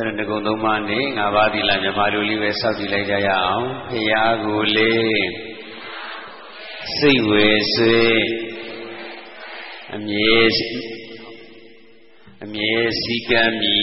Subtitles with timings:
[0.00, 4.94] ဆိုတော့ငကုံသုံးပါးနဲ့ငါးပါးသီလမြမလူလေးပဲစောင့်ကြည့်လိုက်ကြရအောင်ဖရာကိုလေ
[6.96, 8.00] စိတ်ဝေဆွေ
[9.94, 10.40] အမြဲ
[12.44, 13.80] အမြဲစည်းကမ်းမီ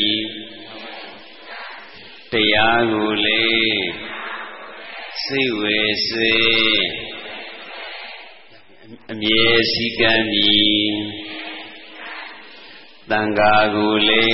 [2.32, 3.46] တရားကိုလေ
[5.26, 6.36] စိတ်ဝေဆွေ
[9.12, 10.50] အမြဲစည်းကမ်းမီ
[13.10, 14.28] တန်ဃာကိုလေ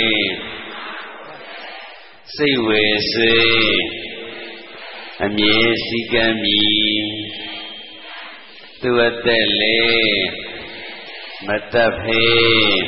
[2.38, 3.36] စိတ်ဝေဆွေ
[5.26, 6.62] အမြဲစည်းကမ်းမီ
[8.82, 9.80] သူအသက်လေ
[11.48, 12.82] မတတ်ဖေး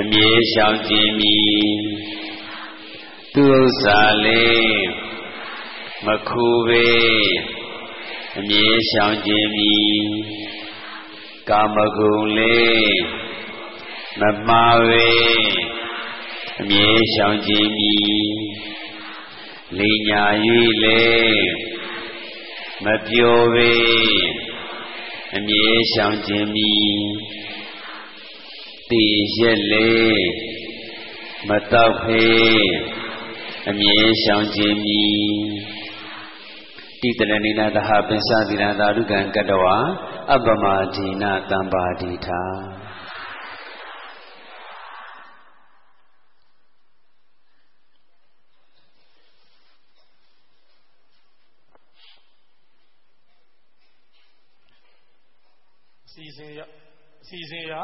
[0.00, 1.36] အမြဲရှောင်ကြည်မီ
[3.34, 4.84] သူဥစ္စာလေး
[6.06, 6.88] မခုပေ
[8.38, 9.74] အမြဲရှောင်ကြည်မီ
[11.48, 12.98] ကာမဂုဏ်လေး
[14.20, 15.63] မမှားပေ
[16.60, 17.94] အမြဲရှောင်ကြည်မီ
[19.78, 20.22] လိညာ၍
[20.82, 21.02] လေ
[22.84, 23.72] မပြောပေ
[25.36, 26.72] အမြဲရှောင်ကြည်မီ
[28.90, 29.92] တည်ရက်လေ
[31.48, 32.68] မတောက်ဖေး
[33.68, 35.02] အမြဲရှောင်ကြည်မီ
[37.00, 39.64] တိတရဏိနာသဟပင်္စသီလသာဓုကံကတ္တဝ
[40.32, 42.42] အပ္ပမဒိနာတံပါတိထာ
[56.16, 56.60] စီစဉ်ရ
[57.34, 57.74] စီစဉ်ရ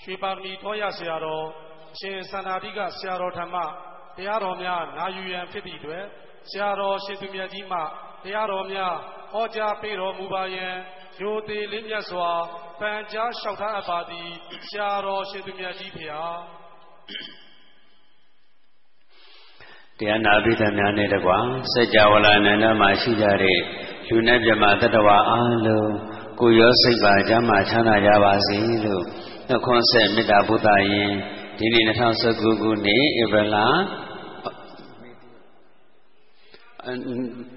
[0.00, 1.46] ရွှေပါရမီတော်ရဆရာတော်
[1.92, 3.56] အရှင်စန္ဒာတိကဆရာတော်ဓမ္မ
[4.16, 6.04] တရားတော်များနာယူရန်ဖြစ်သည့်အတွက်
[6.50, 7.78] ဆရာတော်ရှင်သူမြတ်ကြီးမှ
[8.24, 8.94] တရားတော်များ
[9.32, 10.68] ဟောကြားပေးတော်မူပါယံ
[11.20, 12.30] ရိုသေလေးမြတ်စွာ
[12.80, 14.28] ပန်ကြားလျှောက်ထားအပ်ပါသည်
[14.68, 16.26] ဆရာတော်ရှင်သူမြတ်ကြီးဖေဟာ
[19.98, 21.38] တရားနာပိသများနဲ့တကွာ
[21.72, 23.58] စัจ java လာနန္ဒမှာရှိကြတဲ့
[24.08, 29.04] လူနဲ့မြမတတ္တဝါအားလုံး ကိုရောစိတ်ပါကျမ်းမာချမ်းသာကြပါစေလို့
[29.48, 31.10] နှခွန်းဆက်မေတ္တာဘုဒ္ဓယင်
[31.58, 31.84] ဒီနေ့
[32.22, 33.56] 2019ခုနှစ်ဧပြီလ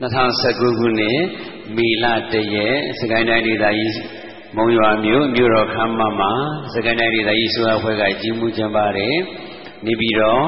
[0.02, 1.20] 2019ခုနှစ်
[1.76, 3.96] မေလတရက်စကိုင်းတိုင်းဒေသကြီး
[4.56, 6.32] မုံရွာမြို့မြို့တော်ခမ်းမမှာ
[6.74, 9.18] စကိုင်းတိုင်းဒေသကြီးဆိုအဖွဲ့ကကြီးမှုကျင်းပါတယ်
[9.86, 10.46] နေပြီးတော့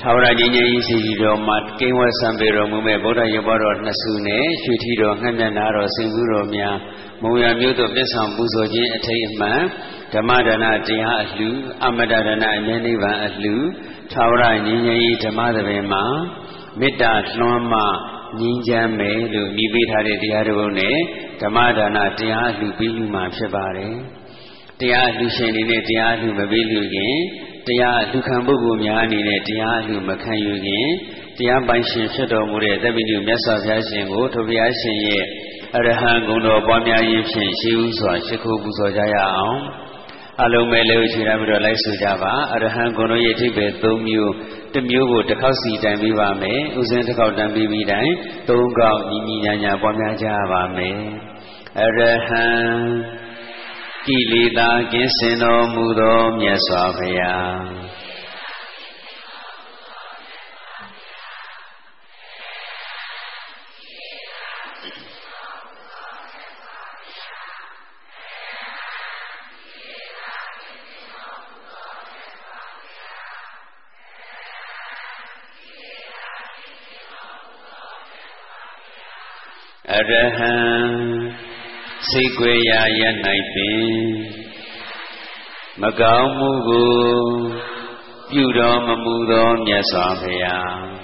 [0.00, 6.76] ထာဝရကြီးငြိမ်းကြီးစီကြီးတော်မှာကိန်းဝဲဆံပေတော်မူမဲ့ဗုဒ္ဓရုပ်ဘောတော်နှစ်စုနဲ့ရွှေထီတော်ငှက်မြတ်နာတော်စင်ဘူးတော်များ
[7.22, 9.60] မုံရမျိုးတို့ပြစ္ဆောင်ပူဇော်ခြင်းအထိတ်အမှန်
[10.14, 11.50] ဓမ္မဒါနတရားအလှ
[11.86, 13.56] အမတဒါနအမြဲနိဗ္ဗာန်အလှ
[14.12, 16.04] ထာဝရငြိမ်းငြိမ်းကြီးဓမ္မသဘင်မှာ
[16.80, 17.74] မေတ္တာလွှမ်းမ
[18.40, 20.96] ငြိမ်းချမ်းမယ်လို့မိပေးထားတဲ့တရားတော်နဲ့
[21.42, 23.96] ဓမ္မဒါနတရားအလှပြီးလူမှာဖြစ်ပါတယ်
[24.80, 27.16] တရားအလှရှင်နေနဲ့တရားအလှမပေးလူခင်
[27.66, 30.88] တရားလူခံပုဂ္ဂိုလ်များအနေနဲ့တရားလူမခံယူခင်
[31.38, 35.22] တရားပိုင်ရှင်ဖြစ်တော်မူတဲ့သဗ္ဗညုမြတ်စွာဘုရားရှင်ကိုထိုဘုရားရှင်ရဲ့
[35.76, 39.60] အရဟံဂုဏ်တော်ပွားများရေးဖြင့်ရှိဥစွာရှိခိုးပူဇော်ကြရအောင်
[40.42, 44.32] အလုံးမဲ့လေးချီရပြီးတော့လိုက်ဆိုကြပါအရဟံဂုဏ်တော်ရဲ့အထိပ္ပယ်၃မျိုး
[44.72, 48.10] တစ်မျိုးကိုတစ်ခေါက်စီတိုင်ပေးပါမယ်ဥစဉ်တစ်ခေါက်တန်ပြီးပြီးတိုင်
[48.46, 48.48] ၃
[48.78, 50.98] ခေါက်ညီညီညာညာပွားများကြပါမယ်
[51.80, 52.44] အရဟံ
[54.06, 57.94] ကိလေသာကင်းစင်တော်မူသောမြတ်စွာဘုရား
[79.92, 81.23] အရဟံ
[82.10, 83.00] စိတ်ွယ်ရာရ၌
[83.52, 83.84] ပင်
[85.80, 86.92] မကောင်းမှုကို
[88.30, 90.94] ပြုတော်မမူသောမြတ်စွာဘုရား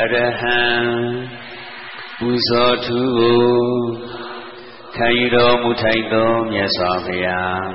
[0.00, 0.60] အ ရဟံ
[2.18, 3.42] ပူဇော်ထူကို
[4.96, 7.66] ခံယူတော်မူထိုက်သောမြတ်စွာဘုရား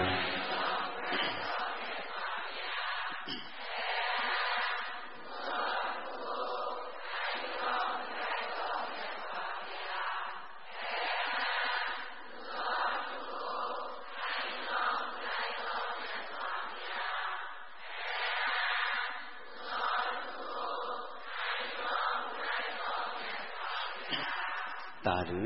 [25.27, 25.41] သာဓု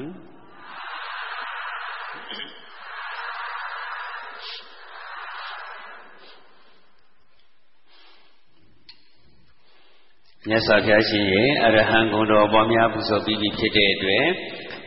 [10.48, 14.28] မြတ်စွာဘုရားရှင်ရဲ့အရဟံဂုဏ်တော်ပေါ်များပူဇော်ပြီးပြီဖြစ်တဲ့အတွက်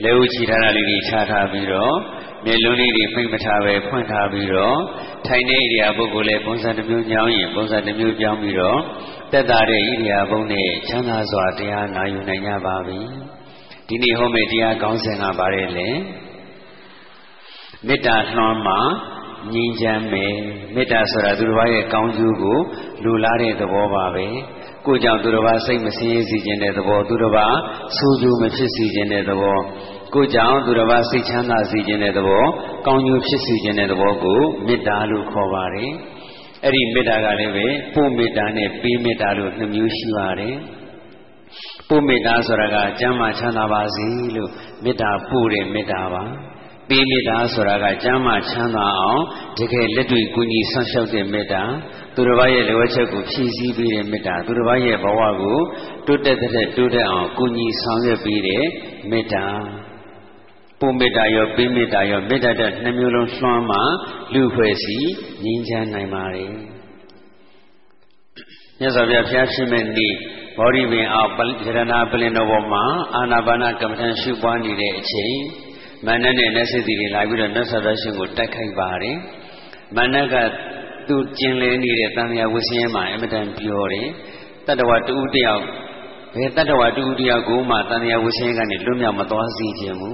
[0.03, 1.97] လက်ဦးချီထားတာလေးတွေခြားထားပြီးတော့
[2.45, 4.79] မျက်လုံးလေးတွေဖိတ်မထားပဲဖွင့်ထားပြီးတော့
[5.27, 8.81] ထိုင်နေဣရိယာပုဂ္ဂိုလ်လည်းပုံစံတစ်မျိုးညောင်းရင်ပုံစံတစ်မျိုးပြောင်းပြီးတော့
[9.33, 13.01] တက်တာတဲ့ဣရိယာပုနဲ့ချမ်းသာစွာတရားနာယူနိုင်ကြပါပြီ
[13.89, 15.89] ဒီနေ့ဟောမယ့်တရားကောင်းစဉ်ကပါတယ်လေ
[17.87, 18.81] မေတ္တာနှွမ်းမှာ
[19.53, 20.35] ငြိမ်းချမ်းမယ်
[20.75, 22.59] မေတ္တာဆိုတာသူတစ်ပါးရဲ့ကောင်းကျိုးကို
[23.05, 24.27] လူလားတဲ့သဘောပါပဲ
[24.87, 27.57] ကိုကြောင့်သူတစ်ပါးစိတ်မဆင်းရဲစေခြင်းတဲ့သဘောသူတစ်ပါး
[27.97, 29.59] ဆိုးကျိုးမဖြစ်စေခြင်းတဲ့သဘော
[30.15, 32.45] ကိုကြောင့်သူတစ်ပါးစိတ်ချမ်းသာစေခြင်းတဲ့သဘော
[32.87, 35.91] ကောင်းကျိုးဖြစ်စေခြင်းတဲ့သဘောကိုမေတ္တာလို့ခေါ်ပါတယ်
[36.65, 40.57] အဲ့ဒီမေတ္တာကလည်းပဲပို့မေတ္တာနဲ့ပေးမေတ္တာလို့နှစ်မျိုးရှိပါတယ်
[41.89, 44.51] ပို့မေတ္တာဆိုတာကကျမ်းမာချမ်းသာပါစေလို့
[44.85, 46.25] မေတ္တာပို့တဲ့မေတ္တာပါ
[46.89, 49.23] ပေးမေတ္တာဆိုတာကကျမ်းမာချမ်းသာအောင်
[49.59, 51.63] တကယ်လက်တွေ့ကူညီဆောက်ရှောက်တဲ့မေတ္တာ
[52.15, 55.59] သူတစ်ပါးရဲ့လိုအပ်ချက်ကိုဖြည့်ဆည်းပေးတဲ့မေတ္တာသူတစ်ပါးရဲ့ဘဝကို
[56.07, 58.65] တိုးတက်တဲ့တိုးတက်အောင်ကူညီဆောင်ရွက်ပေးတဲ့
[59.11, 59.47] မေတ္တာ
[60.81, 63.79] ပုံမေတ္တာရောပေးမေတ္တာရောမေတ္တာတဲ့နှမျိုးလုံးလွှမ်းမှ
[64.33, 64.99] လူဖွဲ့စီ
[65.45, 66.47] ငြိမ်းချမ်းနိုင်ပါ रे
[68.79, 70.15] မြတ်စွာဘုရားဖျားဖြစ်မဲ့နေ့
[70.59, 72.85] ဘောဓိပင်အောင်ရဏပလင်တော်ပေါ်မှာ
[73.15, 75.37] အာနာပါနကမ္မထံရှုပွားနေတဲ့အချိန်
[76.07, 79.17] မန္တနဲ့နတ်စစ်တီတွေလာပြီးတော့မြတ်စွာဘုရားရှင်ကိုတိုက်ခိုက်ပါတယ်
[79.97, 80.35] မန္တက
[81.09, 84.09] သူကျင်လည်နေတဲ့တန်မြာဝဆင်းရဲမှာအမတန်ပြောတယ်
[84.67, 85.63] တတ္တဝတူတယောက်
[86.35, 90.11] ဘယ်တတ္တဝတူတယောက်ကိုမှတန်မြာဝဆင်းရဲကနေလွတ်မြောက်မသွားစေခြင်းမူ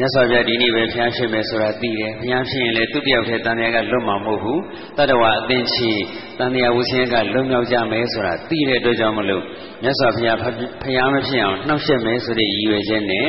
[0.00, 4.60] မြတ်စွာဘုရားဒီနေ့ပဲဘုရားဖြစ်မယ်ဆိုတာသိတယ်ဘုရားဖြစ်ရင်လည်းသူတယောက်တည်းတန်မြာကလွတ်မှာမဟုတ်ဘူး
[4.96, 5.90] တတ္တဝအသင်ချီ
[6.38, 9.42] တန်မြာဝဆင်းရဲကလွတ်မြောက်ကြမယ်ဆိုတာသိတဲ့အတွက်ကြောင့်မလို့
[9.82, 10.38] မြတ်စွာဘုရား
[10.82, 13.28] ဖျားမဖြစ်အောင်နှောက်ယှက်မယ်ဆိုတဲ့ရည်ရွယ်ချက်နဲ့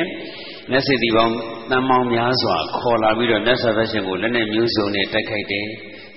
[0.70, 1.34] မျက်စိဒီပေါင်း
[1.70, 5.66] တန်မောင်းများစွာခေါ်လာပြီးတော့မြတ်စွာဘုရားရှင်ကိုလက်နဲ့မျိုးစုံနဲ့တိုက်ခိုက်တယ်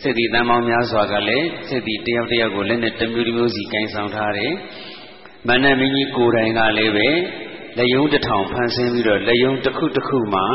[0.02, 4.54] စိတ်ဒီတန်မောင်းများစွာကလည်းစိတ်ဒီတယောက်တယောက်ကိုလက်နဲ့တစ်မျိုးတစ်မျိုးစီကင်ဆောင်ထားတယ်
[5.48, 7.10] မန္တမင်းကြီးကိုယ်တိုင်ကလည်းပဲ
[7.78, 10.46] လက်ယုံတစ်ထောင်ဖန်ဆင်းပြီးတော့လက်ယုံတစ်ခုတစ်ခုမှာ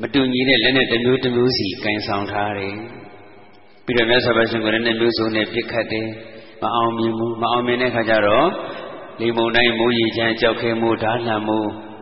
[0.00, 2.76] မတူညီတဲ့လက်နဲ့တစ်မျိုးတစ်မျိုးစီကင်ဆောင်ထားတယ်
[3.84, 6.08] ပြီးတော့မြတ်စွာဘုရားရှင်ကိုလည်းမျိုးစုံနဲ့ပြစ်ခတ်တယ်
[6.62, 8.48] မအောင်မြင်ဘူးမအောင်မြင်တဲ့ခါကျတော့
[9.20, 11.58] လေမုန်တိုင်းမိုးရေချမ်းကြောက်ခဲမှုဓာလှံမှု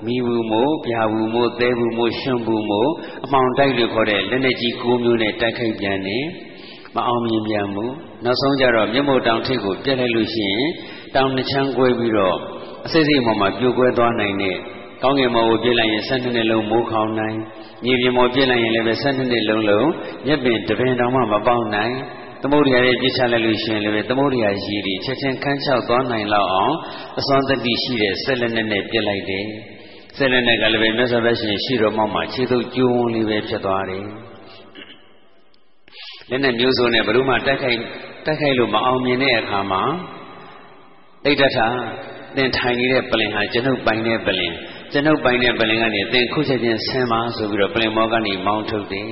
[0.06, 2.90] မိဘူးမို့ပြာဘူးမို့သဲဘူးမို့ရှွန့်ဘူးမို့
[3.24, 6.18] အမောင်တိုက်လို့ခေါ်တဲ့လက်နဲ့ကြီးကိုမျိုးနဲ့တိုက်ခိုက်ပြန်နေ
[6.94, 7.92] မအောင်မြင်ပြန်ဘူး
[8.24, 10.64] နောက်ဆုံးကြတော့မြတ်မို့တောင်ထိပ်ကိုပြက်လိုက်လို့ရှိရင်
[11.14, 12.38] တောင်နှချမ်းကွဲပြီးတော့
[12.86, 14.56] အစိစိမော်မှာပြိုကွဲသွားနိုင်တဲ့
[15.02, 17.38] ကောင်းကင်မော်ကိုပြစ်လိုက်ရင်၁၂နှစ်လုံးမိုးခေါင်နိုင်
[17.84, 19.88] မြေပြင်မော်ပြစ်လိုက်ရင်လည်းပဲ၁၂နှစ်လုံးလုံး
[20.26, 21.94] မြက်ပင်တပင်တောင်မှမပေါက်နိုင်
[22.42, 26.74] သမုဒ္ဒရာရဲ့ပြစ်ချလိုက်လို့ရှိရင်လည်းသမုဒ္ဒရာရည်တွေချက်ချင်းခန်းချောက်သွားနိုင်လောက်အောင်
[27.18, 29.44] အစွမ်းတတိရှိတဲ့ဆက်လက်နဲ့နဲ့ပြစ်လိုက်တယ်
[30.16, 34.04] ဆယ်လက်နဲ့ကလည်းပဲမြတ်စွာဘုရားရှင်ရှိတော်မောက်မှာခြေသုပ်ကျိုးဝန်းလေးပဲဖြစ်သွားတယ်
[36.30, 37.78] လက်နဲ့မျိုးစုံနဲ့ဘယ်လို့မှတိုက်ခိုက်
[38.26, 39.82] တိုက်ခိုက်လို့မအောင်မြင်တဲ့အခါမှာ
[41.24, 41.68] တိတ်တထာ
[42.35, 44.53] သင်ထိုင်နေတဲ့ပလင်ဟာကျွန်ုပ်ပိုင်တဲ့ပလင်
[44.91, 49.11] ကျွန်ုပ်ပိုင်တဲ့ပလင်ကနေသင်ခုချက်ချင်းဆင်းပါဆိုပြီးတော့ပလင်မောကနေမောင်းထုတ်တယ်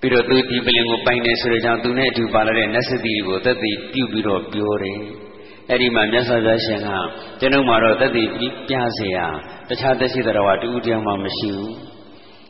[0.00, 5.00] ပြီးတော့သူဒီပလင်ကိုပိုင်တယ်ဆိုတဲ့ကြောင့်သူနဲ့အတူပါလာတဲ့နတ်စတိကိုသက်သေပြုပြီးတော့ပြောတယ်
[5.68, 6.90] အဲ့ဒီမှာမြတ်စွာဘုရားရှင်က
[7.40, 8.24] ကျွန်ုပ်မှာတော့သက်သေ
[8.68, 9.18] ပြเสีย
[9.68, 11.74] တခြားသက်ရှိတော်ဝတူဦးတရားမှမရှိဘူး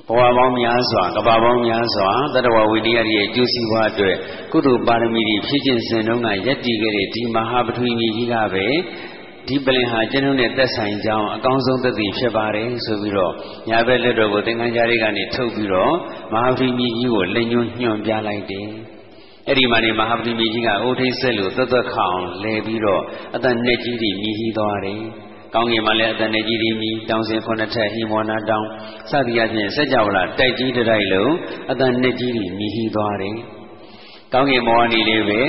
[0.09, 4.17] ဘဝပေါင်းများစွာကဘာပေါင်းများစွာတတဝဝိတ္တရရဲ့ကျိုးစီးပွားအတွက်
[4.53, 8.67] ကုသိုလ်ပါရမီတွေဖြည့်ကျင့်စဉ်တုန်းကယက်တည်ခဲ့တဲ့ဒီမဟာပထဝီကြီးကပဲ
[9.48, 13.34] ဒီပလင်ဟာကျွန်ုပ်နဲ့သက်ဆိုင်ကြောင်းအကောင်းဆုံးသက်သေဖြစ်ပါတယ်ဆိုပြီးတော့
[13.70, 15.94] ညာဘက်လက်တော်ကိုသင်္ကန်းကြားလေးကနေထုတ်ပြီးတော့
[16.34, 18.68] မဟာပထဝီကြီးကိုလက်ညှိုးညွှန်ပြလိုက်တယ်
[19.48, 23.02] အဲ့ဒီမှာနေမဟာပတိမီကြီးကအိုထိတ်ဆက်လို့သွက်သွက်ခအောင်လဲပြီးတော့
[23.36, 25.02] အတန်နဲ့ကြီးတွေမြည်ဟီးသွားတယ်။
[25.54, 28.66] ကောင်းကင်မှာလည်းအတန်နဲ့ကြီးတွေမြည်တောင်စင်ခုနှစ်ထက်ဟိမောနာတောင်
[29.10, 31.34] စသည်အချင်းစက်ကြဝဠာတိုက်ကြီးတိုက်လုံး
[31.72, 33.36] အတန်နဲ့ကြီးတွေမြည်ဟီးသွားတယ်။
[34.34, 35.42] ကောင်းကင်မောဟနေလေးပဲ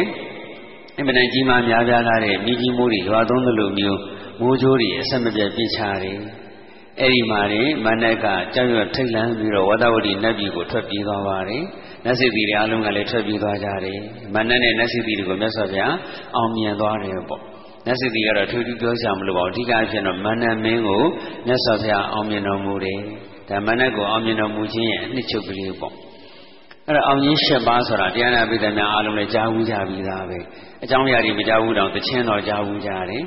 [1.01, 4.01] အမှန်တန်ကြီးမားများပြားလာတဲ့မိကြီးမိုးတွေရွာသွန်းသလိုမျိုး
[4.41, 6.19] မိုးကြိုးတွေအဆက်မပြတ်ပြစ်ချတယ်။
[7.01, 11.65] အဲ့ဒီမှာနေမန္တကကြောက်ရွံ့ထိတ်လန့်ပြီးတော့ဝဒဝတိနတ်ပြည်ကိုထွက်ပြေးသွားပါတယ်။
[12.05, 14.01] နတ်စီတီတွေအလုံးကလည်းထွက်ပြေးသွားကြတယ်
[14.35, 15.95] မန္တနဲ့နတ်စီတီတွေကိုမြတ်စွာဘုရား
[16.37, 17.43] အောင်မြင်သွားတယ်ပေါ့
[17.87, 21.03] နတ်စီတီကတော့ထူးထူးပြောကြမလို့ပါဘူးအဓိကအဖြစ်တော့မန္တမင်းကို
[21.47, 23.01] မြတ်စွာဘုရားအောင်မြင်တော်မူတယ်
[23.49, 25.95] ဒါမန္တကိုအောင်မြင်တော်မူခြင်းရဲ့အနှစ်ချုပ်ကလေးပေါ့
[26.89, 30.39] အဲ့တော့အောင်ကြီး၈ပါးဆိုတာတရားနာပိသများအားလုံးလည်းကြားဘူးကြပြီးသားပဲ
[30.85, 33.25] အကြောင်းအရာတွေမကြားဘူးတော့တခြင်းတော်ကြားဘူးကြတယ်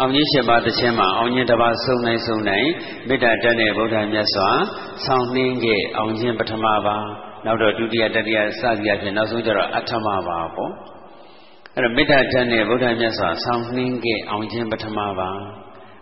[0.00, 2.68] အောင်ကြီး၈ပါးတခြင်းမှာအောင်ကြီးတစ်ပါးစုံနိုင်စုံနိုင်
[3.08, 4.48] မေတ္တာတက်တဲ့ဗုဒ္ဓမြတ်စွာ
[5.06, 6.96] ဆောင်းနှင်းခဲ့အောင်ခြင်းပထမပါ
[7.44, 10.72] နောက်တော့ဒုတိယတတိယစသည်အဖြစ်နောက်ဆုံးကျတော့အဋ္ဌမပါပေါ့
[11.74, 15.30] အဲ့တော့မေတ္တာဓာတ်နဲ့ဗုဒ္ဓမြတ်စွာဆောင်းနှင်းခဲ့အောင်ခြင်းပထမပါ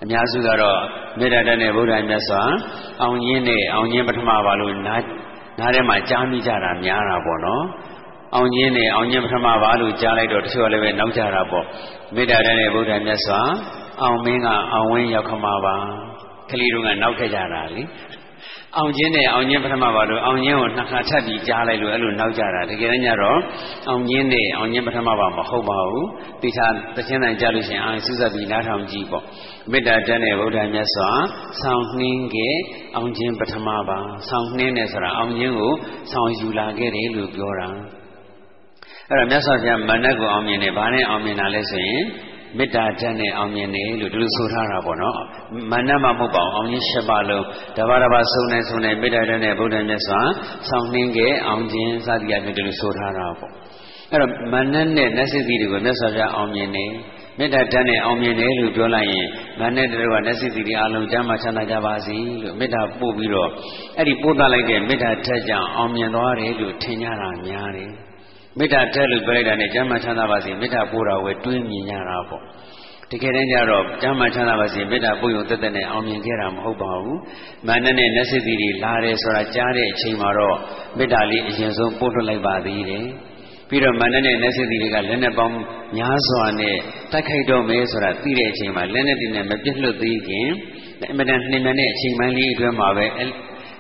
[0.02, 0.80] အများစုကတော့
[1.18, 2.42] မေတ္တာတတ်တဲ့ဗုဒ္ဓမြတ်စွာ
[3.02, 5.02] အောင်ရင်းနဲ့အောင်ရင်းပထမပါလို့နား
[5.58, 7.64] နားထဲမှာကြားမိကြတာများတာပေါ့နော်
[8.34, 11.64] အောင်ခြင်းနဲ့အောင်ခြင်းပထမပါလို့ကြားလိုက်တော့တချို့လည်းပဲနောက်ကြတာပေါ့
[12.14, 13.40] မေတ္တာတည်းနဲ့ဗုဒ္ဓမြတ်စွာ
[14.02, 15.76] အောင်မင်းကအောင်ဝင်းရောက်ခမှာပါ
[16.50, 17.82] ကလေးတို့ကနောက်ထက်ကြတာလေ
[18.76, 23.38] အောင်ခြင်းနဲ့အောင်ခြင်းပထမပါလို့အောင်ခြင်းကိုနှစ်ခါထပ်ပြီးကြားလိုက်လို့အဲ့လိုနောက်ကြတာတကယ်တမ်းကျတော့
[23.88, 26.06] အောင်ခြင်းနဲ့အောင်ခြင်းပထမပါမဟုတ်ပါဘူး
[26.42, 29.24] တိသာသချင်းတန်ကြားလို့ရှိရင်အာစုစပ်ပြီးနားထောင်ကြည့်ပေါ့
[29.70, 31.10] မေတ္တာတန်းတဲ့ဗုဒ္ဓမြတ်စွာ
[31.62, 32.56] ဆောင်းနှင်းခဲ့
[32.96, 33.98] အောင်ခြင်းပထမပါ
[34.28, 35.72] ဆောင်းနှင်းတယ်ဆိုတာအောင်ခြင်းကို
[36.12, 37.68] ဆောင်းယူလာခဲ့တယ်လို့ပြောတာ
[39.08, 42.02] အဲ့တော့မြတ်စွာဘုရားမဏ္ဍကိုအောင်မြင်တယ်ဘာနဲ့အောင်မြင်တာလဲဆိုရင်
[42.56, 45.14] မေတ္တာဓာတ်နဲ့အောင်မြင်တယ်လို့ဒီလိုဆိုထားတာပေါ့နော်
[45.72, 47.44] မဏ္ဍမဟုတ်ပါဘူးအောင်ခြင်း၈ပါးလုံး
[47.76, 50.20] တပါးတပါးစုံနေစုံနေမေတ္တာဓာတ်နဲ့ဗုဒ္ဓမြတ်စွာ
[50.68, 53.52] ဆောင်းနှင်းခဲ့အောင်ခြင်းစသည်အဖြစ်ဒီလိုဆိုထားတာပေါ့
[54.10, 54.86] အဲ့တော့မဏ္ဍနဲ့
[55.16, 56.90] နတ်စိတိတွေကိုမြတ်စွာဘုရားအောင်မြင်တယ်
[57.38, 59.26] မေတ္တာဓာတ်နဲ့အောင်မြင်တယ်လို့ပြောလိုက်ရင်
[59.60, 63.50] မဏ္ဍတို့ကနတ်စိတိတွေအလုံးကျမ်းမှာချမ်းသာကြပါစေလို့မေတ္တာပို့ပြီးတော့
[63.96, 67.90] အဲ့ဒီပို့သလိုက်တဲ့မေတ္တာဓာတ်ကြောင့်အောင်မြင်သွားတယ်လို့ထင်ကြတာများတယ်
[68.58, 72.42] မေတ္တာတက်လို့ပြောလိုက်တာနဲ့ကျမ်းမာချမ်းသာပါစေမေတ္တာပို့တာဝယ်တွေးမြင်ရတာပေါ့
[73.10, 77.20] တကယ်တမ်းကျတော့ကျမ်းမာချမ်းသာပါစေမေတ္တာပို့ရုံတက်တက်နဲ့အောင်မြင်ခဲ့တာမဟုတ်ပါဘူး
[77.66, 80.56] မာနနဲ့နတ်စိတိတွေလာတယ်ဆိုတာကြားတဲ့အချိန်မှာတော့
[80.96, 83.06] မေတ္တာလေးအရင်ဆုံးပို့ထွက်လိုက်ပါသေးတယ်
[83.68, 85.56] ပြီးတော့မာနနဲ့နတ်စိတိတွေကလက်နဲ့ပေါင်း
[85.96, 86.76] များစွာနဲ့
[87.12, 90.48] တိုက်ခိုက်တော့မယ်ဆိုတာသိတဲ့အချိန်မှာလက်နဲ့တင်နဲ့မပြစ်လွတ်သေးခင်
[91.10, 93.06] အမတန်နှိမ့်မတဲ့အချိန်ပိုင်းလေးအတွင်းမှာပဲ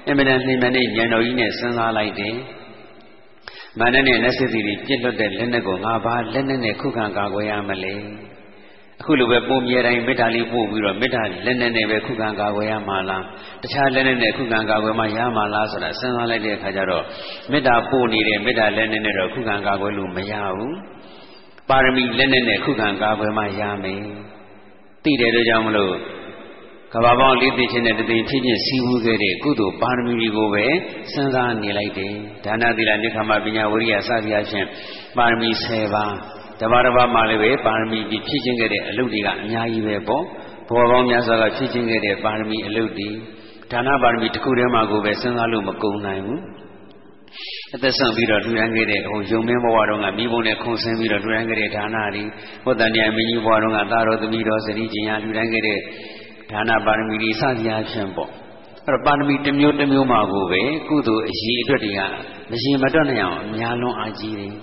[0.08, 2.34] အမတန်နှိမ့်မတဲ့ဉာဏ်တော်ကြီးနဲ့စဉ်းစားလိုက်တယ်
[3.80, 7.94] မာနနဲ့လက်စစ်စီတွေပြစ်လွတ်တဲ့လက်နဲ့ကိုငါဘာလက်နဲ့နဲ့ခုခံကာကွယ်ရမလဲ
[9.00, 13.24] အခုလိုပဲပုံမြဲတိုင်းမေတ္တာလေးပို့ပြီးတော့မေတ္တာလက်နဲ့နဲ့ပဲခုခံကာကွယ်ရမှာလား
[13.62, 17.04] တခြားလက်နဲ့နဲ့ခုခံကာကွယ်မှရမှာလားဆိုတာစဉ်းစားလိုက်တဲ့အခါကျတော့
[17.50, 20.76] မေတ္တာပို့နေတဲ့မေတ္တာလက်နဲ့နဲ့တော့ခုခံကာကွယ်လို့မရဘူး
[21.68, 24.02] ပါရမီလက်နဲ့နဲ့ခုခံကာကွယ်မှရမယ်
[25.04, 25.94] သိတယ်လို့ကြောင့်မလို့
[26.94, 30.66] ကဘာပေါင်းလေးသိချင်းနဲ့တသိချင်းချင်းစီးပူးခဲ့တဲ့ကုသိုလ်ပါရမီတွေကိုပဲ
[31.12, 32.12] စဉ်းစားနေလိုက်တယ်
[32.44, 34.68] ဒါနသီလနိခမပညာဝိရိယစသည်အချင်း
[35.16, 36.14] ပါရမီ10ပါး
[36.60, 40.24] တပါးတစ်ပါးမှလည်းပဲပါရမီပြီးဖြည့်ချင်းခဲ့တဲ့အလုပ်တွေကအများကြီးပဲပေါ့
[40.68, 43.08] ဘောပေါင်းများစွာကဖြည့်ချင်းခဲ့တဲ့ပါရမီအလုပ်တွေ
[43.72, 46.40] ဒါနပါရမီတစ်ခုတည်းမှကိုပဲစဉ်းစားလို့မကုန်နိုင်ဘူး
[47.74, 52.22] အသက်ဆုံးပြီးတော့လူရန်ခဲ့တဲ့ဟိုယုံမင်းဘဝတော်ကမိဘနဲ့ခုံဆင်းပြီးတော့လူရန်ခဲ့တဲ့ဒါနတွေ
[52.64, 55.78] ဟောတန်တရားမင်းကြီးဘဝတော်ကသာတော်သမီးတော်စတိကျင်ရလူရန်ခဲ့တဲ့
[56.50, 58.30] ဒါနပါရမီတွေစသည်အားဖြင့်ပေါ့
[58.86, 62.00] အဲ့တော့ပါရမီတစ်မျိုးတစ်မျိုးမှာကိုပဲကုသိုလ်အရေးအတွက်တွေက
[62.50, 64.54] မရင်မတွက်နိုင်အောင်အများလုံးအားကြီးတယ်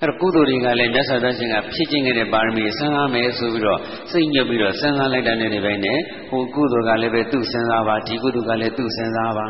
[0.00, 5.98] အဲ့တော့ကုသိုလ်တွေကလည်းမြတ်စွာဘုရားရှင်ကဖြစ်ခြင်းခဲ့တဲ့ပါရမီစဉ်းစားမယ်ဆိုပြီးတော့စိတ်ညစ်ပြီးတော့စဉ်းစားလိုက်တဲ့နေ့တွေပဲနဲ့
[6.30, 9.46] ဟိုကုသိုလ်ကလည်းပဲသူ့စဉ်းစားပါဒီကုသိုလ်ကလည်းသူ့စဉ်းစားပါ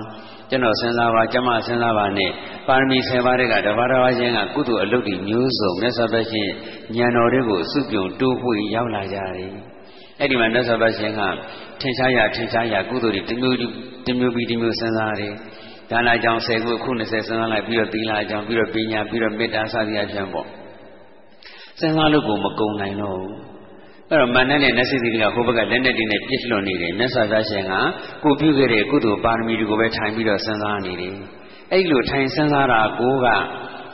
[0.50, 2.30] ကျွန်တော်စဉ်းစားပါကျမစဉ်းစားပါနဲ့
[2.68, 6.48] ပါရမီ10ပါးတဲ့ကတဘာတော်ချင်းကကုသိုလ်အလုပ်တွေမျိုးစုံမြတ်စွာဘုရားရှင်
[6.96, 9.52] ဉာဏ်တော်တွေကိုစုပြုံတိုးပွေရောက်လာကြတယ်
[10.20, 11.22] အဲ့ဒီမှာမြတ်စွာဘုရားရှင်က
[11.80, 13.56] ထင်ရှားရထင်ရှားရကုသိုလ်တွေတစ်မျိုး
[14.06, 15.34] တစ်မျိုးပြီးတစ်မျိုးစဉ်းစားတယ်
[15.90, 20.46] ဒါနကြောင့်10ခုခု20စဉ်းစားလိုက်ပြီးတော့သီလကြောင့်ပြီးတော့ပညာပြီးတော့မေတ္တာစသည်အပြင်ပေါ့
[21.78, 23.34] စဉ်းစားလို့ကိုမကုံနိုင်တော့ဘူး
[24.08, 27.72] အဲ့တော့မန္တနဲ့နတ်စီတိကဟိုဘက်ကလက်နဲ့တင်းနဲ့ပြစ်လွန်နေတယ်မြတ်စွာဘုရားရှင်က
[28.24, 31.14] ကိုပြုခဲ့တဲ့ကုသိုလ်ပါရမီတွေကိုပဲထိုင်ပြီးတော့စဉ်းစားနေတယ်
[31.72, 33.26] အဲ့လိုထိုင်စဉ်းစားတာကိုက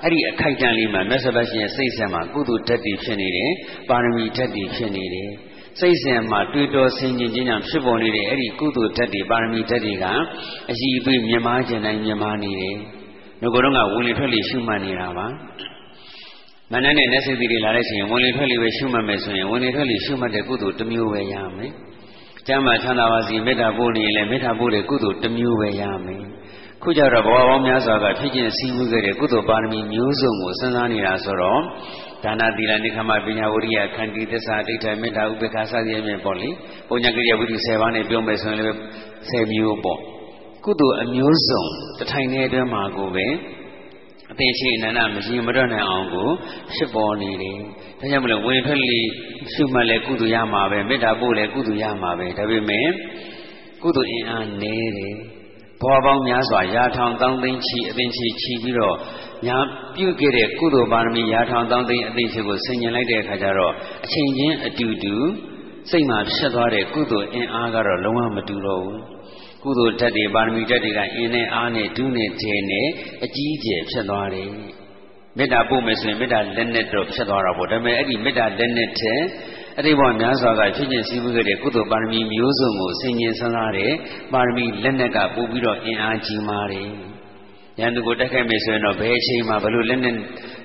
[0.03, 3.51] အဲ့ဒီအခိုက်အတန့်လေးမှာမြတ်စွာဘုရားရှင်ရဲ့စိတ်ဆက်မှာကုသိုလ်ဓာတ်တွေဖြစ်နေတယ်
[3.89, 5.31] ပါရမီဓာတ်တွေဖြစ်နေတယ်
[5.81, 10.05] စိတ်စဉ်မှာတွေးတောဆင်ခြင်ခြင်းကြောင့်ဖြစ်ပေါ်နေတဲ့အဲ့ဒီကုသိုလ်ဓာတ်တွေပါရမီဓာတ်တွေက
[10.71, 12.77] အည်အသွေးမြင်မာခြင်းတိုင်းမြင်မာနေတယ်။
[13.43, 15.27] ငါကတော့ကဝင်လေထွက်လေရှုမှတ်နေတာပါ။
[16.73, 21.71] မနနဲ့နက်စိတ်တွေလာတဲ့ချိန်ဝင်လေထွက်လေပဲရှုမှတ်မယ်ဆိုရင်ဝင်လေထွက်လေရှုမှတ်တဲ့ကုသိုလ်တစ်မျိုးပဲရမယ်။
[22.47, 26.23] ကျမ်းမှာချမ်းသာပါစေမေတ္တာပို့နေရင်လည်းမေတ္တာပို့တဲ့ကုသိုလ်တစ်မျိုးပဲရမယ်။
[26.83, 31.61] ခုကြတော့ဘဝပေါင်းများစွာကဖြစ်ခြင်းစည်းဝေးခဲ့တဲ့ကုသိုလ်ပါရမီမျိုးစုံကိုစဉ်းစားနေတာဆိုတော့
[32.25, 36.49] ဒါနသီလနိခမပညာဝရိယခန္တီသစ္စာဒိဋ္ဌိမေတ္တာဥပေက္ခစသည်အပြင်ပေါ့လေ
[36.89, 38.77] ပုံညာကိရိယာဝိသု10ပါးနဲ့ပြောမယ်ဆိုရင်လည်း
[39.31, 40.01] 10မျိုးပေါ့
[40.65, 41.65] ကုသိုလ်အမျိုးစုံ
[41.99, 43.27] တထိုင်တဲ့အတွင်းမှာကိုပဲ
[44.33, 46.29] အသေးချေအနန္တမရင်မတော့နိုင်အောင်ကို
[46.75, 47.59] ဖြစ်ပေါ်နေတယ်။
[47.99, 48.97] ဒါကြောင့်မလို့ဝင်ထွက်လေ
[49.53, 52.89] ရှုမှတ်လဲကုသိုလ်ရမှာပဲမေတ္တာပို့လဲကုသိုလ်ရမှာပဲဒါပေမဲ့
[53.83, 55.17] ကုသိုလ်အင်အားနည်းတယ်။
[55.85, 58.97] ဘဝပေါင်းများစွာရာထောင်တောင်းသိန်းချီအသိချီချီပြီးတော့
[59.47, 59.57] ညာ
[59.95, 63.73] ပြုခဲ့တဲ့ကုသိုလ်ပါရမီရာထောင်တောင်းသိန်းအသိချီကိုဆင်ញင်လိုက်တဲ့အခါကျတော့
[64.05, 65.17] အချိန်ချင်းအတူတူ
[65.91, 69.01] စိတ်မှာဖြစ်သွားတဲ့ကုသိုလ်အင်အားကတော့လုံးဝမတူတော့ဘူး
[69.63, 72.89] ကုသိုလ်ဓာတ်တွေပါရမီဓာတ်တွေကအင်းနဲ့အားနဲ့ဒုနဲ့ထေနဲ့
[73.25, 74.51] အကြီးအကျယ်ဖြစ်သွားတယ်
[75.39, 79.15] မေတ္တာပို့မယ်ဆိုရင်မေတ္တာလက်နဲ့တော့ဖြစ်သွားတာပေါ့ဒါပေမဲ့အဲ့ဒီမေတ္တာလက်နဲ့ထဲ
[79.77, 83.93] အဲ့ဒီဘောများစွာကဖြစ်ခြင်းစည်းဝေးခဲ့တဲ့ကုသိုလ်ပါရမီမျိုးစုံကိုဆင်ញင်ဆန်းစားတဲ့
[84.33, 86.89] ပါရမီလက်နဲ့ကပို့ပြီးတော့အင်အားကြီးမားတယ်
[87.81, 90.15] ရန်သူကိုတက်ခဲ့မယ်ဆိုရင်တော့ဘယ်အချိန်မှာဘလို့လက်နဲ့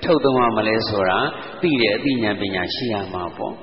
[0.04, 1.20] ထုတ်သုံးရမလဲဆိုတာ
[1.62, 3.56] သိတဲ့အသိဉာဏ်ပညာရှိရမှာပေါ့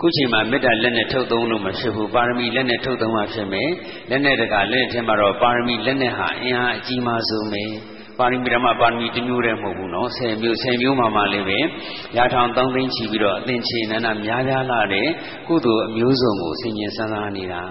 [0.00, 3.70] ခုချိန်မှာမေတ္တာလက်နဲ့ထုတ်သုံးလို့မဖြစ်ဘူးပါရမီလက်နဲ့ထုတ်သုံးမှဖြစ်မယ်
[4.10, 7.64] လက်နဲ့တကလက်ထဲမှာတော့ပါရမီလက်နဲ့ဟာအင်အားအကြီးမားဆုံးပဲ
[8.22, 11.58] ပါရမီဓမ္မပါရမီတမျိုးတည်းမဟုတ်ဘူးနော်10မျိုး10မျိုးမှမှလည်းပဲ
[12.16, 15.08] ရာထောင်3သိန်းချီပြီးတော့အသင်ချေနန္ဒများများလာတဲ့
[15.48, 17.62] ကုသိုလ်အမျိုးစုံကိုဆင်ញင်စမ်းစားနေတာ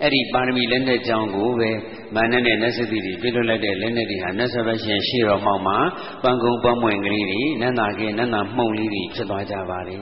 [0.00, 1.70] အဲ့ဒီပါရမီလက်နဲ့ကြောင်းကိုပဲ
[2.14, 5.78] မာနနဲ့နတ်စတိတွေပြည့်လွတ်လိုက်တဲ့လက်နဲ့တွေဟာနတ်ဆဘရှင်ရှေ့တော်မှောက်မှာ
[6.22, 9.96] ပန်းကုံပန်းမွင်ကလေးတွေနန္တာကင်းနန္တာမှုန်လေးတွေဖြစ်သွားကြပါလေ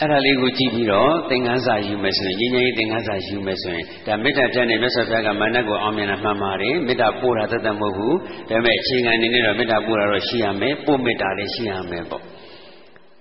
[0.00, 8.16] အဲ့ဒါလေးကိုကြည့်ပြီးတော့သင်္ကန်းစာယူမယ်ဆိုရင်ညီညီသင်္ကန်းစာယူမယ်ဆိုရင်ဒါမေတ္တာတက်နေမြတ်စွာဘုရားကမာနကိုအောင်မြင်တာမှန်ပါတယ်မေတ္တာပို့တာတသက်မဟုတ်ဘူး
[8.48, 12.22] ဒါပေမဲ့အခြေခံအနေနဲ့တော့မေတ္တာပို့တာတော့ရှိရမယ်ပို့မေတ္တာလည်းရှိရမယ်ပေါ့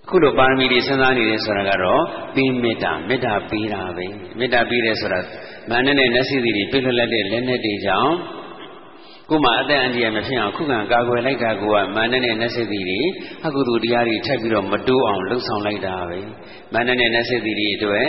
[0.10, 2.02] ခုလိုပါရမီတွေစဉ်းစားနေတယ်ဆိုတာကတော့
[2.36, 4.06] ပေးမေတ္တာမေတ္တာပေးတာပဲ
[4.40, 5.20] မေတ္တာပေးတယ်ဆိုတာ
[5.70, 8.14] မာနနဲ့နတ်စီတွေပြည့်လွတ်လက်တဲ့လက်နဲ့တွေကြောင့်
[9.30, 11.64] ကိုမှအသက်အန္တရာယ်မဖြစ်အောင်ခုခံကာကွယ်လိုက်တာက
[11.96, 13.00] မာနနဲ့နတ်စိတ်တွေ
[13.46, 16.20] အကုသိုလ်တရားတွေထပ်ပြီးတော့မတိုးအောင်လှုပ်ဆောင်လိုက်တာပဲ
[16.74, 18.08] မာနနဲ့နတ်စိတ်တွေအတွက်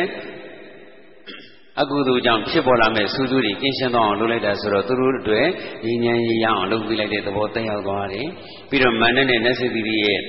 [1.80, 5.46] အကုသိုလ်ကြောင့်ဖြစ်ပေါ်လာမဲ့ဆူဆူတွေကင်းရှင်းသွားအောင်လုပ်လိုက်တာဆိုတော့သူတို့အတွက်
[5.87, 8.26] ဉာဏ်ဉာဏ်ရရအောင်လုပ်ပြီးလိုက်တဲ့သဘောတက်ရောက်သွားတယ်
[8.68, 10.20] ပြီးတော့မာနနဲ့နတ်စိတ်တွေရဲ့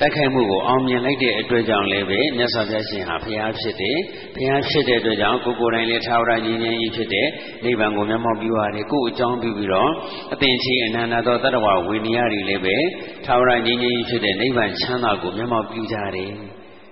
[0.00, 3.98] တိုက်ခိုက်မှုကိုအောင်မြင်လိုက်တဲ့အတွက်ကြောင့်လည်းပဲမြတ်စွာဘုရားရှင်ဟာဘုရားဖြစ်တယ်
[4.34, 7.28] ဘုရားဖြစ်တဲ့အတွက်ကြောင့်ကိုကိုယ်တိုင်လည်းထာဝရညီငြိမ်းကြီးဖြစ်တဲ့
[7.64, 9.90] နိဗ္ဗာန်ကိုမျက်မှောက်ပြုရတယ်ကိုယ်အကြောင်းပြုပြီးတော့
[10.32, 12.76] အသင်ချေအနန္တသောတတ္တဝဝိနည်းတွေလည်းပဲ
[13.24, 16.32] ထာဝရညီငြိမ်းကြီးဖြစ်တဲ့နိဗ္ဗာန်ချမ်းသာကိုမျက်မှောက်ပြုကြတယ်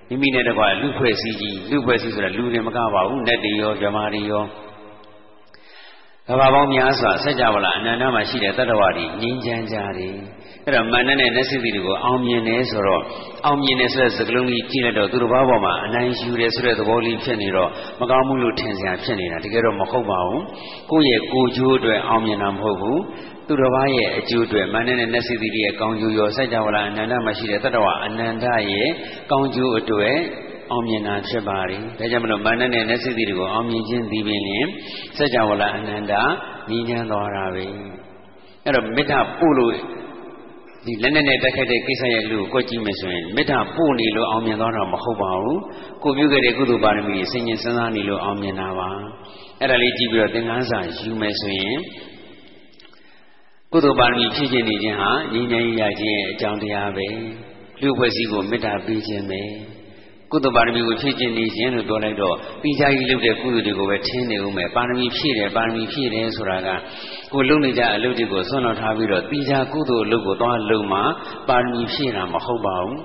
[0.09, 4.45] မိမိနဲ့တကွာလူဖွဲ့စည်းကြီးလူဖွဲ့စည်းဆိုတာလူတွေမကပါဘူးနတ်တွေရောဗြဟ္မာတွေရော
[6.29, 10.17] ကဘာပေါင်းများစွာစัจ java လာအနန္တမှာရှိတဲ့တတ္တဝါတွေငြိမ်းချမ်းကြတယ်
[10.65, 13.03] အဲ့တော့မာနနဲ့နတ်စိတ်တွေကိုအောင်မြင်တယ်ဆိုတော့
[13.47, 20.43] အောင်မြင်တယ်ဆိုတဲ့စကားလုံးကြီးကြည့်လိုက်တော့သူတို့ဘာပေါ်မှာအနိုင်ယူတယ်ဆိုတဲ့သဘောလေးဖြစ်နေတော့မကောင်းမှုလို့ထင်စရာဖြစ်နေတာတကယ်တော့မဟုတ်ပါဘူး
[20.91, 23.01] ကိုယ့်ရဲ့ကိုယ်ကျိုးအတွက်အောင်မြင်တာမဟုတ်ဘူး
[23.47, 28.89] သူတော်ဘာရဲ့အကျိုးအတွက်မာနနဲ့နတ်စိတ်တွေရဲ့ကောင်းကျိုးရောစัจ java လာအနန္တမှာရှိတဲ့တတ္တဝအနန္တရဲ့
[29.31, 30.17] ကောင်းကျိုးအတွက်
[30.71, 34.67] အောင်မြင်တာဖြစ်ပါလေ။ဒါကြောင့်မလို့မာနနဲ့နတ်စိတ်တွေကိုအောင်မြင်ခြင်းဒီပင်လင်
[35.17, 36.13] စัจ java လာအနန္တ
[36.71, 37.67] ညီညာသွားတာပဲ။
[38.65, 39.75] အဲ့တော့မေတ္တာပို့လို့
[40.87, 45.61] ဒီလက်နဲ့နဲ့တက်ခိုက်တဲ့ကိစ္စရဲ့လူကိုကြည့်မယ်ဆိုရင်မေတ္တာပို့နေလို့အောင်မြင်သွားတာမဟုတ်ပါဘူး
[46.03, 48.91] ကိုပြုခဲ့တဲ့ကုသိုလ်ပါရမီစဉ်းကျင်စဉ်းစားနေလို့အောင်မြင်တာပါ
[49.61, 51.79] အဲ့ဒါလေးကြည့်ပြီးတော့သင်္ကန်းစာယူမယ်ဆိုရင်
[53.73, 57.09] ကုသိုလ်ပါရမီဖြည့်ခြင်းနေခြင်းဟာငြိမ်းချမ်းရခြင်းရဲ့အကြောင်းတရားပဲ
[57.81, 59.43] လူဖွဲ့စည်းကိုမေတ္တာပေးခြင်းပဲ
[60.33, 66.69] ကုသပါရမီကိုဖြည့်ကျင့်နေခြင်းလို့ပြောလိုက်တော့ပြီးကြကြီးလုပ်တဲ့ကုသိုလ်တွေကိုပဲထင်းနေဦးမယ်ပါရမီဖြည့်တယ်ပါရမီဖြည့်တယ်ဆိုတာက
[67.33, 71.01] ကိုလုပ်နေကြအလုပ်တွေကိုဆွန့်လွတ်ထားပြီးတော့ပြီးကြကုသိုလ်အလုပ်ကိုသွားလုပ်မှ
[71.49, 73.01] ပါရမီဖြည့်တာမဟုတ်ပါဘူး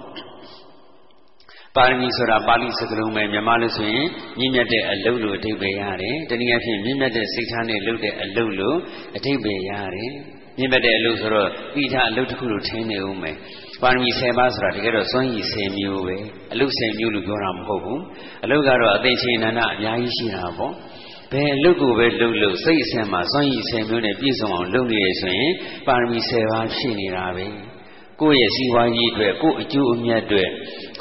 [1.76, 4.08] ပါရမီဆိုတာပါဠိစကားလုံးပဲမြန်မာလို့ဆိုရင်
[4.40, 8.78] မြင့်မြတ်တဲ့အလုပ်လို့အဓိပ္ပာယ်ရတယ်။တနည်းအားဖြင့်မြင့်မြတ်တဲ့စိတ်ထားနဲ့လုပ်တဲ့အလုပ်လို့
[9.16, 10.12] အဓိပ္ပာယ်ရတယ်။
[10.58, 13.36] မြင့်မြတ်တဲ့အလုပ်ဆိုတော့ပြီးထားအလုပ်တစ်ခုလို့ထင်နေဦးမယ်။
[13.82, 16.18] ပါရမီ10ပါးဆိုတာတကယ်တော့စွမ်းရည်10မျိုးပဲ။
[16.54, 18.00] အလုပ်10မျိုးလို့ပြောတာမဟုတ်ဘူး။
[18.44, 20.74] အလုပ်ကတော့အသိချင်းနန္ဒအများကြီးရှိတာပေါ့။
[21.32, 25.54] ဘယ်အလုပ်ကိုပဲလုပ်လို့စိတ်အစဉ်မှာစွမ်းရည်10မျိုးနဲ့ပြည့်စုံအောင်လုပ်နေရဆိုရင်
[25.88, 27.48] ပါရမီ10ပါးရှိနေတာပဲ။
[28.22, 30.50] ကိုယ့်ရဲ့စီးပွားရေးအတွက်ကိုယ့်အကျိုးအမြတ်အတွက်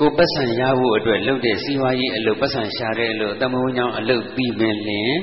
[0.00, 5.14] ကိုယ်ပတ်စံရဖို့အတွက်လုပ်တဲ့စီးပွားရေးအလုပ်ပတ်စံရှာတဲ့အလုပ်တမုံကြောင့်အလုပ်ပြီးပင်လင်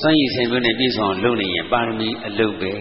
[0.00, 2.72] စွန့်ရည်ဆင်မျိုးနဲ့ပြည့်စုံလုပ်နေရင်ပါရမီအလုပ်ပဲ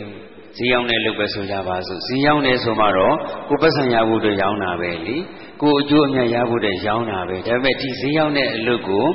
[0.58, 3.16] ဈေးရောက်တဲ့အလုပ်ပဲဆိုကြပါစို့ဈေးရောက်နေဆိုမှတော့
[3.50, 5.18] ကိုယ်ပတ်စံရဖို့အတွက်ရောင်းတာပဲလေ
[5.62, 9.06] ကိုယ်အကျိုးအမြတ်ရဖို့အတွက်ရောင်းတာပဲဒါပေမဲ့ဒီဈေးရောက်တဲ့အလုပ်ကို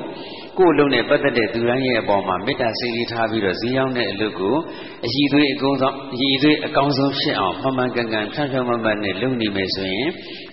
[0.59, 4.57] ကိုယ်လုံးနဲ့ပတ်သက်တဲ့သူတိုင်းရဲ့အပေါ်မှာမေတ္တာစိတ်လေးထားပြီးတော့ဈေးရောက်တဲ့အလုပ်ကို
[5.05, 10.09] အည်သွေးအကုန်းဆုံးအည်သွေးအကောင်းဆုံးဖြစ်အောင်မှန်မှန်ကန်ကန်ဖြန့်ဖြန့်မှန်မှန်နဲ့လုပ်နေမယ်ဆိုရင်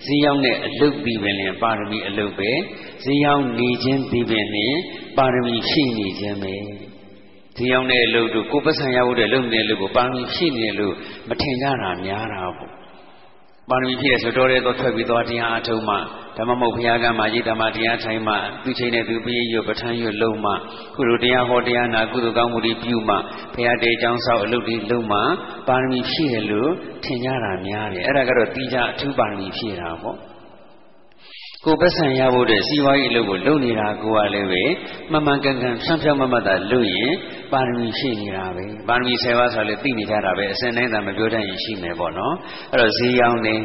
[0.06, 2.50] ဈေးရောက်တဲ့အလုပ်ပြီးပင်လင်ပါရမီအလုပ်ပဲ
[3.04, 4.74] ဈေးရောက်နေခြင်းပြီးပင်လင်
[5.16, 6.54] ပါရမီဖြည့်နေခြင်းပဲ
[7.56, 10.94] ဈေးရောက်တဲ့အလုပ်တို့ကိုယ်ပတ်ဆံရဖို့တဲ့လုပ်နေတဲ့အလုပ်ကိုပါရမီဖြည့်နေလို့
[11.28, 12.70] မထင်ကြတာများတာပေါ့
[13.70, 15.96] ပါရမီဖြည့်ရဆိုတော့တဲ့တော့ထွက်ပြီးသွားတရားအထုံးမှ
[16.36, 20.52] ဓမ္မမဟုတ်ဘုရားကမှရိတ္တမတရားထိုင်မှသူချိန်နဲ့သူပြည့်ရွပဋ္ဌာန်းရွလုံးမှ
[20.94, 23.16] ခုလိုတရားဟောတရားနာကုသိုလ်ကောင်းမှုတွေပြုမှ
[23.54, 25.18] ဘုရားတေကျောင်းဆောက်အလုပ်တွေလုံးမှ
[25.68, 26.70] ပါရမီဖြည့်တယ်လို့
[27.04, 30.16] ထင်ကြတာများတယ်အဲ့ဒါကတော့တိကျအထူးပါရမီဖြည့်တာပေါ့
[31.66, 34.64] ကိုပတ်ဆံရဖို့တဲ့စီဝါရေးအလုပ်ကိုလုပ်နေတာကိုကလည်းပဲ
[35.10, 37.12] မှန်မှန်ကန်ကန်ဖြောင်းဖြောင်းမမတ်တာလုပ်ရင်
[37.52, 42.34] ပါရမီရှိနေတာပဲပါရမီ10ပါးဆိုလည်းသိနေကြတာပဲအစဉ်တိုင်းသာမပြောတတ်ရင်ရှိမယ်ပေါ့နော်
[42.72, 43.56] အဲ့တော့ဈေးရောင်းနေ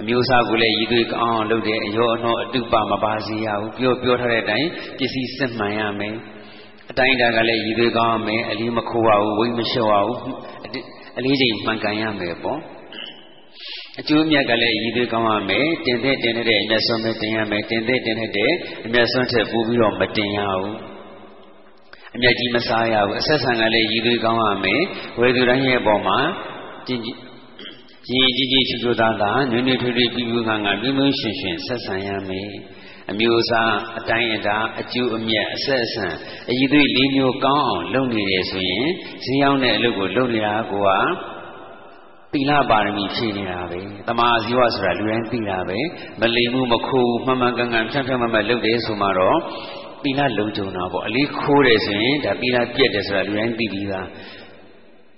[0.00, 6.14] အမျိုးအစားကိုလည်းရည်သွေးကောင်းအောင်လုပ်တယ်အယောအနှောအတုပမပါစေရဘူးပြောပြောထားတဲ့အတိုင်းပစ္စည်းစစ်မှန်ရမယ်
[6.90, 10.20] အတိုင်းတာကလည်းရည်သွေးကောင်းအောင်မယ်အလေးမခိုးရဘူးဝိမလျှော့ရဘူး
[11.18, 12.60] အလေးချိန်မှန်ကန်ရမယ်ပေါ့
[14.00, 18.52] အကျိုးမြတ်ကလည်းရည်သွေးကောင်းရမယ်တင်တဲ့တင်တဲ့အမျက်စွန်းပဲတင်ရမယ်တင်တဲ့တင်တဲ့
[18.84, 20.76] အမျက်စွန်းထက်ပိုပြီးတော့မတင်ရဘူး
[22.16, 24.82] အမျက်ကြီးမစားရဘူးအဆက်ဆံကလည်းရည်သွေးကောင်းရမယ်
[25.20, 26.18] ဝေသူတိုင်းရဲ့အပေါ်မှာ
[26.86, 27.18] ကြင်ကြီး
[28.36, 32.50] ကြီးကြီးချူချူသားသားနွေနွေထွေးထွေးပြူပြူငါငါပြင်းပြင်းရှင်ရှင်ဆက်ဆံရမယ်
[33.10, 36.06] အမျိုးအစားအတိုင်းအတာအကျိုးအမြတ်အဆက်အဆံ
[36.50, 38.86] အည်သွေးလေးမျိုးကောင်းအောင်လုပ်နေတယ်ဆိုရင်
[39.24, 40.90] ဈေးရောက်တဲ့အလုပ်ကိုလုပ်နေတာကိုက
[42.34, 45.78] သီလပါရမီဖြည့်နေတာပဲတမာဇီဝဆိုတာလူတိုင်းသိတာပဲ
[46.20, 49.38] မလိမ်မှုမခိုးမှန်မှန်ကန်ကန်ဖြန့်ဖြန့်မှန်မှန်လုပ်တယ်ဆိုမှတော့
[50.02, 54.06] သီလလုံခြုံတာပေါ့အလေးခိုးတယ်ဆိုရင်ဒါသီလပြက်တယ်ဆိုတာလူတိုင်းသိပြီးသား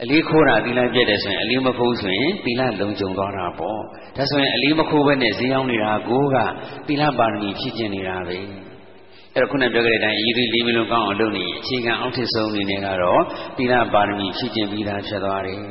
[0.03, 3.81] အလေးခိုးတာသီလပြက်တယ်ဆိုရင်အလေးမခိုးဆိုရင်သီလလုံခြုံသွားတာပေါ့
[4.17, 6.37] ဒါဆိုရင်အလေးမခိုးဘဲနဲ့ဈေးရောက်နေတာကိုက
[6.87, 8.39] သီလပါရမီဖြည့်ကျင်နေတာပဲ
[9.35, 13.23] အဲ့တော့ခုနပြောခဲ့တဲ့အတိုင်းဤသည်လေးမျိုးလုံးကောင်းအောင်လုပ်နေအခြေခံအောက်ထစ်ဆုံးအနေနဲ့ကတော့
[13.57, 15.63] သီလပါရမီဖြည့်ကျင်ပြီးသားဖြစ်သွားတယ်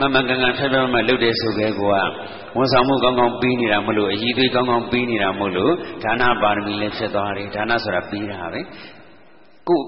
[0.00, 2.10] မမကန်ကန်ဖျက်ဖျက်မမလုပ်တဲ့ဆိုပဲကိုက
[2.56, 8.60] ဝန်ဆောင်မှုကောင်းကောင်းပြီးနေတာမလို့အည်သွေးကောင်းကောင်းပြီးနေတာမလို့ဒါနပါရမီလည်းဖြစ်သွားတယ်ဒါနဆိုတာပြီးတာပဲ
[9.68, 9.80] ကို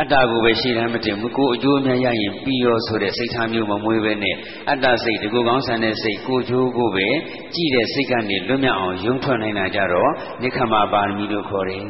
[0.00, 4.36] အတ္တကိုပဲရှေ့တန်းမတင်ဘူးကိုအကျိုးအများရရင်ပြီးရောဆိုတဲ့စိတ်ထားမျိုးမမွေးပဲနဲ့
[4.70, 7.08] အတ္တစိတ်တကူကောင်းဆန်တဲ့စိတ်ကိုကျိုးကိုပဲ
[7.54, 10.10] ကြည်တဲ့စိတ်ကနေလွတ်မြောက်အောင်ယုံထွက်နိုင်တာကြတော့
[10.42, 11.84] နိခမပါရမီလို့ခေါ်တယ်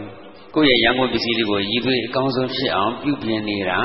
[0.54, 3.80] ကိုယ့်ရဲ့ရန်ကုန်ပစ္စည်းတွေကိုရည်သွေးအကောင်းဆုံးဖြစ်အောင်ပြုပြင်နေတာ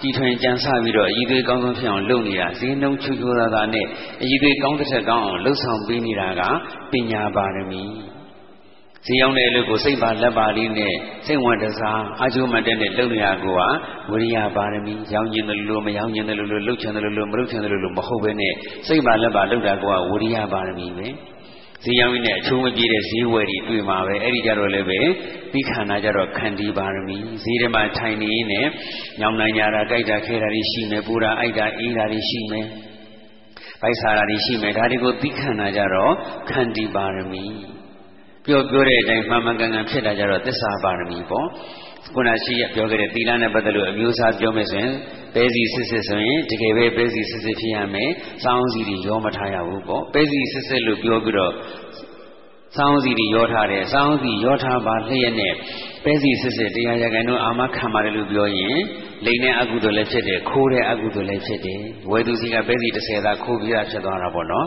[0.00, 3.86] ကြည်ထွင်ကြံစပြီးတော့ရည်သွေးအကောင်းဆုံးဖြစ်အောင်လုပ်နေတာဈေးနှုန်းချူချူသာသာနဲ့
[4.30, 6.42] ရည်သွေးကောင်းတစ်ထက်ကောင်းအောင်လှုပ်ဆောင်ပေးနေတာက
[6.92, 7.84] ပညာပါရမီ
[9.06, 10.94] ဈေးရောက်တဲ့အလုပ်ကိုစိတ်ပါလက်ပါလေးနဲ့
[11.26, 13.60] စိတ်ဝင်တစားအာကျိုးမှတ်တဲ့နဲ့လုပ်နေရကိုက
[14.10, 18.52] ဝိရိယပါရမီရောင်းကျင်တယ်လို့မရောင်းကျင်တယ်လို့လှုပ်ချင်တယ်လို့မလှုပ်ချင်တယ်လို့မဟုတ်ဘဲနဲ့
[18.86, 21.08] စိတ်ပါလက်ပါလုပ်တာကဝိရိယပါရမီပဲ
[21.84, 25.00] ဈေးရောင်းရင်းနဲ့အချိုးမပြေတဲ့ဈေးဝယ်တွေတွေ့မှာပဲအဲ့ဒီကြတော့လည်းပဲ
[25.52, 28.66] ပြီးခန္ဓာကြတော့ခန္တီပါရမီဈေးထဲမှာထိုင်နေရင်းနဲ့
[29.20, 32.66] ညောင်နိုင်ကြတာကြိုက်တာခဲတာတွေရှိမယ်ပူတာအိုက်တာအေးတာတွေရှိမယ်
[33.80, 36.12] ပိုက်စားတာတွေရှိမယ်ဒါတွေကိုပြီးခန္ဓာကြတော့
[36.50, 37.44] ခန္တီပါရမီ
[38.46, 41.48] ပြောပြောတဲ့အတိုင်းမှန်မှန်ကန်ကန်ဖြစ်တာကြတော့သစ္စာပါရမီပေါ့
[42.14, 44.92] ခုနရှိရပြောခဲ့တဲ့သီလနဲ့ပတ်သက်လို့အမျိုးအစားပြောမယ်ဆိုရင်
[45.34, 48.10] ပဲစီစစ်စစ်ဆိုရင်တကယ်ပဲပဲစီစစ်စစ်ဖြစ်ရမယ်။
[48.44, 51.52] စောင်းစီတွေရောမထားရဘူးပေါ့။ပဲစီစစ်စစ်လို့ပြောပြီးတော့
[52.76, 55.54] စောင်းစီတွေရောထားတယ်။စောင်းစီရောထားပါလျက်နဲ့
[56.04, 58.78] ပဲစီစစ်စစ်တရားရကန်တို့အာမခံပါတယ်လို့ပြောရင်
[59.24, 64.66] လိန်တဲ့အကုသိုလ်လည်းဖြစ်တယ်ခိုးတဲ့အကုသိုလ်လည်းဖြစ်တယ်ဝယ်သူစီကပဲစီ30သားခိုးပြီးတာဖြစ်သွားတာပေါ့နော်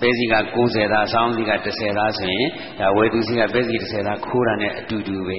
[0.00, 2.48] ပဲစီက90သားစောင်းစီက30သားဆိုရင်
[2.80, 5.38] ဒါဝယ်သူစီကပဲစီ30သားခိုးတာနဲ့အတူတူပဲ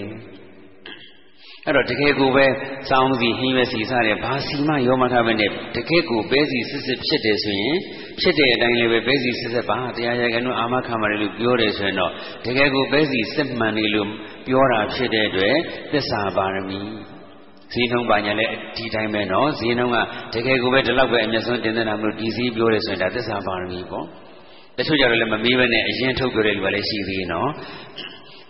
[1.65, 2.45] အဲ့တော့တကယ်ကိုပဲ
[2.89, 7.77] စောင်းစီဟင်းရွက်စီစတဲ့ဘာစီမရောမထားပဲနဲ့တကယ်ကိုပဲစီစစ်စစ်ဖြစ်တယ်ဆိုရင်
[8.19, 12.11] ဖြစ်တဲ့အတိုင်းလည်းပဲပဲစီစစ်စစ်ပါတရားရကန်တို့အာမခံပါတယ်လို့ပြောတယ်ဆိုရင်တော့
[12.45, 14.09] တကယ်ကိုပဲစီစစ်မှန်နေလို့
[14.47, 15.55] ပြောတာဖြစ်တဲ့အတွက်
[15.91, 16.81] သစ္စာပါရမီ
[17.73, 19.97] ဈေးနှုန်းပါညာလည်းဒီတိုင်းပဲနော်ဈေးနှုန်းက
[20.33, 24.05] တကယ်ကိုပဲဒီလောက်ပဲအမျက်ဆုံးတင်နေတာမလို့ဒီဈေးပြောတယ်ဆိုရင်ဒါသစ္စာပါရမီပေါ့
[24.77, 27.49] တချို့ကြတော့လည်းမမေးဘဲနဲ့အရင်ထုတ်ပြောတဲ့လူကလည်းရှိသေးတယ်နော်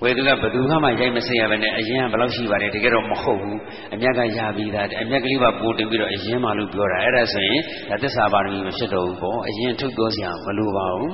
[0.03, 3.59] ဝေသူကဘသူမှမရိုက်မစရပဲနဲ့အရင်ကဘယ်လောက်ရှိပါလဲတကယ်တော့မဟုတ်ဘူး
[3.93, 11.13] အမြတ်ကရပြီးသားအမြတ်ကလေးပါပို့တင်ပြီးတော့အရင်မှလို့ပြောတာအဲ့ဒါဆိုရင်ဒါသစ္စာပါရမီမဖြစ်တော့ဘူးပေါ့အရင်ထုတ်ပြောစရာမလိုပါဘူး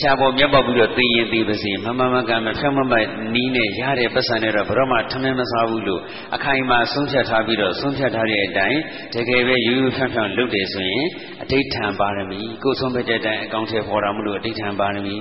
[0.00, 2.94] ရှားပေါ်မျက်ပေါက်ပြီးတော့သိရင်သိပါစေမမမကမဖြောင်းမမ
[3.34, 6.02] နီးနဲ့ရတဲ့ပတ်စံနဲ့တော့ဘရောမှထမင်းမစားဘူးလို့
[6.34, 8.80] အခိုင်အမာဆုံးဖြတ်ထားပြီးတော့ဆုံးဖြတ်ထားတဲ့အတိုင်း
[9.14, 11.06] တကယ်ပဲယူယူဖြောင်းဖြောင်းလုပ်တယ်ဆိုရင်
[11.42, 15.16] အဋိဋ္ဌံပါရမီကိုယ်ဆုံးဖြတ်တဲ့အတိုင်းအကောင့်ထဲပေါ်တာမလို့အဋိဋ္ဌံပါရမီ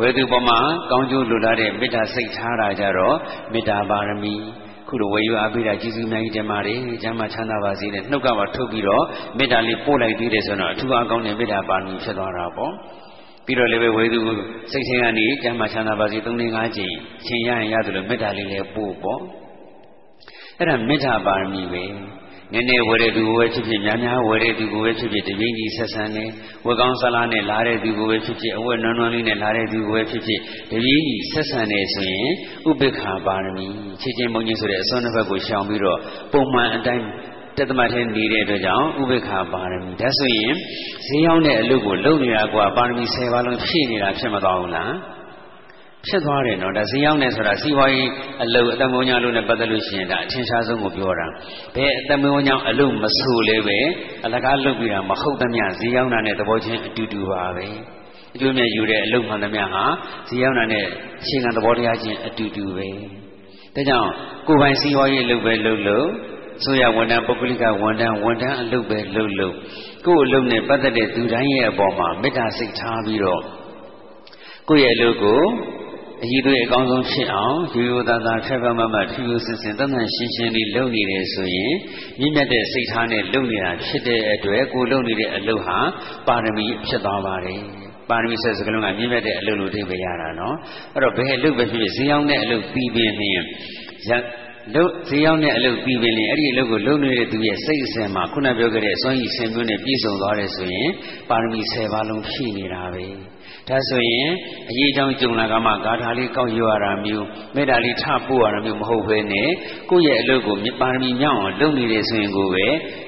[0.00, 0.58] ဝေသူပေါ်မှာ
[0.90, 3.16] ကောင်းကျိုးလိုလားတဲ့မေတ္တာစိတ်ထားတာကြတော့
[3.52, 4.34] မေတ္တာပါရမီ
[4.88, 9.04] ခုလိုဝေယူအားပေးတာကျေးဇူးအများကြီးတင်ပါတယ်။ကျမ်းမှာချမ်းသာပါစေနဲ့နှုတ်ကပါထုတ်ပြီးတော့
[9.38, 12.72] မေတ္တာလေးပို့လိုက်သေးတယ်ဆိုတော့အထူးအကောင်းတဲ့မေတ္တာပါရမီဖြစ်သွားတာပေါ့။
[13.46, 14.20] ပြီးတော့လည်းပဲဝေသူ
[14.72, 16.94] စိတ်ချင်းကနေကျမ်းမှာချမ်းသာပါစေ၃-၅ကြိမ်
[17.26, 19.20] ချိန်ရရင်ရတယ်လို့မေတ္တာလေးလည်းပို့ပေါ့။
[20.58, 21.84] အဲ့ဒါမေတ္တာပါရမီပဲ။
[22.54, 26.24] နည်းနည်းဝယ်တဲ့သူကိုပဲဖြစ်ဖြစ်များများဝယ်တဲ့သူကိုပဲဖြစ်ဖြစ်တပြင်းကြီးဆက်ဆံနေ
[26.66, 30.40] ဝက်ကောင်းဆလားနဲ့လာတဲ့သူကိုပဲဖြစ်ဖြစ်အဝက်နွမ်းနွမ်းလေးနဲ့လာတဲ့သူကိုပဲဖြစ်ဖြစ်
[30.70, 32.28] တပြင်းကြီးဆက်ဆံနေဆိုရင်
[32.68, 33.66] ဥပိ္ပခာပါရမီ
[34.02, 35.98] ချစ်ချင်းမုန်းချင်းဆိုတဲ့အစွမ်းတစ်ဖက်ကိုရှောင်ပြီးတော့
[36.32, 37.04] ပုံမှန်အတိုင်း
[37.58, 40.52] တသမတ်ထဲနေတဲ့အတွက်ကြောင့်ဥပိ္ပခာပါရမီဒါဆိုရင်
[41.06, 44.92] ဈေးရောက်တဲ့အလုပ်ကိုလုပ်နေတာကပါရမီ10ပါးလုံးဖြည့်နေတာဖြစ်မသွားဘူးလား
[46.06, 48.10] ဖြစ်သွားတယ်နော်ဒါဈေးရောက်နေဆိုတာစီးပွားရေး
[48.42, 51.26] အလုပ်အတမုံညာလို့နဲ့ပတ်သက်လို့ရှိရင်ဒါအထင်ရှားဆုံးကိုပြောတာ
[51.74, 53.78] ဘယ်အတမုံညာအလုပ်မဆိုလဲပဲ
[54.24, 57.66] အလကားလုပ်ပြီးတာမဟုတ်သမျှဈေးရောက်တာနဲ့သဘောချင်းအတူတူပါပဲ
[58.34, 59.84] အကျိုးမြတ်ယူတဲ့အလုပ်မှန်သမျှဟာ
[60.28, 60.86] ဈေးရောက်တာနဲ့
[61.26, 62.88] ရှင်ကသဘောတရားချင်းအတူတူပဲ
[63.74, 64.10] ဒါကြောင့်
[64.46, 66.06] ကိုယ်ပိုင်စီးပွားရေးအလုပ်ပဲလုပ်လို့
[66.64, 69.54] ဆိုရဝန်ထမ်းပုဂ္ဂလိကဝန်ထမ်းဝန်ထမ်းအလုပ်ပဲလုပ်လို့
[70.06, 73.42] ကိုယ့်အလုပ်နဲ့ပတ်သက်တဲ့သူတိုင်းရဲ့အပေါ်မှာမေတ္တာစိတ်ထားပြီးတော့
[74.68, 75.42] ကိုယ့်ရဲ့အလုပ်ကို
[76.24, 81.72] အကြီးသွေးအကောင်းဆုံးဖြစ်အောင်ရိုးရိုးသားသားဖက်ဖက်မမထူးထူးဆန်းဆန်းတန်တန်ရှင်းရှင်းလေးလုပ်နေတယ်ဆိုရင်
[82.18, 85.78] မြင့်မြတ်တဲ့စိတ်ထားနဲ့လုပ်နေတာဖြစ်တဲ့အတွက်ကိုလုပ်နေတဲ့အလုပ်ဟာ
[86.28, 87.60] ပါရမီဖြစ်သွားပါတယ်
[88.10, 90.56] ပါရမီဆက်စကလုံးကမြင့်မြတ်တဲ့အလုပ်လို့သိပေးရတာနော်
[90.94, 93.38] အဲ့တော့ဘယ်အလုပ်ပဲဖြစ်ဖြစ်ဈေးရောက်တဲ့အလုပ်ပြီးပြင်းနေရ
[94.74, 100.90] လုတ်ဈေးရောက်တဲ့အလုပ်ပြီးပင်လေအဲ့ဒီအလုပ်ကိုလုပ်နေတဲ့သူရဲ့စိတ်အစဉ်မှာခုနပြောခဲ့တဲ့အစွမ်းရည်ဆင်မျိုးနဲ့ပြည့်စုံသွားတယ်ဆိုရင်
[101.30, 103.04] ပါရမီ10ပါးလုံးဖြည့်နေတာပဲ
[103.68, 104.30] ဒါဆိုရင်
[104.70, 109.50] အရေးအကြောင်းကြုံလာကမှဂါထာလေးကောက်ရွရတာမျိုးမေတ္တာလေးထပို့ရတာမျိုးမဟုတ်ဘဲနဲ့
[109.90, 112.66] ကိုယ့်ရဲ့အလုပ်ကိုပါရမီမြောက်အောင်လုပ်နေတယ်ဆိုရင်ကိုပဲ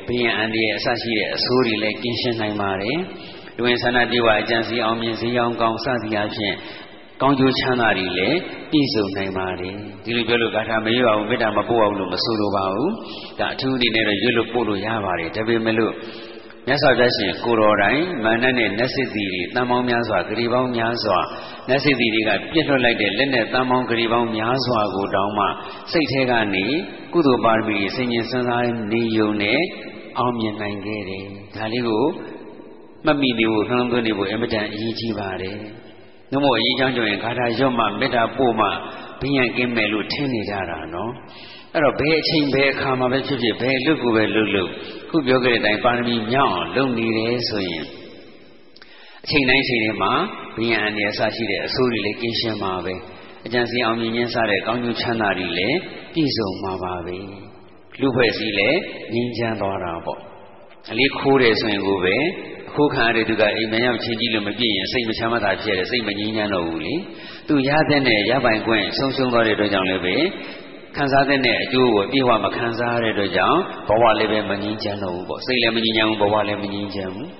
[0.09, 2.99] ဘယံအန္တရာယ်အဆရှိတဲ့အဆိုးတွေလည်းကင်းရှင်းနိုင်ပါတယ်
[3.57, 6.55] လူဝင်ဆန္ဒပြေဝအကျံစီအောင်မြင်စည်းအောင်ကောင်းစသည်အဖြစ်
[7.23, 8.39] ကောင်းကျိုးချမ်းသာတွေလည်း
[8.71, 12.93] ပြည့်စုံနိုင်ပါတယ်ဒီလိုပြောလို့ဂါထာမရွအောင်မေတ္တာမပို့အောင်လို့မဆိုလိုပါဘူး
[13.39, 15.93] ဒါအထူးအနေနဲ့တော့ရွတ်လို့ပို့လို့ရပါတယ်ဒါပေမဲ့လို့
[16.69, 21.19] မြတ်စွာဘုရားရှင်ကိုတော်တိုင်မာနနဲ့နတ်စစ်တီတွေတန်ပေါင်းများစွာဂရီပေါင်းများစွာ
[21.69, 25.47] နတ်စစ်တီတွေကပြစ်လွတ်လိုက်တဲ့လက်နဲ့တန်ပေါင်းဂရီပေါင်းများစွာကိုတောင်းမှ
[25.93, 26.67] စိတ်ထဲကနေ
[27.13, 29.61] ကုသိုလ်ပါရမီဆင်ញင်စံစားနေုံနဲ့
[30.19, 31.25] အောင်မြင်နိုင်ခဲ့တယ်
[31.57, 32.05] ဒါလေးကို
[33.05, 35.57] မှတ်မိနေဖို့နှလုံးသွင်းနေဖို့အင်မတန်အရေးကြီးပါတယ်။
[36.31, 38.69] နှမို့အရေးချောင်းကြရင်ဂါထာရွတ်မှမေတ္တာပို့မှ
[39.21, 41.13] ဘိညာဉ်ကင်းမယ်လို့ထင်နေကြတာနော်။
[41.77, 44.71] အဲ့တော့ဘယ်အချိန်ဘယ်အခါမှာပဲဖြစ်ဖြစ်ဘယ်လူကိုပဲလှုပ်လှုပ်
[45.11, 47.85] ခုပြောခဲ့တဲ့အတိုင်းပါရမီမြောက်အောင်လုပ်နေတယ်ဆိုရင်
[49.25, 50.13] အချိန်တိုင်းချိန်တိုင်းမှာ
[50.57, 52.95] ဘိညာဉ်အနေအဆရှိတဲ့အဆိုးတွေလည်းကင်းရှင်းမှာပဲ
[53.47, 55.79] အကျံစီအောင်မြင်ခြင်းစတဲ့ကောင်းကျိုးချမ်းသာတွေလည်း
[56.15, 57.19] ပြည့်စုံမှာပါပဲ
[58.01, 58.79] လူဖွဲ့စည်းလည်း
[59.15, 60.21] ငြိမ်းချမ်းသွားတာပေါ့
[60.91, 62.17] အလေးခိုးတယ်ဆိုရင်ကိုပဲ
[62.75, 66.95] ခိုးခံရတဲ့သူကအိမ်မရောက်ချင်းကြီးလို့မပြည့်ရင်စိတ်မချမ်းသာဖြစ်တယ်စိတ်မငြိမ်းချမ်းတော့ဘူးလေ
[67.49, 70.17] သူရတဲ့နဲ့ရပိုင်ခွင့်ဆုံးရှုံးသွားတဲ့အတွက်ကြောင့်လည်းပဲ
[70.97, 77.31] ခံစားတဲ့အကျိုးကိုပြေဝမခံစားရတဲ့အတွက်ကြောင့်ဘဝလည်းပဲမငြိမ်းချမ်းတော့ဘူးပေါ့စိတ်လည်းမငြိမ်းချမ်းဘူးဘဝလည်းမငြိမ်းချမ်းဘူး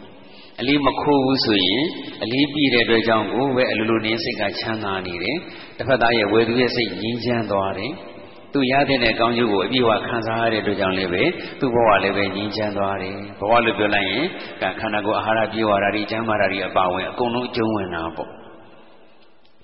[0.61, 1.85] အလေးမခိုးဘူးဆိုရင်
[2.23, 5.37] အလေးပြည့်တဲ့အတွက်ကြောင့်ကိုပဲအလိုလိုနေစိတ်ကချမ်းသာနေတယ်
[5.77, 7.93] တစ်ဖက်သားရဲ့ဝေသူရဲ့စိတ်ငြိမ်းချမ်းသွားတယ်
[8.53, 11.23] သူရတဲ့ကောင်းကျိုးကိုအပြည့်အဝခံစားရတဲ့အတွက်ကြောင့်လည်းပဲ
[11.61, 14.25] သူ့ဘဝလည်းပဲငြိမ်းချမ်းသွားတယ်ဘဝလို့ပြောလိုက်ရင်
[14.63, 18.31] ကခန္ဓာကိုယ်အာဟာရပြေဝတာတွေကျမ်းမာတာတွေအပါဝင်အကုန်လုံးအကျုံးဝင်တာပေါ့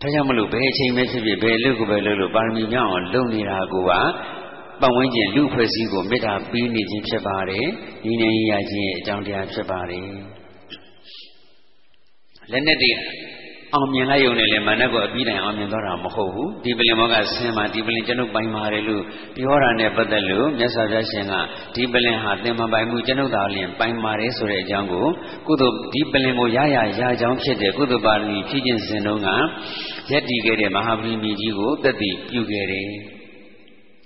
[0.03, 3.91] ဒါကြောင့်မလို့ဘယ်အချိန်ပဲဖြစ်ဖြစ်ဘယ်လူကိုပဲလို့လို့ပါရမီမြောက်အောင်လုပ်နေတာကိုက
[4.81, 7.67] ပတ်ဝန်းကျင်လူဖွဲ့စည်းကိုမေတ္တာပေးနေခြင်းဖြစ်ပါတယ်
[8.05, 10.11] ညီနေရခြင်းရဲ့အကြောင်းတရားဖြစ်ပါတယ်
[12.51, 12.99] လက်နဲ့တည်း
[13.75, 19.03] အောင်မြင်လိုက်ရုံနဲ့လည်းမာနကိုအပြီးတိုင်အောင်မြင်သွားတာမဟုတ်ဘူးဒီပလင်မောကဆင်းမှာဒီပလင်ကျွန်ုပ်ပိုင်ပါတယ်လို့
[19.37, 21.35] ပြောတာနဲ့ပတ်သက်လို့မြတ်စွာဘုရားရှင်က
[21.75, 25.07] ဒီပလင်ဟာသင်မပိုင်မှုကျွန်ုပ်သာလျှင်ပိုင်ပါတယ်ဆိုတဲ့အကြောင်းကို
[25.47, 29.29] ကုသိုလ်ဒီပလင်ကိုရရရကြောင်းဖြစ်တဲ့ကုသိုလ်ပါရမီဖြည့်ခြင်းစဉ်တုန်းက
[30.11, 32.89] ယက်တည်ခဲ့တဲ့မဟာဗြဟ္မီကြီးကိုတက်တည်ပြုခဲ့တယ်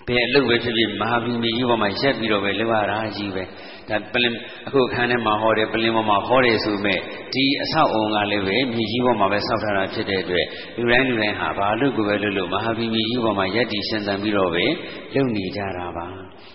[0.07, 3.43] ဘယ်အလုပ်ပဲဖြစ်ဖြစ်မဟာဗြဟ္မီကြီးပေါ်မှာရက်ပြီးတော့ပဲလုပ်ရတာကြီးပဲ
[3.89, 4.33] ဒါပလင်
[4.67, 6.99] အခုအခန်းထဲမှာဟောတယ်ပလင်ပေါ်မှာဟောတယ်ဆိုမဲ့
[7.33, 10.45] ဒီအဆောက်အုံကလည်းပဲမြေကြီးပေါ်မှာပဲဆောက်ထားတာဖြစ်တဲ့အတွက်
[10.77, 14.65] လူတိုင်းလူတိုင်းဟာဘာလို့ကိုပဲလို့လို့မဟာဗီမြေကြီးပေါ်မှာရက်တည်ရှင်သန်ပြီးတော့ပဲ
[15.13, 16.07] လုပ်နေကြတာပါ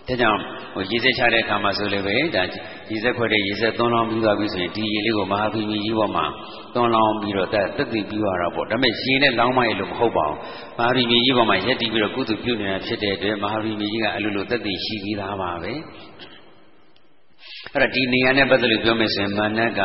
[0.09, 0.41] ဒါကြောင့်
[0.75, 2.43] ဟိုရေစက်ချတဲ့အခါမှာဆိုလည်းပဲဒါ
[2.91, 6.27] ရေစက်ခွက်တဲ့ရေစက်သွန်းလောင်းပြီးသွားပြီဆိုရင်ဒီရေလေးကိုမဟာဗီမြေကြီးပေါ်မှာ
[6.75, 10.37] သွန်းလောင်းပြီးတော့တက်တက်တည်ပြီးသွားတာပေါ့ဒါပေမဲ့ရေနဲ့လောင်းမရလို့မဟုတ်ပါဘူး
[10.79, 15.73] မဟာဗီမြေကြီးပေါ်မှာရက်တည်ပြီးတော့ကုသပြုနေတာဖြစ်တဲ့အတွက်မဟာဗီမြေကြီးကအလိုလိုတက်တည်ရှိပြီးသားပါပဲ
[17.71, 19.81] အဲ့တော့ဒီနေရာနဲ့ပတ်သက်လို့ပြောမယ်ဆိုရင်မာနက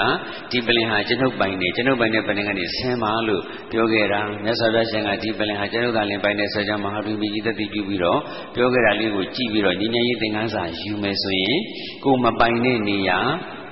[0.52, 8.20] ဒီပလင်ဟာကျွန်ုပ်ပိုင်နေကျွန်ုပ်ပိုင်တဲ့ပလင်ကနေဆင်းပါလို့ပြောခဲ့တာမြတ်စွာဘုရားရှင်ကဒီပလင်ဟာကျွန်ုပ်သာလင်ပိုင်နေဆိုကြမဟာဗြဟ္မီကြီးတတိပြုပြီးတော့
[8.56, 11.60] ပြောခဲ့တာလေးကိုကြည့်ပြီးတော့ညီညာရေးသင်္ကန်းစာယူမယ်ဆိုရင်
[12.04, 13.20] ကိုမပိုင်တဲ့နေရာ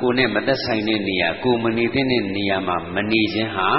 [0.01, 3.69] ကိုနဲ့မသက်ဆိုင်တဲ့နေရာကိုမနေတဲ့နေရာမှာမနေခြင်းဟာ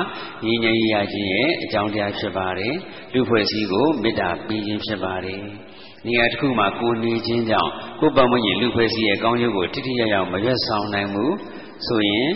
[0.46, 2.74] ညီညာရေးရခြင်းရဲ့အကြောင်းတရားဖြစ်ပါတယ်
[3.12, 5.42] လူဖွဲ့စည်းကိုမေတ္တာပေးခြင်းဖြစ်ပါတယ်
[6.06, 11.34] နေရာတစ်ခုမှာကိုနေခြင်းကြောင့်ကိုပတ်မွင့်ရင်လူဖွဲ့စည်းရဲ့ကောင်းကျိုးကိုထိထိရောက်ရောက်မရွတ်ဆောင်နိုင်ဘူး
[11.86, 12.30] ဆိုရင်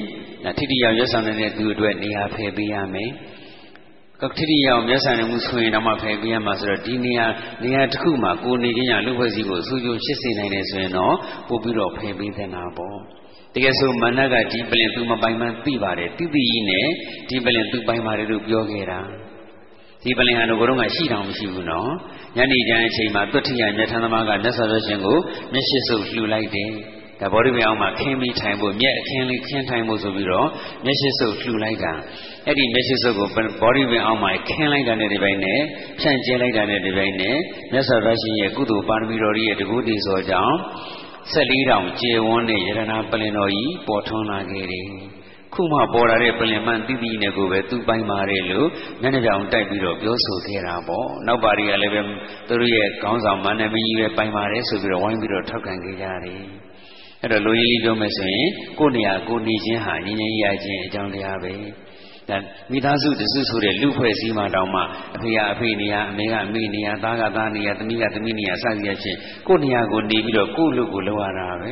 [0.59, 3.11] ထိထိရောက်ရွတ်ဆောင်နိုင်တဲ့သူအတွက်နေရာဖယ်ပေးရမယ်
[4.23, 7.27] ကထိတိရောက်မျက်စာနေမှုဆိုရင်တော့မှဖယ်ပေးရမှာဆိုတော့ဒီနေရာ
[7.63, 11.15] နေရာတစ်ခုမှာကိုနေခြင်းကြောင့်လူဖွဲ့စည်းကိုအဆူကျုံဖြစ်စေနိုင်တယ်ဆိုရင်တော့
[11.49, 12.99] ပို့ပြီးတော့ဖယ်ပေးသင့်တာပေါ့
[13.55, 16.87] တကယ်ဆိုမနကဒီပလင်သူမပိုင်မှန်းသိပါတယ်တိတိကြီးနဲ့
[17.29, 19.01] ဒီပလင်သူပိုင်ပါတယ်လို့ပြောခဲ့တာ
[20.05, 21.91] ဒီပလင်ဟာတော့ဘုရုံးကရှိတောင်မရှိဘူးနော်
[22.37, 25.19] ညနေကျန်အချိန်မှာသွတ်ထရမြတ်ထမ်းသမားကမြတ်စွာဘုရားရှင်ကို
[25.53, 26.71] မျက်ရှိစုပ်လှူလိုက်တယ်
[27.21, 30.49] ဒါဘောဓိပင်အောင်မှာခင်းပြီးထိုင်ဖို့မျက်အခင်းလေးခင်းထိုင်ဖို့ဆိုပြီးတော့
[30.85, 31.93] မျက်ရှိစုပ်လှူလိုက်တာ
[32.47, 33.29] အဲ့ဒီမျက်ရှိစုပ်ကို
[33.61, 35.61] ဘောဓိပင်အောင်မှာခင်းလိုက်တာနဲ့ဒီပိုင်းနဲ့
[36.01, 37.37] ဖြန့်ကျဲလိုက်တာနဲ့ဒီပိုင်းနဲ့
[37.73, 40.55] မြတ်စွာဘုရားရှင်ရဲ့ကုသိုလ်ပါရမီတော်ကြီးရဲ့တကူတည်စောကြောင့်
[41.33, 44.87] ၁၄တောင်ကျေဝန်းတဲ့ယရနာပလင်တော်ကြီးပေါ်ထွန်းလာခဲ့တယ်
[45.55, 48.69] ခုမှပေါ်လာတဲ့ပလင်မှန်တိတိနဲ့ကိုပဲသူပိုင်ပါတယ်လို့
[49.01, 52.01] မျက်နှာပြောင်တိုက်ပြီးတော့ပြောဆိုခဲ့တာပေါ့နောက်ပါတွေကလည်းပဲ
[52.49, 56.43] သူတို့ရဲ့ခေါင်းဆောင်မန္တမင်းကြီးပဲပိုင်ပါတယ်ဆိုပြီးတော့ဝိုင်းပြီးတော့ထောက်ခံခဲ့ကြတယ်
[57.23, 61.53] အဲ့တော့လူကြီးလေးပြောမယ်ဆိုရင်ကိုယ်နေရာကိုနေခြင်းဟာငြင်းငြင်းရခြင်းအကြောင်းတရားပဲ
[62.29, 62.37] ဒါ
[62.73, 64.83] မိသားစုတစုဆိုတဲ့လူဖွဲ့စည်းမှတောင်မှ
[65.15, 71.71] အဖေကအဖေနေရာအမေကအမေနေရာသားကသားနေရာသမီးကသမီးနေရာစသည်အဖြစ်ကိုယ်နေရာကိုနေပြီးတော့ကိုယ့်လူကိုလောက်ရတာပဲ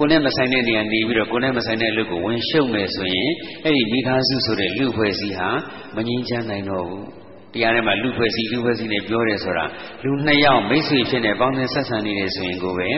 [0.00, 3.30] ကိုယ်နဲ့မဆိုင်တဲ့နေရာနေပြီးတော့ကိုယ်နဲ့မဆိုင်တဲ့လူကိုဝင်ရှုံမယ်ဆိုရင်
[3.64, 5.48] အဲ့ဒီမိသားစုဆိုတဲ့လူဖွဲ့စည်းဟာ
[5.96, 7.06] မငြင်းချမ်းနိုင်တော့ဘူး
[7.54, 9.64] တရားထဲမှာလူဖွဲ့စီလူဖွဲ့စီနဲ့ပြောတယ်ဆိုတာ
[10.04, 12.88] လူနှစ်ယောက်မိတ်ဆွေဖြစ်နေပေါင်းသင်းဆက်ဆံနေတယ်ဆိုရင်ကိုပဲ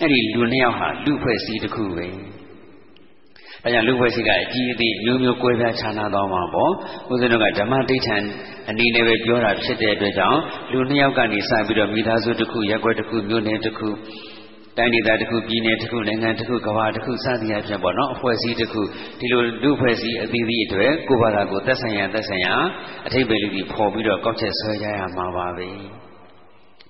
[0.00, 2.06] အဲ့ဒီလူနှစ်ယောက်ဟာလူဖွဲ့စီတစ်ခုပဲ
[3.64, 6.70] အဲကြောင့်လူဖွဲ့စီကအကြီးအသေးမျိုးမျိုးကွဲပြားခြားနားသွားမှာပေါ့
[7.10, 8.16] ဦးဇင်းတို့ကဓမ္မတိဋ္ဌံ
[8.68, 10.40] အနေနဲ့ပဲပြောတာဖြစ်တဲ့အတွက်ကြောင့်
[10.72, 13.88] လူနှစ်ယောက်ကနေစပြီးတော့မိသားစုတစ်ခုရက်ွက်တစ်ခုမြို့နယ်တစ်ခု
[14.78, 18.80] တိုင်းဒေသတစ်ခုပြည်နယ်တစ်ခုနိုင်ငံတစ်ခုကမ္ဘာတစ်ခုစသည်အဖြစ်ပေါ့နော်အဖွဲ့အစည်းတစ်ခု
[19.20, 22.54] ဒီလိုလူအဖွဲ့အစည်းအသီးသီးအတွက်ကိုယ်ဘာသာကိုသက်ဆိုင်ရာသက်ဆိုင်ရာ
[23.06, 25.68] အထိပ္ပယ်လူကြီးပေါ်ပြီးတော့ကောက်ချက်ဆွဲကြရမှာပါပဲ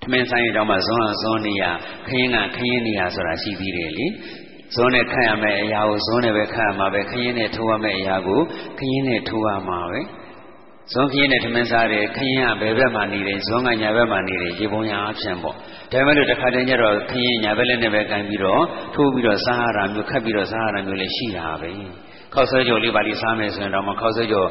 [0.02, 1.64] ထမင်းဆိုင်တောင်မှဇွန်အဇွန်နေရ
[2.08, 4.06] ခရင်ကခရင်နေရဆိုတာရှိသေးတယ်လေ
[4.74, 8.40] ဇွန်နဲ့ခတ်ရမယ့်အရာကိုဇွန်နဲ့ပဲခတ်ရမှာပဲခရင်နဲ့ထိုးရမယ့်အရာကို
[8.78, 10.00] ခရင်နဲ့ထိုးရမှာပဲ
[10.92, 15.54] ဇွန်ခရင်နဲ့ထမင်းစားတယ်ခရင်ကဘယ်ဘက်မှာနေတယ်ဇွန်ကညာဘက်မှာနေတယ်ရေပုံရအဖြစ်ပေါ့
[15.92, 18.62] ဒါမဲ့လို့တစ်ခါတည်းကျတော့ခရင်ညာဘက်လက်နဲ့ပဲကန်ပြီးတော့
[18.94, 21.70] ထိုးပြီးတော့စားရတာမျိုးခတ်ပြီးတော့စားရတာမျိုးလည်းရှိတာပဲ
[22.34, 24.48] ခောက်ဆွဲကြော်လေးပါလိစားမယ်ဆိုရင်တော့မခောက်ဆွဲကြော်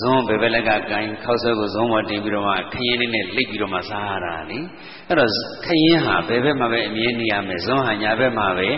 [0.00, 4.58] ဇွန်းဘယ်ဘက်လက်ကကန်ခောက်ဆွဲကိုဇွန်းပေါ်တင်ပြီးတော့မှခရင်လေးနဲ့လိပ်ပြီးတော့မှစားရတာလေ
[5.08, 5.30] အဲ့တော့
[5.66, 8.68] ခရင်ဟာဘယ်ဘက်မှာပဲအမြဲနေရမယ်ဇွန်းဟာညာဘက်မှာပဲ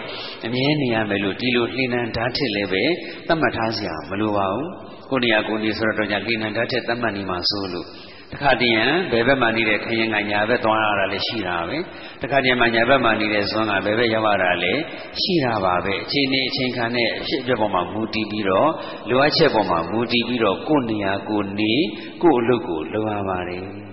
[0.47, 2.85] အမြဲနေရမယ်လို့ဒီလိုလှိနှံဓာတ်ထစ်လည်းပဲ
[3.27, 4.69] သတ်မှတ်ထားစရာမလိုပါဘူး
[5.11, 7.87] ကိုနေရာကိုနေဆိုတော့ကြောင့်လှိနှံဓာတ်ထစ်သတ်မှတ်နေမှာဆိုလို့
[8.33, 11.79] တခါတည်းရန်ဘယ်ဘက်မှာနေတဲ့ခရင်ကညာဘက်သွားရတာလည်းရှိတာပဲ
[12.23, 14.83] တခါတည်းမှာညာဘက်မှာနေတဲ့ဇွန်းကဘယ်ဘက်ရောက်ရတာလည်း
[15.23, 18.71] ရှိတာပါပဲအချိန်နဲ့အချိန်ခါနဲ့အဖြစ်အပျက်ပေါ်မှာမူတည်ပြီးတော့
[19.09, 21.75] လိုအပ်ချက်ပေါ်မှာမူတည်ပြီးတော့ကိုယ်နေရာကိုနေ
[22.23, 23.86] ကိုယ်အလုပ်ကိုလုပ်ရပါတယ်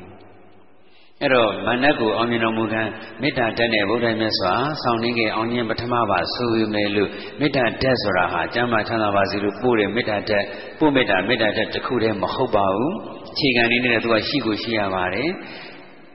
[1.23, 2.81] အဲ့တော့မနတ်ကိုအောင်မြင်တော်မူကံ
[3.21, 7.09] မေတ္တာတက်တဲ့ဗုဒ္ဓမြတ်စွာဆောင်းနှင်းကအောင်မြင်ပထမပါဆိုရမယ်လို့
[7.39, 10.43] မေတ္တာတက်ဆိုတာဟာကျမ်းမာချမ်းသာပါစေလို့ပို့တယ်မေတ္တာတက်
[10.79, 12.93] ပို့မေတ္တာမေတ္တာတက်တစ်ခုတည်းမဟုတ်ပါဘူး
[13.31, 15.29] အခြေခံနေနဲ့သူကရှိကိုရှိရပါတယ်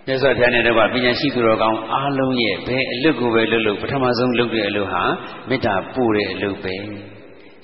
[0.06, 5.04] မြတ်စွာဘုရားနဲ့တော့ပညာရှိသူတော်ကောင်းအားလုံးရဲ့ဘယ်အလုပ်ကိုပဲလုပ်လို့ပထမဆုံးလုပ်တဲ့အလုပ်ဟာ
[5.48, 6.76] မေတ္တာပို့တဲ့အလုပ်ပဲ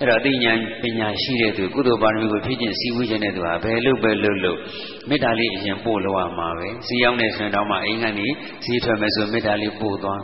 [0.01, 4.59] အဲ့တော့အသိဉာဏ်ပညာရှိတဲ့သူကုသိုလ်ပါရမီကိုဖြည့်ကျင့်စည်းဝေးခြင်းတဲ့သူဟာဘယ်လုပ်ပဲလုပ်လို့
[5.09, 8.29] မေတ္တာလေးအရင်ပို့လို့ရမှာပဲစီရောက်နေဆိုရင်တော့မှအိမ်ကနေ
[8.65, 10.21] စီးထွက်မယ်ဆိုမေတ္တာလေးပို့သွား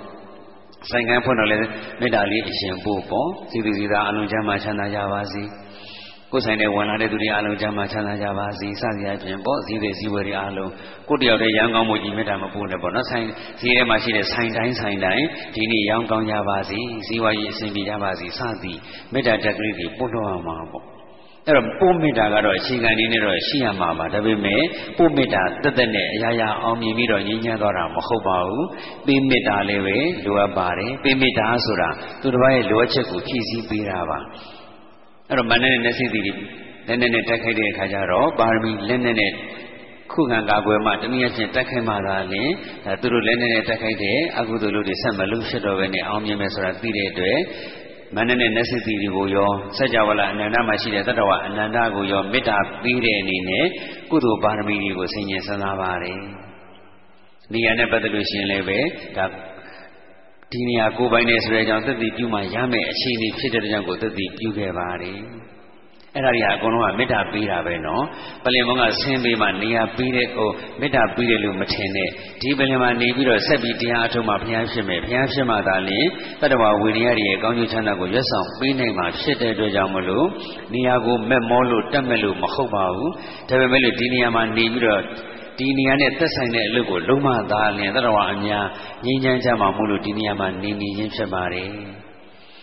[0.91, 1.67] ဆိုင်ကန်းဖွင့်တော့လည်း
[2.01, 5.43] မေတ္တာလေးအရင်ပို့ပေါ့စီသူစီသားအလုံးချမ်းသာချမ်းသာကြပါစေ။
[6.33, 10.71] ကိုယ်ဆိုင်တဲ့ဝင်လာတဲ့သူတွေအားလုံးကြမ်းမှချမ်းသာကြပါစေစသည်အပြင်ပေါ့ဇီးတွေဇီးဝယ်တွေအားလုံး
[11.09, 13.27] ကိုတယောက်တည်းရန်ကောင်းမှုကြီးမေတ္တာမပို့နဲ့ပေါ့နော်ဆိုင်
[13.61, 18.79] ဇီးထဲမှာရှိတဲ့ဆိုင်တိုင်းဆိုင်တိုင်းဒီနေ့ရောင်းကောင်းကြပါစေဇီးဝါကြီးအစဉ်ပြေကြပါစေစသည်
[19.13, 20.85] မေတ္တာတက်ကလေးတွေပို့လို့ရမှာပေါ့
[21.47, 24.63] အဲ့တော့ပို့မေတ္တာကတော့အခြေခံနည်းနဲ့တော့ရှိရမှာပါဒါပေမဲ့
[24.99, 28.67] ပို့မေတ္တာတက်တက်နဲ့အရာရာအောင်မြင်ပြီးတော့ငြိမ်းချမ်းသွားတာမဟုတ်ပါဘူး
[29.07, 31.91] ပေးမေတ္တာလည်းပဲလိုအပ်ပါတယ်ပေးမေတ္တာဆိုတာ
[32.21, 34.19] သူတစ်ပါးရဲ့လိုအပ်ချက်ကိုဖြည့်ဆည်းပေးတာပါ
[35.31, 36.21] အဲ့တော့မနဲ့နဲ့စိတ်တွေ
[36.89, 39.33] လက်နဲ့နဲ့တက်ခိုက်တဲ့အခါကျတော့ပါရမီလက်နဲ့နဲ့
[40.13, 42.51] ခုခံကာကွယ်မှတနည်းအားဖြင့်တက်ခိုက်မှသာလျှင်
[42.85, 47.39] ဒါသူတို့လက်နဲ့နဲ့တက်ခိုက်တဲ့အကုသိုလ်လူတွေဆက်မလို့ဖြစ်တော့ပဲနဲ့အောင်မြင်မယ်ဆိုတာသိတဲ့အတွက်
[48.17, 53.67] မနနဲ့နတ်စစ်တီတွေကိုရောစัจ java လာအနန္တမှာရှိတဲ့တတ္တဝအနန္တကိုရောမေတ္တာပေးတဲ့အနေနဲ့
[54.11, 56.19] ကုသိုလ်ပါရမီတွေကိုဆင်ញင်စဉ်းစားပါတယ်။
[57.53, 58.79] နေရာနဲ့ပတ်သက်လို့ရှိရင်လည်းပဲ
[59.17, 59.25] ဒါ
[60.53, 65.21] ဒီနေရာကိုယ်ပိုင်နေဆိုတဲ့အကြောင်းသက်တည်ပြုမှရမယ်အခြေအနေဖြစ်တဲ့ကြောင့်ကိုသက်တည်ပြုခဲ့ပါတယ်
[66.15, 68.05] အဲ့ဒါတွေကအကုန်လုံးကမေတ္တာပေးတာပဲနော်
[68.45, 72.11] ပလင်ဘုံကဆင်းပေးမှနေရာပေးတဲ့ဟိုမေတ္တာပေးတယ်လို့မထင်နဲ့
[72.41, 76.07] ဒီပလင်မှာနေပြီးတော့ဆက်ပြီးတရားအထုတ်မှဘုရားဖြစ်မယ်ဘုရားဖြစ်မှသာလျှင်
[76.41, 80.27] တတ္တဝဝိရိယတွေရဲ့ကောင်းကျိုးချမ်းသာကိုရွတ်ဆောင်ပေးနိုင်မှာဖြစ်တဲ့အတွက်ကြောင့်မလို့
[80.75, 83.13] နေရာကိုမက်မောလို့တတ်မဲ့လို့မဟုတ်ပါဘူး
[83.49, 85.03] ဒါပေမဲ့လို့ဒီနေရာမှာနေပြီးတော့
[85.61, 88.67] ဒီနေရာနဲ့သက်ဆိုင်တဲ့အလုပ်ကိုလုံးမသားလျင်တတဝအများ
[89.05, 91.69] ငြိမ်းချမ်းကြမှာမို့လို့ဒီနေရာမှာနေနေခြင်းဖြစ်ပါတယ်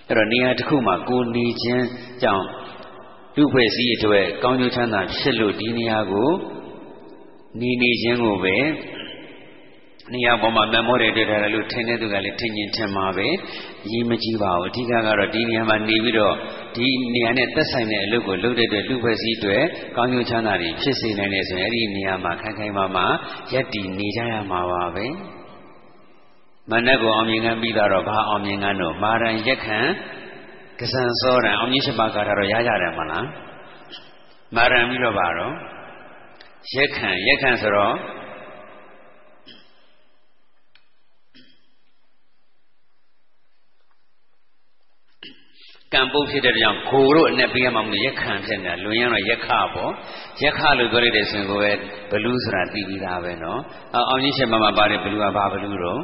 [0.07, 1.83] အဲ့တော့နေရာတစ်ခုမှာကိုနေခြင်း
[2.23, 2.45] ကြောင့်
[3.35, 6.29] လူဖွဲ့စည်းအတွက်ကောင်းကျိုးချမ်းသာဖြစ်လို့ဒီနေရာကို
[7.61, 8.57] နေနေခြင်းကိုပဲ
[10.13, 13.27] နေရာပေါ်မှာမမောတွေတွေ့ထားတယ်လို့ထင်တဲ့သူကလည်းထင်ရင်ထင်မှာပဲ
[13.85, 16.35] အရေးမကြီးပါဘူးအဓိကကတော့ဒီနေရာမှာနေပြီးတော့
[16.75, 19.63] ဒီနေရာနဲ့သက်ဆိုင်တဲ့အလုပ်ကိုလုပ်တဲ့အတွက်လူဖွဲ့စည်းအတွက်
[19.95, 23.05] ကောင်းကျိုးချမ်းသာတွေဖြစ်စေနိုင်တယ်ဆိုရင်အဲ့ဒီနေရာမှာခိုင်ခိုင်မာမာ
[23.53, 25.05] ရက်တည်နေကြရမှာပါပဲ
[26.71, 29.79] မနက်ကိုအောင်မြင်ခံပြီးတော့ဘာအောင်မြင်ခံတော့မာရန်ရက်ခံ
[30.79, 33.25] ကစံစောရံအောင်မြင်ရှိပါကတာတော့ရကြတယ်မလား
[34.55, 35.53] မာရန်ပြီးတော့ပါတော့
[36.75, 37.95] ရက်ခံရက်ခံဆိုတော့
[45.94, 49.92] ကံပုတ်ဖြစ်တဲ့ကြောင့်ခိုတို့အနဲ့ပေးရမှာမလို့ရက်ခံဖြစ်နေတာလွန်ရတော့ရက်ခပေါ့
[50.42, 51.72] ရက်ခလို့ပြောလိုက်တဲ့ဆိုရင်ကိုပဲ
[52.10, 53.60] ဘလူးဆိုတာသိပြီးသားပဲနော်
[53.94, 56.02] အောင်ကြီးရှင်မမပါတယ်ဘလူးကဘာဘလူးတော့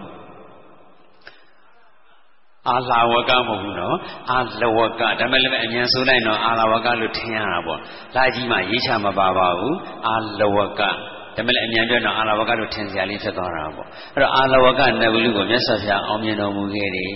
[2.69, 3.97] အာလာဝကမဟုတ်ဘူးနော်
[4.31, 7.79] အာလဝကဒါမဲ့လည်းအញ្ញံဆိုလိုက်တော့အာလာဝကလို့ထင်ရတာပေါ့
[8.17, 9.77] လာကြီးမှရေးချမပါပါဘူး
[10.07, 17.15] အာလဝကဒါမဲ့လည်းအញ្ញံပြောတော့အာလဝကလို့ထင်စရာလေးဖြစ်သွားတာပေါ့အဲ့တော့အာလဝကနဗလူကိုမြတ်စွာဘုရားအောင်မြင်တော်မူခဲ့တယ်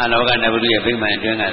[0.00, 1.44] အာလောကနဗုဒ္ဓရဲ့ဗိမာန်အတွင်းက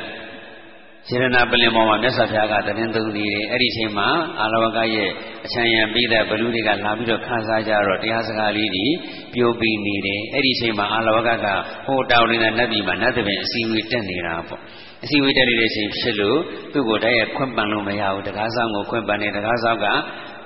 [1.09, 4.07] စေရနာပလင်ပေါ်မှာမြတ်စွာဘုရားကတရင်သုံးနေတယ်အဲ့ဒီချိန်မှာ
[4.39, 5.09] အာလဝကရဲ့
[5.45, 8.87] အချမ်းရံပြီးတဲ့ဘလူတွေကလာပြီးတော့ခန်းစားကြတော့တရားစကားလေးတွေ
[9.33, 11.45] ပြောပြီးနေတယ်အဲ့ဒီချိန်မှာအာလဝကက
[11.85, 14.61] ဟိုတောင်နေတဲ့နတ်ပြည်မှာနတ်တပင်အစီအဝေးတက်နေတာပေါ့
[15.03, 16.39] အစီအဝေးတက်နေတဲ့ချိန်ဖြစ်လို့
[16.73, 19.85] သူ့ကိုတည်းရဲ့ခွင့်ပန်လို့မရဘူးတကားဆောင်ကိုခွင့်ပန်နေတကားဆောင်က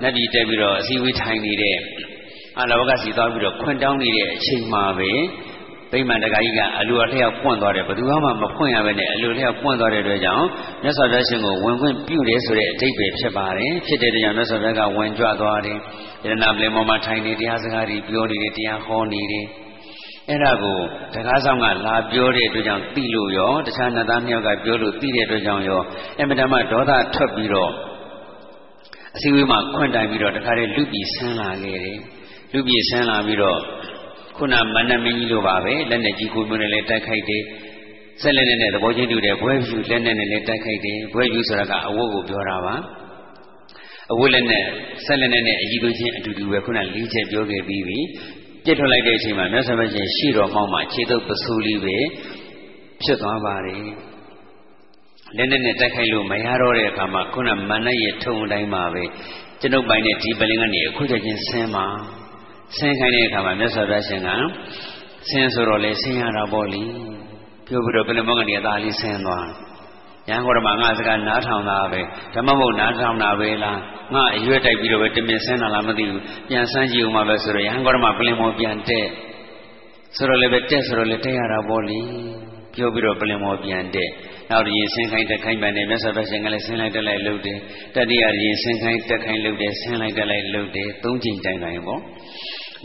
[0.01, 1.77] နတ်ပြည်တက်ပြီးတော့အစီအဝေးထိုင်နေတဲ့
[2.57, 5.11] အာလဝကစီသွားပြီးတော့ခွင့်တောင်းနေတဲ့အချိန်မှာပဲ
[5.91, 10.45] ဗိမာန်တကာကြီးကအလိုအလျောက်ပွင့်သွားတယ်ဘယ်သူမှမဖွင့်ရဘဲနဲ့အလိုလျောက်ပွင့်သွားတဲ့အတွက်ကြောင့်
[10.83, 15.77] မြတ်စွာဘုရားရှင်ကိုဝင်ခွင့်ပြုတယ်ဆိုတဲ့အတိတ်ပဲဖြစ်ပါတယ်ဖြစ်တဲ့တရားမြတ်စွာဘုရားကဝင်ကြွသွားတယ်
[16.23, 19.45] ယရနာပလင်ပေါ်မှာထိုင်နေတရားစကားတွေပြောနေတယ်တရားဟောနေတယ်
[20.29, 20.79] အဲ့ဒါကို
[21.13, 25.81] တကားဆောင်ကလာပြောတဲ့အတွက်ကြောင့်သိလို့ရောတခြားနတ်သားမြောက်ကပြောလို့သိတဲ့အတွက်ကြောင့်ရော
[26.19, 27.71] အမတမဒေါသထွက်ပြီးတော့
[29.15, 31.99] အစည်းအဝေးမှာခွင့်တိုင်ပြီးတော့တခါတည်းလူပြည်ဆင်းလာခဲ့တယ်
[32.53, 33.59] လူပြည်ဆင်းလာပြီးတော့
[34.39, 37.43] ခုနမဏမင်းကြီးလိုပါပဲလက်နဲ့ကြီးကိုမျိုးနဲ့လည်းတိုက်ခိုက်တယ်
[38.21, 42.75] ဆက်လက်နဲ့သဘောချင်းတူတယ်ဘွဲဖြူလက်နဲ့လည်းတိုက်ခိုက်တယ်ဘွဲဖြူဆိုတာကအဝတ်ကိုပြောတာပါ
[44.13, 44.63] အဝတ်လက်နဲ့
[45.05, 47.99] ဆက်လက်နဲ့အည်သူချင်းအတူတူပဲခုန၄ချက်ပြောခဲ့ပြီးပြီ
[48.65, 51.97] ပြစ်ထွက်လိုက်တဲ့အချိန်မှာမြတ်စွာဘုရားရှိတော်မှောက်မှာခြေတုပ်ပစိုးလေးပဲ
[53.03, 53.83] ဖြစ်သွားပါတယ်
[55.37, 59.03] လက်နဲ့နဲ့တိုက်ခိုက်လို့မရတော့တဲ့အခါမှာခုနမဏရဲ့ထုံတိုင်းမှာပဲ
[59.61, 61.87] ကျွန်ုပ်ပိုင်တဲ့ဒီပလင်ကနေအခုချက်ချင်းဆင်းမှာ
[62.77, 64.29] ဆင်းခိုင်းတဲ့အခါမှာမြတ်စွာဘုရားရှင်က
[65.29, 66.83] ဆင်းဆိုတော့လေဆင်းရတာပေါ့လေ
[67.67, 69.47] ပြောပြီးတော့ပလင်မောကနေအသာလေးဆင်းသွား
[70.29, 72.01] ရန်ကုန်မှာငါစကားနားထောင်တာပဲ
[72.35, 73.79] ဓမ္မဘုတ်နားထောင်တာပဲလား
[74.13, 79.07] ငါအရွက်တိုက်ပြီးတော့ပဲတမင်ဆင်းတာလားမသိဘူးပြန်ဆန်းကြည့်ဦးမှာပဲဆိုတော့ရန်ကုန်မှာပလင်မောပြန်တက်
[80.15, 81.99] ဆိုတော့လည်းပဲတက်ဆိုတော့လည်းတက်ရတာပေါ့လေ
[82.75, 84.09] ပြောပြီးတော့ပလင်မောပြန်တက်
[84.49, 87.57] နောက်ဒီရင်ဆင်းခိုင်းတက်ခိုင်းပန်တယ်မြတ်စွာဘုရားရှင်ကလည်းဆင်းလိုက်တက်လိုက်လှုပ်တယ်
[87.95, 92.01] တတိယရင်ဆင်းခိုင်းတက်ခိုင်းလှုပ်တယ်ဆင်းလိုက်တက်လိုက်လှုပ်တယ်သုံးချိန်တိုင်တိုင်ပေါ့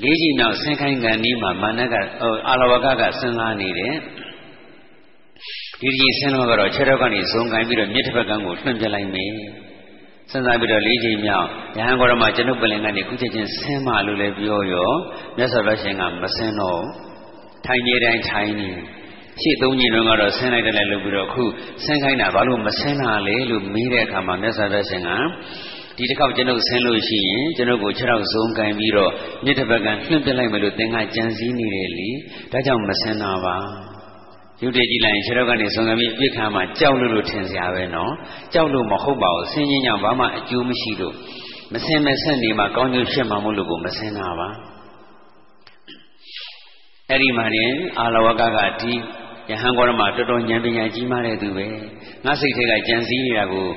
[0.03, 1.95] လေးချိန်နောက်ဆင်းခိုင်းကန်ဒီမှာမာနက
[2.49, 3.95] အာလဝကကစဉ်းစားနေတယ်
[5.80, 9.30] ဒီဒီဆင်းလို့ကတော့ခြေထောက်ကနေဇုံကိုင်းပြီးတော့မြစ်တစ်ဖက်ကန်းကိုလွှင့်ပြလိုက်မယ်
[10.30, 14.90] စဉ်းစားပြီးတော့လေးချိန်မြောက်ရဟန်းကောရမကျွန်ုပ်ပလင်ကနေခုချက်ချင်းဆင်းမှလို့လည်းပြောရော
[15.36, 16.82] မြတ်စွာဘုရားရှင်ကမဆင်းတော့
[17.66, 18.70] ထိုင်နေတိုင်းထိုင်နေ
[19.42, 21.45] ရှေ့သုံးညင်တော့ကတော့ဆင်းလိုက်တယ်လည်းလုပ်ပြီးတော့အခု
[21.84, 25.11] ဆင်းခိုင်းတာဘာလို့မဆင်းတာလဲလို့မေးတဲ့အခါမှာမြတ်စွာဘုရားရှင်က
[25.97, 29.12] ဒီတစ်ခေါက်ကျွန်ုပ်ဆင်းလို့ရှိရင်ကျွန်ုပ်ကိုခြေထောက်စုံကင်ပြီးတော့
[29.45, 32.09] မြစ်တစ်ပတ်ကလွှင့်ပြလိုက်မယ်လို့သင်ကကြံစည်နေတယ်လေ
[32.53, 33.57] ဒါကြောင့်မဆင်းတာပါ
[34.62, 38.12] ရုပ်တည်ကြည့်လိုက်ရင်ခြေထောက်ကနေစုံကင်ပြီးပြစ်ခါမှာကြောက်လို့လို့ထင်စရာပဲနော်
[38.55, 41.14] ကြောက်လို့မဟုတ်ပါဘူးဆင်းခြင်းကြောင့်ဘာမှအကျိုးမရှိလို့
[41.72, 44.49] မဆင်းမဆက်နေမှာကောင်းကျိုးဖြစ်မှာမို့လို့ကိုမဆင်းတာပါ
[47.11, 47.64] အဲ့ဒီမှာနေ
[47.99, 48.92] အာလဝကကဒီ
[49.51, 51.66] ယဟန်ကောရမတော်တော်ဉာဏ်ပညာကြီးမားတဲ့သူပဲ
[52.24, 53.68] ငါစိတ်ထဲကကြံစည်နေတာကို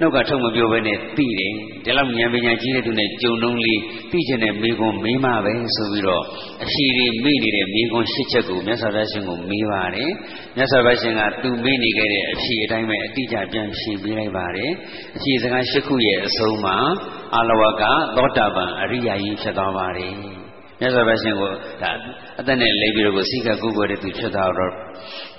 [0.00, 1.52] နှုတ်ကထုတ်မပြောဘဲနဲ့သိတယ်
[1.84, 3.80] ဒီလောက်ဉာဏ်ပညာကြီးတဲ့သူနဲ့ကြုံလုံးလေး
[4.10, 6.24] သိချင်တဲ့မိကွန်းမေးမှပဲဆိုပြီးတော့
[6.64, 10.10] အရှိတွေမေ့နေတဲ့မိကွန်းရှစ်ချက်ကိုမြတ်စွာဘုရားရှင်ကိုမေးပါတယ်
[10.56, 14.70] မြတ်စွာဘုရားရှင်ကသူမေ့နေခဲ့တဲ့အဖြေအတိုင်းပဲအတိအကျပြန်ဖြေပေးလိုက်ပါတယ်
[15.16, 16.76] အဖြေစကားရှစ်ခုရဲ့အဆုံးမှာ
[17.34, 17.82] အာလဝက
[18.16, 20.12] သောတာပန်အရိယာကြီးဖြစ်သွားပါတယ်
[20.80, 21.50] မြတ်စွာဘုရားရှင်ကို
[21.82, 21.92] ဒါ
[22.40, 24.72] အသက်နဲ့လိပ်ပြီးတော့စိတ်ကကုကိုတဲ့သူဖြစ်သွားတော့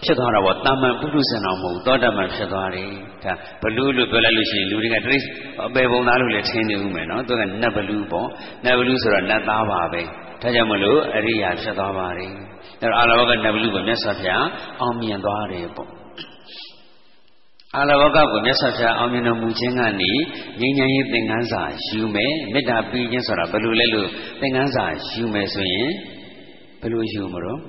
[0.03, 2.89] ဖြစ်သွားတာပေါ့တာမန်ပုထုဇဉ်တော်မဟုတ်သောတာပန်ဖြစ်သွားတယ်
[3.23, 5.17] ဒါဘလူးလို့ပြောလိုက်လို့ရှိရင်လူတွေကတိ
[5.67, 8.27] အပေပုံသားလို့လည်းထင်နေဦးမယ်နော်သူကနတ်ဘလူးပေါ့
[8.65, 10.01] နတ်ဘလူးဆိုတော့နတ်သားပါပဲ
[10.41, 12.31] ဒါကြောင့်မလို့အရိယာဖြစ်သွားပါတယ်
[12.81, 14.45] အဲတော့အာလဝကနတ်ဘလူးကိုမြတ်စွာဘုရား
[14.81, 15.89] အောင်မြင်သွားတယ်ပေါ့
[17.77, 20.11] အာလဝကကိုမြတ်စွာဘုရားအောင်မြင်တော်မူခြင်းကနေ
[20.59, 24.09] ငြိမ်းချမ်းရေးသင်္ကန်းစာယူမယ်မေတ္တာပြီးခြင်းဆိုတာဘယ်လိုလဲလို့
[24.41, 25.89] သင်္ကန်းစာယူမယ်ဆိုရင်
[26.83, 27.59] ဘယ်လိုယူမလို့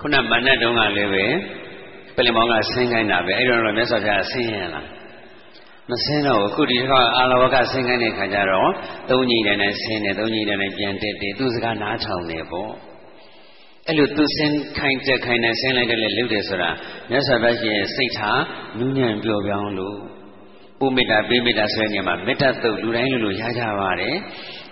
[0.00, 1.24] ခုနမဏ္ဍတုံးကလည်းပဲ
[2.16, 4.86] ပလင်မောင်ကဆင်းခိုင်းတာပဲအဲ့တော့မြတ်စွာဘုရားဆင်းရင်လား
[5.90, 8.70] မဆင်းတော့အခုဒီတော့အာလဝကဆင်းခိုင်းတဲ့ခါကျတော့
[9.10, 12.72] သုံးညီတယ်နဲ့ဆင်းတယ်သုံးညီတယ်နဲ့ပြန်တက်တယ်သူစကားနားထောင်တယ်ပေါ့
[13.88, 16.70] အဲ့လိုသူဆင်းခိုင်းတက်ခိုင်းနဲ့ဆင်းလိုက်တယ်လေလုပ်တယ်ဆိုတာ
[17.10, 18.42] မြတ်စွာဘုရားရှင်စိတ်ထား
[18.78, 19.98] နူးညံ့ပျော်ပြောင်းလို့
[20.80, 24.14] ပုမေတ္တာပေးမေတ္တာဆိုတဲ့နေရာမှာမေတ္တာတုတ်လူတိုင်းလူလူရကြပါတယ်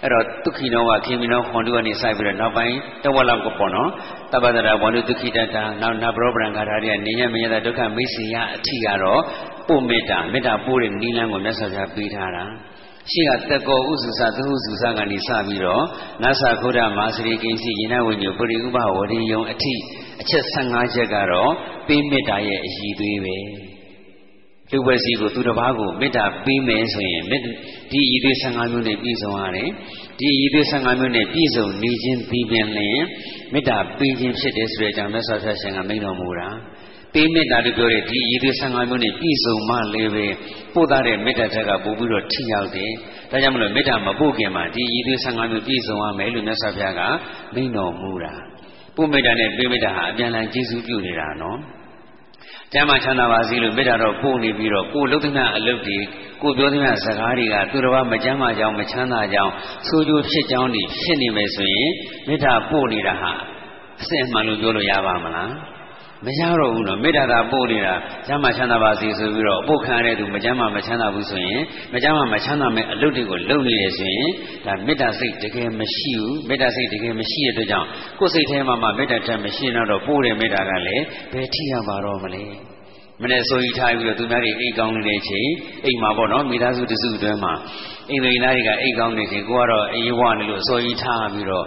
[0.02, 3.90] အဲ့တော့ဒုက္ခိနောကခေမီနောခွန်တုကနေစပြီးတော့နောက်ပိုင်းတဝက်လောက်ကပေါ့နော်
[4.32, 9.20] တပ္ပဒရာဝန္တုဒုက္ခိတတာနောက်နဘရောပရံဂါထာတွေကနေညမညတာဒုက္ခမိတ်စီယအထိကတော့
[9.68, 12.44] ပုမေတ္တာမေတ္တာပို့တဲ့နိလန်းကိုမြတ်စွာဘုရားပေးထားတာ
[13.12, 15.84] ရှိကတကောဥစုစသဟုစုစကနေစပြီးတော့
[16.22, 19.74] နသခုဒမာစရိကိစီယနဝိညုပရိဥပဝရိယုံအထိ
[20.22, 21.52] အချက်15ချက်ကတော့
[21.86, 23.36] ပေးမေတ္တာရဲ့အည်သွေးပဲ
[24.70, 27.24] လူပဲစီကိုသူတစ်ပါးကိုမေတ္တာပေးမယ်ဆိုရင်
[27.90, 29.68] ဒီရည်သွေး15မျိုးနဲ့ပြည့်စုံရတယ်
[30.18, 33.00] ဒီရည်သွေး15မျိုးနဲ့ပြည့်စုံနေခြင်းပြီးပြန်လျင်
[33.52, 36.48] မေတ္တာပေးခြင်းဖြစ်တယ်ဆိုတဲ့အကြောင်းမြတ်စွာဘုရားရှင်ကမိန့်တော်မူတာ
[37.14, 40.26] ပေးမေတ္တာလို့ပြောတဲ့ဒီရည်သွေး15မျိုးနဲ့ပြည့်စုံမှလည်းပဲ
[40.74, 42.90] ပို့သားတဲ့မေတ္တာထက်ကပို့ပြီးတော့ထိရောက်တယ်။
[43.30, 47.00] ဒါကြောင့်မလို့မေတ္တာမပို့ခင်မှာဒီရည်သွေး15မျိုးပြည့်စုံရမယ်လို့မြတ်စွာဘုရားက
[47.54, 48.34] မိန့်တော်မူတာ။
[48.96, 51.58] ပို့မေတ္တာနဲ့ပေးမေတ္တာဟာအပြန်အလှန်ကျေးဇူးပြုနေတာနော်။
[52.72, 55.98] ကျမ်းမှာချမ်းသာပါစေလို့မေတ္တာတော့ပို့နေပြီးတော့ကိုယ်လုံးသမျှအလုပ်တွေ
[56.42, 59.52] ကိုပြောသမျှစကားတွေကသူတော်ဘာမကျမ်းမာကြောင်းမချမ်းသာကြောင်း
[59.88, 61.90] ဆိုးကျိုးဖြစ်ကြောင်းတွေဖြစ်နေမယ်ဆိုရင်
[62.26, 63.32] မေတ္တာပို့နေတာဟာ
[64.00, 65.50] အစစ်အမှန်လို့ပြောလို့ရပါမလား။
[66.26, 67.94] မရတော့ဘူးနော်မေတ္တာသာပို့နေတာ
[68.26, 71.62] ကျမ်းမာချမ်းသာပါစေဆိုပြီးတော့အပုတ်ခံရတဲ့သူမကျမ်းမာမချမ်းသာဘူးဆိုရင်
[71.94, 74.30] မကျမ်းမာမချမ်းသာမဲ့အလုပ်တွေကိုလုပ်နေရဆိုရင်
[74.66, 82.44] ဒါမေတ္တာစိတ်တကယ်မရှိဘူးမေတ္တာစိတ်တကယ်မရှိတဲ့အတွက်ကြောင့်ကိုယ်စိတ်ထဲမှာမှမေတ္တာတက်မရှိတော့ပို့တဲ့မေတ္တာကလည်းဘယ်ထိရပါတော့မလဲ
[83.22, 85.48] မနေ့ဆိုကြီးထားပြီးတော့သူများတွေအိတ်ကောင်းနေတဲ့ချိန်
[85.84, 87.52] အိမ်မှာပေါ့နော်မိသားစုတစုအတွင်းမှာ
[88.10, 91.66] အိမ်လူသားတွေကအိတ်ကောင်းနေချိန်ကိုကတော့အေးဝနေလို့ဆိုကြီးထားပြီးတော့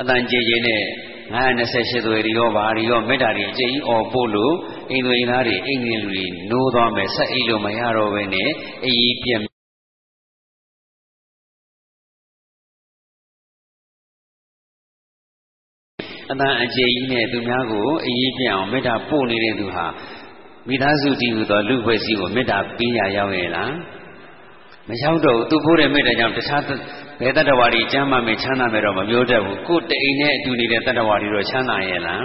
[0.00, 0.82] အတန်ကြေကြေနဲ့
[1.28, 4.54] 928သွေတွေရောဘာတွေရောမေတ္တာတွေအကျဉ်းအော်ပို့လို့
[4.90, 8.50] အိမ်သွေးသားတွေအိမ်ငယ်လူတွေနိုးသွားမယ်ဆက်အိတ်လို့မရတော့ဘဲနဲ့
[8.84, 9.40] အကြီးပြက်
[16.30, 19.86] အတန်အကျဉ်းနဲ့သူများကိုအကြီးပြက်အောင်မေတ္တာပို့နေတဲ့သူဟာ
[20.68, 23.72] မိသားစုတည်ဟူသောလူဖွဲ့စည်းကိုမေတ္တာပေးရရောက်ရဲ့လား
[24.88, 26.62] မရောက်တော့ဘူးသူပို့တဲ့မေတ္တာကြောင့်တခြား
[27.20, 32.22] ဘယ်တတ္တဝါတွေကျမ်းမာမယ်ချမ်းသာမယ်တော့မပြောတတ်ဘူးကိုယ်တအိမ်နဲ့အတူနေတဲ့တတ္တဝါတွေတော့ချမ်းသာရဲ့လား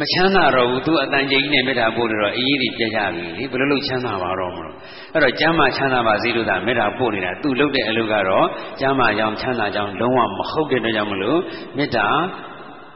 [0.00, 4.76] မချမ်းသာတော့ဘူးသူအတန်ကြီးနဲ့မေတ္တာပို့လို့တော့အေးအေးကြီးပြကြပြီလေဘယ်လိုလုပ်ချမ်းသာပါတော့မလို့
[5.12, 8.46] အဲ့တော့ကျမ်းမာချမ်းသာပါစေလို့သာမေတ္တာပို့နေတာသူလုပ်တဲ့အလုပ်ကတော့
[8.80, 11.40] ကျမ်းမာကြောင်းချမ်းသာကြောင်းလုံးဝမဟုတ်တဲ့အတွက်ကြောင့်မလို့
[11.76, 12.08] မေတ္တာ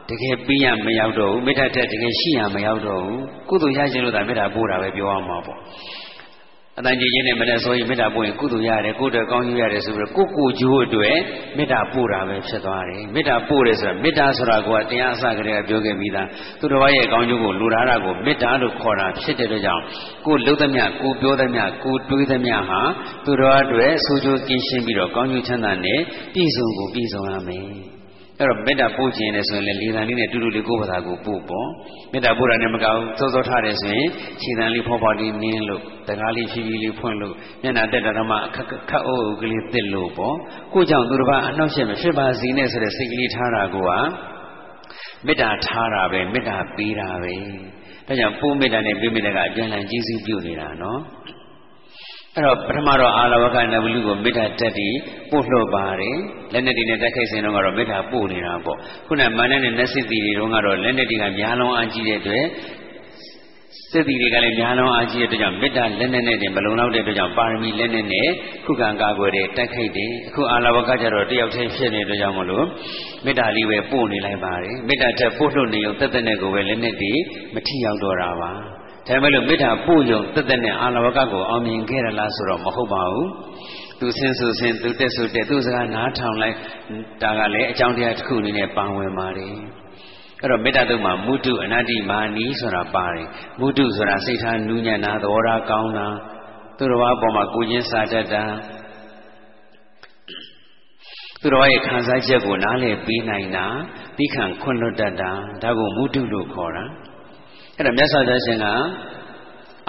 [0.09, 5.59] တကယ်ပြီးရမရောက်တော့ဘူးမေတ္တာတက်တကယ်ရှိရမရောက်တော့ဘူးကုသိုလ်ရခြင်းလို့သာမေတ္တာပို့တာပဲပြောရမှာပေါ့
[6.79, 11.17] အတန်ကြီးချင်းနဲ့မနဲ့ဆိုရင်မေတ္တာပို့ရင်ကုသိုလ်ရတယ်ကိုယ်တော်ကောင်းကျိုးရတယ်ဆိုပြီးတော့ကိုကိုကျိုးအတွက်
[11.57, 16.27] မေတ္တာပို့တာပဲဖြစ်သွားတယ်မေတ္တာပို့တယ်ဆိုတာမေတ္တာဆိုတာကတရားအစကတည်းကပြောခဲ့ပြီးသား
[16.59, 19.83] သူတော်ဘာရဲ့ကောင်းကျိုးကိုလူသားတာကိုမေတ္တာလို့ခေါ်တာဖြစ်တဲ့အတွက်ကြောင့်
[20.25, 22.81] ကိုလှုပ်သမျှကိုပြောသမျှကိုတွေးသမျှဟာ
[23.25, 25.99] သူတော်အတွက်ဆိုးကျိုးကင်းရှင်းပြီးတော့ကောင်းကျိုးချမ်းသာနဲ့
[26.33, 27.90] ပြည့်စုံကိုပြည့်စုံရမယ်
[28.41, 31.69] အဲ့တော့မေတ္တာပို့ခြင်းနဲ့ဆိုရင်လေလေသံလေးနဲ့တူတူလေးကိုယ့်ဘာသာကိုပို့ပေါ့
[32.11, 34.07] မေတ္တာပို့တာနဲ့မကောင်းစောစောထားတယ်ဆိုရင်
[34.41, 40.35] ခြေတံလေးဖောဖောလေးနင်းလို့တကားလေးဖြည်းဖြည်းလေးဖွင့်လို့မျက်နှာတက်တာမှခက်ခက်အုပ်အုပ်ကလေးတစ်လို့ပေါ့
[40.73, 43.91] ကိုကြောင့်သူတစ်ပါးအနှောက်အယှက်မဖြစ်ပါစေနဲ့ဆိုတဲ့စိတ်ကလေးထားတာကိုက
[45.25, 47.33] မေတ္တာထားတာပဲမေတ္တာပေးတာပဲ
[48.07, 50.99] ဒါကြောင့်ပို့မေတ္တာနဲ့ပေးမေတ္တာကအပြန်အလှန်ကျေးဇူးပြုနေတာနော်
[52.35, 54.97] အဲ့တော့ပထမတော့အာလဝကနဗလူကိုမေတ္တာတက်ပြီး
[55.31, 56.17] ပို့လှော့ပါတယ်
[56.53, 58.77] လက်နဲ့ဒီနဲ့တက်ခိုက်စဉ်တော့ကတော့မေတ္တာပို့နေတာပေါ့
[59.07, 62.45] ခုနမာနနဲ့နတ်စစ်တီတွေတုန်းကတော့လက်နဲ့ဒီကများလုံးအားကြီးတဲ့အတွက်
[63.91, 68.29] စစ်တီတွေကလည်းများလုံးအားကြီးတဲ့အတွက်ကြောင့်မေတ္တာလက်နဲ့နဲ့တင်မလုံလောက်တဲ့အတွက်ကြောင့်ပါရမီလက်နဲ့နဲ့
[68.65, 72.65] ခုခံကာကွယ်တဲ့တက်ခိုက်တယ်အခုအာလဝကကျတော့တယောက်တည်းဖြစ်နေတဲ့အတွက်ကြောင့်မလို့
[73.25, 77.11] မေတ္တာလေးပဲပို့နေလိုက်ပါတယ်မေတ္တာတက်ပို့လှုပ်နေုံတက်တဲ့နဲ့ကိုပဲလက်နဲ့ဒီ
[77.53, 78.51] မထီရောက်တော့တာပါ
[79.11, 83.29] ဒါပေမဲ့လို့မေတ္တာပို့ယုံတက်တက်နဲ့အာလဝကကိုအောင်မြင်ခဲ့ရလားဆိုတော့မဟုတ်ပါဘူး
[83.99, 86.55] သူဆင်းဆိုဆင်းသူတက်ဆိုတက်သူစကားနားထောင်လိုက်
[87.21, 89.55] ဒါကလည်းအကြောင်းတရားတစ်ခုအနေနဲ့ပါဝင်ပါတယ်
[90.41, 93.27] အဲ့တော့မေတ္တာတုံးမှာမုတုအနတ္တိမာနီဆိုတာပါတယ်
[93.59, 96.07] မုတုဆိုတာစိတ်ထားနူးညံ့တာသဘောထားကောင်းတာ
[96.77, 98.43] သူတော်ဘာပေါ်မှာကိုချင်းစာတတ်တာ
[101.41, 103.65] သူတော်ရဲ့ခံစားချက်ကိုနားလည်ပေးနိုင်တာ
[104.17, 105.31] သိခံခွင့်လွတ်တတ်တာ
[105.61, 106.85] ဒါကိုမုတုလို့ခေါ်တာ
[107.81, 108.67] အဲ့တော့မြတ်စွာဘုရားရှင်က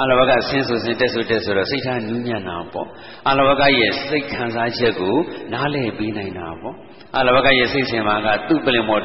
[0.01, 2.88] အလဝကဆင်းဆိုဆင်းတက်ဆိုတက်ဆိုတော့စိတ်ထားနူးညံ့တာပေါ့
[3.28, 5.16] အလဝကရဲ့စိတ်ခံစားချက်ကို
[5.53, 6.74] နားလည်ပေးနိုင်တာပေါ့
[7.16, 9.03] အလဝကရဲ့စိတ်ဆင်ပါကသူ့ပလင်ပေါ်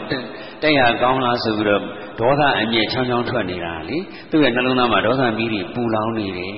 [0.62, 1.82] တက်ရကောင်းလားဆိုပြီးတော့
[2.20, 3.98] ဒေါသအမြင့်ချောင်းချောင်းထွက်နေတာလေ
[4.32, 6.58] သူ့ရဲ့နှလုံးသားမှာဒေါသမီးတွေပူလောင်နေတယ်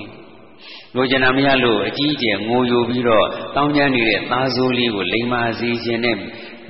[0.96, 3.26] လိုချင်တာမရလို့အကြီးအကျယ်ငိုယိုပြီးတော့
[3.56, 6.16] တောင်းကျမ်းနေတဲ့သားစိုးလေးကိုလိမ္မာစေခြင်းနဲ့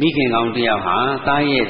[0.01, 0.97] မိခင်ကောင်းတယောက်ဟာ
[1.27, 1.67] သားရဲ့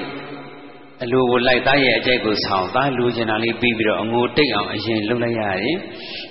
[1.04, 5.76] အလိုကိုလိုက်သားရဲ့အကြိုက်ကိုဆောင်သားလူကျင်တာလေးပြီးပြီးတော့အငိုတိတ်အောင်အရင်လှုပ်လိုက်ရတယ်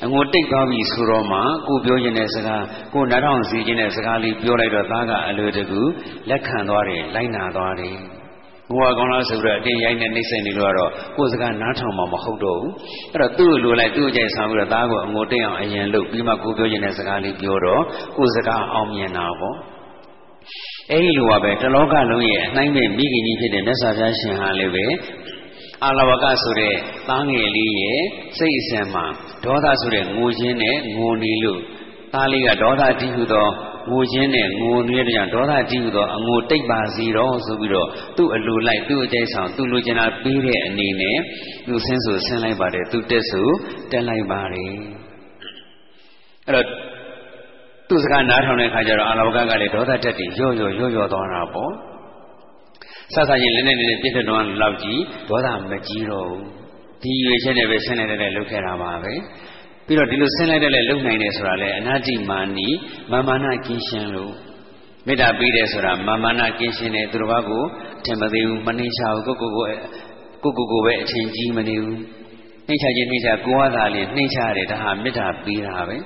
[0.04, 2.64] အငိုတိတ်သွားပြီဆိုတော့မှကိုပြောခြင်းတဲ့စကား
[2.94, 5.82] ကိုနားထောင်စီခြင်းတဲ့စကားလေးပြောလိုက်တော့သားကအလိုတကူ
[6.30, 7.96] လက်ခံသွားတယ်လိုက်နာသွားတယ်
[8.74, 12.74] ငိုကောင်းလားဆိုတော့အတင်းရိုက်နေနှိမ့်ဆက်နေလို့ကတော့ကိုယ်စကားနားထောင်မှမဟုတ်တော့ဘူး
[13.12, 17.84] အဲ့တော့သူ့လိုလိုက်သူ့အကြိုက်ဆောင်ပြီးတော့သားကိုအငိုတိတ်အောင်အရင်လှုပ်ပြီးမှကိုပြောခြင်းတဲ့စကားလေးပြောတော့
[18.18, 19.56] ကိုယ်စကားအောင်မြင်တာပေါ့
[20.92, 24.86] အဲဒီလိုပါပဲတလောကလုံးရဲ့အနှိုင်းမဲ့မိခင်ကြီးဖြစ်တဲ့မြတ်စွာဘုရားရှင်ဟာလည်းပဲ
[25.84, 26.76] အာလဝကဆိုတဲ့
[27.10, 28.02] သားငယ်လေးရဲ့
[28.38, 29.06] စိတ်အစဉ်မှာ
[29.46, 31.60] ဒေါသဆိုတဲ့ငိုခြင်းနဲ့ငိုနေလို့
[32.14, 33.48] သားလေးကဒေါသတိဟုသော
[33.92, 37.88] ငိုခြင်းနဲ့ငိုနေတဲ့ကြောင့်ဒေါသတိဟုသောအငိုတိတ်ပါစီတော့ဆိုပြီးတော့
[38.18, 41.18] သူ့အလိုလိုက်သူ့အကျိုးဆောင်သူ့လိုချင်တာပြီးတဲ့အနေနဲ့
[41.68, 43.48] သူဆင်းဆိုဆင်းလိုက်ပါတယ်သူတက်ဆို
[43.92, 44.74] တက်လိုက်ပါတယ်
[46.46, 46.66] အဲ့တော့
[47.90, 51.72] သူ့စကားနားထောင်တဲ့အခါကျတော့အာလဝကကလည်းဒေါသတက်ပြီးရော့ရော့ရော့ရော့သွားတာပေါ့
[53.14, 56.44] ဆဆချင်းလည်းနဲ့နဲ့ပြည့်တဲ့တော့လောက်ကြီးဒေါသမကြီးတော့ဘူး
[57.02, 59.14] ဒီရွေချက်နဲ့ပဲဆင်းလိုက်တဲ့လုပ်ခဲ့တာပါပဲ
[59.86, 62.68] ပြီးတော့ဒီလိုဆင်းလိုက်တဲ့လုပ်နိုင်တယ်ဆိုတာလေအနာတိမာနီ
[63.12, 64.34] မာမာနာကင်းရှင်းလို့
[65.08, 67.64] မေတ္တာပေးတယ်ဆိုတာမာမာနာကင်းရှင်းတယ်သူတော်ဘာကို
[68.06, 69.68] ထင်မသေးဘူးမနှိမ့်ချဘူးကိုကိုကို
[70.44, 72.00] ကိုကိုကိုပဲအချင်းကြီးမနေဘူး
[72.68, 75.98] နှိမ့်ချခြင်းနှိမ့်ချကိုဝါသာလေးနှိမ့်ချရတယ်ဒါဟာမေတ္တာပေးတာပဲ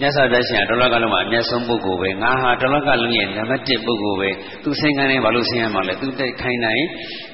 [0.00, 4.30] မြတ်စွာဘုရားရှင်ကတလောကလုံးမှာအမျက်ဆုံးပုဂ္ဂိုလ်ပဲငါဟာတလောကလုံးရဲ့နံပါတ်1ပုဂ္ဂိုလ်ပဲ
[4.62, 6.84] သူဆင်းကန်းနေဘာလို့ဆင်းရမှာလဲသူတက်ခိုင်းနိုင်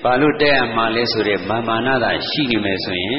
[0.04, 3.18] ဘာလို့တက်ရမှာလဲဆိုတဲ့မာမာနသာရှိနေမယ်ဆိုရင်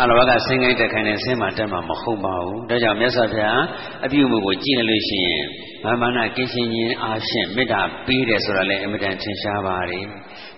[0.00, 3.62] အလဘကဆင်းကိုင်းတက်ခိုင်းနေဆင်းမှတက်မှာမဟုတ်ပါဘူးဒါကြောင့်မြတ်စွာဘုရား
[4.04, 5.42] အပြုမှုကိုကြည့်လို့ရှိရင်
[5.84, 10.04] မာမနာကင်းရှင်းခြင်းအားဖြင့်မေတ္တာပေးတယ်ဆိုတာလည်းအမြဲတမ်းထင်ရှားပါတယ်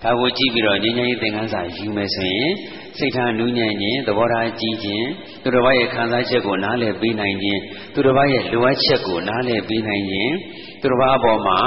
[0.03, 2.51] ဒါကိုကြည့်ပြီးတော့ငြိမ်းချမ်းရေးသင်ခန်းစာယူမယ်ဆိုရင်
[2.97, 5.07] စိတ်ထားနူးညံ့ခြင်းသဘောထားကြီးခြင်း
[5.43, 7.61] သူတစ်ပါးရဲ့ခံစားချက်ကိုနားလည်ပေးနိုင်ခြင်း
[7.93, 10.33] သူတစ်ပါးရဲ့လိုအပ်ချက်ကိုနားလည်ပေးနိုင်ခြင်း
[10.81, 11.59] သူတစ်ပါးအပေါ်မှာ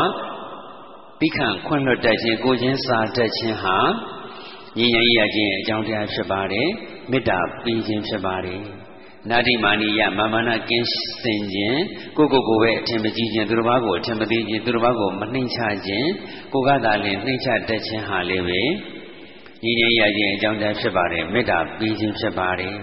[1.21, 3.77] တိခံခွင့်လွှတ်တတ်ခြင်းကိုချင်းစာတတ်ခြင်းဟာ
[4.79, 6.69] ဉာဏ်ရည်ရခြင်းအကြောင်းတရားဖြစ်ပါတယ်
[7.11, 8.61] မေတ္တာပေးခြင်းဖြစ်ပါတယ်
[9.29, 10.89] နာတိမာနိယမာမနာကင်း
[11.23, 11.81] စင်ခြင်း
[12.17, 16.09] ကိုကိုကိုပဲအထင်မကြီးခြင်းသူတစ်ပါးကိုအထင်မသေးခြင်းသူတစ်ပါးကိုမနှိမ့်ချခြင်း
[16.53, 18.61] ကိုကသာလင်နှိမ့်ချတတ်ခြင်းဟာလည်းပဲ
[19.63, 22.75] ညီငယ်ရခြင်းအကြောင်းတရားဖြစ်ပါတယ်မေတ္တာပေးခြင်းဖြစ်ပါတယ်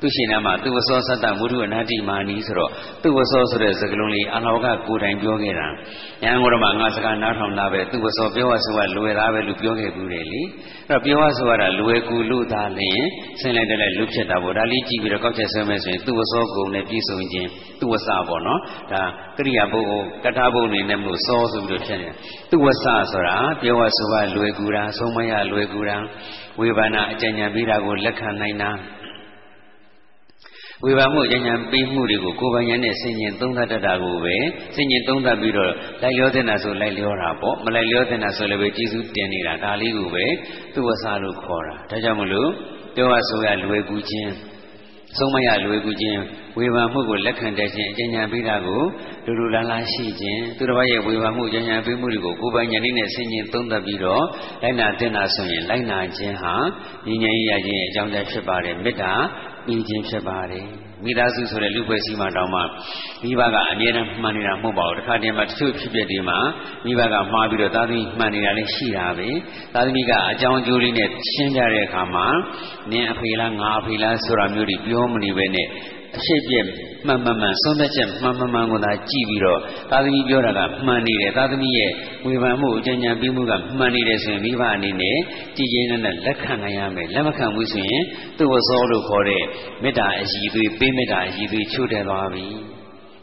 [0.00, 2.70] သူရှင်နာမှာသူဝဆောသတ္တမုဒုအနာတိမာနီဆိုတော့
[3.02, 5.68] သူဝဆောဆိုတဲ့စကားလုံးလေးအလောကကိုယ်တိုင်ပြောခဲ့တာ။
[6.22, 10.42] ညာငေါရမှာငါစကားနားထောင်တာပဲသူဝဆောပြောရဆိုတာလွယ်တာပဲလို့ပြောခဲ့ဘူးတယ်လေ။
[10.88, 13.04] အဲ့တော့ပြောရဆိုရတာလွယ်ကူလို့သာလျှင်
[13.40, 17.48] ဆင်းလိုက်တဲ့လူဖြစ်တာပေါ့။ဒါလေးကြည့်ပြီးတော့ကောက်ချက်ဆွဲမယ်ဆိုရင်သူဝဆောကုံနဲ့ပြည့်စုံခြင်း
[17.80, 18.60] သူဝဆပေါ့နော်။
[18.92, 19.02] ဒါ
[19.36, 22.08] ကရိယာပုဂ္ဂိုလ်ကထာဘုံနေနဲ့မလို့စောဆိုပြီးတော့ဖြစ်နေ။
[22.50, 25.96] သူဝဆဆိုတာပြောရဆိုရလွယ်ကူတာဆုံးမရလွယ်ကူတာ
[26.60, 28.70] ဝေဘာနာအကြံဉာဏ်ပြီးတာကိုလက်ခံနိုင်တာ။
[30.85, 34.35] ဝေဘာမှုဉာဏ်ဉာဏ်ပေးမှုတွေကိုကိုယ်ပိုင်ဉာဏ်နဲ့ဆင်ញင်သုံးသပ်တတ်တာကိုပဲ
[34.75, 35.71] ဆင်ញင်သုံးသပ်ပြီးတော့
[36.01, 40.25] လိုက်လျောတဲ့နာဆိုလိုက်လျောတာပေါ့မလိုက်လျောတဲ့နာဆိုလည်းပဲကျေစုတင်နေတာဒါလေးကိုပဲ
[40.73, 42.49] သူ့ဝဆာလို့ခေါ်တာဒါကြောင့်မလို့
[42.95, 44.33] ပြောရဆိုရလွယ်ကူခြင်း
[45.17, 46.21] ဆုံးမရလွယ်ကူခြင်း
[46.57, 48.81] ဝေဘာမှုကိုလက်ခံတဲ့ခြင်းအကျဉ်းဉာဏ်ပေးတာကို
[49.25, 54.23] လူလူလားလားရှိခြင်းသူတစ်ပါးရဲ့ဝေဘာမှုဉာဏ်ဉာဏ်ပေးမှုတွေကိုကိုယ်ပိုင်ဉာဏ်နဲ့ဆင်ញင်သုံးသပ်ပြီးတော့
[54.61, 56.53] လိုက်နာတင်တာဆိုရင်လိုက်နာခြင်းဟာ
[57.07, 59.13] ဉာဏ်ဉာဏ်ရခြင်းအကြောင်းတရားဖြစ်ပါတယ်မေတ္တာ
[59.68, 60.66] ပြီးခြင်းဖြစ်ပါတယ်
[61.04, 62.60] မိသားစုဆိုတဲ့လူပွဲစည်းမှာတောင်းမှ
[63.22, 66.38] မိဘကအမြဲတမ်းမှန်နေတာမဟုတ်ပါဘူးတခါတည်းမှာတချို့ဖြစ်ပျက်တွေမှာ
[66.84, 69.28] မိဘကမှားပြီးတော့သားသမီးမှန်နေတာလည်းရှိတာပဲ
[69.74, 72.26] သားသမီးကအကြောင်းအကျိုးလေးနဲ့ရှင်းပြတဲ့အခါမှာ
[72.90, 75.68] နင်းအဖေလားငါအဖေလားဆိုတာမျိုးတွေပြောမနေပဲနဲ့
[76.16, 76.66] အဖြစ်ပြက်
[77.06, 81.90] မှန်မှန်မှန်ဆုံးသက်ချက်မှန်မှန်မှန်ကိုသာကြည့်ပြီးတော့သာသမီပြောတာကမှန်နေတယ်သာသမီရဲ့
[82.26, 85.18] ဝေဖန်မှုအကျဉ်းဉာဏ်ပြီးမှုကမှန်နေတယ်ဆိုရင်မိဘအနေနဲ့
[85.56, 88.02] ကြည်ကျင်းနဲ့လက်ခံနိုင်ရမယ်လက်မခံဘူးဆိုရင်
[88.38, 89.44] သူ့ဝစောလို့ခေါ်တဲ့
[89.82, 92.46] မေတ္တာအည်သွေးပေးမေတ္တာအည်သွေးချို့တယ်သွားပြီ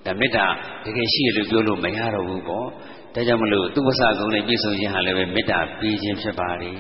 [0.05, 0.45] ဒါမေတ္တာ
[0.85, 2.67] တကယ်ရှိရလို့ပြောလို့မရတော့ဘူးပေါ့
[3.13, 6.71] ဒါကြောင့်မလို့သူ့ဝဆကုံနဲ့ပြည့်စုံခြင်းဟာလည်းပဲမေတ္တာပေးခြင်းဖြစ်ပါလေ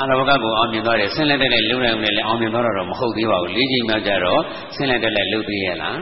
[0.00, 4.40] အာရဘကကိုအောင်မြင်သွားတယ်ဆင်းလက်တက်တဲ့လုံနိုင်ုံနဲ့လည်းအောင်မြင်သွားတော့မဟုတ်သေးပါဘူးလေးချိန်မှကြတော့
[4.74, 5.98] ဆင်းလက်တက်တဲ့လုံသေးရဲ့လား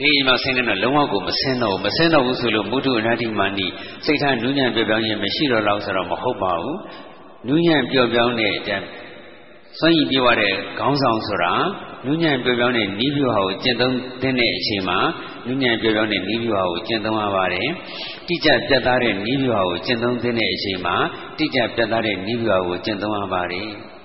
[0.00, 3.66] လေးချိန်မှဆင်းတဲ့တော့လုံးဝကိုမဆင်းတော့ဘူးမဆင်းတော့ဘူးဆိုလို့မုဒ္ဒအနာတိမာနိ
[4.04, 6.78] စိတ်ထားနူးညံ့ပြောပြောင်းရင်မရှိတော့လောက်ဆိုတော့မဟုတ်ပါဘူး
[7.48, 8.84] နူးညံ့ပြောပြောင်းတဲ့အတန်း
[9.78, 11.54] စွန့်ရည်ပြေဝတဲ့ခေါင်းဆောင်ဆိုတာ
[12.06, 14.98] နူးညံ့ပြောပြောင်းတဲ့နီးပြဟာကိုကျင့်သုံးတဲ့အချိန်မှာ
[15.46, 17.68] နူးညံ့ပြောပြောင်းတဲ့နီးပြဟာကိုကျင့်သုံးရပါတယ်။
[18.28, 20.96] တိကျပြတ်သားတဲ့နီးပြဟာကိုကျင့်သုံးတဲ့အချိန်မှာ
[21.38, 23.68] တိကျပြတ်သားတဲ့နီးပြဟာကိုကျင့်သုံးရပါတယ်။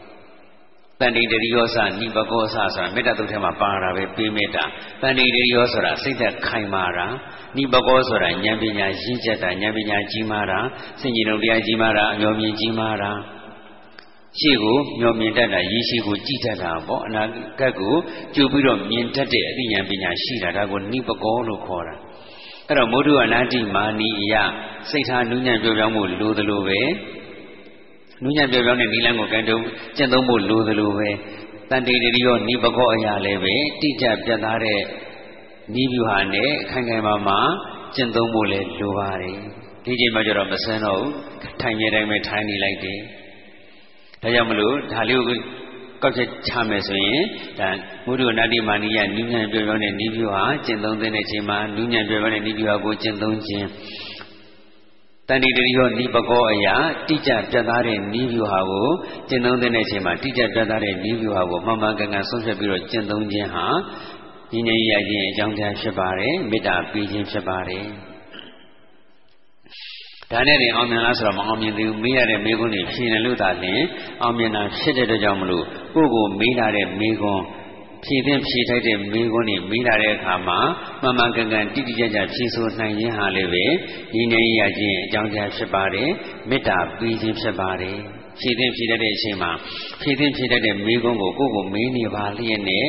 [1.00, 4.64] တန်တိတရိယောစနိပကောစဆိုတာမေတ္တာတုတ်ထဲမှာပါတာပဲပေးမေတ္တာ
[5.02, 7.08] တန်တိတရိယောဆိုတာစိတ်သက်ခိုင်မာတာ
[7.58, 10.60] နိပကောဆိုတာဉာဏ်ပညာရင့်ကျက်တာဉာဏ်ပညာကြီးမာတာ
[11.00, 13.12] စင်ကြည်လုံးတရားကြီးမာတာအမျိုးမြင်ကြီးမာတာ
[14.40, 17.24] ရှေ့ကိုမျောမြင်တတ်တာရေရှိကိုကြည်တတ်တာပေါ့အနာ
[17.60, 17.96] ဂတ်ကို
[18.36, 21.96] ကြိုပြီးတော့မြင်တတ်တဲ့အသိဉာဏ်ပညာရှိတာဒါကိုနိပကောလို့ခေါ်တာ
[22.68, 24.36] အဲ့တော့မုဒ္ဒအနာတိမာနီအယ
[24.90, 26.80] စိတ်ထားနုညံ့ပြောပြောင်းမှုလိုသလိုပဲ
[28.24, 29.58] နုညံ့ပြောပြောင်းတဲ့နိလန်းကိုကန်တုံ
[29.98, 31.10] ကျင့်သုံးဖို့လိုသလိုပဲ
[31.70, 34.82] တန်တေတရီရောနိပကောအရာလည်းပဲတိကျပြတ်သားတဲ့
[35.74, 37.40] နိဗျူဟာနဲ့ခိုင်ခိုင်မာမာ
[37.96, 39.38] ကျင့်သုံးဖို့လည်းလိုပါတယ်
[39.84, 41.14] ဒီချိန်မှာကျတော့မစမ်းတော့ဘူး
[41.62, 43.00] ထိုင်နေတိုင်းပဲထိုင်နေလိုက်တယ်
[44.22, 45.38] ဒါကြောင့်မလို့ဒါလေးကို
[46.04, 47.22] ကောက်ချက်ချမယ်ဆိုရင်
[47.60, 47.70] ဒါ
[48.06, 53.68] မုဒ္ဒနာတိမာနိယနုညံပြောပြောတဲ့နိဗျူဟာကျင့်သုံးတဲ့ချိန်မှာနုညံပြောပြောတဲ့နိဗျူဟာကိုကျင့်သုံးခြင်း
[55.28, 56.76] တဏိတရိယောနိပကောအရာ
[57.08, 58.90] တိကျပြတ်သားတဲ့နိဗျူဟာကို
[59.30, 63.66] ကျင့်သုံးတဲ့ချိန်မှာတိကျပြတ်သားတဲ့နိဗျူဟာကိုမှန်မှန်ကန်ကန်ဆုံးဖြတ်ပြီးတော့ကျင့်သုံးခြင်းဟာ
[64.54, 67.86] ဉာဏ်ရည်ရခြင်းအကြောင်းတရားဖြစ်ပါတယ်မေတ္တာပေးခြင်းဖြစ်ပါတယ်
[70.32, 73.82] ဒါနဲ့တင်အောင်မြင်လားဆိုတော့မအောင်မြင်သေးဘူးမေးရတဲ့မေးခွန်းတွေဖြေတယ်လို့သာလျှင်
[74.22, 75.66] အောင်မြင်တာဖြစ်တဲ့အတွက်ကြောင့်မလို့
[75.96, 77.44] ကိုယ့်ကိုမေးလာတဲ့မေးခွန်း
[78.06, 80.60] ဖြည့်သင့်ဖြည့်ထိုက်တဲ့မိခွန်းတွေမိလာတဲ့အခါမှာ
[81.02, 83.66] မှန်မှန်ကန်ကန်တိတိကျကျဖြည့်ဆို့နိုင်ခြင်းဟာလည်းပဲ
[84.14, 86.10] ညီငယ်ရခြင်းအကြောင်းတရားဖြစ်ပါတယ်
[86.50, 87.98] မေတ္တာပေးခြင်းဖြစ်ပါတယ်
[88.40, 89.52] ဖြည့်သင့်ဖြည့်တတ်တဲ့အချိန်မှာ
[90.02, 92.88] ဖြည့်သင့်ဖြည့်တတ်တဲ့မိခွန်းကိုကိုယ့်ကိုမေးနေပါလျက်နဲ့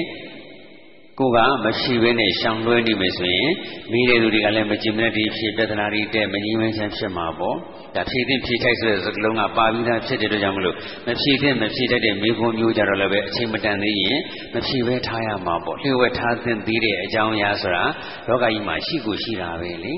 [1.23, 3.51] ကိုကမရှိဘဲနဲ့ရှောင်လွှဲနေမယ်ဆိုရင်
[3.93, 7.57] မိတဲ့သူတွေကလည်းမကြင်မနဲ့ဒီဖြစ်ပြဿနာတွေတဲ့မငြင်းဝဲချမ်းဖြစ်မှာပေါ့
[7.95, 14.19] ဒါဖြည့်သင့်ဖြည့်ထိုက်ဆိုတဲ့စကားလုံးကပါပြီးသားဖြစ်တဲ့အတွက်ကြောင့်မလို့မဖြည့်သင့်မဖြည့်တတ်တဲ့မိခွန်းမျိုးကြတော့လည်းပဲအချိန်မတန်သေးရင်
[14.55, 17.85] မဖြည့်ဘဲထားရမှာပေါ့လျှို့ဝှက်ထားသင့်သေးတဲ့အကြောင်းအရာဆိုတာ
[18.29, 19.95] လောကကြီးမှာရှိကိုရှိတာပဲလေ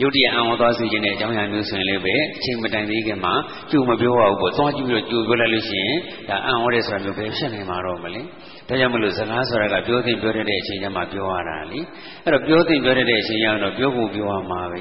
[0.00, 3.34] ယုတ်တရားအံ့ဩသွားစေခြင်းတဲ့အကြောင်းအရာမျိုးဆိုရင်လည်းပဲအချိန်မတိုင်သေးခင်မှာ
[3.70, 5.96] ကြိုမပြောရဘူးပေါ့သွားကြည့်ပြီးတော့ကြိုပြောလိုက်လို့ရှိရင်
[6.28, 8.22] ဒါအံ့ဩတယ်ဆိုတာမျိုးပဲဖြစ်နေမှာတော့မလဲ
[8.68, 11.80] ဒါကြောင့်မလို့စကားဆိုတာကပြောသိပြောတတ်တဲ့အချိန်ကျမှပြောရတာလေ
[12.24, 14.80] အဲ့တော့ပြောသိပြောတတ်တဲ့အချိန်ကျတော့ပြောဖို့ပြောရမှာပဲ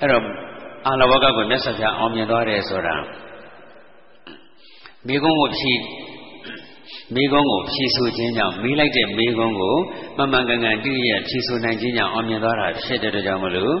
[0.00, 0.24] အဲ့တော့
[0.86, 2.96] အာလဝကကိုမြတ်စွာဘုရားအောင်မြင်သွားတယ်ဆိုတာ
[5.06, 5.80] မိကုံးကိုဖြီး
[7.14, 9.76] မိကုံးကိုဖြီးဆူခြင်းကြောင့်မိလိုက်တဲ့မိကုံးကို
[10.16, 13.74] မှန်မှန်ကန်ကန်တိရဖြီးဆူနိုင်ခြင်းကြောင့်အောင်မြင်သွားတာဖြစ်တဲ့အတွက်ကြောင့်မလို့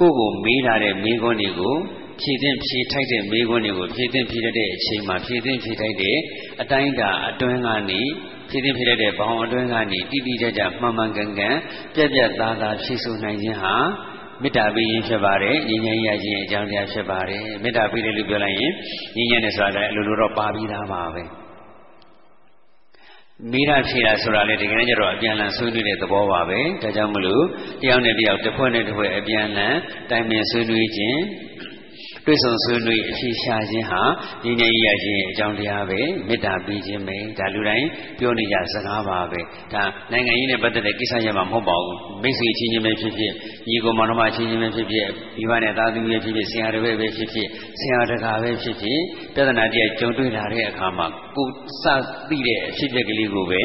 [0.00, 1.74] ကိုယ့်ကိုမေးလာတဲ့မိကုံးတွေကို
[2.20, 6.18] ဖြည့်သိမ့်ဖြည့်ထိုက်တဲ့မိကုံးတွေကိုဖြည့်သိမ့်ဖြည့်တဲ့အချိန်မှာဖြည့်သိမ့်ဖြည့်ထိုက်တဲ့
[6.60, 8.02] အတိုင်းတာအတွင်းကနေ
[8.50, 11.56] ဖြည့်သိမ့်ဖြည့်တဲ့ဘောင်အတွင်းကနေတိတိကျကျမှန်မှန်ကန်ကန်
[11.94, 13.74] ပြက်ပြက်သားသားဖြည့်ဆူနိုင်ခြင်းဟာ
[14.42, 18.72] မေတ္တာပေးခြင်းဖြစ်ပါတယ်ညီငယ်ရခြင်းအကြောင်းတရားဖြစ်ပါတယ်မေတ္တာပေးတယ်လို့ပြောလိုက်ရင်
[19.16, 21.22] ညီငယ်တယ်ဆိုတာလည်းအလိုလိုတော့ပါပြီးသားပါပဲ
[23.52, 27.44] မိရဖြေတာဆိုတာလေတကယ်ကြတော့အပြန်အလှန်ဆွေးနွေးတဲ့သဘောပါပဲဒါကြောင့်မလို့
[27.82, 29.76] တယောက်နဲ့တယောက်တစ်ဖွဲ့နဲ့တစ်ဖွဲ့အပြန်အလှန်
[30.10, 31.20] တိုင်ပင်ဆွေးနွေးခြင်း
[32.28, 34.02] တွေ့ဆုံဆွေးနွေးအဖြေရှာခြင်းဟာ
[34.44, 39.40] ညီငယ်ရခြင်းအကြောင်းတရားပဲမေတ္တာပေးခြင်းပဲဒါလူတိုင်းပြောနေကြစကားပါပဲ
[39.72, 43.32] ဒါနိုင်ငံရေးနဲ့ပတ်သက်တဲ့ကိစ္စရပ်မှာမဟုတ်ပါဘူးမိတ်ဆွေချင်းချင်းပဲဖြစ်ဖြစ်
[43.68, 47.48] ညီကောင်မောင်နှမချင်းချင်းပဲဖြစ်ဖြစ်ဒီဘနဲ့သားသမီးပဲဖြစ်ဖြစ်ဆရာတွေပဲဖြစ်ဖြစ်
[47.80, 48.98] ဆရာတကာပဲဖြစ်ဖြစ်
[49.34, 51.06] ပြဿနာတရားကြုံတွေ့လာတဲ့အခါမှာ
[51.36, 51.46] ကို
[51.82, 51.84] စ
[52.28, 53.60] သိတဲ့အဖြစ်အပျက်ကလေးကိုပဲ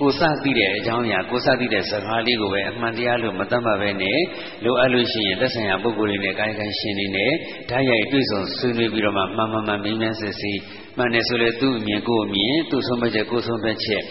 [0.00, 4.20] ကိုစသိတဲ့အကြောင်းအရာကိုစသိတဲ့စကားလေးကိုပဲအမှန်တရားလို့မတတ်မှတ်ပဲနဲ့
[4.64, 7.32] လိုအပ်လို့ရှိရင်သက်ဆိုင်ရာပုဂ္ဂိုလ်တွေနဲ့ကာယကံရှင်တွေနဲ့
[7.70, 10.52] ဓာတ်ရိုက်တွေ့ဆုံဆွေးနွေးပြီးတော့မှမှန်မှန်မှန်မင်းများစစ်စီ
[10.96, 14.02] မှန်တယ်ဆိုလေသူ့အမြင်ကိုအမြင်သူ့ဆုံးဖြတ်ချက်ကိုဆုံးဖြတ်ချက်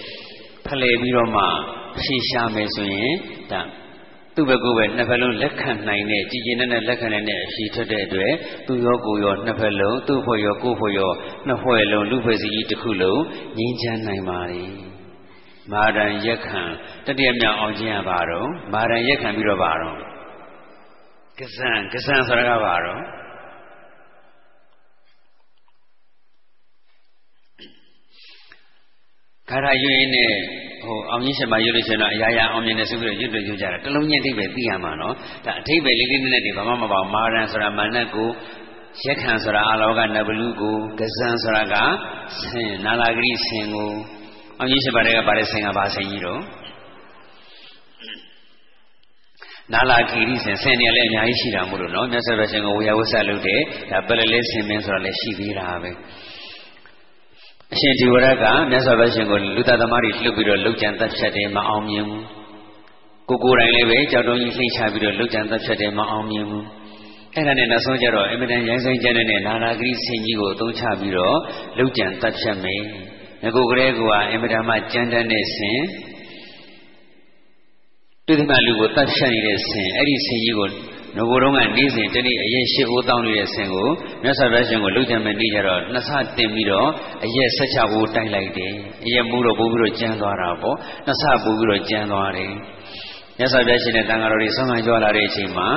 [0.66, 1.44] ဖလှယ်ပြီးတော့မှ
[2.04, 3.16] ရှင်းရှားမယ်ဆိုရင်
[3.52, 3.62] ဒါ
[4.36, 8.34] သူ့ဘက်ကပဲနှစ်ဖက်လုံးလက်ခံနိုင်တဲ့ကြည်ကျင်တဲ့လက်ခံနိုင်တဲ့အဖြေထွက်တဲ့အတွက်
[8.68, 11.12] သူရောကိုရောနှစ်ဖက်လုံးသူ့ဖွဲ့ရောကိုယ်ဖွဲ့ရော
[11.48, 13.22] နှစ်ဖွဲ့လုံးလူဖွဲ့စီကြီးတစ်ခုလုံး
[13.58, 14.64] ငြင်းချမ်းနိုင်ပါလေ
[15.72, 16.62] မာရန်ရက်ခံ
[17.06, 19.98] တတိယမြောက်အောင်ခြင်းရပါတော့မာရန်ရက်ခံပြီးတော့ပါတော့
[21.40, 23.02] ကစံကစံဆိုတာကပါတော့
[29.52, 30.32] ခါရရွရင်နဲ့
[30.84, 38.30] ဟိုအောင်ကြီးရှင်မရွလို့ရှင်တော့အရာရာအောင်မြင်တယ်ဆိုပြီးတော့ရွတ်လို့ရွကြတာတလုံးချင်းအဓိပ္ပာယ်သိရမှာနော်ဒါအဓိပ္ပာယ်လေးလေးနက်နက်တွေဘာမှမပေါ့မာရန်ဆိုတာမာနတ်ကို
[39.06, 41.76] ရက်ခံဆိုတာအလောကနဘလူကိုကဇံဆိုတာက
[42.40, 43.92] ဆင်နာလာဂရိဆင်ကို
[44.60, 46.42] အောင်ကြီးရှင်ပါတယ်ကပါတယ်ဆင်ကပါဆင်ကြီးတော့
[49.74, 55.92] နာလာဂိရိဆင်ဆင်နေလည်းအများကြီးရှိတာမို့လို့နော်မြတ်စွာဘုရားရှင်ကိုဝေယဝဆလုပ်တယ်ဒါပလလဲဆင်မင်းဆိုတာလည်းရှိသေးတာပဲ
[57.74, 62.26] အရှင်ဒီဝရကမြတ်စွာဘုရားရှင်ကိုလူသားသမားတွေလှုပ်ပြီးတော့လှုပ်ကြံတက်ဖြတ်တယ်မအောင်မြင်ဘူး
[63.30, 66.66] ကိုကိုယ်တိုင်လည်းပဲကြောက်တုံးကြီးလှိမ့်ချပြီးတော့လှုပ်ကြံတက်ဖြတ်တယ်မအောင်မြင်ဘူး
[67.34, 71.38] အဲ့ဒါနဲ့နောက်ဆုံးကျတော့အင်မတန်ရိုင်းဆိုင်ကျတဲ့နဲ့နာလာဂရိဆင်ကြီးကိုအသုံးချပြီးတော့
[71.78, 72.82] လှုပ်ကြံတက်ဖြတ်မယ်
[73.44, 74.02] ငကိုကလေးက
[74.32, 75.80] အင်မတန်မှကြမ်းတမ်းတဲ့ဆင်
[78.28, 80.68] တွေ့ဒီမှာလူကိုတက်ဖြတ်နေတဲ့ဆင်အဲ့ဒီဆင်ကြီးကို
[81.18, 83.90] ငကိုတော့ကနေ့စဉ်တနေ့အရင်ရှစ်အိုးတောင်းနေတဲ့ဆင်ကို
[84.24, 86.90] မြတ်စွာဘုရားရှင်ကိုလှုပ်ကြံမဲ့နေ့ကျတော့နှစ်ဆတင်ပြီးတော့
[87.26, 88.74] အရက်ဆက်ချဖို့တိုက်လိုက်တယ်
[89.06, 92.52] အရက်မူးတော့ပို့ပြီးတော့ကျန်းသွားတာပေါ့နှစ်ဆပို့ပြီးတော့ကျန်းသွားတယ်
[93.38, 95.70] မြတ်စွာဘုရားရှင်နဲ့တန်ဃာတော်တွေဆုံးခံကြွလာတဲ့အချိန်မှာ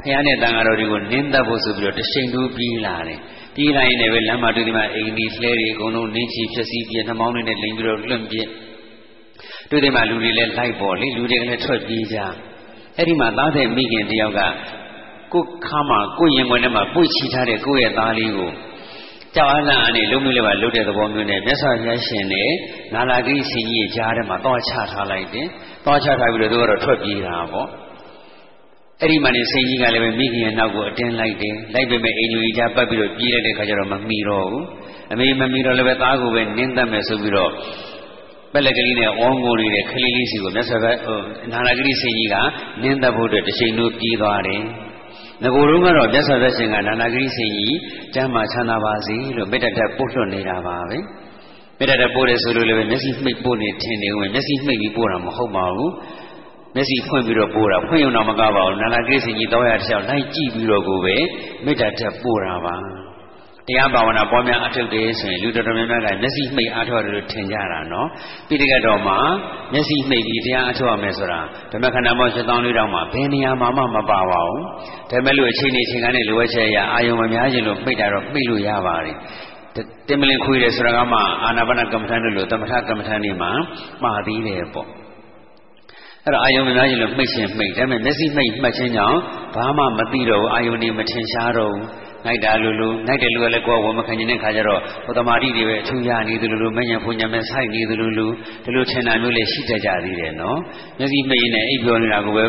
[0.00, 3.18] ဖះနဲ့တန်ဃာတော်တွေကိုနင်းသက်ဖို့ဆိုပြီးတော့တရှိန်တူးပြီးလာတယ်
[3.54, 8.36] ပြီးလာရင်လည်းပဲလမ်းမတွေ့ဒီမှာအိမ်ဒီလှဲတွေအကုန်လုံးနင်းချီဖြစ်စီပြနှမောင်းတွေနဲ့လိမ်ပြီးတော့လွန့်ပြ
[9.70, 12.18] တွေ့ဒီမှာလူတွေလည်းလိုက်ပေါ်လေလူတွေကလည်းထွက်ပြေးကြ
[12.98, 14.40] အဲ့ဒီမှာသားတဲ့မိခင်တယောက်က
[15.32, 18.50] ကိုယ်ခါမှာကိုယ်ရင်ွယ်ထဲမှာပွေ့ချီထားတဲ့ကိုယ့်ရဲ့သားလေးကို
[19.36, 22.50] ကြောက်အလန့်အနေလုံးမလေးပါလှုပ်တဲ့သဘောမျိုးနဲ့မြတ်စွာဘုရားရှင်နဲ့
[22.94, 25.46] နာလာဂိဆင်ကြီးကြားထဲမှာတောချထားလိုက်တယ်။
[25.86, 27.68] တောချထားပြီးတော့သူကတော့ထွက်ပြေးတာပေါ့။
[29.00, 34.64] အဲ့ဒီမှာနေဆင်ကြီးကလည်းပဲမိခင်ရဲ့နောက်ကိုအတင်းလိုက်တယ်။လိုက်ပေမဲ့အိမ်လူကြီးကြားပတ်ပြီးတော့ပြေးလိုက်တဲ့ခါကျတော့မမီတော့ဘူး။
[35.12, 37.52] အမေမမီတော့လည်းပဲသားကိုပဲနင်းတတ်မယ်ဆိုပြီးတော့
[38.56, 41.18] ပက်လက်ကလေးနဲ့အောငိုနေတဲ့ခလေးလေးစီကိုမြတ်စွာဘုရားဟို
[41.52, 42.36] နာလာဂရိစိန်ကြီးက
[42.82, 44.62] နင်းသက်ဖို့အတွက်တစ်ချိန်လို့ပြေးသွားတယ်။
[45.42, 47.76] ငကိုယ်လုံးကတော့မြတ်စွာဘုရားရှင်ကနာလာဂရိစိန်ကြီး
[48.14, 50.98] ကျမ်းမာချမ်းသာပါစေလို့မေတ္တာတက်ပို့လွှတ်နေတာပါပဲ။
[51.78, 55.90] မေတ္တာတက်ပို့တယ်ဆိုလို့လည်းမျက်စိမှိတ်ပို့နေထင်နေဝင်မျက်စိမှိတ်ပြီးပို့တာမဟုတ်ပါဘူး။
[56.74, 61.16] မျက်စိဖွင့်ပြီးတော့ပို့တာဖွင့်ရုံတော့မကပါဘူး။နာလာဂရိစိန်ကြီးတောင်းရတစ်ယောက်လိုက်ကြည့်ပြီးတော့ကိုပဲ
[61.64, 62.76] မေတ္တာတက်ပို့တာပါ။
[63.68, 68.08] တရားဘာဝနာပွားများအထုတ်တယ်ဆိုရင်လူတော်တော်များများကမျက်စိမှိတ်အားထုတ်တယ်လို့ထင်ကြတာနော်
[68.48, 69.18] ပိဋကတ်တော်မှာ
[69.72, 71.40] မျက်စိမှိတ်ပြီးတရားအထုတ်ရမယ်ဆိုတာ
[71.72, 74.62] ဓမ္မခန္ဓာပေါင်း7,000လေးတောင်မှာဘယ်နေရာမှာမှမပါပါဘူး
[75.10, 79.16] ဒါပေမဲ့လို့အချိန်နဲ့အချိန်ကနေလိုအပ်ချက်အရအာယုံမများခြင်းလို့မှိတ်တာတော့မှိတ်လို့ရပါတယ်
[80.08, 83.50] တင်မလင်ခွေတယ်ဆိုတာကမှအာနာပါနကမ္မထာလို့သမထကမ္မထာနေမှာ
[84.02, 84.88] မှာသေးတယ်ပေါ့
[86.24, 89.18] အဲ့တော့အာယုံများကြီးလို့မှိတ်ရှင်မှိတ်ဒါပေမဲ့မျက်စိမှိတ်မှတ်ခြင်းကြောင့်
[89.56, 98.30] ဘာမှမသိတော့ဘူးအာယုံနေမထင်ရှားတော့ဘူး နိုင်တာလူလူနိုင်တယ်လူကလည်းကိုယ်ဝမခံနေတဲ့ခါကျတော့ဟိုတမာတိတွေပဲအထူးရနေသလိုလိုမညံဖုန်ညံမဲ့ဆိုင်နေသလိုလို
[98.64, 100.58] ဒီလိုထင်တာမျိုးလည်းရှိတတ်ကြသေးတယ်နော်
[100.98, 102.44] မျက်စိမှိတ်နေအိပ်ပြောနေတာကိုပဲ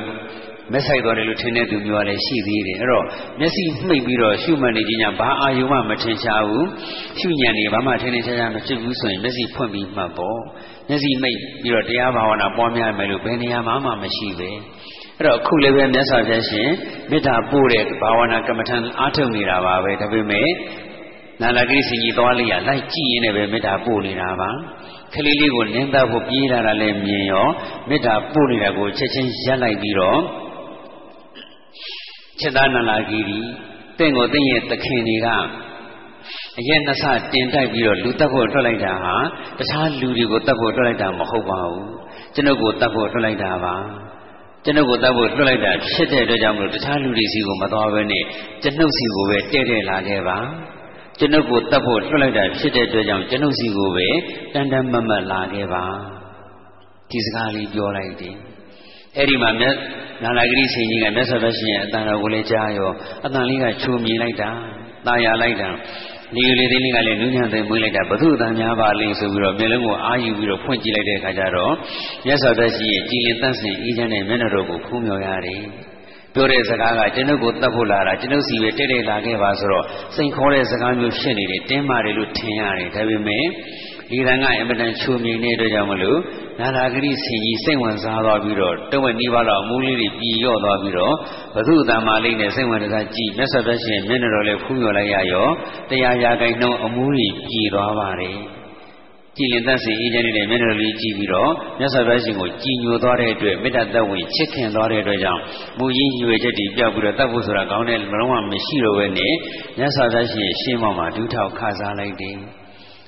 [0.73, 3.05] မဆိုင်တော်တယ်လို့ထင်တဲ့သူမျိုးလည်းရှိသေးတယ်အဲ့တော့
[3.39, 6.67] မျက်စိမှိတ်ပြီးတော့ရှုမှတ်နေခြင်းကြောင့်ဘာအာယုံမှမထင်ရှားဘူး
[7.19, 10.39] ရှုညံနေဘာမှထင်ထင်ရှားရှားမဖြစ်ဘူးဆိုရင်မျက်စိဖွင့်ပြီးမှတ်ပေါ့
[10.89, 14.49] မျက်စိမိတ်ပြီးတော့တရားဘာဝနာပွားများမယ်လို့ဘယ်နေရာမှမှမရှိပဲ
[15.18, 16.70] အဲ့တော့အခုလည်းပဲမြတ်စွာဘုရားရှင်
[17.09, 20.49] မေတ္တာပို့တဲ့ဘာဝနာကမ္မထံအားထုတ်နေတာပါပဲဒါပေမဲ့
[21.41, 24.49] နာလကိစီကြီးသွားလိုက်ရလိုက်ကြည့်ရင်လည်းပဲမေတ္တာပို့နေတာပါ
[25.13, 27.47] ကလေးလေးကိုနင်းသားဖို့ပြေးလာတာလည်းမြင်ရော
[27.89, 30.20] မေတ္တာပို့နေတာကိုချက်ချင်းရပ်လိုက်ပြီးတော့
[32.39, 33.39] ချက်သားနာလာကြီးဒီ
[33.97, 35.28] တင့်ကိုတင့်ရဲ့သခင်တွေက
[36.59, 37.03] အရင်နှဆ
[37.34, 39.16] တင်တိုက်ပြီးတော့လူတက်ဖို့ထွက်လိုက်တာဟာ
[39.57, 41.88] တခြားလူတွေကိုတက်ဖို့ထွက်လိုက်တာမဟုတ်ပါဘူး
[42.34, 43.76] ကျွန်ုပ်ကိုတက်ဖို့ထွက်လိုက်တာပါ
[44.66, 48.24] ကျွန်ုပ်ကိုတတ်ဖို့လွှတ်လိုက်တာဖြစ်တဲ့အတွက်ကြောင့်မလို့တခြားလူတွေစီကိုမသွားဘဲနဲ့
[48.63, 50.38] ကျွန်ုပ်စီကိုပဲတဲ့တဲ့လာခဲ့ပါ
[51.20, 54.07] ကျွန်ုပ်ကိုတတ်ဖို့လွှတ်လိုက်တာဖြစ်တဲ့အတွက်ကြောင့်ကျွန်ုပ်စီကိုပဲ
[54.53, 55.86] တန်တန်မတ်မတ်လာခဲ့ပါ
[57.11, 58.36] ဒီစကားလေးပြောလိုက်တယ်
[59.18, 59.76] အဲ့ဒီမှာမြတ်
[60.24, 62.91] နာလာဂရိဆင်ကြီးကမြတ်စွာဘုရားရှင်ရဲ့အတန်တော်ကိုလည်းကြားရော
[63.26, 64.49] အတန်လေးကချုံမြင်လိုက်တာ
[65.07, 65.70] ตาရလိုက်တာ
[66.34, 71.73] ဒီလေးသေးလေးကလည်းနူးညံ့သိမ့်မွေးလိုက်တာဘု து တန်များပါလိမ့်ဆိုပြီးတော့မျက်လုံးကိုအာယူပြီးတော့ဖွင့်ကြည့်လိုက်တဲ့အခါကျတော့
[72.26, 75.61] မြတ်စွာဘုရားရှိရဲ့ကြည်လင်တန့်စင်အေးချမ်းတဲ့မျက်နှာတော်ကိုဖူးမြော်ရတယ်
[76.34, 83.45] ပြောတဲ့စကားကကျွန်ုပ်ကိုတတ်ဖို့လာတာကျွန်ုပ်စီပဲတဲ့တဲ့လာခဲ့ပါဆိုတော့စိန်ခေါ်တဲ့စကားမျိုးဖြစ်နေတယ်တင်းမာတယ်လို့ထင်ရတယ်ဒါပေမဲ့
[84.09, 86.19] ဒီတန်ကအင်မတန်ချိုမြိန်တဲ့အတွက်ကြောင့်မလို့
[86.59, 91.13] နာနာဂရိဆင်ကြီးစိတ်ဝင်စားသွားပြီးတော့တဝက်နီးပါးလောက်အမူးလေးတွေပြည်ရော့သွားပြီးတော့
[91.53, 95.47] ဘု து တမ္မာလေးနဲ့စိတ်ဝင်စားကြည့်မြတ်စွာဘုရားရှင်မျက်နှာတော်လည်းဖူးမြော်လိုက်ရရော
[95.89, 98.37] တရားရာကိုင်းနှုံးအမူးတွေပြည်သွားပါတယ်
[99.37, 105.41] ကြည်လင်သက်စီအေးချမ်းနေတဲ့မျက်နှာလေးကြည့်ပြီးတော့မြတ်စွာဘုရားရှင်ကိုကြည်ညိုသွားတဲ့အတွက်မေတ္တာသက်ဝင်ချစ်ခင်သွားတဲ့အတွက်ကြောင့်
[105.77, 109.33] မူရင်းရွေချက်တွေပြောက်ပြီးတော့တတ်ဖို့ဆိုတာကောင်းတဲ့မလုံးဝမရှိတော့ဘဲနဲ့
[109.77, 112.37] မြတ်စွာဘုရားရှင်ရှင်းမောင်မှာဒုထောက်ခါစားလိုက်တယ်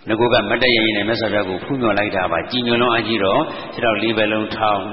[0.10, 3.42] ငကိုကမတ်တရရင်နဲ့မြတ်စွာဘုရားကိုဖူးမြော်လိုက်တာပါကြည်ညိုလုံးအကြည့်တော့
[3.74, 4.86] ခြေတော်လေးပဲလုံးထောင်း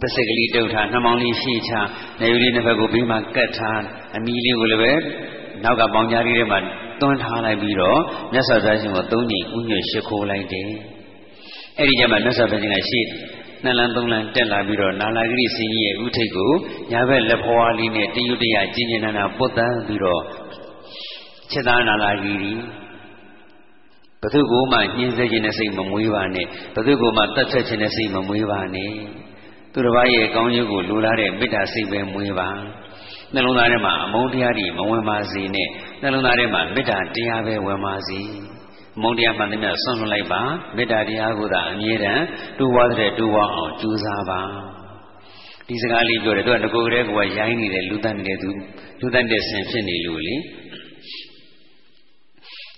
[0.00, 1.72] ပစိတ်ကလေးတုတ်ထားနှမောင်းလေးရှိချ
[2.20, 3.80] နေယူလေးနှစ်ဘက်ကိုဘေးမှာကတ်ထား
[4.16, 4.92] အမီလေးကိုလည်းပဲ
[5.64, 6.58] နောက်ကပေါင်ကြားလေးထဲမှာ
[7.00, 8.00] တွန်းထားလိုက်ပြီးတော့
[8.32, 10.68] မြတ်စွာဘုရားရှင်ကိုသုံးကြိမ်ဥညွှတ်ရှိခိုးလိုက်တယ်
[11.78, 13.00] အဲ့ဒီကျမှမြတ်စွာဘုရားရှင်ကရှိ
[13.64, 16.52] နှစ်လမ်းသုံးလမ်းတက်လာပြီးတော့နာလာဂရိဆင်းကြီးရဲ့ဥထိတ်ကို
[16.92, 20.22] ညာဘက်လက်ဖွားလေးနဲ့တယုတရကျင်းကျင်နာနာပုတ်တန်းပြီးတော့
[21.50, 22.52] ချက်သားနာလာဂရိ
[24.22, 28.92] ဘသူကိုမှညှင်းဆဲခြင်းနဲ့စိတ်မမွေးပါနဲ့ဘသူကိုမှတတ်ဆက်ခြင်းနဲ့စိတ်မမွေးပါနဲ့
[29.72, 32.48] သူတစ်ပါးရဲ့ကောင်းကျိုးကိုလိုလားတဲ့မေတ္တာစိတ်ပဲမွေးပါ
[33.34, 35.68] နှလုံးသားထဲမှာအမုန်းတရားတွေမဝင်ပါစေနဲ့
[36.02, 38.20] နှလုံးသားထဲမှာမေတ္တာတရားပဲဝင်ပါစေ
[39.02, 40.42] မုန်းတရားမှန်သမျှဆွန့်လွတ်လိုက်ပါ
[40.76, 42.24] မေတ္တာတရားကိုသာအမြဲတမ်း
[42.58, 44.40] တူဝါတဲ့တူဝါအောင်ကြိုးစားပါ
[45.68, 48.50] ဒီစကားလေးပြောတယ်သူကငကိုကလေးကရိုင်းနေတယ်လူတတ်နေတဲ့သူ
[49.00, 50.34] လူတတ်တဲ့ဆင်ဖြစ်နေလို့လေ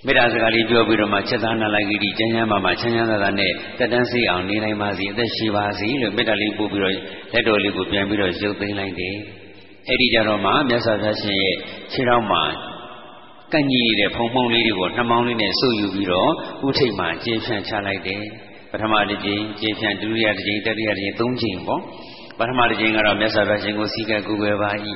[0.07, 6.95] မေတ္တာစကားလေးပြောပြီးတော့မှချက်သားနာလိုက်ကြည့်ကျမ်းကျမ်းမာမာချမ်းချမ်းသာသာနဲ့တက်တန်းစိအောင်နေနိုင်ပါစေအသက်ရှိပါစေလို့မေတ္တာလေးပို့ပြီးတော့
[7.33, 9.17] လက်တော်လေးကိုပြန်ပြီးတော့ရုပ်သိမ်းလိုက်တယ်
[9.89, 11.57] အဲ့ဒီကြတော့မှမြတ်စွာဘုရားရှင်ရဲ့
[11.93, 12.43] ခြေတော်မှာ
[13.53, 16.31] ကန့်ကြီးနေတဲ့ဖုံဖုံလေးတွေကိုနှမောင်းလေးနဲ့ဆုပ်ယူပြီးတော့
[16.67, 18.23] ဥထိတ်မှာကျေဖြန့်ချလိုက်တယ်
[18.71, 21.83] ပထမတစ်ကြိမ်ကျေဖြန့်ဒုတိယတစ်ကြိမ်တတိယတစ်ကြိမ်သုံးကြိမ်ပေါ့
[22.39, 24.71] ပထမတစ်ကြိမ်ကတော့မြတ်စွာဘုရားရှင်ကိုစီကံကူွယ်ပါ၏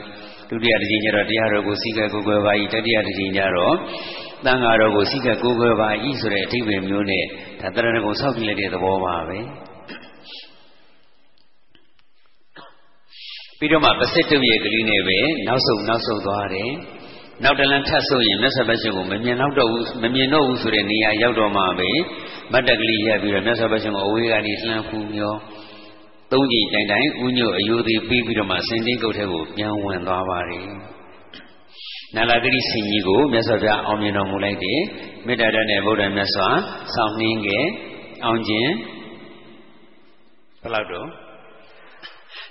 [0.48, 3.76] ဒုတိယတစ်ကြိမ်ကျတော့တရားတော်ကိုစီကံကူွယ်ပါ၏တတိယတစ်ကြိမ်ကျတော့
[4.44, 7.24] တန်ဃာတော်ကိုစိကကိုးကွယ်ပါဤဆိုတဲ့အဓိပ္ပာယ်မျိုးနဲ့
[7.60, 9.38] ဒါတရဏဂုံဆောက်ကြည့်လိုက်တဲ့သဘောပါပဲ
[13.58, 16.70] ပြီးတော့မှပစိတ္တုရဲ့ကလေးနဲ့ပဲနောက်ဆုံးနောက်ဆုံးသွားတယ်
[17.42, 21.90] နောက်တလန်းထပ်ဆိုရင်မြတ်စွာဘုရားကိုမမြင်တော့တော့ဘူးမမြင်တော့ဘူးဆိုတဲ့နေရာရောက်တော့မှပဲ
[22.52, 25.34] မတ်တကလေးရပ်ပြီးတော့မြတ်စွာဘုရားကိုအဝေးကနေလှမ်းဖူးမျော
[26.34, 30.68] သုံးကြိမ်တိုင်တိုင်ဥညွတ်အယိုသေးပြီးပြီးတော့မှစင်တင်းကုတ်ထဲကိုပြန်ဝင်သွားပါတယ်
[32.14, 34.80] နာလာဂရိဆင်ကြီးကိုမြတ်စွာဘုရားအောင်မြင်တော်မူလိုက်တယ်
[35.26, 36.48] မေတ္တာတဲ့ဗုဒ္ဓမြတ်စွာ
[36.94, 37.66] ဆောင်းနှင်းခဲ့
[38.24, 38.72] အောင်ခြင်း
[40.62, 41.08] ဘယ်လောက်တော့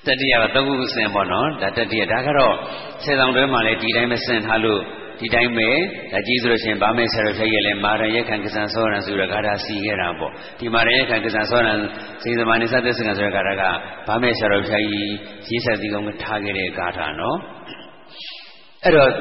[0.05, 2.55] တတိယကသုံးခုစင်ပေါ့နော်ဒါတတိယဒါကတော့
[3.03, 4.81] ဆယ်ဆောင်တွဲမှာလည်းဒီတိုင်းပဲစင်ထားလို့
[5.19, 5.69] ဒီတိုင်းပဲ
[6.11, 11.73] ဒါကြီးဆိုလို့ရှိရင်ဗာမေဆရာဖြစ်ရဲ့လဲမာရရဲ့ခံကစားဆောရံဆိုရဂါထာစီခဲ့တာပေါ့ဒီမာရရဲ့ခံကစားဆောရံ
[12.23, 13.63] စေသမာနိသသစ္စကဆိုရဂါထာက
[14.07, 15.11] ဗာမေဆရာဖြစ်ကြီး
[15.47, 17.37] ရေးဆက်ဒီကောင်ထားခဲ့တဲ့ဂါထာနော်
[18.83, 19.11] အဲ့တော့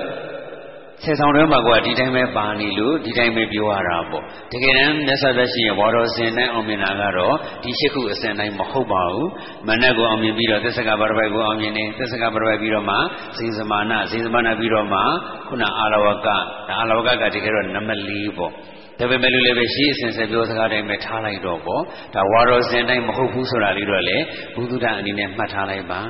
[1.05, 4.22] ဆယ်ဆောင်တွဲမှာကဒီတိုင်းပဲပါနေလို့ဒီတိုင်းပဲပြောရတာပေါ့
[4.53, 9.28] တကယ်တမ်းမြတ်စွာဘုရားရှင်ရဲ့ဝါတော်စင်တိုင်းအောင်မြင်တာကတော့ဒီရှိခုအစဉ်တိုင်းမဟုတ်ပါဘူး
[9.68, 12.96] မနက်ကိုအောင်မြင်ပြီးတော့သစ္စကပရပိုက်ကိုအောင်မြင်နေသစ္စကပရပိုက်ပြီးတော့မှ
[13.38, 15.00] စေစမာနစေစမာနပြီးတော့မှ
[15.48, 16.28] ခုနအာလဝက
[16.70, 18.53] အာလဝကကတကယ်တော့နံပါတ်၄ပေါ့
[18.98, 21.82] ဒါပေမဲ့လို့လည်းပဲရှိအစဉ်ဆက်ပြောစကားတိုင်းပဲထားလိုက်တော့ပေါ့
[22.14, 24.16] ဒါဝါတော်စင်တိုင်းမဟုတ်ဘူးဆိုတာလေးတော့လေ
[24.55, 26.00] ဘုဒ္ဓအနေနဲ့မှတ်ထားလိုက်ပါ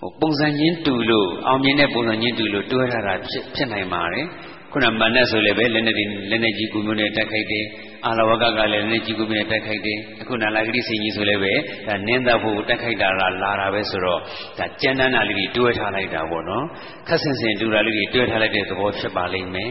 [0.00, 4.26] ဟိုပုံစံချင်းတူလို့အောင်မြင်တဲ့ပုံစံချင်းတူလို့တွဲထားတာဖြစ်ဖြစ်နိုင်ပါတယ်
[4.72, 5.94] ခုနမနက်ဆိုလည်းပဲလက်နဲ့
[6.30, 7.64] လက်နဲ့ကြီးကူမျိုးနဲ့တက်ခိုက်တယ်
[8.06, 11.52] အာလဝကကလည်းလက်နဲ့ကြီးကူမျိုးနဲ့တက်ခိုက်တယ်အခုနာလာဂရိစိန်ကြီးဆိုလည်းပဲ
[11.86, 14.20] ဒါနင်းသက်ဖို့တက်ခိုက်တာလားလာတာပဲဆိုတော့
[14.58, 16.64] ဒါကြမ်းတမ်းတာလေးတွေတွဲထားလိုက်တာပေါ့နော်
[17.08, 19.70] ခက်ဆင်ဆင်တူတာလေးတွေတွဲထားလိုက်တဲ့သဘောဖြစ်ပါလိမ့်မယ်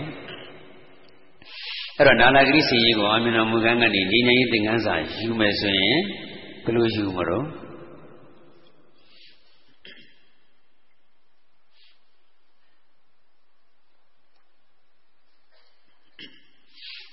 [1.97, 5.99] အဲ့တော့နာလာဂရိစိန်ကြီးကိုအမြင်တော်မူကန်းကနေညီညာရေးသင်္ကန်းစာယူမယ်ဆိုရင်
[6.63, 7.45] ဘယ်လိုယူမလို့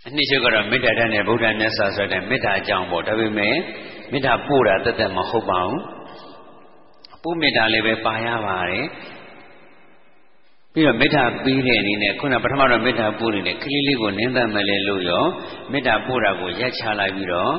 [0.07, 3.57] အနှစ်ချုပ်ကတော့မေတ္တာဓာတ်နဲ့ဗုဒ္ဓမြတ်စွာဆိုတဲ့မေတ္တာအကြောင်းပေါ့ဒါပေမဲ့
[4.13, 5.81] မေတ္တာပို့တာတသက်မဟုတ်ပါဘူး
[7.23, 8.87] ပို့မေတ္တာလည်းပဲပါရပါတယ်
[10.73, 15.25] ပြီးတော့မေတ္တာပြီးတဲ့အနေနဲ့ခုနပထမတော့မေတ္တာပို့နေတဲ့ကလေးလေးကိုနင်းသက်မယ်လေလို့ရော
[15.73, 17.53] မေတ္တာပို့တာကိုရက်ချလိုက်ပြီးတော့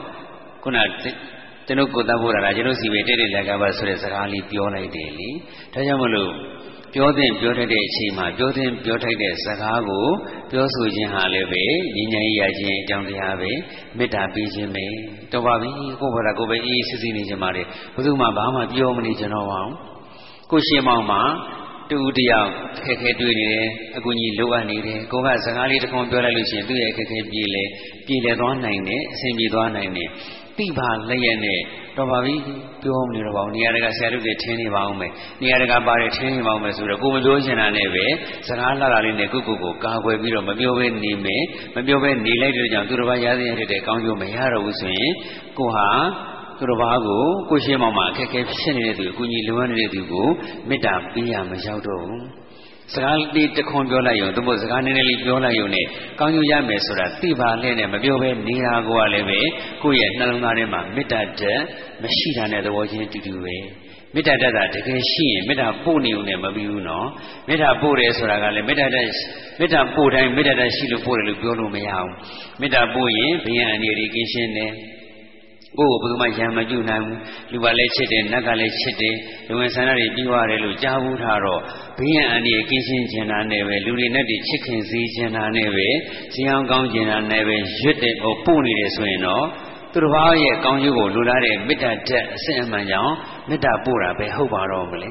[0.63, 0.77] ခုန
[1.67, 5.29] ကျွန်ုပ်ကိုယ်တတ်ဖို့တာကျွန်ုပ်စီပဲတိတိလက်ကပါဆိုတဲ့စကားလေးပြောလိုက်တယ်လी
[5.73, 6.31] ဒါကြောင့်မလို့
[6.93, 10.07] ပြောသင့်ပြောတတ်တဲ့အချိန်မှာပြောသင့်ပြောထိုက်တဲ့စကားကို
[10.51, 13.51] ပြောဆိုခြင်းဟာလည်းပဲဉာဏ်ဉာဏ်ရခြင်းအကြောင်းတရားပဲ
[13.97, 14.85] မေတ္တာပေးခြင်းပဲ
[15.31, 15.69] တော်ပါပြီ
[16.01, 17.61] ကိုယ့်ဘာသာကိုယ်ပဲအေးအေးဆေးဆေးနေကြပါလေ
[17.93, 19.75] ဘယ်သူမှဘာမှပြောမနေကြတော့ပါဘူး
[20.51, 21.21] ကိုရှင်မောင်မှာ
[21.89, 22.49] တူတယောက်
[22.85, 27.63] ခက်ခဲတွေ့နေတယ်အကူကြီးလိုအပ်နေတယ်ကိုကစကားလေးတစ်ခုပြောလိုက်လို့ရှိရင်သူ့ရဲ့ခက်ခဲပြေလေ
[28.07, 30.09] ပြေလေသွားနိုင်တယ်အဆင်ပြေသွားနိုင်တယ်
[30.59, 31.59] တိပါလက်ရနဲ့
[31.97, 32.35] တော့ပါပြီ
[32.83, 38.05] ပြောမနေတော့ပါဘူးနေရာတကာဆရာတို့တွေထင်းနေပါအောင်မယ်နေရာတကာပါတယ်ထင်းနေပါအောင်မယ်ဆိုတော့ကိုမပြောချင်တာနဲ့ပဲ
[38.47, 41.43] စကားလှတာလေးနဲ့ကိုကိုကိုကာကွယ်ပြီးတော့မပြောဘဲနေမယ်
[41.75, 45.11] မပြောဘဲနေလိုက်တဲ့ကြောင့်သူတစ်ပါးရားစင်းရတဲ့ကောင်းကျိုးမရတော့ဘူးဆိုရင်
[45.57, 45.89] ကိုဟာ
[46.57, 50.27] သူတစ်ပါးကိုကိုရှင်းမောင်မှာအခက်အခဲဖြစ်နေတဲ့သူအကူကြီးလိုအပ်နေတဲ့သူကို
[50.69, 52.42] မေတ္တာပေးရမရောက်တော့ဘူး
[52.91, 55.85] စကားလေးတခွန်ပြောလိုက်ရုံသို့မဟုတ်စကားနည်းနည်းလေးပြောလိုက်ရုံနဲ့
[56.19, 59.39] ကောင်းကျိုးရမယ်ဆိုတာသိပါလဲနဲ့မပြောဘဲနေတာကိုကလည်းပဲ
[59.83, 61.61] ကိုယ့်ရဲ့နှလုံးသားထဲမှာမေတ္တာတက်
[62.01, 63.55] မရှိတာနဲ့သဘောချင်းတူတူပဲ
[64.13, 67.07] မေတ္တာတက်တာတကယ်ရှိရင်မေတ္တာပို့နေုံနဲ့မပြီးဘူးနော်
[67.47, 69.07] မေတ္တာပို့တယ်ဆိုတာကလည်းမေတ္တာတက်
[69.59, 72.11] မေတ္တာပို့တိုင်းမေတ္တာတက်ရှိလို့ပို့တယ်လို့ပြောလို့မရဘူး
[72.61, 74.71] မေတ္တာပို့ရင်ဘယံအနေနဲ့ကင်းရှင်းတယ်
[75.77, 77.19] ကိုယ့်ကိုဘယ်သူမှရံမကြည့်နိုင်ဘူး
[77.51, 79.15] လူကလည်းချစ်တယ်နတ်ကလည်းချစ်တယ်
[79.47, 81.61] လူဝင်ဆန္ဒတွေပြီးသွားတယ်လို့ကြားဘူးထားတော့
[81.97, 85.87] ဘေးရန်အန္တရာယ်ကင်းရှင်းခြင်းတာနဲ့ပဲလူတွေနဲ့တည်းချစ်ခင်စေခြင်းတာနဲ့ပဲ
[86.33, 89.45] ဇင်းအောင်ကောင်းခြင်းတာနဲ့ပဲရွတ်တယ်ဟောပို့နေတယ်ဆိုရင်တော့
[89.91, 93.13] သူတစ်ပါးရဲ့ကောင်းကျိုးကိုလူလာတဲ့မေတ္တာတက်အစစ်အမှန်ကြောင့်
[93.49, 95.09] မေတ္တာပို့တာပဲဟုတ်ပါတော့မလဲ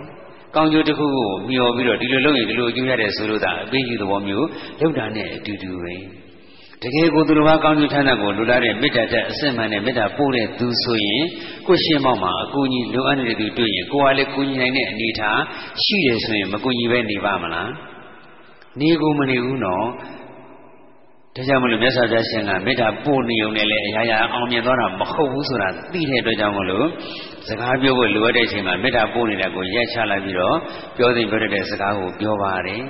[0.56, 4.46] ကောင်းကျိုးတစ်ခုကိုမျှော်ပြီးတော့ဒီလိုလုပ်ရင်ဒီလိုအကျိုးရတယ်ဆိုလို့သာအပေးယူသဘောမျိုး
[4.80, 5.94] လုပ်တာနဲ့အတူတူပဲ
[6.82, 11.24] တကယ်ကိုသူတစ်ပါးကောင်းကျိုးဌာနကိုလူလာတဲ့မေတ္တာတဲ့အစစ်မှန်တဲ့မေတ္တာပို့တဲ့သူဆိုရင်
[11.66, 15.40] ကိုရှင်းမောက်မှာအကူကြီးလိုအပ်နေတဲ့သူတွေ့ရင်ကိုကလည်းကူညီနိုင်တဲ့အနေထား
[15.82, 17.70] ရှိတယ်ဆိုရင်မကူညီပဲနေပါမလား
[18.80, 19.86] နေကိုမနေဘူးနော်
[21.36, 26.86] ဒါကြောင့်မလို့မြတ်စွာဘုရားရှင်ကမေတ္တာပို့နေုံနဲ့လည်းအရာရာအောင်မြင်သွားတာမဟုတ်ဘူးဆိုတာသိတဲ့အတွက်ကြောင့်မလို့
[27.48, 30.56] စကားပြောဖို့လိုအပ်တဲ့အချိန်မှာမေတ္တာပို့နေတာကိုရက်ချလိုက်ပြီးတော့
[30.96, 32.82] ပြောသိပြောတတ်တဲ့စကားကိုပြောပါတယ်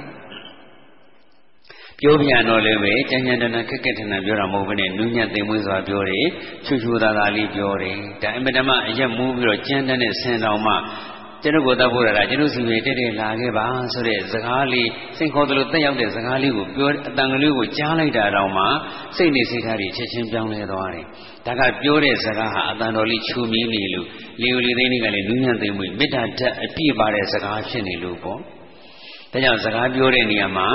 [2.05, 6.27] ပြောပြန်တော့လည်းပဲကြမ်းကြမ်းတမ်းတမ်းခက်ခက်ထန်ထန်ပြောတာမဟုတ်ဘဲနဲ့နူးညံ့သိမ်မွေးစွာပြောတယ်
[6.67, 10.75] ချူချူသားသားလေးပြောတယ်ဒါအင်မတန်မှအရက်မူးပြီးတော့ကြမ်းတမ်းတဲ့ဆင်တော်မှ
[11.43, 18.65] ကျွန်တော်ကိုတတ်ဖို့ရတာကျွန်တော်စီပဲတက်တက်လာခဲ့ပါဆိုတဲ့စကားလေးစိတ်ခေါ်သလိုတက်ရောက်တဲ့စကားလေးကိုပြောအတန်ကလေးကိုကြားလိုက်တာတော့မှ
[19.17, 21.05] စိတ်နေစိတ်ထားတွေချက်ချင်းပြောင်းလဲသွားတယ်
[21.47, 24.07] ဒါကပြောတဲ့စကားဟာအတန်တော်လေးချူမီးနေလို့
[24.41, 28.41] လီယိုလီသိန်းလေးကလည်းနူးညံ့သိမ်မွေးမေတ္တာဓာတ်အပြည့်ပါတဲ့စကားဖြစ်နေလို့ပေါ့
[29.33, 30.69] ဒါကြောင့်စကားပြောတဲ့နေရာမှာ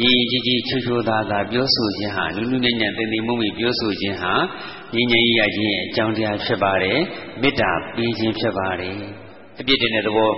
[0.00, 4.32] ရည်ကြီးကြီးချွချွသားသားပြောဆိုခြင်းဟာလူလူညံ့ညံ့သိသိမှုမှုပြောဆိုခြင်းဟာ
[4.94, 6.98] ငြိမ်းချမ်းရေးရခြင်းရဲ့အကြောင်းတရားဖြစ်ပါတယ်
[7.40, 8.96] မေတ္တာပေးခြင်းဖြစ်ပါတယ်
[9.60, 10.32] အပြစ်တင်တဲ့သဘော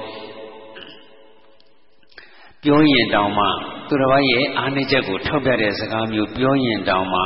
[2.65, 3.47] ပြောရင်တောင်မှ
[3.89, 7.23] သူတစ်ပါးရဲ့အာနိချက်ကိုထောက်ပြတဲ့စကားမျိုးပြောရင်တောင်မှ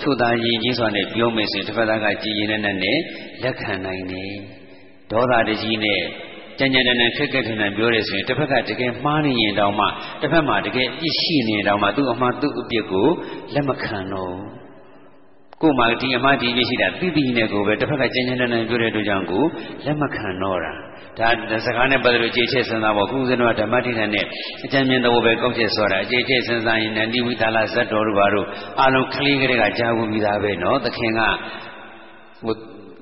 [0.00, 2.98] ချို့သာရင်ကြီးစွာနဲ့ပြောမယ်ဆိုရင်တစ်ဖက်ကကြည်ရင်နဲ့နဲ့
[3.42, 4.32] လက်ခံနိုင်တယ်
[5.10, 6.02] ဒေါသတကြီးနဲ့
[6.58, 9.86] ကြံ့ကြံ့နဲ့ခက်ခက်ထန်ထန်ပြောရဆိုရင်တစ်ဖက်ကတကယ်မှားနေရင်တောင်မှ
[10.20, 13.08] တစ်ဖက်မှာတကယ်အပြစ်ရှိနေတောင်မှသူ့အမှားသူ့အပြစ်ကို
[13.54, 14.36] လက်မခံတော့
[15.62, 19.44] ကို့မှာဒီအမှားဒီအပြစ်ရှိတာသိသိနဲ့ကိုပဲတစ်ဖက်ကကြံ့ကြံ့နဲ့ပြောတဲ့အတွက်ကြောင့်ကို
[19.84, 20.74] လက်မခံတော့တာ
[21.18, 24.26] ဒါစကားနဲ့ပတ်သက်လို့ကြေချက်စဉ်းစားဖို့ခုဦးဇင်းတို့ကဓမ္မတိဏနဲ့
[24.64, 28.46] အကျဉ်းမြင်တော့ပဲကောက်ချက်ဆိုတာအကြေချက်စဉ်းစားရင်နန္ဒီဝိသလာဇတ်တော်တို့ဘာတို့
[28.82, 31.20] အလုံးကလေးကလေးကကြားဝင်ပြီးသားပဲနော်သခင်က
[32.44, 32.54] ဟို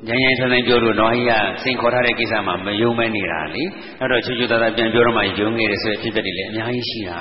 [0.08, 1.32] ညင်ရင်ထန်းထန်းပြောလို့တော့ဟိက
[1.62, 3.62] စိန်ခေါ်ထားတဲ့ကိစ္စမှာမယုံမဲနေတာလေ
[4.00, 7.18] အဲ့တော့ချွချွသားသားပြန်ပြောတော့မှယုံနေတယ်ဆိုတဲ့ဖြစ်ပျက်တွေလည်းအများကြီးရှိတာ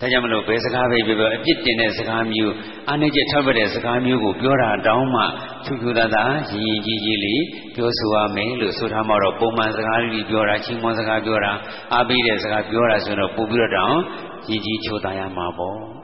[0.00, 2.54] ဒါကြောင့်မလို့ဘယ်စကားပဲပြောပြောအပြစ်တင်တဲ့စကားမျိုး
[2.88, 5.22] အာနေချက်ထောက်ပတဲ့စကားမျိုးကိုပြောတာတောင်းမှ
[5.64, 7.42] ချူချူသာသာရင်ရင်ကြီးကြီးလေး
[7.74, 11.52] ပြောဆိုရမယ်လို့ဆိုထားမှတော့ပုံမှန်စကားလေးပြောတာချင်းမွန်စကားပြောတာ
[11.94, 14.00] အားပေးတဲ့စကားပြောတာဆိုတော့ပို့ပြီးတော့တောင်း
[14.48, 15.95] ရင်ကြီးချိုသာရမှာပေါ့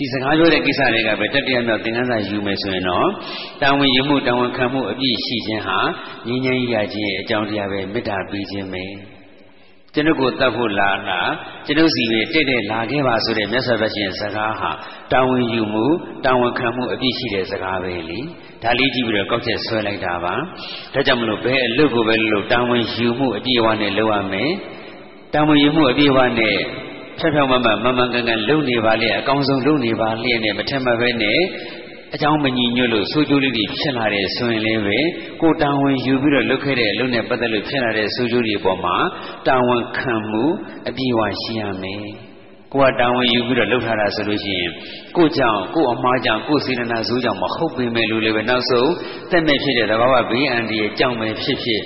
[0.00, 3.08] ဒီစကားပြောတဲ့ကိစ္စတွေကပဲတတိယမြောက်သင်္ကန်းစာယူမယ်ဆိုရင်တော့
[3.62, 5.78] တာဝန်ယူမှုတာဝန်ခံမှုအပြည့်ရှိခြင်းဟာ
[6.26, 8.84] ငြိမ်းချမ်းရခြင်းရဲ့အကြောင်းတရားပဲမေတ္တာပေးခြင်းပဲ
[9.94, 11.20] ကျွန်ုပ်ကိုတတ်ဖို့လာလာ
[11.66, 14.70] ကျွန်ုပ်စီရဲ့တိတ်တဲ့လာခဲ့ပါဆိုတဲ့မြတ်စွာဘုရားစကားဟာ
[15.12, 15.86] တာဝန်ယူမှု
[16.24, 18.20] တာဝန်ခံမှုအပြည့်ရှိတဲ့စကားပဲလေ
[18.62, 20.34] ဒါလေးကြည့်ပြီးတော့ကောက်ချက်ဆွဲလိုက်တာပါ
[20.94, 24.50] ဒါကြောင့်မလို့ဘယ်အလုပ်ကိုပဲလုပ်တာဝန်ယူမှုအပြည့်အဝနဲ့လုပ်ရမယ်
[25.34, 26.58] တာဝန်ယူမှုအပြည့်အဝနဲ့
[27.18, 31.40] ဖြတ်ဖြောင်းမမမမှန်ကန်ကန်လုပ်နေပါလေအကောင်းဆုံးလုပ်နေပါလေနဲ့မထက်မပဲနဲ့
[32.14, 34.98] အကြောင်းမညီညွတ်လို့ဆိုးကျိုးလေးတွေဖြစ်လာတဲ့ဆိုရင်လည်းပဲ
[35.42, 38.96] ကိုတာဝန်ယူပြီးတော့လုပ်ခဲ့တဲ့အလုပ်နဲ့ပတ်သက်လို့ဖြစ်လာတဲ့ဆိုးကျိုးတွေအပေါ်မှာ
[39.48, 40.44] တာဝန်ခံမှု
[40.88, 42.04] အပြည့်အဝရှိရမယ်
[42.72, 44.70] ကိုကတာဝန်ယူပြီးတော့လှုပ်ထားတာဆိုလို့ရှိရင်
[45.16, 48.90] ကိုကြောင့်ကိုအမှားကြောင့်ကိုစေတနာဇိုးကြောင့်မဟုတ်ပေမဲ့လို့လည်းပဲနောက်ဆုံး
[49.30, 51.82] တက်မဲ့ဖြစ်တဲ့သဘာဝဘေးအန္တရာယ်ကြောင့်ပဲဖြစ်ဖြစ်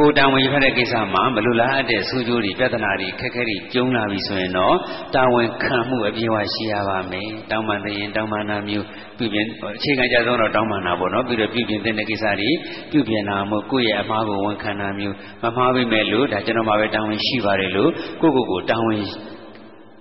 [0.00, 4.76] ကိုတာဝန်ယူထားတဲ့ကိစ္စမှာမလိုလားအပ်တဲ့ဆူကြိုးတွေပြဿနာတွေခက်ခဲတွေကျုံလာပြီဆိုရင်တော့
[5.14, 8.86] တာဝန်ခံမှုအပြည့်အဝရှိရပါမယ်။တောင်းပန်တဲ့ရင်တောင်းပန်တာမျိုး
[9.18, 9.46] ပြုပြင်
[9.76, 12.50] အခြေခံကြဆုံးတော့တောင်းပန်တာပေါ့နော်ပြီးတော့ပြုပြင်တဲ့ကိစ္စတွေ
[12.90, 17.90] ပြုပြင်တာမို့ကိုယ့်ရဲ့အမှားကိုဝန်ခံတာမျိုးမမှားပြီမဲ့လို့ဒါကျွန်တော်မှပဲတာဝန်ရှိပါတယ်လို့
[18.20, 19.02] ကိုယ့်ကိုယ်ကိုတာဝန်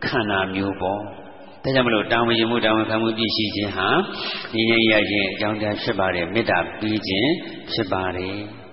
[0.06, 1.02] ခံတာမျိုးပေါ့။
[1.64, 3.90] ဒါကြောင့်မလို့တာဝန်ယူမှုတာဝန်ခံမှုပြည့်ရှိခြင်းဟာ
[4.54, 7.32] ညီငယ်ရခြင်းအကြောင်းတရားဖြစ်ပါတယ်မေတ္တာပြီးခြင်း
[7.72, 8.40] ဖြစ်ပါတယ်။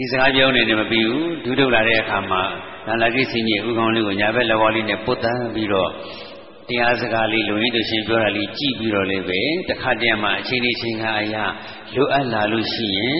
[0.00, 2.42] ဒီစကားပြောနေတယ်မပြီးဘူးဒုဒုလာတဲ့အခါမှာ
[2.86, 5.90] နာလာကိစီကြီးဥကောင်းလေးကိုညာဘက်လက်ဝါးလေးနဲ့ပုတ်တန်းပြီးတော့
[6.68, 11.44] တရားစကားလေးလူရင်းသူရှင်ပြောတာလေးကြည့်ပြီးတော့လည်းပဲတခါတည်းမှာအချိန်လေးချိန်ခါအရာ
[11.94, 13.18] လိုအပ်လာလို့ရှိရင်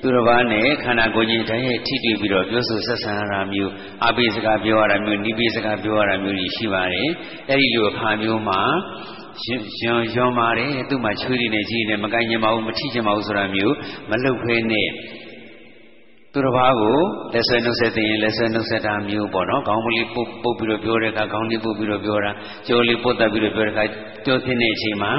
[0.00, 3.72] သူတစ်ပါးနဲ့ခန္ဓာကိုယ်ကြီးတည်းရဲ့ထိတွေ့ပြီးတော့ပြောဆိုဆက်ဆံရတာမျိုး
[4.06, 7.08] အပိစကားပြောရတာမျိုးနိပိစကားပြောရတာမျိုးရှိပါတယ်
[7.48, 8.60] အဲ့ဒီလိုအခါမျိုးမှာ
[9.42, 13.74] ရှင်ရှင်ရွန်ပါတယ်သူ့မှာချွေးရည်နဲ့ကြီးနေမကိုင်းချင်ပါဘူးမထိချင်ပါဘူးဆိုတာမျိုး
[14.10, 14.88] မလုပ်ဖဲနဲ့
[16.34, 16.96] သူတစ်ပါးကို
[17.34, 22.30] လက်ဆွဲနှုတ်ဆက်သိရင်လက်ဆွဲနှုတ်ဆက်တာမျိုးပေါ့နော်ခေါင်းမလေးပုတ်ပုတ်ပြီးတော့ပြောတဲ့အခါခေါင်းလေးပုတ်ပြီးတော့ပြောတာ
[22.66, 23.84] ကြိုးလေးပုတ်တက်ပြီးတော့ပြောတဲ့အခါ
[24.24, 25.10] ပြောသင့်တဲ့အချိန်မှာ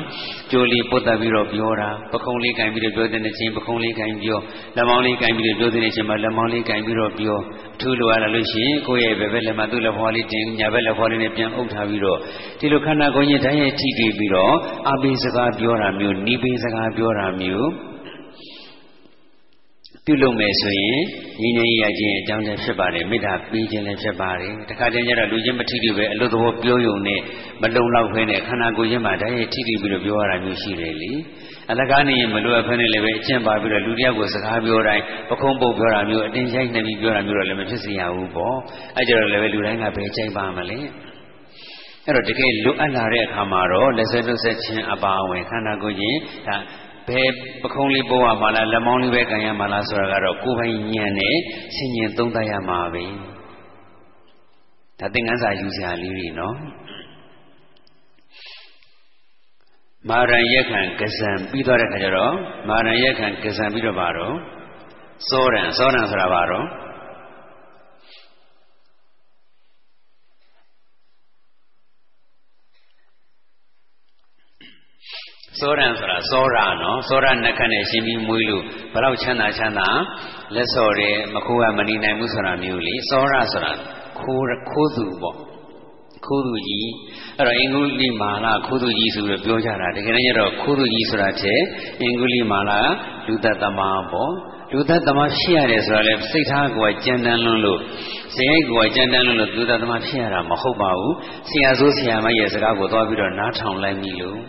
[0.51, 4.39] ကြိုးလေးပုတ်တက်ပြီးတော့ပြောတာပခုံးလေးကင်ပြီးတော့ပြောတဲ့အချိန်ပခုံးလေးကင်ပြော
[4.75, 7.37] လက်မောင်းလေးကင်ပြီးတော့ပြောတဲ့အချိန်မှာလက်မောင်းလေးကင်ပြီးတော့ပြော
[7.75, 12.17] အထူးလိုရလာလို့ရှိရင်ကိုယ့်ရဲ့ဘယ်ဘက်လက်မှာသူ့လက်ဖွားလေးတင်ညာဘက်လက်ဖွားလေးနဲ့ပြန်အုပ်ထားပြီးတော့
[12.59, 14.53] ဒီလိုခန္ဓာကိုယ်ကြီးတိုင်းရဲ့ထိတွေ့ပြီးတော့
[14.91, 17.92] အပိစကားပြောတာမျိုးနိပိစကားပြောတာမျိုး
[20.07, 20.99] ပြုလုပ်မယ်ဆိုရင်
[21.41, 27.19] ညီငယ်ရခြင်းအကြောင်းလည်းဖြစ်ပါတယ်မေတ္တာပေးခြင်းလည်းဖြစ်ပါတယ်တခါတည်းကျတော့လူချင်းမထိတိပဲအလုသဘောပြောယုံနဲ့
[27.61, 31.11] မလုံလောက်ဖဲနဲ့ခန္ဓာကိုယ်ချင်းမှာတည်းထိတိပြီးတော့ပြောရတာမျိုးရှိတယ်လေ
[31.71, 38.55] အလကားနေရင်မလွယ်ဖဲနဲ့လည်းပဲအကျင့်ပါပြီးတော့လူတယောက်ကိုစကားပြောတိုင်းပခုံးပုတ်ပြောတာမျိုးအတင်းရိုက်နေပြီးပြောတာမျိုးတော့လည်းမဖြစ်စေရဘူးပေါ့
[38.97, 40.79] အဲကြတော့လည်းပဲလူတိုင်းကဘယ်ကြိုက်ပါမလဲ
[42.05, 46.57] အဲ့တော့တကယ်လွတ်အပ်လာတဲ့အခါမှာတော့လက်ဆွဲနှုတ်ဆက်ခြင်းအပါအဝင်ခန္ဓာကိုယ်ချင်းဒါ
[47.07, 47.29] ဘယ်
[47.61, 51.35] ပခုံးလေးပို့ရမှာလားလက်မောင်းလေးပဲကန်ရမှာလားဆိုတာကတော့ကိုယ်ပိုင်ဉာဏ်နဲ့
[51.75, 53.05] ဆင်ញင်သုံးသပ်ရမှာပဲ
[54.99, 56.57] ဒါသင်္ကန်းစာယူစရာလေးတွေနော်
[60.09, 62.33] မာရန်ရက်ခံကဇံပြီးသွားတဲ့ခါကျတော့
[62.69, 64.35] မာရန်ရက်ခံကဇံပြီးတော့ပါတော့
[65.29, 66.65] စောရံစောရံဆိုတာပါတော့
[75.63, 79.87] စောရံဆိုတာစောရနော်စောရနှက်ခတ်နဲ့ရှင်းပြီးမွေးလို့ဘလောက်ချမ်းသာချမ်းသာ
[80.55, 83.71] လက်စော်တယ်မခိုးကမနေနိုင်ဘူးဆိုတာမျိုးလေစောရဆိုတာ
[84.19, 85.37] ခိုးခိုးသူပေါ့
[86.25, 86.89] ခိုးသူကြီး
[87.37, 91.59] အဲ့တော့အင်္ဂုလိမာလာခိုးသူကြီးဆိုပြီးပြောကြတာတကယ်လည်းကျတော့ခိုးသူကြီးဆိုတာတဲ့
[92.01, 92.81] အင်္ဂုလိမာလာ
[93.27, 94.31] လူသက်သမားပေါ့
[94.73, 97.79] လူသက်သမားဖြစ်ရတယ်ဆိုတာလေစိတ်ထားကိုကြံတန်းလွန်းလို့
[98.35, 101.15] ဇေယိတ်ကိုကြံတန်းလွန်းလို့လူသက်သမားဖြစ်ရတာမဟုတ်ပါဘူး
[101.49, 104.39] ဆရာဆိုးဆရာမရဲ့စကားကိုသွားပြီးတော့နားထောင်လိုက်ပြီလို့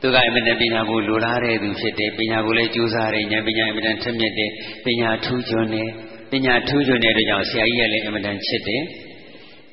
[0.00, 4.50] သူကအမြဲတမ်းပညာကိုလိုလားတဲ့သူဖြစ်တယ်ပညာကိုလည်းကြိုးစားတယ်ဉာဏ်ပညာအမြဲတမ်းထက်မြက်တယ်
[4.84, 5.88] ပညာထူးချွန်တယ်
[6.32, 8.82] ပညာထူးချွန်တဲ့အတွက်ကြောင့်ဆရာကြီးကလည်းအမြဲတမ်းချစ်တယ်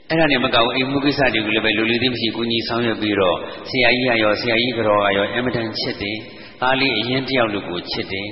[0.10, 3.38] အဲ့ဒါနဲ့မကောက်အိမ်မှုကိစ္စတွေကိုလည်းပဲလူလူသိမရှိကိုကြီးဆောင်ရွက်ပြီးတော့
[3.70, 6.18] ဆရာကြီးကရောဆရာကြီးကြောကရောအမြဲတမ်းချစ်တယ်
[6.62, 8.28] သားလေးအရင်တယောက်လူကိုချစ်တယ်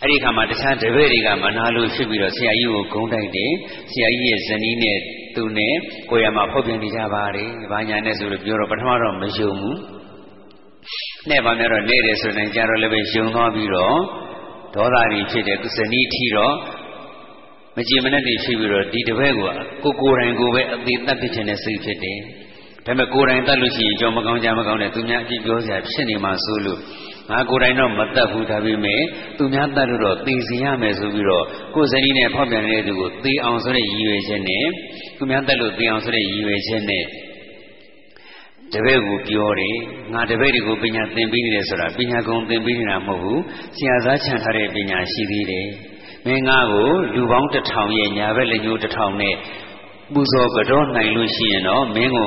[0.00, 3.52] အဲ့ဒီခါမှာတခြားတပည့်တွေကမနာလို့ဖြစ်ပြီးတော့ဆရာကြီးကိုဂုံးတိုက်တယ်
[3.92, 4.98] ဆရာကြီးရဲ့ဇနီးနဲ့
[5.36, 5.74] သူနဲ့
[6.10, 9.76] ကိုယ်ရမှာဖောက်ပြန်နေကြပါတယ်။ဘာညာနဲ့ဆိုလို့ပြောတော့ပထမတော့မယုံဘူး။
[11.28, 13.96] နဲ့ဘာများတော့နေတယ်ဆိုရင်ကြတော့လည်းပဲယုံသွားပြီးတော့
[14.74, 16.54] ဒေါသတွေဖြစ်တယ်ကုသနီထီတော့
[17.76, 19.46] မကြည်မနဲ့တည်ဖြစ်ပြီးတော့ဒီတပည့်ကို
[19.84, 22.18] ကိုကိုယ်တိုင်ကိုပဲအသေးတတ်ဖြစ်ခြင်းနဲ့စိတ်ဖြစ်တယ်။
[22.86, 26.82] ဒါပေမဲ့ကိုယ်တိုင်တတ်လို့ရှိရင်ကြောမကောင်းကြမကောင်းတဲ့သူများအကြည့်ပြောစရာဖြစ်နေမှဆိုလို့မ
[27.30, 29.02] ငါကိုယ်တိုင်တော့မတတ်ဘူးဒါပေမဲ့
[29.36, 31.44] သူများတတ်လို့တော့သိစီရမယ်ဆိုပြီးတော့
[31.74, 34.66] ကိုယ်စနီးနဲ့ဖောက်ပြန်နေတဲ့သူကိုသိအောင်ဆိုတဲ့ရည်ရွယ်ချက်နဲ့
[35.16, 37.04] သူများတတ်လို့သိအောင်ဆိုတဲ့ရည်ရွယ်ချက်နဲ့
[38.74, 39.76] တပည့်ကိုပြောတယ်
[40.12, 43.42] ငါတပည့်တွေကိုပညာသင်ပေးနေတယ်ဆိုတာပညာကုံသင်ပေးနေတာမဟုတ်ဘူး
[43.76, 45.68] ဆရာသားချန်ထားတဲ့ပညာရှိသေးတယ်
[46.26, 49.34] မင်းငါကိုလူပေါင်းတစ်ထောင်ရဲ့ညာဘက်လက်ညှိုးတစ်ထောင်နဲ့
[50.14, 52.18] ပူဇော်ကြောနိုင်လို့ရှိရင်တော့မင်းက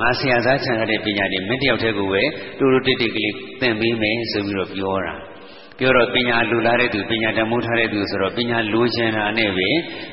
[0.00, 2.22] ငါဆရာသားချန်ထားတဲ့ပညာတွေမင်းတယောက်တည်းကိုပဲ
[2.58, 5.14] တူတူတိတ်တိတ်ကလေးသင်ပေးမယ်ဆိုပြီးတော့ပြောတာ
[5.78, 9.68] ပြောတော့ပညာလူလာတဲ့သူပညာတမိုးထားတဲ့သူဆိုတော့ပညာလိုချင်တာနဲ့ပဲ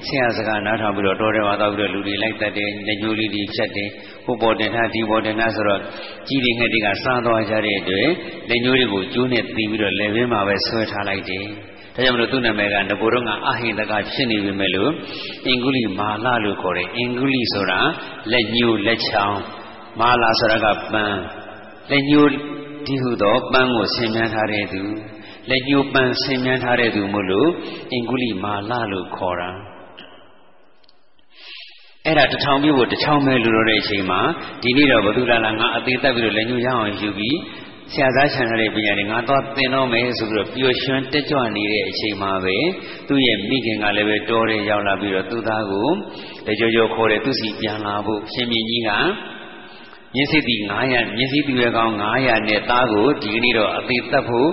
[0.08, 3.90] ဆရာစကားနားထောင်ပြီးတော့တော်တယ်ဝါတော့ပြီးတော့လူတွေလိုက်တတ်တယ်လက်ညှိုးလေးတွေဖြတ်တယ်
[4.26, 5.82] ဟိုပေါ်တင်ထားဒီပေါ်တင်ထားဆိုတော့
[6.28, 8.10] ကြီးတွေငှက်တွေကစားသွားကြတဲ့အတွက်
[8.49, 11.45] လက်ညှိုးတွေကိုကျိုးနဲ့တီးပြီးတော့လက်ဘင်းမှာပဲဆွဲထားလိုက်တယ်
[11.98, 14.91] ဒါကြောင့်မလို့သူ့နာမည်ကငကိုတော့ကအဟိတကဖြစ်နေပြီမဲ့လို့
[15.45, 17.80] အင်္ဂုလိမာလာလို့ခေါ်တယ်အင်္ဂုလိဆိုတာ
[18.32, 19.40] လက်ညှိုးလက်ချောင်း
[19.99, 21.19] မာလာဆိုတာကပန်း
[21.91, 22.30] လက်ညှိုး
[22.86, 24.82] ဒီဟုသောပန်းကိုဆင်မြန်းထားတဲ့သူ
[25.49, 27.49] လက်ညှိုးပန်းဆင်မြန်းထားတဲ့သူမို့လို့
[27.91, 29.49] အင်္ဂုလိမာလာလို့ခေါ်တာ
[32.06, 34.22] အဲ့ဒါတထောင်ပြဖို့တချောင်းပဲလူတော်တဲ့အချိန်မှာ
[34.61, 37.38] ဒီနေ့တော့ဘသူလာလာငါအသေးသက်ပြီးတော့လက်ညှိုးရအောင်ယူပြီး
[37.93, 42.57] ဆရာသားချန်ထားတဲ့ပညာတွေငါတော့သင်တော့မယ်ဆိုပြီးတော့ပျော်ရွှင်တက်ကြွနေတဲ့အချိန်မှာပဲ
[43.07, 45.89] သူ့ရဲ့မိခင်ကလည်းပဲတော်တယ်ရောက်လာပြီးတော့သူ့သားကို
[46.45, 48.89] လက်ကြောကြောခေါ်တယ်သူစီပြန်လာဖို့ရှင်မြင်းကြီးက
[50.14, 50.55] မြင်းစိတိ
[50.89, 54.49] 900မြင်းစိတိရွယ်ကောင်း900နဲ့သားကိုဒီကနေ့တော့အသေးသက်ဖို့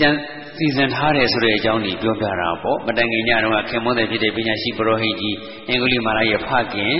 [0.00, 0.08] ကြံ
[0.56, 5.36] စီစဉ်ထားတယ်ဆိုတဲ့အကြောင်းကြီးပြောပြတာပေါ့မတိုင်ခင်ညတော့ခင်မွန်းတဲ့ဖြစ်တဲ့ပညာရှိပရောဟိတ်ကြီး
[5.68, 6.94] အင်္ဂလိပ်မာလာရဲ့ဖခင်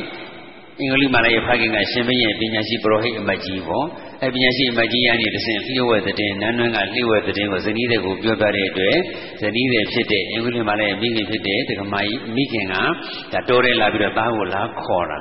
[0.80, 3.86] အင်္ဂလိပ်မာလာရဲ့ဖခင်ကရှင်ဘုရင်ပညာရှိပရောဟိတ်အမတ်ကြီးပေါ့
[4.22, 8.96] အဲပညာရှိအမတ်ကြီးရနေတဆင့်လျှို့ဝဲတဲ့နန်းနွမ်းကလျှို့ဝဲတဲ့ကိုဇနီးတဲ့ကိုပြောပြတဲ့အတွက်
[9.40, 12.74] ဇနီးတဲ့ဖြစ်တဲ့အင်္ဂလိပ်မာလာရဲ့မိခင်ဖြစ်တဲ့ဒကမာကြီးမိခင်က
[13.32, 15.18] ဒါတော်တယ်လာပြီးတော့သားကိုလာခေါ်တာ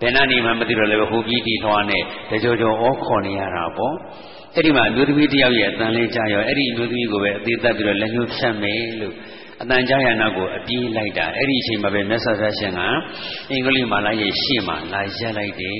[0.00, 3.94] ဘယ်နှနေမှမသိတော့လည်းဟိုပြီးတီထွားနဲ့တကြောကြောဩခေါ်နေရတာပေါ့
[4.54, 9.14] အဲ့ဒီမှာအမျိုးသမီးတယောက်ရဲ့အတန်လေးကြားရောအဲ့ဒီအမျိုးသမီးကိုပဲအသေးသက်ပြီးတော့လက်ညှိုးဖြတ်မယ်လို့
[9.62, 12.80] အတန်ကြားရနာကိုအပြေးလိုက်တာအဲ့ဒီအချိန်မှာပဲမြတ်စွာဘုရားရှင်က
[13.50, 15.78] အင်္ဂလိပ်မာလာရဲ့ရှေ့မှာလာရက်လိုက်တယ်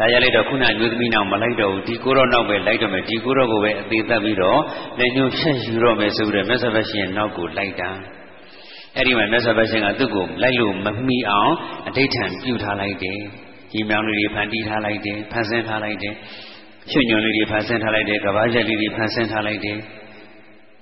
[0.00, 4.60] လာရလိုက်တော့ခုနအမျိုးသမီးနောက်မလိုက်တော့ဘူးဒီကိုရောနောက်ပဲလိုက်တော့မယ်ဒီကိုရောကိုပဲအသေးသက်ပြီးတော့
[4.98, 7.90] လက်ညှိုးဖြတ်ယူတော့မယ်ဆိုပြီးတော့မြတ်စွာဘုရားရှင်နောက်ကိုလိုက်တာ
[8.96, 11.52] အဲ့ဒီမှာမြတ်စွာဘုရားရှင်ကသူ့ကိုလိုက်လို့မမီအောင်
[11.86, 13.18] အဋိဋ္ဌံပြုထားလိုက်တယ်
[13.72, 16.14] ကြီးမြောင်လေးတွေဖန်တီးထားလိုက်တယ်ဖန်ဆင်းထားလိုက်တယ်
[16.90, 19.78] ချွညွန်လေးတွေဖန်ဆင်းထားလိုက်တယ်ကဘာချက်လေးတွေဖန်ဆင်းထားလိုက်တယ်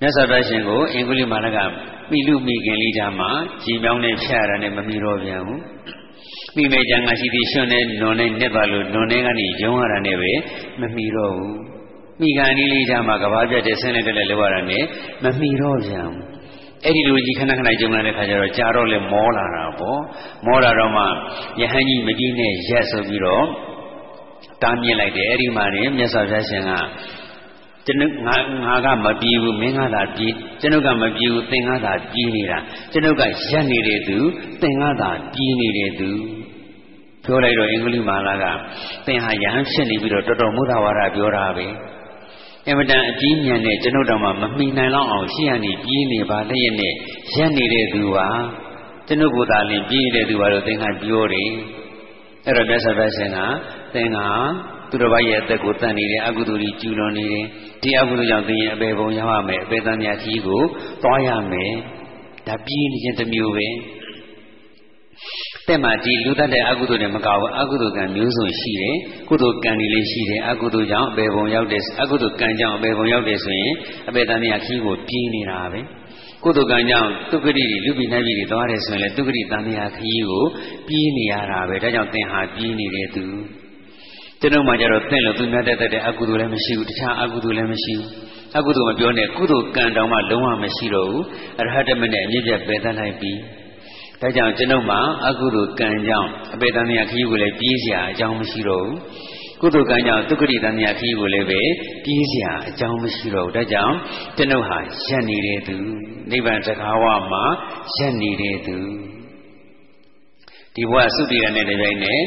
[0.01, 1.57] မြတ်စွာဘုရားရှင်ကိုအင်္ဂုလိမာလက
[2.11, 3.29] မိလူမိခင်လေးကြမှာ
[3.63, 5.61] ကြီးမြောင်းနဲ့ဖြတ်ရတာနဲ့မမီတော့ပြန်ဘူး
[6.55, 10.31] မိမေကြံကရှိသည်ရှင်နဲ့နွန်နဲ့နှစ်ပါလို့နွန်နဲ့ကနေရုံးရတာနဲ့ပဲ
[10.81, 11.57] မမီတော့ဘူး
[12.19, 14.83] မိကန်လေးလေးကြမှာကဘာပြတ်တဲ့ဆင်းလက်တက်လောက်ရတာနဲ့
[15.23, 16.23] မမီတော့ပြန်ဘူး
[16.83, 19.99] အဲ့ဒီလိုကြီးခဏခဏကြုံလာတဲ့ခါကျတော့ကြာတော့လဲမောလာတာပေါ့
[20.45, 21.03] မောလာတော့မှ
[21.61, 23.45] ယဟန်ကြီးမကြီးနဲ့ရက်ဆိုပြီးတော့
[24.63, 26.71] တားမြစ်လိုက်တယ်အဲ့ဒီမှာနေမြတ်စွာဘုရားရှင်က
[27.85, 28.35] ကျွန်ုပ်ငါ
[28.65, 30.27] ငါကမပြေဘူးမင်းကသာပြေ
[30.61, 32.59] ကျွန်ုပ်ကမပြေဘူးသင်ကသာပြေးနေတာ
[32.91, 34.17] ကျွန်ုပ်ကရက်နေတဲ့သူ
[34.61, 36.09] သင်ကသာပြေးနေတဲ့သူ
[37.25, 38.45] ပြောလိုက်တော့အင်္ဂလိပ်မာလာက
[39.05, 41.67] သင်ဟာယဟန်ဖြစ်နေပြီးတော့တော်တော်မုဒ္ဒဝါဒပြောတာပဲ
[42.67, 46.93] အမတန်အကြီးညံတဲ့ကျွန်ုပ်တော်မှမမှီနိုင်လောက်အောင်ရှေ့ကနေပြေးနေပါလျက်နဲ့
[47.35, 48.27] ရက်နေတဲ့သူဟာ
[49.07, 51.49] ကျွန်ုပ်ကိုယ်သာလင်ပြေးနေတဲ့သူဟာတော့သင်ကပြောတယ်
[52.45, 53.39] အဲ့တော့မြတ်စွာဘုရားရှင်က
[53.93, 54.17] သင်က
[54.89, 57.45] သူတော်ဘာရဲ့အသက်ကိုတန်နေတယ်အကုသိုလ်ကြီးကျူလွန်နေတယ်
[57.81, 60.61] ဒီအကုသိုလ်ကြောင့်သင်ရဲ့အပေပုံရောက်ရမယ်အပေတန်မြတ်ကြီးကို
[61.03, 61.73] သွားရမယ်
[62.47, 63.67] ဒါပြေးနေခြင်းတစ်မျိုးပဲ
[65.67, 68.95] တဲ့မှာဒီလူတတ်တဲ့အကုသိုလ်တွေမကောက်ဘူးအကုသိုလ်ကံမျိုးစုံရှိတယ်
[69.29, 73.73] ကုသိုလ်ကံတွေလည်းရှိတယ်အကုသိုလ်ကြောင့်အပေပုံရောက်တယ်အကုသိုလ်ကံကြောင့်အပေပုံရောက်တယ်ဆိုရင်
[74.09, 75.79] အပေတန်မြတ်ကြီးကိုပြေးနေတာပဲ
[76.43, 80.43] ကုသိုလ်ကံကြောင့်ဒုက္ခတိလူပိနိုင်ပြီတွေသွားတယ်ဆိုရင်လည်းဒုက္ခတိတန်မြာခကြီးကို
[80.87, 83.25] ပြေးနေရတာပဲဒါကြောင့်သင်ဟာပြေးနေတဲ့သူ
[84.41, 88.07] ကျွန်တော်မှကျတော့သင်လို့သူများတတ်တဲ့အကုသိုလ်လည်းမရှိဘူးတခြားအကုသိုလ်လည်းမရှိဘူး
[88.57, 91.23] အကုသိုလ်မပြောနဲ့ကုသိုလ်ကံတောင်မှလုံးဝမရှိတော့ဘူး
[91.59, 93.33] အရဟတမနဲ့အမြင့်ပြတ်ပယ်သလိုက်ပြီ
[94.21, 94.97] ဒါကြောင့်ကျွန်တော်မှ
[95.27, 98.97] အကုသိုလ်ကံကြောင့်အပေတန်မြခရီးကိုလည်းပြေးစရာအကြောင်းမရှိတော့ဘူး
[99.61, 101.61] ကုသိုလ်ကံကြောင့်ဒုက္ခတိတန်မြခရီးကိုလည်းပဲ
[102.03, 103.95] ပြေးစရာအကြောင်းမရှိတော့ဘူးဒါကြောင့်
[104.37, 105.77] ကျွန်တော်ဟာရက်နေတဲ့သူ
[106.31, 107.43] နိဗ္ဗာန်တကားဝမှာ
[107.95, 108.77] ရက်နေတဲ့သူ
[110.75, 112.21] ဒီဘဝသုတိရနဲ့တပြိုင်နဲ့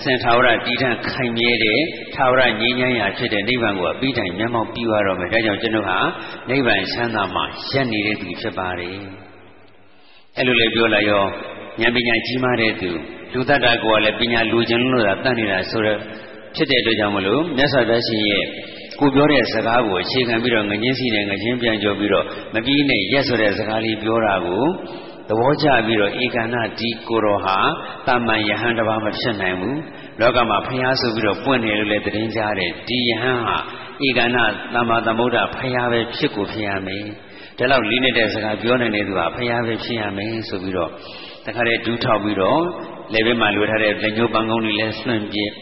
[0.00, 1.80] က်ဆင်ထာဝရတည်ထံခိုင်မြဲတဲ့
[2.14, 5.98] ထာဝရငြိမ်းချမ်းရာဖြစ်တဲ့နိဗ္ဗာန်ကိုအပြီးတိုင်မျက်မှောက်ပြုရတော့မယ်ဒါကြောင့်ကျွန်ုပ်ဟာ
[6.50, 8.96] နိဗ္ဗာန်ချမ်းသာမှာရက်နေတဲ့သူဖြစ်ပါတယ်
[10.36, 11.24] အဲ့လိုလေပြောလိုက်ရော
[11.80, 12.90] ဉာဏ်ပညာကြီးမားတဲ့သူ
[13.32, 15.98] လူတတ်တာကိုလည်းပညာလူချင်းလို့သာတတ်နေတာဆိုတော့
[16.54, 18.44] ဖြစ်တဲ့အတွက်ကြောင့်မလို့မြတ်စွာဘုရားရှင်ရဲ့
[19.00, 22.24] ကိုပြောတဲ့စကားကိုအခြေခံပြီးတော့ငချင်းစီနဲ့ငချင်းပြန်ကြောပြီးတော့
[22.54, 24.64] မပြီးနဲ့ရက်ဆိုတဲ့စကားလေးပြောတာကို
[25.30, 27.56] သဘောကျပြီးတော့ဧကန္နဒီကိုတော်ဟာ
[28.06, 29.80] တာမန်ယဟန်တစ်ပါးမဖြစ်နိုင်ဘူး
[30.20, 33.56] လောကမှာဖျားဆိုပြီးတော့ပွင့်တယ်လို့လည်းသတင်းကြားတယ်ဒီယဟန်ဟာ
[34.06, 34.38] ဧကန္န
[34.74, 37.04] သမ္မာသမ္ဗုဒ္ဓဖရာပဲဖြစ်ကိုဖြစ်ရမယ်
[37.58, 40.90] ဒါလောက်လေးနေတဲ့စကားပြောနိုင်တဲ့သူဟာဖရာပဲဖြစ်ရမယ်ဆိုပြီးတော့
[41.46, 42.60] တခါတည်းဒူးထောက်ပြီးတော့
[43.12, 45.52] လက်ဘက်မှာလွှဲထားတဲ့လက်ညှိုးပန်းကုန်းတွေလည်းဆွန့်ပြစ်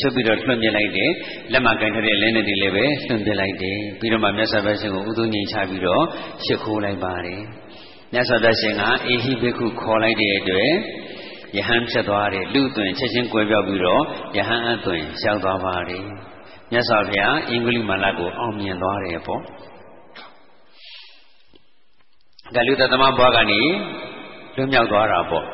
[0.00, 1.10] ချုပ်ပြီးတော့လွှင့်ပြလိုက်တယ်
[1.52, 6.04] လက်မကင်ထားတဲ့လက်နဲ့တွေလည်းပဲလွှင့်ပြလိုက်တယ်ပြီးတော့မှမြတ်စွာဘုရားရှင်ကိုဥဒုညင်ချပြီးတော့
[6.44, 7.42] ရှ िख ိုးလိုက်ပါတယ်
[8.16, 10.70] မြတ်စွာဘုရားရှင်ကအေဟိဘိက္ခုခေါ်လိုက်တဲ့အတွက်
[11.56, 14.02] ယဟန်ဖြစ်သွားတယ်လူသွင်ချက်ချင်းကွဲပြောက်ပြီးတော့
[14.36, 16.04] ယဟန်အသွင်ရောက်သွားပါတယ်
[16.72, 19.40] မြတ်စွာဘုရားအင်္ဂလိမာလကိုအောင်မြင်သွားတယ်ပေါ့
[22.54, 23.60] ဒါလူသက်သမားဘွားကနေ
[24.56, 25.50] လွတ်မြောက်သွားတာပေါ့ဒါ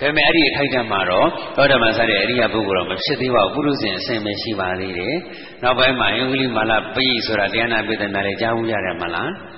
[0.00, 5.14] ပေမဲ့အဲ့ဒီအထိုက်တမှာတော့သောတာပန်စတဲ့အရိယာပုဂ္ဂိုလ်တော့မဖြစ်သေးပါဘူးပုရုဇဉ်အစဉ်ပဲရှိပါသေးတယ်။
[5.62, 9.30] နောက်ပိုင်းမှာအင်္ဂလိမာလပိယဆိုတာတရားနာပိသနာလည်းကြားဘူးရတယ်မလား။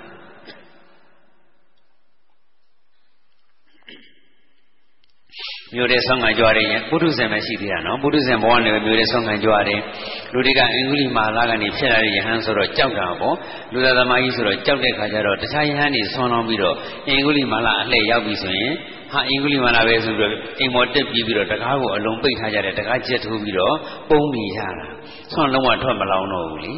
[5.75, 9.81] မျိုးတဲ့ဆောင်းငံကြွားတယ်ပုထုဇဉ်ပဲရှိသေးတာနော်ပုထုဇဉ်ဘဝနဲ့ပဲမျိုးတဲ့ဆောင်းငံကြွားတယ်
[10.33, 13.37] လူတွေကအင်္ဂလိမာလာကနေဖြစ်လာတဲ့ယဟန်ဆိုတော့ကြောက်တာပေါ့
[13.73, 16.77] လူသားသမားကြီးဆိုတော့ကြောက်တဲ့ခါကျတော့တခြားယဟန်တွေဆွမ်းလောင်းပြီးတော့
[17.09, 18.73] အင်္ဂလိမာလာအလှည့်ရောက်ပြီဆိုရင်
[19.13, 23.75] ဟာအင်္ဂလိမာလာပဲဆိုပြီးတော့အိမ်မော်တက်ပြီးပြီးတော့တကားကိုအလုံးပိတ်ထားကြတယ်တကားကျက်ထိုးပြီးတော့
[24.11, 24.87] ပုံနေရတာ
[25.33, 26.73] ဆွမ်းလုံးဝထွက်မလောင်တော့ဘူးလေ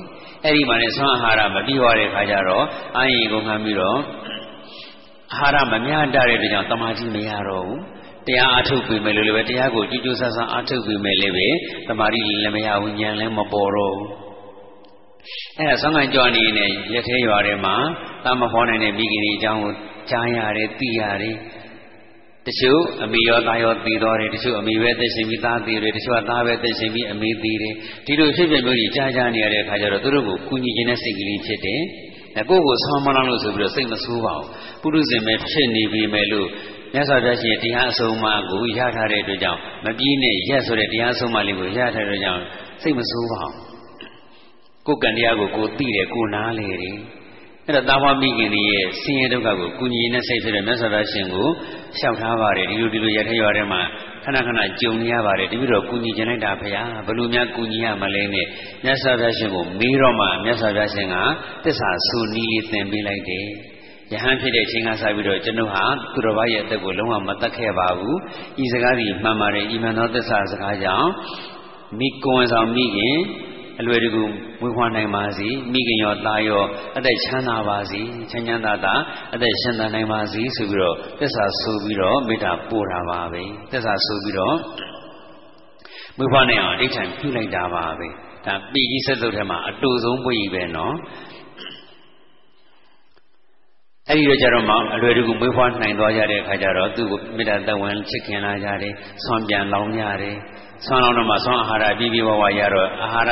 [0.44, 2.64] အဲ့ဒီမှာလည်းဆွမ်းအာဟာရမပြီးသွားတဲ့ခါကျတော့
[2.96, 3.98] အာရင်ကုန်ခံပြီးတော့
[5.34, 7.80] အာဟာရမမျှတတဲ့အတွက်ကြောင့်တမာကြီးမရတော့ဘူး
[8.26, 11.48] တရားအားထုတ်ပြီမယ်လို့လည်းပဲတရားကိုကြည်ကြိုးဆဆအားထုတ်ပြီမယ်လည်းပဲ
[11.88, 14.08] တမာရီလည်းမရဘူးဉာဏ်လည်းမပေါ်တော့ဘူး
[15.58, 17.76] အဲ့ဒါဆောင်းကန်ကြွနေနေရက်သေးရွာထဲမှာ
[18.24, 19.72] တာမဟောနိုင်တဲ့မိခင်ကြီးအကြောင်းကို
[20.10, 21.36] ကြားရတယ်သိရတယ်
[22.46, 27.74] တချို့အမေရောသားရောသိတော်တယ်တချို့အမေပဲသိရှင်ပြီးသားသိတယ်တချို့ကသားပဲသိရှင်ပြီးအမေသိတယ်
[28.06, 31.82] ဒီလိုဖြစ်ဖြစ်မျိုးကြီးကြားကြားနေရတဲ့အခါကျတော့သူတို့ကိုကူညီခြင်းနဲ့စိတ်ကလေးဖြစ်တယ်
[32.48, 34.46] ကိုယ့်ကိုဆောင်းမလောင်းလို့ဆိုပြီးတော့စိတ်မဆိုးပါဘူး
[34.82, 36.48] ပုရုဇဉ်ပဲဖြစ်နေပြီမယ်လို့
[36.94, 42.42] မြတ်စွာဘုရားရှင်တရားအဆုံးအမကိုရထားတဲ့အတွက်ကြောင့်မပြီးနဲ့ရက်ဆိုတဲ့တရားအဆုံးအမလေးကိုရထားတဲ့အတွက်ကြောင့်
[42.82, 43.72] စိတ်မဆိုးပါဘူး
[44.86, 46.98] ကိုယ်ကံတရားကိုကိုသိတယ်ကိုနားလေတယ်
[47.66, 51.48] အဲ့တော့တာဝမိခင်ကြီးရဲ့ဆင်းရဲဒုက္ခကိုကုညီနဲ့စိတ်ဖြစ်တဲ့မြတ်စွာဘုရားရှင်ကို
[51.98, 53.80] လျှောက်ထားပါတယ်ဒီလိုဒီလိုရထရွာထဲမှာ
[54.24, 58.46] ခဏခဏကြုံရပါတယ်တပိတော့ကုညီကျင်လိုက်တာဖေဟာဘယ်လိုများကုညီရမလဲနဲ့
[58.84, 61.16] မြတ်စွာဘုရားရှင်ကိုမေးတော့မှမြတ်စွာဘုရားရှင်က
[61.64, 63.46] တစ္ဆာဆူနီးလေးသင်ပေးလိုက်တယ်
[64.12, 65.84] ယဟန်ဖြစ်တဲ့အချိန်ကစပြီးတော့ကျွန်ုပ်ဟာ
[66.14, 68.18] သူတော်ဘာရဲ့အသက်ကိုလုံးဝမတတ်ခဲ့ပါဘူး
[68.62, 71.10] ဤစကားဒီမှန်ပါတယ်ဤမှန်သောသစ္စာစကားကြောင့်
[71.98, 73.18] မိကွန်ဆောင်မိခင်
[73.80, 74.22] အလွယ်တကူ
[74.60, 76.62] မွေးဖွားနိုင်ပါစေမိခင်ရောသားရော
[76.96, 78.94] အသက်ချမ်းသာပါစေချမ်းချမ်းသာသာ
[79.34, 84.56] အသက်ရှင်သန်နိုင်ပါစေဆိုပြီးတော့သစ္စာဆိုပြီးတော့မေတ္တာပို့တာပါပဲသစ္စာဆိုပြီးတော့
[86.18, 88.08] မွေးဖွားနိုင်အောင်အဋ္ဌံပြုလိုက်တာပါပဲ
[88.46, 90.94] ဒါปีကြီးဆက်စုပ်ထဲမှာအတူဆုံးပွင့်ကြီးပဲနော်
[94.08, 100.36] အဲ့ဒီတော့ကျတော့မှအလွယ်တကူမွေးဖွားနိုင်သွားကြတဲ့အခါကျတော့သူ့ကိုမေတ္တာတဝန်ချစ်ခင်လာကြတယ်ဆွမ်းပြန်လောင်းကြတယ်
[100.86, 103.30] ဆွမ်းလောင်းတော့မှဆွမ်းအာဟာရပြည့်ပြည့်ဝဝရတော့အာဟာရ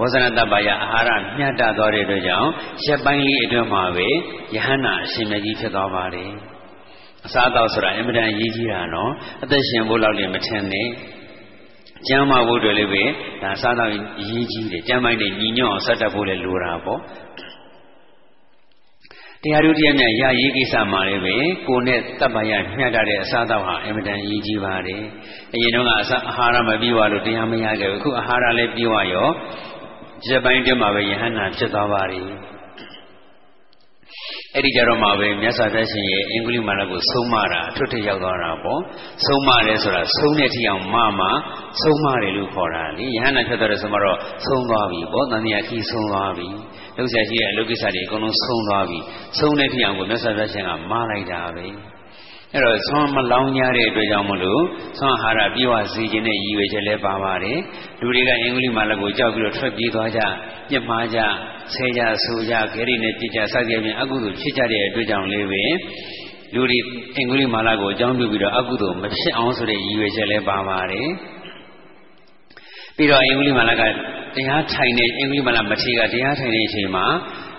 [0.00, 2.48] ဝဇနတပ္ပယအာဟာရမျှတသွားတဲ့အတွက်ကြောင့်
[2.84, 4.08] ရက်ပိုင်းလေးအတွင်းမှာပဲ
[4.54, 6.30] ယဟန္တာအရှင်မြတ်ကြီးဖြစ်သွားပါတယ်
[7.26, 9.10] အစားတော့ဆိုတာအင်မတန်ရေးကြီးတာနော်
[9.42, 10.88] အသက်ရှင်ဖို့လောက်လည်းမထင်နဲ့
[12.08, 13.04] ကျမ်းမာဖို့တွေလည်းပဲ
[13.42, 13.90] ဒါစားတော့
[14.30, 17.00] ရေးကြီးတယ်ကျမ်းမိုင်းနဲ့ညီညွတ်အောင်ဆက်တတ်ဖို့လည်းလိုတာပေါ့
[19.44, 21.34] တရားတို့တရားများရရေးကိစ္စမှာလည်းပဲ
[21.68, 25.02] ကိုနဲ့တပ်ပါရမျှတတဲ့အစားအသောက်ဟာအင်မတန်ရည်ကြီးပါတယ်။
[25.54, 29.28] အရင်တုန်းကအစားအာဟာရမပြီးွားလို့တရားမရခဲ့ဘူး။အခုအာဟာရလည်းပြီးွားရော
[30.26, 32.22] ချက်ပိုင်းတည်းမှာပဲယဟန္တာဖြစ်သွားပါပြီ။
[34.54, 38.80] အဲ့ဒီကြတော့မှပဲမြတ်စွာဘုရားရှင်ရဲ့အင်္ဂလိပ်မာနကိုဆုံးမတာအထွတ်ထိပ်ရောက်သွားတာပေါ့
[39.26, 41.20] ဆုံးမတယ်ဆိုတာဆုံးတဲ့ထိအောင်မမ
[41.82, 46.48] ဆုံးမတယ်လို့ခေါ်တာလေယဟန္တာဖြစ်သွားတဲ့ဆိုမှတော့ဆုံးသွားပြီပေါ့တန်တရားခီးဆုံးသွားပြီ
[46.98, 48.98] လုပ်ဆက်ရှိတဲ့အလုပ်ကိစ္စတွေအကုန်လုံးဆုံးသွားပြီ
[49.38, 51.66] ဆုံးတဲ့ထိအောင်ကိုမြတ်စွာဘုရားရှင်ကမလိုက်တာပဲ
[52.54, 54.62] အဲ့တော့ဆွမ်းမလောင်းကြတဲ့အတွက်ကြောင့်မလို့
[54.98, 57.58] ဆွမ်းအာဟာရပြေဝစေခြင်းနဲ့ရည်ရွယ်ချက်လည်းပါပါတယ်
[58.00, 60.20] လူတွေကအင်္ဂလိပ်မာလကိုကြောက်ပြီးတော့ထွက်ပြေးသွားကြ
[60.70, 61.18] ပြစ်မှားကြ
[61.74, 65.64] ဆဲကြဆူကြခဲရီနဲ့ပြစ်ကြစသဖြင့်အကုသိုလ်ဖြစ်ကြတဲ့အတွက်ကြောင့်လေးပဲ
[66.54, 66.78] လူတွေ
[67.16, 71.08] အင်္ဂလိပ်မာလကိုအကြောင်းပြုပြီးတော့အကုသိုလ်မဖြစ်အောင်ဆိုတဲ့ရည်ရွယ်ချက်လည်းပါပါတယ်
[72.98, 73.82] ပြီးတော့အင်္ဂလိပ်မာလက
[74.34, 77.06] တရားထိုင်နေအင်္ဂလိပ်မာလမထေရကတရားထိုင်နေတဲ့အချိန်မှာ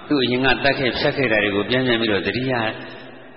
[0.08, 2.54] သူ့အရင်ကတတ်ခဲ့ဖြတ်ခဲ့တာတွေကိုပြန်ပြန်ပြီးတော့တတိယ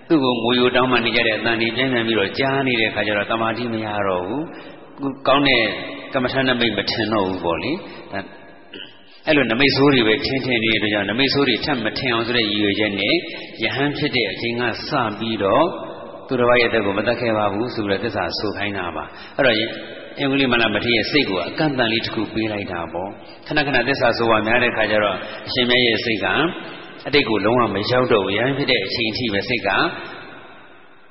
[0.09, 4.45] သူ့ကိုငိုယိုတောင်းမှနေကြတဲ့အတန်ကြီးပြန်ပြန်ပြီးတော့ကြားနေတဲ့ခါကျတော့တမာတိမရတော့ဘူး
[5.27, 5.62] ကောင်းတဲ့
[6.15, 7.73] ကမ္မထာနမိတ်မထင်တော့ဘူးပေါ့လေ
[9.27, 13.15] အဲ့လိုနမိတ်ဆိုးတွေပဲထင်းထင်းနေတဲ့အတွက်ကြောင့်နမိတ်ဆိုးတွေထပ်မထင်အောင်ဆိုတဲ့ရည်ရွယ်ချက်နဲ့
[13.62, 15.66] ယဟန်ဖြစ်တဲ့အချိန်ကစပြီးတော့
[16.29, 19.05] သူတော်ဘာရဲ့တဲ့ကိုမတတ်ခဲ့ပါဘူးဆိုပြီးတော့သစ္စာဆိုခိုင်းတာပါ
[19.37, 19.57] အဲ့တော့
[20.19, 23.11] အင်္ဂလိမလမထေရရဲ့စိတ်ကိုအကန့်အသတ်လေးတစ်ခုပေးလိုက်တာပေါ့
[23.47, 25.17] ခဏခဏသစ္စာဆိုပါများတဲ့ခါကျတော့
[25.47, 26.27] အရှင်မြတ်ရဲ့စိတ်က
[27.07, 29.71] အတိတ်ကိုလုံးဝမရောက်တော့ဘူးရဟန်းဖြစ်တဲ့အချိန်အထိပဲစိတ်က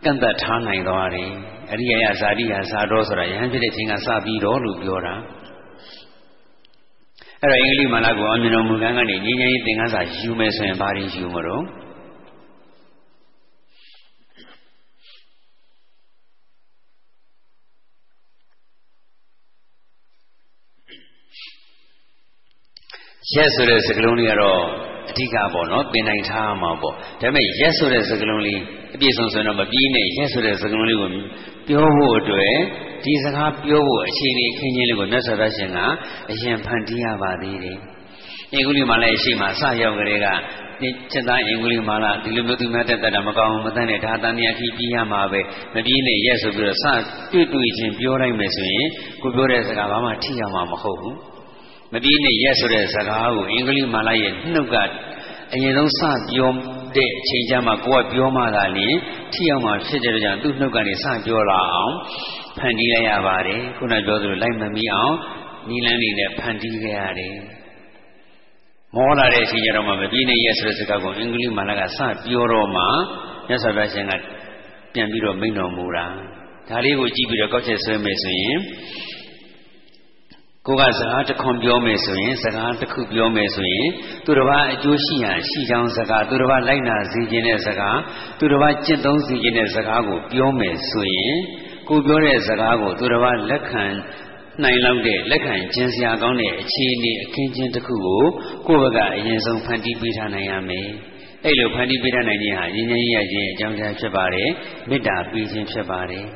[0.03, 1.32] ကန့်သက်ထားနိုင်သွားတယ်
[1.72, 5.15] အရိယယဇာတိယဇာတော်ဆိုတာယဟန်ဖြစ်တဲ့အချိန်ကစပြီးတော့လို့ပြောတာ
[7.41, 11.64] အဲ့တော့အင်္ဂလိပ်မာလာကိုအောင်မြင်တော်မူကံကနေငြိမ်းချမ်းရေးသင်ခန်းစာယူမယ်ဆိုရင်ဘာတွေယူမလို့
[23.35, 24.61] ရက်ဆိုတဲ့စကားလုံးလေးကတော့
[25.09, 28.59] အဓိကပေါ့နော်ပင်နိုင်ထားမှာပေါ့ဒါပေမဲ့ရက်ဆိုတဲ့စကားလုံးလေး
[28.95, 31.09] အပြည့်စုံဆိုတော့မပြီးနဲ့ရက်ဆိုတဲ့စကားလုံးလေးကို
[31.67, 32.53] ပြောဖို့အတွက်
[33.03, 35.79] ဒီစကားပြောဖို့အခြေအနေခင်းချင်းလေးကိုမြတ်စွာဘုရားရှင်က
[36.31, 37.77] အရင်ဖန်တီးရပါသေးတယ်
[38.53, 40.27] အင်္ဂုလိမာလာရှိမှစရောက်ကြတဲ့က
[41.11, 45.41] ချက်သားအင်္ဂုလိမာလာဒီလိုမျိုးသူများတက်တာမကောင်းမတန်းနဲ့ဒါတန်တရားကြီးပြီးရမှာပဲ
[45.73, 46.85] မပြီးနဲ့ရက်ဆိုပြီးတော့စ
[47.31, 48.87] တွေ့တွေ့ချင်းပြောလိုက်မယ်ဆိုရင်
[49.21, 51.30] ကိုပြောတဲ့စကားဘာမှထိရောက်မှာမဟုတ်ဘူး
[51.93, 54.76] မပြီးနဲ့ရက်ဆိုတဲ့စကားကိုအင်္ဂလိပ်မာလာရဲ့နှုတ်က
[55.53, 56.01] အရင်ဆုံးစ
[56.31, 56.51] ပြော
[56.95, 58.95] တဲ့အချိန်ကျမှကိုကပြောမှသာလျှင်
[59.34, 61.93] ထိအောင်မှဖြစ်တဲ့ကြောင့်သူ့နှုတ်ကနေစပြောလာအောင်
[62.57, 65.15] ဖန်တီးလိုက်ရပါတယ်ခုနပြောသလိုလိုက်မမီအောင်
[65.69, 67.35] နီလန်းနေနဲ့ဖန်တီးခဲ့ရတယ်
[68.95, 72.84] မောလာတဲ့အချိန်ကျတော့မှမပြီးနဲ့ရက်ဆိုတဲ့စကားကိုအင်္ဂလိပ်မာလာကစပြောတော့မှ
[73.47, 74.13] မြတ်စွာဘုရားရှင်က
[74.93, 76.05] ပြန်ပြီးတော့မိန့်တော်မူတာ
[76.69, 78.57] ဒါလေးကိုကြည့်ပြီးတော့ကောက်ချက်ဆွဲမယ်ဆိုရင်
[80.67, 83.89] ကိုကစကားတစ်ခွန်ပြောမယ်ဆိုရင်စကားတစ်ခုပြောမယ်ဆိုရင်
[84.25, 87.99] သူတစ်ပါးအကျိုးရှိရန်ရှိကြောင်းစကားသူတစ်ပါးလိုက်နာစေခြင်းတဲ့စကား
[88.39, 91.35] သူတစ်ပါးကျင့်သုံးစေခြင်းတဲ့စကားကိုပြောမယ်ဆိုရင်
[91.89, 93.85] ကိုပြောတဲ့စကားကိုသူတစ်ပါးလက်ခံ
[94.63, 98.23] နိုင်လောက်တဲ့လက်ခံကျင်စရာကောင်းတဲ့အခြေအနေအခင်းချင်းတစ်ခုကို
[98.67, 100.88] ကိုယ့်ဘက်ကအရင်ဆုံးဖန်တီးပေးထားနိုင်ရမယ်
[101.45, 104.49] အဲ့လိုဖန်တီးပေးထားနိုင်ခြင်းဟာရင်းချင်းရခြင်းအကြောင်းတရားဖြစ်ပါတယ်
[104.89, 106.27] မေတ္တာပေးခြင်းဖြစ်ပါတယ်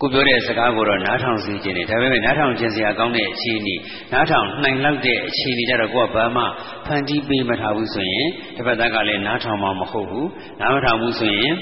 [0.00, 3.74] ကိုပြောတဲ့စကားကိုတော့နားထောင်စီခြင်းတယ်ဒါပေမဲ့နားထောင်ခြင်းစရာကောင်းတဲ့အခြေအနေ
[4.12, 6.44] နားထောင်နိုင်လောက်တဲ့အခြေအနေကြတော့ကိုကဘာမှ
[6.86, 10.28] ဖန်တီးပေးမထားဘူးဆိုရင်တစ်ဖက်သားကလည်းနားထောင်မှာမဟုတ်ဘူး
[10.60, 11.54] နားမထောင်ဘူးဆိုရင်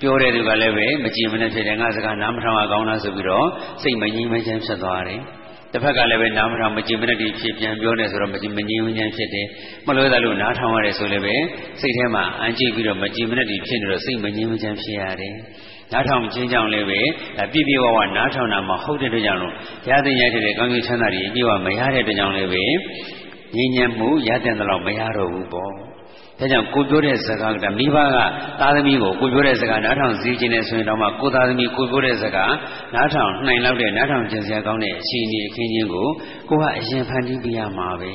[0.00, 3.46] ပြောတဲ့သူကလည်းပဲမကြည်မနဲ့ဖြစ်တယ်ငါစကားနားမထောင်အောင်ကောင်းလားဆိုပြီးတော့
[3.82, 5.20] စိတ်မငြိမ်မချမ်းဖြစ်သွားတယ်
[5.72, 9.46] တစ်ဖက်ကလည်းပဲနားမထောင်မကြည်မနဲ့ဒီဖြစ်ပြန်ပြောနေဆိုတော့မကြည်မငြိမ်မချမ်းဖြစ်တယ်
[9.86, 11.34] မလို့သာလို့နားထောင်ရတယ်ဆိုလည်းပဲ
[11.80, 15.34] စိတ်ထဲမှာအန်ကြည့်ပြီးတော့မကြည်မနဲ့ဒီဖြစ်နေတော့စိတ်မငြိမ်မချမ်းဖြစ်ရတယ်
[15.94, 17.00] နားထောင်ခြင်းကြောင့်လည်းပဲ
[17.52, 19.52] ပြည့်ပြည့်ဝဝနားထောင်တာမဟုတ်တဲ့အတွက်ကြောင့်လို့
[19.88, 22.64] ရတဲ့ရတဲ့ကောင်းကျိုးချမ်းသာတွေအပြည့်ဝမရတဲ့အတွက်ကြောင့်လည်းပဲ
[23.56, 25.70] ငြိမ်းချမ်းမှုရတဲ့တော့မရတော့ဘူးပေါ့
[26.38, 28.18] ဒါကြောင့်ကိုပြောတဲ့စကားကမိဘက
[28.60, 32.52] သားသမီးကိုကိုပြောတဲ့စကားနားထောင်စီခြင်းနဲ့ဆိုရင်တော့မှကိုသားသမီးကိုပြောတဲ့စကား
[32.94, 36.06] နားထောင်နိုင်လောက်တဲ့နားထောင်ခြင်းစရာကောင်းတဲ့အခြေအနေအခင်းချင်းကို
[36.48, 38.10] ကိုကအရင်ဖန်တီးပြရမှာပဲ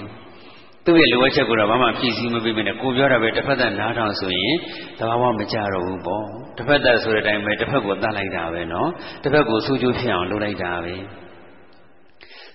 [0.89, 4.55] သူ့ရဲ့လိုအပ်ချက်ကိုတော့ဘာမှဖြည့်ဆည်းမပေးမနဲ့ကိုပြောတာပဲတစ်ဖက်သက်နားထောင်ဆိုရင်
[4.99, 6.25] တဘာဝမကြတော့ဘူးပေါ့
[6.57, 8.89] တစ်ဖက်သက်ဆိုတဲ့အတိုင်းပဲတစ်ဖက်ကိုတတ်လိုက်တာပဲနော်
[9.23, 10.95] တစ်ဖက်ကိုစူးကျိုးဖြစ်အောင်လုပ်လိုက်တာပဲ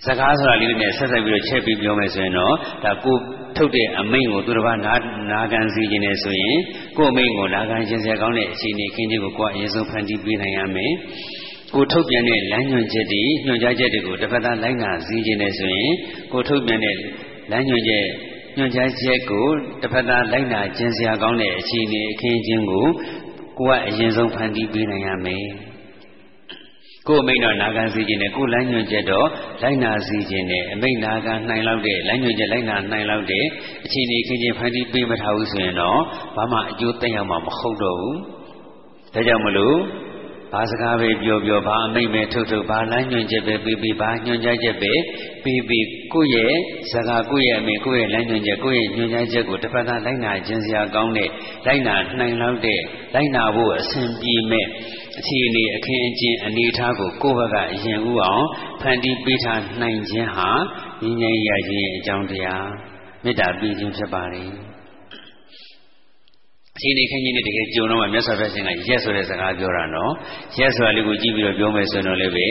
[0.07, 2.55] စကားဆိုတာလေးနဲ့ဆက်ဆက်ပြီးတော့ချက်ပြီးပြောမယ်ဆိုရင်တော့
[2.85, 3.17] ဒါကို
[3.57, 4.95] ထုတ်တဲ့အမိန့်ကိုသူတစ်ပါးနာ
[5.31, 6.57] နာခံစီခြင်းနဲ့ဆိုရင်
[6.97, 10.93] ကို့အမိန့်ကိုနာခံခြင်းစရာကောင်းတဲ့အခြေအနေခင်းခြင်းကိုကိုယ်အရင်ဆုံးဖန်တီးပေးနိုင်ရမယ်
[11.75, 15.93] ကိုထုတ်ပြန်တဲ့လမ်းညွှန်ချက်တွေညွှန်ကြားချက်တွေကိုတစ်ဖက်သားလိုက်နာစည်းခြင်းနဲ့ဆိုရင်
[16.33, 16.97] ကိုထုတ်ပြန်တဲ့
[17.51, 18.07] လမ်းညွှန်ချက်
[18.57, 19.47] ညွှန်ကြားချက်ကို
[19.81, 22.87] တစ်ဖက်သားလိုက်နာကျင့်စရာကောင်းတဲ့အခြေအနေအခင်းချင်းကို
[23.59, 25.47] ကိုကအရင်ဆုံးဖန်တီးပေးနိုင်ရမယ်။
[27.09, 29.29] ကိုယ်အမိန့်တော့နာခံစီခြင်းနဲ့ကိုယ်လမ်းညွှန်ချက်တော့
[29.63, 33.45] လိုက်နာစီခြင်းနဲ့အမိန့်နာခံနိုင်လောက်တဲ့လမ်းညွှန်ချက်လိုက်နာနိုင်လောက်တဲ့
[33.85, 36.01] အခြေအနေခင်းချင်းဖန်တီးပေးမထားဘူးဆိုရင်တော့
[36.37, 38.17] ဘာမှအကျိုးသက်ရောက်မှာမဟုတ်တော့ဘူး။
[39.15, 39.79] ဒါကြောင့်မလို့
[40.53, 44.93] ဘာစကားပဲပြောပြောဘာအမိန့်ပဲထုတ်ထုတ်ဘာလမ်းညွှန်ချက်ပဲပြီးပြီးဘာညွှန်ကြားချက်ပဲ
[45.45, 46.55] ပြီးပြီးကိုယ့်ရဲ့
[46.91, 51.29] စကားကိုယ့်ရဲ့အမိန့်ကိုယ့်ရဲ့လမ်းညွှန်ချက်ကိုယ့်ရဲ့ညွှန်ကြားချက်ကိုတစ်ဖက်သားလိုက်နာခြင်းစရာကောင်းတဲ့
[51.67, 52.81] လိုက်နာနိုင်လောက်တဲ့
[53.15, 54.67] လိုက်နာဖို့အဆင်ပြေမဲ့
[55.19, 58.45] အခြေအနေအခင်းအကျင်းအနေအထားကိုကိုယ့်ဘက်ကအရင်ဥအောင်
[58.81, 60.49] ဖန်တီးပေးထားနိုင်ခြင်းဟာ
[61.21, 62.69] ဉာဏ်ဉာဏ်ရခြင်းအကြောင်းတရား
[63.25, 64.45] မေတ္တာပြီးခြင်းဖြစ်ပါလေ
[66.77, 70.13] အချိန်နေခင်းကြီးနဲ့တကယ်ကြုံတော့မှမြတ်စွာဘုရားရှင်ကရက်ဆိုတဲ့စကားပြောတာနော်
[70.59, 72.47] ရက်ဆိုတာလေးကိုကြည့်ပြီးတော့ပြောမယ်ဆိုတော့လည်းပဲ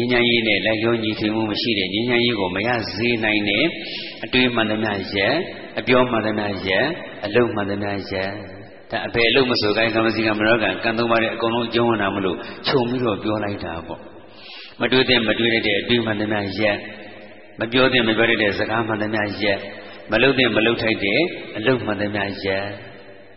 [0.00, 3.64] ဏ်ဉာဏ်ကြီးနဲ့လက်ရောညီထွေမှုမရှိတဲ့ဉာဏ်ဉာဏ်ကြီးကိုမရစေနိုင်တဲ့
[4.24, 5.34] အတွေးမှန်သမျှရက်
[5.78, 6.86] အပြောမှန်သမျှရက်
[7.24, 8.30] အလုပ်မှန်သမျှရက်
[8.90, 12.36] ဒါအဘယ်အလုပ်မဆိုကိုင်းကမ္မစီကမရောကံကံသုံးပါးတဲ့အကုန်လုံးအကျုံးဝင်တာမလို့
[12.68, 14.00] ခြုံပြီးတော့ပြောလိုက်တာပေါ့
[14.80, 16.78] မတွေးတဲ့မတွေးတဲ့အတွေးမှန်သမျှရက်
[17.60, 19.58] မပြောတဲ့မပြောတဲ့စကားမှန်သမျှရက်
[20.10, 21.20] မလုပ်တဲ့မလုပ်ထိုက်တဲ့
[21.56, 22.66] အလုပ်မှန်သမျှရက်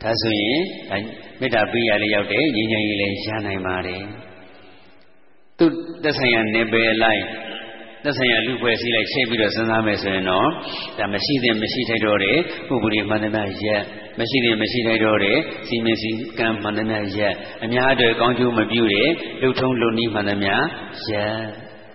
[0.03, 0.61] ဒါဆိုရင်
[1.39, 4.03] မေတ္တာပေးရလေးရောက်တဲ့ငြိမ်းချမ်းရေးလည်းရနိုင်ပါတယ်
[5.57, 5.65] သူ
[6.03, 7.23] သက်ဆိုင်ရာနေပယ်လိုက်
[8.03, 10.47] သက်ဆိုင်ရာလူဖွဲ့စည်းလိုက်ချိန်ပြီးတော့စဉ်းစားမယ်ဆိုရင်တော့
[10.97, 12.37] ဒါမရှိတဲ့မရှိထိုက်တော့တဲ့
[12.67, 13.81] ပုဂ္ဂိုလ်မှန်သမျှရက်
[14.19, 15.37] မရှိတဲ့မရှိထိုက်တော့တဲ့
[15.67, 17.33] စီမင်းစည်းကံမှန်သမျှရက်
[17.63, 19.09] အများအတွက်ကောင်းကျိုးမပြုတဲ့
[19.41, 20.53] လူထုံးလူနည်းမှန်သမျှ
[21.11, 21.35] ရက်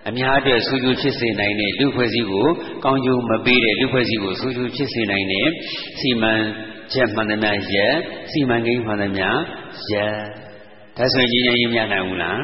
[0.09, 2.47] အများအတွက်ဆူဆူဖြစ်စေနိုင်တဲ့လူဖွဲ့စည်းကို
[2.85, 5.47] ကောင်းကျိုးမပေးတဲ့လူဖွဲ့စည်းကိုဆူဆူဖြစ်စေနိုင်တဲ့
[5.99, 6.33] စီမံ
[6.93, 7.95] ချက်မှန်သမျှရက်
[8.31, 9.27] စီမံကိန်းမှန်သမျှ
[9.91, 10.13] ရက်
[10.97, 12.43] ဒါဆိုရင်ကြီးရင်မြတ်နိုင်ဘူးလား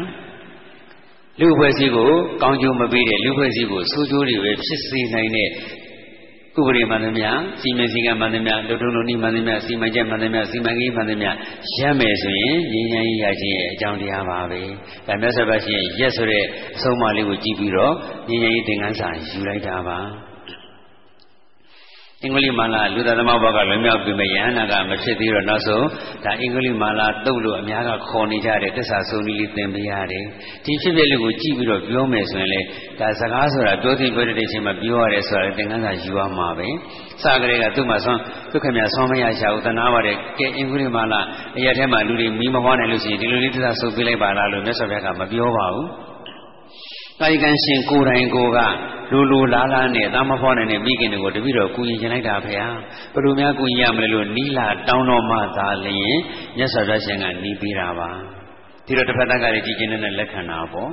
[1.39, 2.11] လူဖွဲ့စည်းကို
[2.41, 5.49] ကောင်းကျိုးမပေးတဲ့လူဖွဲ့စည်းကိုဆိုးကျိုးတွေပဲဖြစ်စေနိုင်တဲ့
[6.57, 7.29] ဥပဒေမှန်သမျှ
[7.61, 11.29] စီမံစည်းကမ်းမှန်သမျှလူထုလူနည်းမှန်သမျှစီမံချက်မှန်သမျှစီမံကိန်းမှန်သမျှ
[11.77, 14.61] ရမယ်ဆိုရင်ငြိမ်းချမ်းရေးရခြင်းရဲ့အကြောင်းတရားပါပဲ
[15.07, 16.43] ဒါမြတ်စွာဘုရားရှင်ရက်ဆိုတဲ့
[16.75, 17.93] အဆုံးအမလေးကိုကြည့်ပြီးတော့
[18.29, 19.99] ငြိမ်းချမ်းရေးသင်ခန်းစာယူလိုက်တာပါ
[22.23, 25.85] အင်္ဂလိပ်မာလာလူသားသမဘောကလွန်မြောက်ပြီမဲ့ယဟန္တာကမဖြစ်သေးတော့နောက်ဆုံး
[26.23, 30.25] ဒါအင်္ဂလိပ်မာလာတုတ်လို့အများကခေါ်နေကြတဲ့တစ္ဆာဆုံးနည်းလေးသင်ပေးရတယ်
[30.65, 32.59] ဒီဖြစ်ဖြစ်လေးကိုကြည့်ပြီးတော့ပြောမယ်ဆိုရင်လေ
[32.99, 36.67] ဒါစကားဆိုတာပြောသိပြောတဲ့အချိန်မှာပြောရတယ်ဆိုတာသင်ခန်းစာယူရမှာပဲ
[37.23, 38.21] စကလေးကသူ့မှာဆွမ်း
[38.51, 41.21] ဒုက္ခမြဆွမ်းမရရှာဘူးတနာပါတယ်ကဲအင်္ဂလိပ်မာလာ
[41.57, 46.08] အရာထဲမှာလူတွေမီးမဟွားနိုင်လို့ရှိရင်ဒီလိုလေးတစ္ဆာဆုံးပေးလိုက်ပါလားလို့မြတ်စွာဘုရားကမပြောပါဘူး
[47.21, 48.59] ကာယကံရှင်ကိုယ်တိုင်ကိုက
[49.11, 52.67] လူလူလားလားနဲ့သာမဖောနိုင်တဲ့မိခင်တွေကိုတပည့်တော်ကူညီချင်လိုက်တာဖေဟာ
[53.13, 56.17] ဘယ်လိုများကူညီရမလဲလို့နီလာတောင်းတော်မှသာလျင်
[56.57, 58.09] မြတ်စွာဘုရားရှင်ကနီးပေးတာပါ
[58.85, 60.89] ဒီတော့တစ်ဖက်သားကလည်းကြည်ကျင်တဲ့လက်ခံတာပေါ့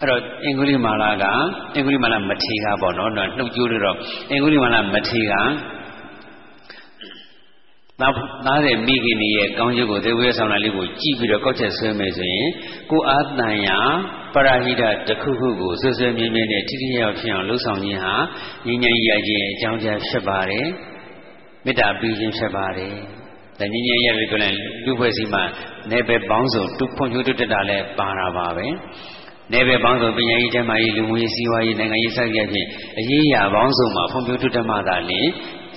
[0.00, 1.24] အဲ့တော့အင်္ဂုလိမာလာက
[1.74, 3.96] အင်္ဂုလိမာလာမထေကပေါ့နော်နှုတ်ကြိုးလို့တော့
[4.30, 5.34] အင်္ဂုလိမာလာမထေက
[8.02, 8.12] သား
[8.46, 12.48] သားတဲ့မိခင်တွေရဲ့ကောင်းကျိုးကိုသေဝေဆောင်တာလေးကိုကြည့်ပြီးတော့ကောက်ချက်ဆွဲမယ်ဆိုရင်
[12.90, 13.78] ကိုအာတန်ယာ
[14.34, 18.14] ပရဟိတတစ်ခုခုကိုဆွဆွမြင်းမြင်းနဲ့ထိထိရောက်ဖြစ်အောင်လှုပ်ဆောင်ခြင်းဟာ
[18.66, 20.66] ဉာဏ်ဉာဏ်ရခြင်းအကြောင်းတရားဖြစ်ပါတယ်
[21.64, 22.94] မေတ္တာပြီးခြင်းဖြစ်ပါတယ်
[23.58, 24.54] ဒါဉာဏ်ဉာဏ်ရပြီဆိုရင်
[24.84, 25.42] လူဖွဲ့စီမှာ
[25.90, 28.66] နေပဲပေါင်းစုံတူဖွံ့ဖြိုးတိုးတက်တာလည်းပါတာပါပဲ
[29.52, 32.68] နေပဲပေါင်းစုံပညာရေးကျမ်းမာရေးလူမှုရေးစီးပွားရေးနိုင်ငံရေးစသဖြင့်
[32.98, 35.28] အရေးအရာပေါင်းစုံမှာဖွံ့ဖြိုးတိုးတက်မှသာလျှင်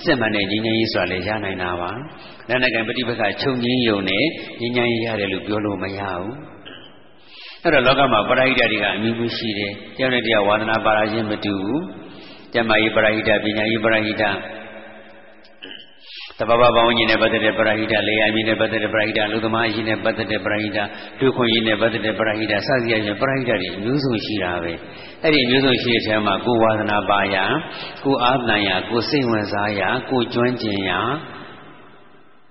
[0.04, 1.90] စစ်မှန်တဲ့ညီငယ်ရေးဆိုတာလည်းရနိုင်တာပါ။
[2.48, 4.24] လက်နက်ကံပฏิပက္ခချုပ်ငင်းယုံနဲ့
[4.60, 6.34] ညီငယ်ရေးရတယ်လို့ပြောလို့မရဘူး။
[7.62, 11.80] အဲ့တော့လောကမှာပရိဟိတတွေကအမျိုးမျိုးရှိတယ်။ကျောင်းနဲ့တရားဝါဒနာပါရခြင်းမတူဘူး။
[12.52, 14.24] ကျမကြီးပရိဟိတပညာရေးပရိဟိတ
[16.38, 20.78] တဘာဝပေါင်းကြီးနဲ့ပတ်သက်တဲ့ပရိဟိတလေယာဉ်ကြီးနဲ့ပတ်သက်တဲ့ပရိဟိတလူသမားကြီးနဲ့ပတ်သက်တဲ့ပရိဟိတ
[21.20, 24.72] လူခွန်ကြီးနဲ့ပတ်သက်တဲ့ပရိဟိတစသဖြင့်ပရိဟိတတွေအမျိုးစုံရှိတာပဲ
[25.26, 27.36] အဲ့ဒီအမျိုးစုံရှိတဲ့ထဲမှာကိုဝါဒနာပါရ
[28.04, 30.90] ကိုအာသံရကိုစိတ်ဝင်စားရကိုကျွမ်းကျင်ရ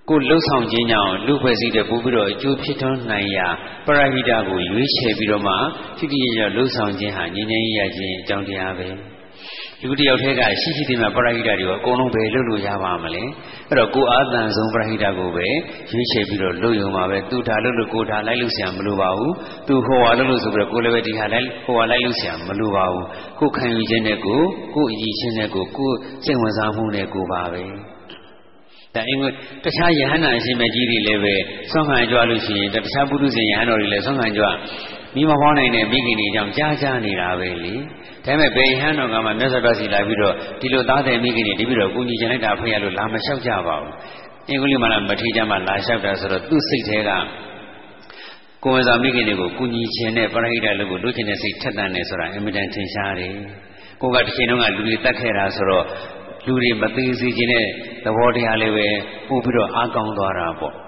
[0.08, 3.48] ကိုလှုပ်ဆောင်ခြင်းကြောင့်လူဖွဲ့စည်းတဲ့ပို့ပြီးတော့အကျိုးဖြစ်ထွန်းနိုင်ရာ
[3.86, 5.54] ပရိဟိတကိုရွေးချယ်ပြီးတော့မှ
[5.98, 8.88] ဖြစ်ဖြစ်ရလှုပ်ဆောင်ခြင်းဟာငြိမ်းချမ်းရခြင်းအကြောင်းတရားပဲ။
[9.82, 13.22] လူတယောက်တည်းကရှိရှိတင်မှာပရိဟိတတွေကိုအကုန်လုံးပဲလုပ်လို့ရပါမလဲ
[13.68, 15.46] အဲ့တော့ကိုအာသန်ဆုံးပရိဟိတကိုပဲ
[15.90, 19.34] ရွေးချယ်ပြီးတော့လုပ်ရုံပါပဲသူဒါလုပ်လို့ကိုဒါလိုက်လို့ဆရာမလိုပါဘူး
[19.68, 23.04] သူဟောဝါလုပ်လို့ဆိုပြီးတော့ကိုလည်းပဲဒီဟာလိုက်ဟောဝါလိုက်လို့ဆရာမလိုပါဘူး
[23.40, 24.40] ကိုခံယူခြင်းနဲ့ကို
[24.74, 25.90] ကိုအည်ခြင်းနဲ့ကိုကို
[26.24, 27.62] စိတ်ဝင်စားမှုနဲ့ကိုပါပဲ
[28.94, 29.20] ဒါအင်း
[29.64, 31.34] တခြားယဟန္တာအရှင်မကြီးတွေလည်းပဲ
[31.70, 34.46] ဆွမ်းခံကြွလို့ရှိရင်တခြားပုထုဇဉ်ယဟန်တော်တွေလည်းဆွမ်းခံကြွ
[35.16, 37.74] မိမဟောနိုင်တဲ့မိခင်တွေကြောင့်ကြားကြားနေတာပဲလေ
[38.24, 43.92] ဒါပေမဲ့ဘယ်ဟန်တော်ကမှမြတ်စွာဘုရားစီလာပြီးတော့ဒီလိုသားတဲ့မိခင်တွေတပြီးတော့ကိုကြီးကျင်လိုက်တာဖေးရလို့လာမလျှောက်ကြပါဘူး
[44.48, 47.10] အင်္ဂလိပ်မှာမထေကြမှာလာလျှောက်တာဆိုတော့သူ့စိတ်ထဲက
[48.64, 53.32] ကိုယ်ဝဇာမိခင်တွေကိုကုညီခြင်းနဲ့ပရိဟိတလို့ကိုလုပ်ချင်တဲ့စိတ်ထက်သန်နေဆိုတာအင်မတန်ထင်ရှားတယ်
[54.00, 55.84] ကိုကတစ်ချိန်လုံးကလူတွေတတ်ခဲ့တာဆိုတော့
[56.46, 57.66] လူတွေမသေးစေခြင်းနဲ့
[58.04, 58.88] သဘောတရားလေးပဲ
[59.28, 60.85] ပို့ပြီးတော့အားကောင်းသွားတာပေါ့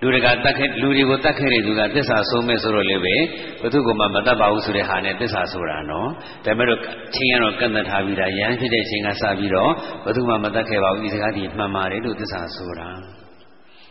[0.00, 3.16] လူတွေကတတ်ခဲ့လူတွေကိုတတ်ခဲ့တဲ့သူကသစ္စာဆုံးမဲ့ဆိုတော့လေပဲ
[3.62, 6.08] ဘသူကမှမတတ်ပါဘူးဆိုတဲ့ဟာနဲ့သစ္စာဆိုတာနော်
[6.44, 6.80] ဒါပေမဲ့တော့
[7.14, 9.70] ချင်းရတော့ကန့်သက်ထားပြီးတာရဟန်းဖြစ်တဲ့ချင်းကစပြီးတော့
[10.04, 12.88] ဘသူမှမတတ်ခဲ့ပါဘူးဒီစကားဒီမှန်ပါတယ်လို့သစ္စာဆိုတာ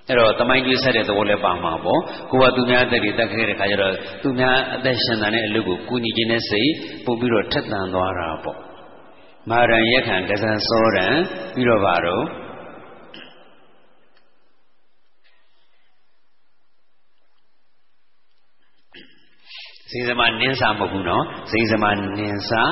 [0.08, 2.02] အဲ့တော့တမိုင်းကျွေးဆက်တဲ့သဘောလည်းပါမှာပေါ့
[2.32, 3.94] ကိုကသူများအသက်တွေတတ်ခဲ့တဲ့ခါကျတော့
[4.24, 6.72] သူများအသက်ရှင်တဲ့အလုပ်ကိုကုညီခြင်းနဲ့စိတ်
[7.06, 8.58] ပို့ပြီးတော့ထက်သန်သွားတာပေါ့
[9.50, 11.08] မာရံရက်ခံကစားစောရံ
[11.56, 12.24] ပြီးတော့ပါတော့
[19.92, 21.86] စိစမနင်းစာမဟုတ်ဘူးနော်စိစမ
[22.18, 22.64] နင်းစာ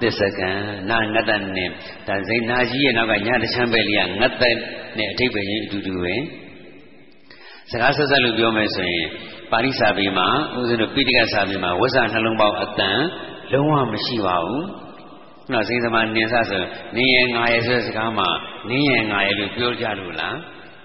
[0.00, 0.50] သစ္စကံ
[0.90, 1.72] နာငတ်တနင်း
[2.06, 4.54] ဒါစိနာကြီးရဲ့နောက်ကညတချမ်းပဲလေးကငတ်တဲ့
[4.98, 6.14] နဲ့အထိပ္ပယ်ချင်းအတူတူပဲ
[7.70, 9.06] စကားဆက်ဆက်လို့ပြောမယ်ဆိုရင်
[9.50, 10.28] ပါဠိစာပေမှာ
[10.58, 13.00] ဦးဇင်းတို့ပိဋကစာပေမှာဝဇ္ဇနှလုံးပေါင်းအတန်
[13.52, 14.64] လုံးဝမရှိပါဘူး
[15.52, 16.62] နော်စိစမနင်းစာဆို
[16.96, 18.28] နင်းရဲ့ငါရဲ့ဆိုတဲ့စကားမှာ
[18.68, 20.36] နင်းရဲ့ငါရဲ့လို့ပြောကြလို့လား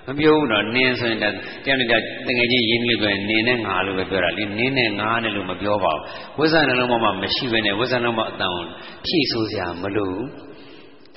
[0.10, 1.26] မပြောဘူးတော့နင်းဆိုရင်တ
[1.66, 6.02] ကယ်နဲ့တကယ်ကြီးရင်းလို့ပြောရင်နင်းနဲ့ငါလို့ပဲပြောတာလေနင်းနဲ့ငါနဲ့လို့မပြောပါဘူး
[6.38, 8.54] ဝိဇ္ဇာနှလုံးမှာမရှိဘဲနဲ့ဝိဇ္ဇာနှလုံးမှာအတန်
[9.06, 10.28] ဖြည့်ဆိုးစရာမလိုဘူး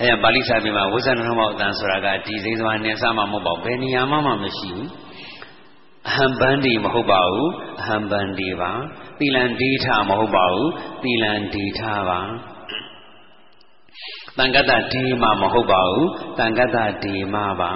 [0.01, 4.89] အဲဒါပါဠိစာပေမှာဝိဇ္ဇာနှလုံးမှာအတန်ဆိုတာကဒီစိစွာနင်းစမှာမဟုတ်ပါဘူးဘယ်နေရာမှမှမရှိဘူး
[6.09, 7.49] အဟံပန္ဒီမဟုတ်ပါဘူး
[7.79, 8.71] အဟံပန္ဒီပါ
[9.19, 10.69] သီလံဒိဋ္ဌမဟုတ်ပါဘူး
[11.03, 12.19] သီလံဒိဋ္ဌပါ
[14.37, 16.07] တန်ကတ္တဒီမမဟုတ်ပါဘူး
[16.37, 17.71] တန်ကတ္တဒီမပါ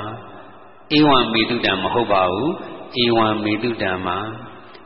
[0.96, 2.52] ဧဝံမေတုတံမဟုတ်ပါဘူး
[3.04, 4.18] ဧဝံမေတုတံမှာ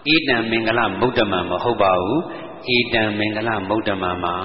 [0.07, 2.19] ဣတံမင်္ဂလမုဒ္ဓမံမဟုတ်ပါဘူး
[2.67, 4.37] ဣတံမင်္ဂလမုဒ္ဓမံမှာ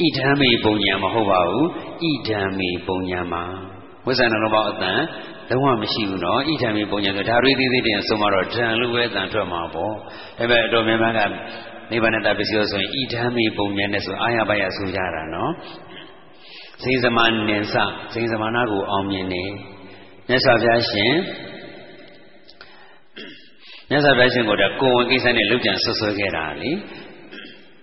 [0.00, 1.66] ဣဒံမေပုံညာမဟုတ်ပါဘူး
[2.02, 3.44] ဣဒံမေပုံညာမှာ
[4.06, 5.00] ဝိဇ္ဇာနှလုံးပေါင်းအတန်
[5.48, 9.98] လုံးဝမရှိဘူးနော်ဣဒံမေပုံညာဆိုဒါတွေသေးသေးတင်ဆုံးမတော့ဒံလို့ပဲအတန်ထွက်မှာပေါ့ဒါ
[10.38, 11.20] ပေမဲ့အတော်များများက
[11.90, 15.52] နိဗ္ဗာန်တပစ္စည်းဆိုရင်ဣဒံမေပုံညာနဲ့ဆိုအာရပါယဆိုကြတာနော်
[16.82, 17.18] စိန်သမ
[17.48, 17.74] နင်စ
[18.12, 19.44] စိန်သမနာကိုအောင်မြင်နေ
[20.28, 21.14] မြတ်စွာဘုရားရှင်
[23.90, 26.70] မြတ်စွာဘုရားရှင်ကိုတော့ကိုဝင်ကိစ္စနဲ့လုကြံဆွဆွဲခဲ့တာလေ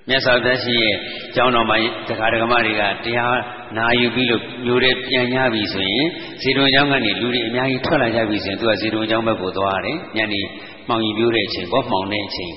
[0.09, 0.95] မြတ်စွာဘုရားရှင်ရဲ့
[1.35, 1.77] ကျောင်းတော်မှာ
[2.07, 3.38] တရားဓမ္မတွေကတရား
[3.77, 6.07] နာယူပြီးလို့မျိုးတွေပြန်ရပြီဆိုရင်
[6.41, 10.41] ဇေတုံကျောင်းကနေလူတွေအများကြီးထွက်လာကြပြီဆိုရင်သူကဇေတုံကျောင်းဘက်ကိုသွားတယ်ညနေ
[10.88, 12.53] မှောင်ရီပြိုးတဲ့အချိန်ပေါ့မှောင်တဲ့အချိန်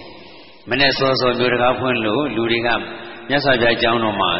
[0.68, 2.68] မနေ့စောစောမျိုးတကားဖွင့်လို့လူတွေက
[3.28, 4.32] မြတ်စွာဘုရားကျောင်းတော်မှာ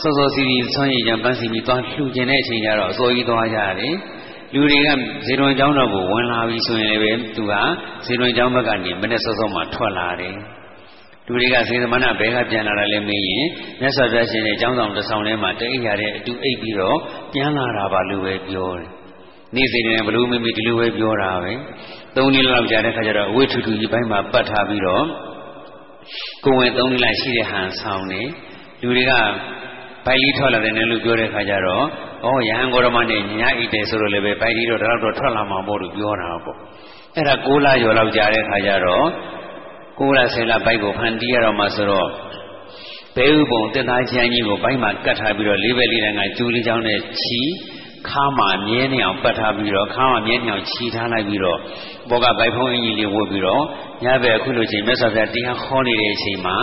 [0.00, 3.94] စောစောစီစီဆွမ်းရည်ကြံပန်းစီပြီးသွားလှူကျင်တဲ့အချိန်ကျတော့အစိုးကြီးသွားကြတယ်
[4.54, 4.88] လူတွေက
[5.26, 7.52] ဇေတုံကျောင်းတော်ကိုဝင်လာပြီဆိုရင်လည်းသူက
[8.06, 10.36] ဇေတုံကျောင်းဘက်ကနေမနေ့စောစောမှထွက်လာတယ်
[11.26, 13.46] လူတွေကစေသမဏဘဲကပြန်လာတာလဲမေးရင်
[13.80, 16.98] မြတ်စွာဘုရားရှင်ရဲ့ကျောင်းဆောင်တစ်ဆောင်ထဲမှာတအိပ်ရတဲ့အတူအိပ်ပြီးတော့
[17.32, 18.88] ပြန်လာတာပါလို့ပဲပြောတယ်။
[19.54, 21.52] နေ့စဉ်နဲ့ဘလို့မိမိဒီလိုပဲပြောတာပဲ။
[22.16, 25.04] သုံးနှစ်လောက်ကြာတဲ့ခါကျတော့အဝိထုထုကြီးပိုင်းမှာပတ်ထားပြီးတော့
[26.44, 28.22] ကိုယ်ဝင်သုံးနှစ်လောက်ရှိတဲ့ဟန်ဆောင်နေ
[28.82, 29.12] လူတွေက
[30.06, 31.86] ပိုက်လီထွက်လာတယ်နဲ့လို့ပြောတဲ့ခါကျတော့
[32.26, 36.58] ဩရဟန်းဂေါရမနဲ့ညာဣတယ်ဆိုတော့လည်းပဲပိုက်လီတော့တော့ထွက်လာမှာမို့လို့ပြောတာပေါ့။
[37.16, 39.06] အဲ့ဒါ6လကျော်လောက်ကြာတဲ့ခါကျတော့
[39.98, 42.08] ကိုယ်ရဆယ်လဘိုက်ကိုဖန်တီးရတော့မှဆိုတော့
[43.16, 47.40] ဘဲဥပုံတက်သားချမ်းကြီးကိုဘိုက်မှာကတ်ထားပြီးတော့လေးပဲလေးတန်းကကျူးလေးချောင်းနဲ့ချီ
[48.08, 51.58] ခါမှာမြဲနေအောင်ပတ်ထားပြီးတော့ခါမှာမြဲနေအောင်ချီထားလိုက်ပြီးတော့
[52.10, 53.62] ဘောကဘိုက်ဖုံးအင်ကြီးလေးဝတ်ပြီးတော့
[54.04, 56.56] ညဘက်အခုလိုချိန်မြတ်စွာဘုရားတရားဟောနေတဲ့အချိန်မှာ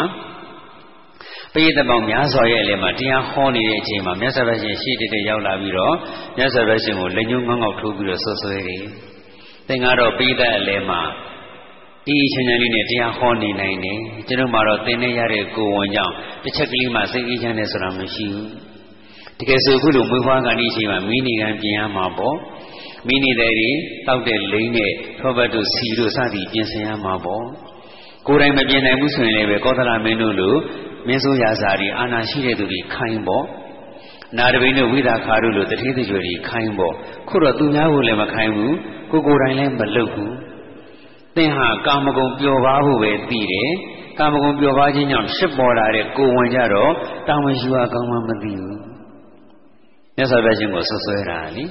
[1.54, 5.96] ပိဋကပေါင်းများစွာရဲ့အလယ်မှာတရားဟောနေတဲ့အချိန်မှာမြတ်စွာဘုရားရှင်ရှေ့တည်းရောက်လာပြီးတော့
[6.38, 8.84] မြတ်စွာဘုရားရှင်ကိုလက်ညှိုးငေါငေါထိုးပြီးတော့ဆွဆွဲတယ်။
[9.68, 11.02] သင်ကတော့ပိဋကအလယ်မှာ
[12.06, 16.14] ဒီချမ်းချမ်းလေးနဲ့တရားဟောနေနိုင်တယ်ကျွန်တော်မှတော့သင်နေရတဲ့ကိုယ်ဝန်ကြောင့်
[16.44, 18.50] တစ်ချက်ကလေးမှစိတ်အေးချမ်းတယ်ဆိုတာမရှိဘူး
[19.40, 22.38] တကယ်ဆိုအခုလိုမွေးဖွားကန်ဒီအချိန်မှာမိနေကံပြင်ရမှာပေါ့
[23.08, 23.70] မိနေတဲ့တွေ
[24.08, 27.46] တောက်တဲ့လိမ့်နဲ့ထောဘတ်တို့စီတို့စသည်ပြင်ဆင်ရမှာပေါ့
[28.28, 30.56] ကိုယ်တိုင်မပြင်နိုင်ဘူးဆိုရင်လည်းပဲကောသလမင်းတို့လို
[31.08, 33.46] မင်းဆိုးရာဇာတွေအာနာရှိတဲ့သူတွေခိုင်းပေါ့
[34.38, 36.94] နာတပိန်တို့ဝိသခါတို့လိုတတိတကြွတွေခိုင်းပေါ့
[37.30, 38.76] ခုတော့သူများကိုလည်းမခိုင်းဘူး
[39.12, 40.34] ကိုကိုယ်တိုင်လည်းမလုပ်ဘူး
[41.36, 43.72] သင်ဟာကာမဂုဏ်ပျော်ပါဖို့ပဲသိတယ်
[44.20, 46.92] ကာမဂုဏ်ပျော်ပါခြင်းကြောင့်ဖြစ်ပေါ်လာတဲ့ကိုယ်ဝင်ကြတော့
[47.28, 48.80] တာဝန်ယူရကောင်းမှမသိဘူး
[50.16, 51.66] မြတ်စွာဘုရားရှင်ကိုဆွဆွဲတာလी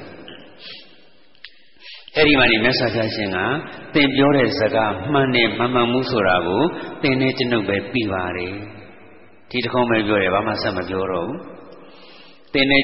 [2.15, 3.39] အဲ့ဒီမှာနေမြတ်စွာဘုရားရှင်က
[3.95, 6.63] သင်ပြောတဲ့စကားမှန်တယ်မမှန်ဘူးဆိုတာကို
[7.03, 8.55] သင်နဲ့ကျွန်ုပ်ပဲသိပါတယ်
[9.51, 11.41] ဒီတခုံးပဲပြောတယ်ဘာမှဆက်မပြောတော့ဘူး
[12.53, 12.83] သင်နဲ့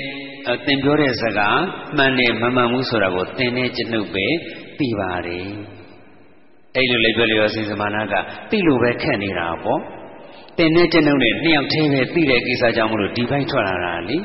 [0.66, 1.60] သင်ပြောတဲ့စကား
[1.96, 4.26] မှန်တယ်မမှန်ဘူးဆိုတာကိုသင်နဲ့ကျွန်ုပ်ပဲ
[4.78, 5.48] သိပါတယ်
[6.76, 8.14] အဲ့လိုလည်းပြောလျောစီစမာနာက
[8.50, 9.80] သိလို့ပဲခက်နေတာပေါ့
[10.58, 14.22] တင်နဲ့ကျွန်ုပ်နဲ့နှစ်ယောက်တည်းပဲသိတဲ့ကိစ္စကြောင့်မလို့ဒီဘိုက်ထွက်လာတာလေတ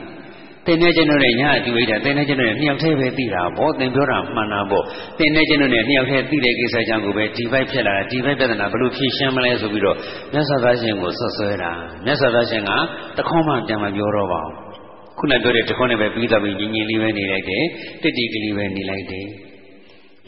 [0.72, 4.84] င်နဲ့ကျွန်ုပ်နဲ့ညာအတူဝိတာတင်နဲ့ကျွန်ုပ်နဲ့နှစ်ယောက်တည်းပဲသိတာပေါ့သင်ပြောတာမှန်တာပေါ့
[5.20, 9.98] တင်နဲ့ကျွန်ုပ်နဲ့နှစ်ယောက်တည်းသိတဲ့ကိစ္စကြောင့်ကိုပဲဒီဘိုက်ဖြစ်လာတာဒီဘိုက်ပြဿနာဘလို့ဖြေရှင်းမလဲဆိုပြီးတော့
[10.34, 11.72] မြတ်စွာဘုရားရှင်ကိုဆွဆွဲတာ
[12.06, 12.72] မြတ်စွာဘုရားရှင်က
[13.18, 14.70] တခေါမှပြန်မပြောတော့ပါဘူး
[15.18, 17.64] ခုနပြောတဲ့တခေါနဲ့ပဲပြီးတော့ပြီးညီညီလေးပဲနေလိုက်တယ်
[18.02, 19.28] တိတိကလေးပဲနေလိုက်တယ်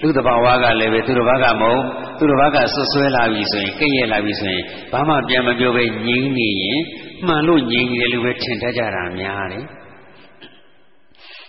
[0.02, 1.82] လူတဘာဝကလည်းပဲသူတစ်ပါးကမဟုတ်
[2.18, 6.80] သူတစ်ပါးကဆွဆွဲလာပြီဆိုရင်ကိရဲ့လာပြီဆိုရင်ဘာမှပြန်မပြောပဲငြိမ်းနေရင်
[7.28, 9.66] မှန်လို့ငြိမ်းနေတယ်လို့ပဲထင်တတ်ကြတာများတယ်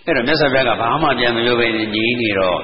[0.06, 2.60] အဲ့တော့မြတ်စွာဘုရားကဘာမှပြန်မပြောပဲငြိမ်းနေတော့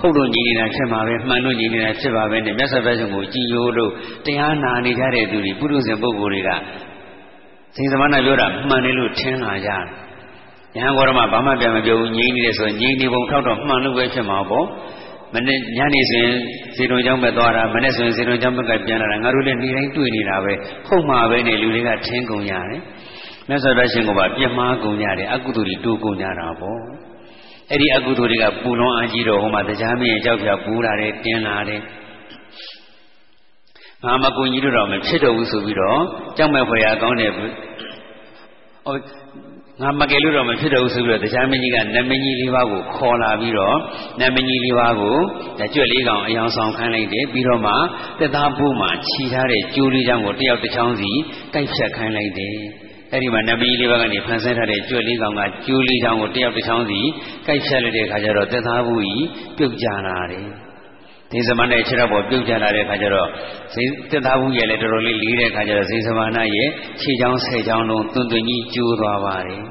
[0.00, 3.90] ဟုတ်လို့ညီနေတာဖြစ်မှာပဲမှန်လို့ညီနေတာဖြစ်ပါပဲနဲ့မြတ်စွာဘုရားကိုကြည်ယိုလို့
[4.24, 6.50] တရားနာနေကြတဲ့သူတွေပုရုဇဉ်ပုဂ္ဂိုလ်တွေက
[7.76, 9.82] စိန်သမဏပြောတာမှန်တယ်လို့ထင်လာကြတယ်
[10.76, 14.66] ယဟန်ကောရမဘာမှပြန်မပြောဘူးငြိမ့်နေတယ်ဆိုရင်ငြိမ့်နေပုံထောက်တော့မှန်လို့ပဲဖြစ်မှာပေါ့
[15.34, 16.36] မနေ့ညနေဆိုရင်
[16.76, 20.52] ဇေတုံကျောင်းပဲသွားတာမနေ့ဆိုရင်ဇေတုံကျောင်းဘက်ကပြန်လာတာငါတို့လည်းနေတိုင်းတွေ့နေတာပဲ
[20.86, 22.80] ဟုတ်မှာပဲနဲ့လူတွေကထင်းကုန်ရတယ်
[23.48, 26.80] မြတ်စွာဘုရားရှင်ကပါပြမှားကုန်ကြတယ်အကုသိုလ်တွေတိုးကုန်ကြတာပေါ့
[27.70, 31.80] အဲ့ဒီအကုသိုလ်တွေကပူလွန်အားကြီးတော့ဟိုမှာတရားမင်းကြောက်ပြပူလာတယ်တင်းလာတယ်
[34.04, 36.00] ငါမကူညီလို့တော့မဖြစ်တော့ဘူးဆိုပြီးတော့
[36.36, 37.46] ကြောက်မဲ့ဖွယ်ရကောင်းတယ်ဟော
[39.80, 43.76] ငါမကယ်လို့တော့မဖြစ်တော့ဘူးဆိုပြီးတော့တရားမင်းကြီးကနမင်းကြီးလေးပါးကိုခေါ်လာပြီးတော့
[44.20, 45.16] နမင်းကြီးလေးပါးကို
[45.74, 47.72] ကြွက်လေးကောင်အယောင်ဆောင်ခိုင်းလိုက်တယ်ပြီးတော့မှ
[48.18, 51.10] တက်သားပိုးမှာခြီထားတဲ့ကျိုးလေးချောင်းကိုတယောက်တစ်ချောင်းစီ
[51.54, 52.56] တိုက်ဖြတ်ခိုင်းလိုက်တယ်
[53.12, 57.00] အဲ့ဒီမှာနမင်းကြီးလေးပါးကနေဖန်ဆင်းထားတဲ့ကြွက်လေးကောင်ကကျိုးလေးချောင်းကိုတယောက်တစ်ချောင်းစီ
[57.46, 59.26] ကိုက်ဖြတ်လိုက်တဲ့အခါကျတော့တက်သားပိုးကြီး
[59.56, 60.46] ပြုတ်ကျလာတယ်
[61.32, 63.28] ဇေသမဏရဲ့ခြေထောက်ပေါ်ပြုတ်ကျလာတဲ့ခါကျတော့
[63.74, 66.68] ဇေတသားဘူးရဲ့လည်းတော်တော်လေးလေးတဲ့ခါကျတော့ဇေသမဏရဲ့
[67.00, 69.62] ခြေချောင်းဆယ်ချောင်းလုံးတွင်တွင်ကြီးကျိုးသွားပါတယ်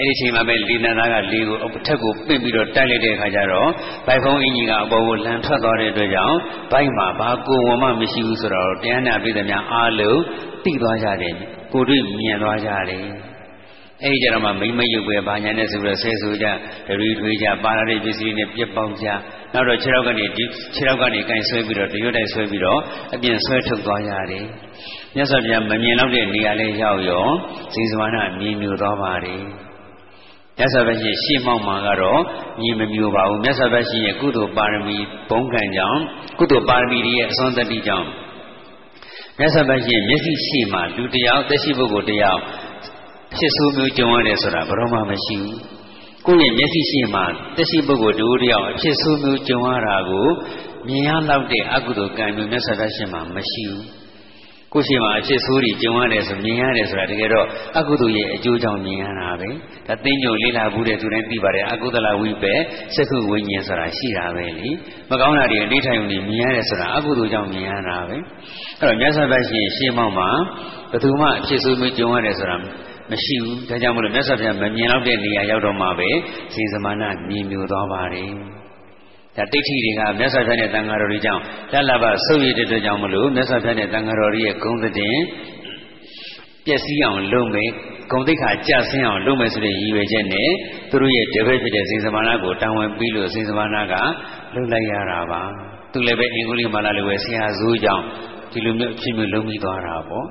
[0.00, 3.68] အဲ့ဒီချိန်မှာပဲလေနန္ဒာကလေကိုအထက်ကိုပင့်ပြီးတော့တိုက်လိုက်တဲ့အခါကျတော့
[4.06, 6.38] ဘိုက်ဖုံးအင်ကြီးကအပေါ်ကိုလန်ထွက်သွားတဲ့အတွက်ကြောင့်
[6.72, 10.20] ဘိုက်မှာဘာကိုဝမှမရှိဘူးဆိုတော့တရားနာပြည်သူများအားလုံး
[10.64, 11.34] သိသွားကြတယ်
[11.72, 13.04] ကိုတွေ့မြင်သွားကြတယ်
[14.02, 16.46] အဲဒီကြတော့မှမိမ့်မယုတ်ပဲဘာညာနဲ့ဆိုပြီးတော့ဆဲဆိုကြ
[16.86, 19.06] ဒရီထွေးကြပါရတဲ့ပစ္စည်းနဲ့ပြက်ပေါက်ကြ
[19.52, 20.44] နောက်တော့ခြေထောက်ကနေဒီ
[20.74, 22.80] ခြေထောက်ကနေကင်ဆွဲပြီးတော့တရွတ်တိုက်ဆွဲပြီးတော့
[23.14, 24.46] အပြင်ဆွဲထုတ်သွားရတယ်
[25.16, 27.26] မြတ်စွာဘုရားမမြင်တော့တဲ့နေရာလေးရောက်ရော
[27.74, 29.63] ဇေဇဝနာမြင်မြူသွားပါတယ်
[30.58, 32.20] မြတ်စွာဘုရားရှေ့မောက်မှာကတော့
[32.60, 34.96] မြင်မမြူပါဘူးမြတ်စွာဘုရားရဲ့ကုသိုလ်ပါရမီ
[35.30, 36.00] ဘုံကံကြောင့်
[36.38, 38.08] ကုသိုလ်ပါရမီရဲ့အစွမ်းတတိကြောင့်
[39.38, 42.40] မြတ်စွာဘုရားမျက်စိရှိမှလူတယောက်သက်ရှိပုဂ္ဂိုလ်တယောက်
[43.36, 45.58] ဖြစ်ဆိုးမျိုးကြုံရတယ်ဆိုတာဘယ်တော့မှမရှိဘူး
[46.26, 47.20] ကိုယ့်ရဲ့မျက်စိရှိမှ
[47.56, 50.28] သက်ရှိပုဂ္ဂိုလ်တူတယောက်အဖြစ်ဆိုးမျိုးကြုံရတာကို
[50.88, 54.03] မြင်ရလောက်တဲ့အကုသိုလ်ကံမျိုးမြတ်စွာဘုရားရှင်မှာမရှိဘူး
[54.74, 57.46] ကိုရှိမှအဖြစ်ဆိုးတွေကြုံရတယ်ဆိုမြင်ရတယ်ဆိုတာတကယ်တော့
[57.78, 59.48] အကုသိုလ်ရဲ့အကျိုးကြောင့်မြင်ရတာပဲ
[59.88, 62.54] ဒါသိညိုလေးလာဘူးတဲ့သူတိုင်းသိပါတယ်အကုသလဝိပဲ
[62.94, 64.68] စက္ခုဝိညာဉ်ဆိုတာရှိတာပဲလေ
[65.10, 68.16] မကောင်းတာတွေအဋ္ဌာယုံတွေမြင်ရတယ်ဆိုတာအကုသိုလ်ကြောင့်မြင်ရတာပဲ
[68.80, 70.28] အဲ့တော့မြတ်စွာဘုရားရှင်ရှင်းမောက်မှာ
[70.90, 72.56] ဘယ်သူမှအဖြစ်ဆိုးမျိုးကြုံရတယ်ဆိုတာ
[73.10, 76.10] မရှိဘူးဒါကြောင့်မလို့မြတ်စွာဘုရားမမြင်တော့တဲ့နေရာရောက်တော့မှပဲ
[76.54, 78.53] ဇေဇမာနမြင်မြူသွားပါတယ်
[79.36, 81.42] ဒါတိဋ္ဌိတွေကမြတ်စွာဘုရားနဲ့တန်ဃာတော်တွေကြောင့်
[81.72, 85.22] လလဘဆုပ်ရတဲ့အတွက်ကြောင့်မလို့မြတ်စွာဘုရားနဲ့တန်ဃာတော်တွေရဲ့ဂုဏ်သတင်း
[86.66, 87.70] ပျက်စီးအောင်လုပ်မယ်
[88.10, 90.50] ဂုံတိတ်ခါကြဆင်းအောင်လုပ်မယ်ဆိုတဲ့ရည်ရွယ်ချက်နဲ့
[90.90, 93.94] သူတို့ရဲ့တပည့်ဖြစ်တဲ့စေစမာနာကိုတာဝန်ပြီးလို့စေစမာနာက
[94.54, 95.42] လှုပ်လိုက်ရတာပါ
[95.92, 98.04] သူလည်းပဲအင်္ဂုလိမာလာလိုပဲဆရာဇိုးကြောင့်
[98.52, 100.26] ဒီလိုမျိုးအဖြစ်မျိုးလုံးပြီးသွားတာပေါ့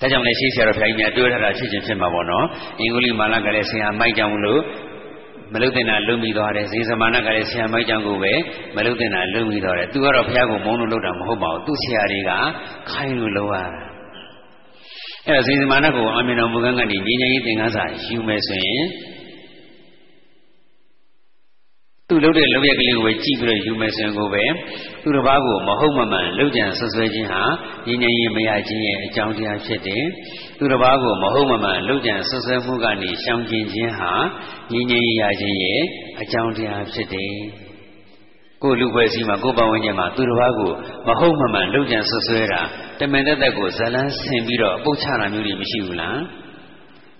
[0.00, 2.46] ဒါကြောင့်လည်းရှိဆရာတော်ဘုရားကြီးများတွေ့ထတာဖြစ်ခြင်းဖြစ်မှာပေါ့နော်
[2.80, 4.60] အင်္ဂုလိမာလာကလည်းဆရာမိုက်ကြောင့်မလို့
[5.52, 8.32] မလုတင်တာလုံပြီးသွားတယ်ဇေဇမာနကလည်းဆရာမိုက်ကြောင့်ကိုပဲ
[8.76, 12.30] မလုတင်တာလုံပြီးသွားတယ်သူကတော့ဘုရားကိုမုန်းလို့လုပ်တာမဟုတ်ပါဘူးသူ့ဆရာတွေက
[12.90, 13.82] ခိုင်းလို့လုပ်ရတာ
[15.26, 18.82] အဲ့တော့ဇေဇမာနကိုအမြင်တော်မူကန်းကနေညီညာရေးသင်္ကန်းစာယူမယ်ဆိုရင်
[22.10, 24.44] သူ့လုပ်တဲ့လုပ်ရက်ကလေးကိုပဲကြည့်ပြီးတော့ယူမယ်ဆိုရင်ကိုပဲ
[25.02, 27.42] သူတစ်ပါးကိုမဟုတ်မမှန်လုပ်ကြံဆွဆွဲခြင်းဟာ
[27.86, 30.04] ညီညာရေးမရခြင်းရဲ့အကြောင်းတရားဖြစ်တယ်
[30.58, 34.12] သူတစ်ပါးကိုမဟုတ်မမှန်လုပ်ကြံဆွဆွဲမှုကနေရှောင်ကျဉ်ခြင်းဟာ
[34.72, 35.80] ညီညာရေးရခြင်းရဲ့
[36.20, 37.34] အကြောင်းတရားဖြစ်တယ်
[38.62, 40.72] ကိုလူပွဲစီမှာကိုပဝန်းကျင်မှာသူတစ်ပါးကို
[41.06, 42.62] မဟုတ်မမှန်လုပ်ကြံဆွဆွဲတာ
[42.98, 46.18] တမန်တက်တက်ကိုဇလန်းဆင်ပြီးတော့အပုတ်ချတာမျိုးတွေမရှိဘူးလား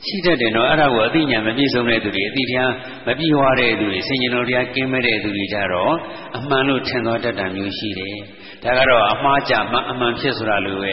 [0.04, 2.72] ရှိတတ်တယ်နော်အဲ့ဒါကိုအသိဉာဏ်မပြည့်စုံတဲ့သူတွေအသိတရား
[3.06, 5.94] မပြည့်ဝတဲ့သူတွေစင်ကြင်တော်တရားကင်းမဲ့တဲ့သူတွေကြတော့
[6.36, 8.16] အမှန်လို့ထင်သောတတ်တာမျိုးရှိတယ်
[8.62, 10.92] ဒါကတော့အမှားကြမှအမှန်ဖြစ်ဆိုတာလိုပဲ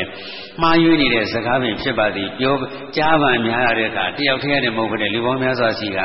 [0.61, 2.55] မှားယွင်းနေတဲ့စကားပင်ဖြစ်ပါသည်ပြော
[2.97, 5.99] ကြားပန်များရတဲ့အခါတယောက်တည်းနဲ့မဟုတ်ဘဲနဲ့လူပေါင်းများစွာစီက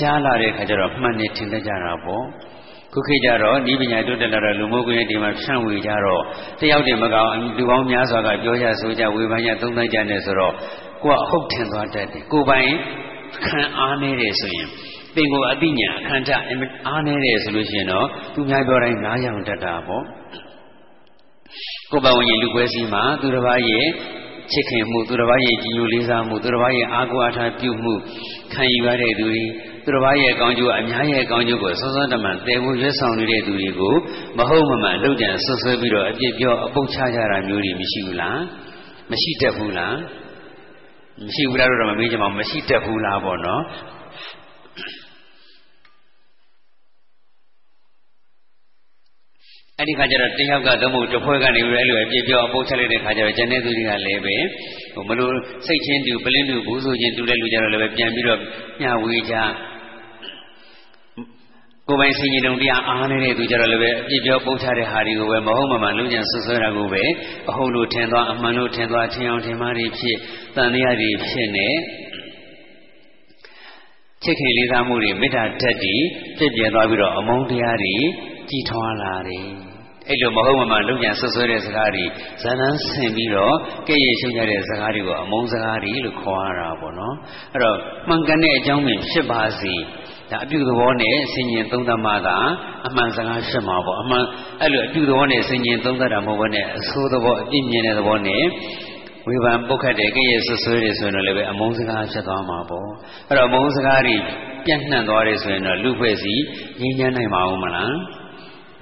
[0.00, 2.24] ကြားလာတဲ့အခါကျတော့မှန်နေထင်တတ်ကြတာပေါ့
[2.92, 6.22] ခုခေတ်ကြတော့ဤပညာတိုးတက်လာတော့လူမှုကွင်းဒီမှာဖြန့်ဝေကြတော့
[6.60, 10.54] တယောက်တည်းမကောင်လူပေါင်းများစွာကပြောကြဆိုကြဝေဖန်ကြသုံးသပ်ကြနေဆိုတော့
[11.02, 12.70] ကိုကအဟုတ်ထင်သွားတတ်တယ်ကိုပိုင်
[13.46, 14.68] ခံအားနေတယ်ဆိုရင်
[15.14, 16.36] ပင်ကိုအသိဉာဏ်အခန္ဓာ
[16.86, 20.04] အားနေတယ်ဆိုလို့ရှိရင်တော့သူများပြောတိုင်းနားရောင်တတ်တာပေါ့
[21.90, 23.86] ကိုပဝဉ္ဇဉ်လူပွဲစည်းမှာသူတစ်ပါးရဲ့
[24.52, 27.94] ချစ်ခင်မှုသူတစ်ပါးရဲ့ကြည်ညိုလေးစားမှုသူတစ်ပါးရဲ့အားကိုးအားထားပြုမှု
[28.52, 29.42] ခံယူရတဲ့သူတွေ
[29.84, 33.94] သူတစ်ပါးရဲ့အကောင်းကျိုးအများရဲ့အကောင်းကျိုးကိုစောစောတမန်တည်ဖို့ရွတ်ဆောင်နေတဲ့သူတွေကို
[34.38, 38.38] မဟုတ်မမှန်လှုပ်ကြံဆွဆွဲပြီးတော့အပြစ်ပြောအပုတ်ချကြတာမျိုးတွေမရှိဘူးလား
[39.10, 39.94] မရှိတတ်ဘူးလား
[41.24, 43.62] မရှိဘူးလားတော့မမေးကြပါဘူးမရှိတတ်ဘူးလားပေါ့နော်
[49.78, 54.36] အဲ့ဒီခါကျတော့တယောက်ကသုံးဖို့တစ်ဖွဲ့ကနေပြီးအဲ့လိုအပြစ်ပြောအပုတ်ချက်လိုက်တဲ့ခါကျတော့ကျန်တဲ့သူတွေကလည်းပဲ
[54.94, 55.34] ဟိုမလို့
[55.66, 58.40] စိတ်ချင်းတူပလင်းတူဘူးဆိုချင်းတူတဲ့လူကြတော့လည်းပဲပြန်ပြီးတော့
[58.80, 59.34] မျှဝေကြ
[61.88, 67.04] ကိုယ်ပိုင်စင်ကြီးတုံတရားအားနေတဲ့သူကြတော့လည်းပဲအပြစ်ပြောပုတ်ချတဲ့ဟာတွေကိုပဲမဟုတ်မမှန်လုံးကျန်ဆွဆွဲတာကိုပဲ
[67.50, 70.16] အဟုတ်လို့ထင်သွားအမှန်လို့ထင်သွားထင်အောင်ထင်မှားတွေဖြစ်
[70.56, 71.68] တန်တရားတွေဖြစ်နေ
[74.22, 75.94] ချစ်ခင်လေးစားမှုတွေမေတ္တာဓာတ်တွေ
[76.38, 77.94] ဖြစ်ပြသွားပြီးတော့အမုန်းတရားတွေ
[78.50, 79.48] ကြီးထွားလာတယ်
[80.08, 82.04] အဲ့လိုမဟုတ်မမှန်လုံညာဆွဆွဲတဲ့စကားတွေ
[82.42, 83.56] ဇာနန်းဆင်ပြီးတော့
[83.88, 87.14] ကဲ့ရဲ့ရှုံကြတဲ့စကားတွေကိုအမုန်းစကားတွေလို့ခေါ်ရတာပေါ့နော်
[87.52, 87.76] အဲ့တော့
[88.08, 89.74] မှန်ကန်တဲ့အကြောင်းပင်ဖြစ်ပါစေ
[90.30, 92.36] ဒါအပြုသဘောနဲ့ဆင်ញင်သုံးသပ်မှသာ
[92.86, 94.24] အမှန်စကားဖြစ်မှာပေါ့အမှန်
[94.60, 98.44] အဲ့လိုအပြုသဘောနဲ့ဆင်ញင်သုံးသပ်တာမဟုတ်ဘဲနဲ့အဆိုးသဘောအပြစ်မြင်တဲ့သဘောနဲ့
[99.28, 102.88] ဝေဖန်ပုတ်ခတ်တဲ့ကဲ့ရဲ့ဆွဆွဲတယ်ဆိုရင်လည်းပဲအမုန်းစကားဖြစ်သွားမှာပေါ့
[103.28, 104.16] အဲ့တော့အမုန်းစကားတွေ
[104.64, 106.34] ပြန့်နှံ့သွားတယ်ဆိုရင်တော့လူဖွဲ့စီ
[106.80, 107.94] ငြိမ်းချမ်းနိုင်ပါဦးမလား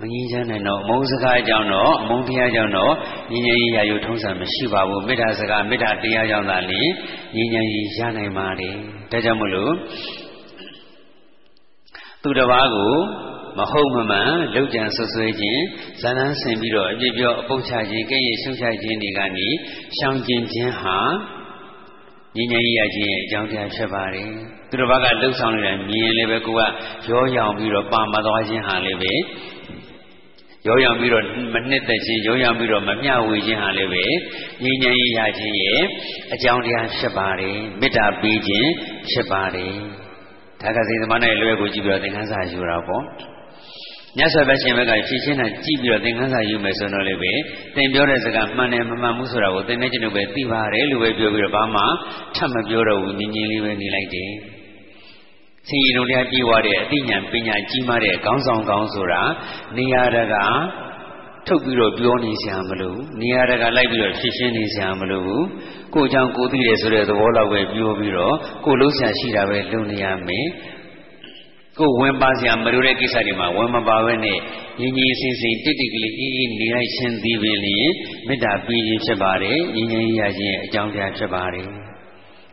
[0.01, 2.93] မငြင်းချမ်းနိုင်တော့အမုန်းစကားကြောင့်တော့အမုန်းတရားကြောင့်တော့
[3.33, 6.89] ငြင်းငြင်းရေးရာယုထုံးစံမရှိပါဘူးမေတ္တာစကားမေတ္တာတရားကြောင့်သာလျှင်
[7.35, 8.75] ငြင်းငြင်းရေးရနိုင်ပါတယ်
[9.11, 9.73] ဒါကြောင့်မလို့
[12.27, 12.95] သူတစ်ပါးကို
[13.59, 15.63] မဟုတ်မမှန်လောက်ကြံဆွဆွဲခြင်း
[16.01, 19.49] ဇာနန်းဆင်ပြီးတော့အပြစ်ပြောအပုတ်ချခြင်းကဲ့ရဲ့ရှုံချခြင်းတွေကနေ
[19.99, 20.99] ရှောင်ကျင်ခြင်းဟာ
[22.37, 24.31] ငြိမ်းချမ်းရေးရခြင်းရဲ့အကြောင်းတရားဖြစ်ပါတယ်
[24.71, 26.61] သူတစ်ပါးကလှုပ်ဆောင်နေတာမြင်လည်းပဲကိုက
[27.11, 29.13] ရောရောင်ပြီးတော့ပါမသွားခြင်းဟာလည်းပဲ
[30.67, 31.25] ရောရောင်ပြီးတော့
[31.55, 34.05] မနှစ်သက်ခြင်းရောရောင်ပြီးတော့မမျှဝေခြင်းဟာလည်းပဲ
[34.63, 35.83] ငြိမ်းချမ်းရေးရခြင်းရဲ့
[36.35, 38.71] အကြောင်းတရားဖြစ်ပါတယ်မေတ္တာပေးခြင်း
[39.11, 40.04] ဖြစ်ပါတယ်
[40.65, 43.05] ဒါကစိတ်သမဏေလွယ်ကိုကြည့်ပြီးတော့သင်္ကန်းစာယူတာပေါ့
[44.19, 47.33] မြတ်စွာဘုရားရှင်ဘက်ကဖြည့်ရှင်းတာကြည့်ပြီးတော့သင်္ကန်းစာယူမယ်ဆိုတော့လည်းပဲ
[47.77, 51.83] သင်ပြောတဲ့စကားမှန်တယ်မမှန်ဘူးဆိုတာကိုသင်နဲ့ကျွန်ုပ်ပဲသိပါတယ်လို့ပဲပြောပြီးတော့ဘာမှ
[52.37, 54.31] ထပ်မပြောတော့ဘူးငြင်းငြင်းလေးပဲနေလိုက်တယ်
[55.69, 59.23] ဆင်ရီတို့တရားပြေဝတဲ့အသိဉာဏ်ပညာကြီးမားတဲ့ခေါင်းဆောင်ကောင်းဆိုတာ
[59.77, 60.45] နေရာတကာ
[61.47, 65.47] ထုတ်ပြီးတော့ပြောနေစရာမလိုနေရာတကာလိုက်ပြီးတော့ဖြည့်ရှင်းနေစရာမလိုဘူး
[65.95, 70.47] ကိုယ်ကြောင့်ကိုသိတယ်ဆိုတဲ့သဘောလောက်ပဲပြောပြီးတော့ကိုလုံးဆရာရှိတာပဲလုပ်နေရမယ်
[71.79, 74.39] ကိုဝင်ပါစရာမလိုတဲ့ကိစ္စတွေမှာဝင်မပါဘဲနဲ့
[74.81, 77.93] ညီညီစင်စင်တိတ်တိတ်ကလေးအေးအေးနေလိုက်ခြင်းသည်ပင်လျင်
[78.27, 81.67] မေတ္တာပြီးခြင်းဖြစ်ပါတယ်ညီညီရခြင်းအကြောင်းတရားဖြစ်ပါတယ်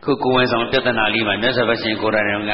[0.04, 2.52] ခုကိုဝင်ဆောင်ပြဿနာလေးမှာမြတ်စွာဘုရားရှင်ကိုရဏံက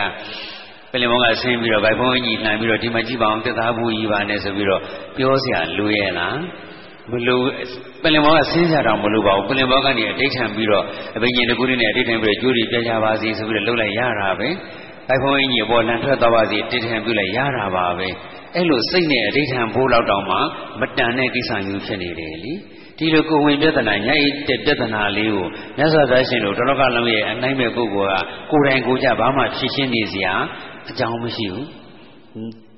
[0.92, 4.82] ပလင်မောကဆင်းပြီးတော့ဗိုက်ဖုံးကြီးနှံပြီးတော့ဒီမှာကြည့်ပါအောင်တက်သားဘူးကြီးပါနဲ့ဆိုပြီးတော့
[5.16, 6.38] ပြောเสียလူရဲ့လား
[7.12, 7.44] မလို့
[8.04, 10.84] ပလင်ဘောကဆင်းကြတော့မလို့ပါဘူးပလင်ဘောကနေအဋိဌံပြီးတော့
[11.16, 14.50] အဘိညာဉ်တကူလေးနဲ့အဋိဌံပြီးတော့ကျိုးတွေပြကြပါစေဆိုပြီးတော့လှုပ်လိုက်ရတာပဲ
[15.08, 18.08] ဘိုက်ဖုံးကြီးပေါ်လန်ထွက်သွားပါစေတိဋ္ဌံပြုလိုက်ရတာပါပဲ
[18.56, 20.38] အဲ့လိုစိတ်နဲ့အဋိဌံဘိုးလောက်တောင်မှ
[20.80, 22.54] မတန်တဲ့ကိစ္စမျိုးဖြစ်နေတယ်လी
[22.98, 25.48] ဒီလိုကိုဝင်ပြဿနာညိုက်တဲ့ပြဿနာလေးကို
[25.78, 28.22] မြတ်စွာဘုရားရှင်တို့တလောကလုံးရဲ့အနိုင်မဲ့ပုဂ္ဂိုလ်
[28.52, 30.34] ကကိုယ်တိုင်ကိုယ်ကြဘာမှဖြည့်ရှင်းနေစရာ
[30.91, 31.67] အကြောင်းမရှိဘူး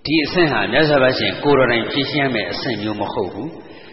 [0.07, 3.51] ဒီအဆင့်ဟာမြတ်စွာဘုရားရှင်ကိုယ်တော်တိုင်ဖြည့်ရှင်းမယ်အဆင့်မျိုးမဟုတ်ဘူး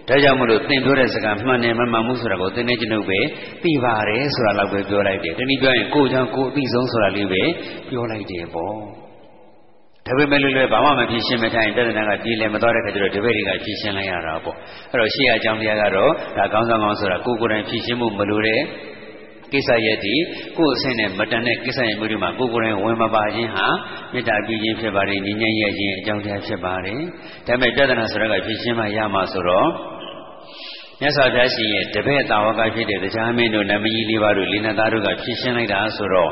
[0.08, 3.20] ဒါကြောင့်မလို့သင်ပြောတဲ့စကားမှန်တယ်မမှန်ဘူးဆိုတာကိုသင်နေကျွန်ုပ်ပဲ
[3.64, 7.44] သိပါတယ်ဆိုတာလောက်ပဲပြောလိုက်တယ်တနည်းပြောရင်ကိုယ်ကြောင့်ကိုယ်အသိဆုံးဆိုတာလေးပဲ
[7.90, 8.76] ပြောလိုက်တယ်ပေါ့
[10.06, 14.56] ဒါပေမဲ့လည်းလည်းဘာမှမဖြစ်ရှင်းမထိုင်ပြဿနာကဒီလည်းမတော်တဲ့ခါကျတော့ဒီဘက်တွေကဖြစ်ရှင်းလိုက်ရတာပေါ့
[14.92, 18.62] အဲ့တော့ရှေ့အကြောင်းတရားကတော့ဒါကောင်းဆောင်ကောင်းဆိုတာကိုယ်ကိုယ်တိုင်ဖြစ်ရှင်းမှုမလိုတဲ့
[19.52, 20.16] ကိစ္စရဲ့ဒီ
[20.58, 23.68] ကိုယ်အဆင့်နဲ့မတန်တဲ့ကိစ္စရဲ့မျိုးတွေမှာကိုယ်ကိုယ်တိုင်ဝင်မပါခြင်းဟာ
[24.14, 27.02] မေတ္တာပြုခြင်းဖြစ်ပါတယ်ဉာဏ်ဉာဏ်ရဲ့ခြင်းအကြောင်းတရားဖြစ်ပါတယ်
[27.48, 29.70] ဒါပေမဲ့ပြဿနာဆိုတော့ကဖြစ်ရှင်းမှရမှာဆိုတော့
[31.02, 36.32] မြတ်စွာဘုရားရှင်ရဲ့တပည့်တာဝကဖြစ်တဲ့တရားမင်းတို့နမကြီးလေးပါးတို့လေးနသားတို့ကဖြစ်ရှင်းလိုက်တာဆိုတော့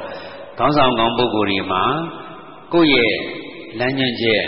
[0.59, 1.83] ခေါင်းဆောင်ကောင်းပုဂ္ဂိုလ်တွေမှာ
[2.73, 3.15] ကိုယ့်ရဲ့
[3.79, 4.43] လမ်းညွှန်ချက်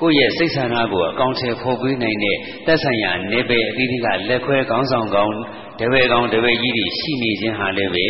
[0.00, 2.36] ကိုယ့်ရဲ့စိတ်ဆန္ဒကိုအကောင့်ထဲဖော်ပေးနိုင်တဲ့
[2.66, 5.34] သက်ဆိုင်ရာနေပယ်အသီးသီးကလက်ခွဲခေါင်းဆောင်ကောင်း
[5.80, 8.06] တပည့်ကောင်းတပည့်ကြီးတွေရှိနေခြင်းဟာလည်းပဲ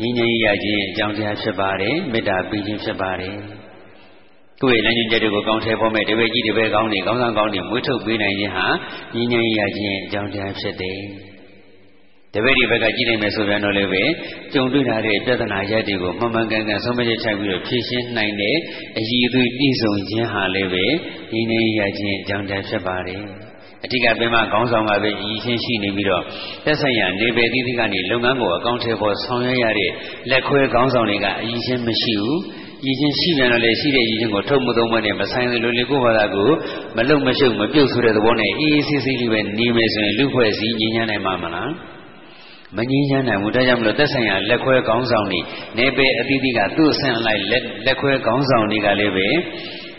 [0.00, 3.36] ငြိမ်းချမ်းရခြင်းအကြောင်းတရားဖြစ်ပါတယ်မေတ္တာပေးခြင်းဖြစ်ပါတယ်
[4.62, 8.66] ကိုယ့်ရဲ့လမ်းညွှန်ချက်တွေကိုကောင်းထဲဖော်မဲ့တပည့်ကြီးတပည့်ကောင်းတွေခေါင်းဆောင်ကောင်းတွေမွေးထုတ်ပေးနိုင်ခြင်းဟာ
[9.14, 11.00] ငြိမ်းချမ်းရခြင်းအကြောင်းတရားဖြစ်တယ်
[12.34, 14.02] တပည့်ဒီဘက်ကကြည့်နိုင်မယ်ဆိုပြန်တော့လည်းပဲ
[14.52, 18.56] ကြုံတွေ့လာတဲ့ပြဿနာရက်တွေကိုမှန်မှန်ကန်ကန်ဆုံးမချက်ချပြီးတော့ဖြေရှင်းနိုင်တဲ့
[18.98, 20.84] အည်အသွေးပြည့်စုံခြင်းဟာလည်းပဲ
[21.32, 23.22] ငြိမ်းချမ်းရခြင်းအကြောင်းတရားဖြစ်ပါတယ်
[23.84, 26.22] အတိကပင်မခေါင်းဆောင်ကပဲရည်ချင်းရှိနေပြီးတော့
[26.64, 29.90] သက်ဆိုင်ရာနေပယ်သီးသီးကနေလုပ်ငန်းကိုအကောင့်ထဲပေါ်ဆောင်ရွက်ရတဲ့
[30.30, 32.40] လက်ခွဲခေါင်းဆောင်တွေကအရည်ချင်းမရှိဘူး
[32.86, 36.50] ရည်ချင်းရှိပြန်တော့လေရှိတဲ့ရည်ချင်းကိုထုတ်မှုသုံးမနဲ့မဆိုင်လိုလေကိုယ်ဘာသာကို
[36.96, 41.70] မလုံမရှုပ်မပြုတ်ဆိုတဲ့သဘောနဲ့အေးအေးဆေးဆေးလေးပဲနေမယ်ဆိုရင်လူဖွဲ့စည်းညဉ့်ညမ်းနိုင်မှာမလား
[42.76, 45.40] မငြင်းချမ်းနိုင်ဘူးဒါကြောင့်မလို့သက်ဆိုင်ရာလက်ခွဲခေါင်းဆောင်တွေ
[45.78, 49.28] နေပယ်အသီးသီးကသူ့အဆင့်လိုက်လက်လက်ခွဲခေါင်းဆောင်တွေကလည်းပဲ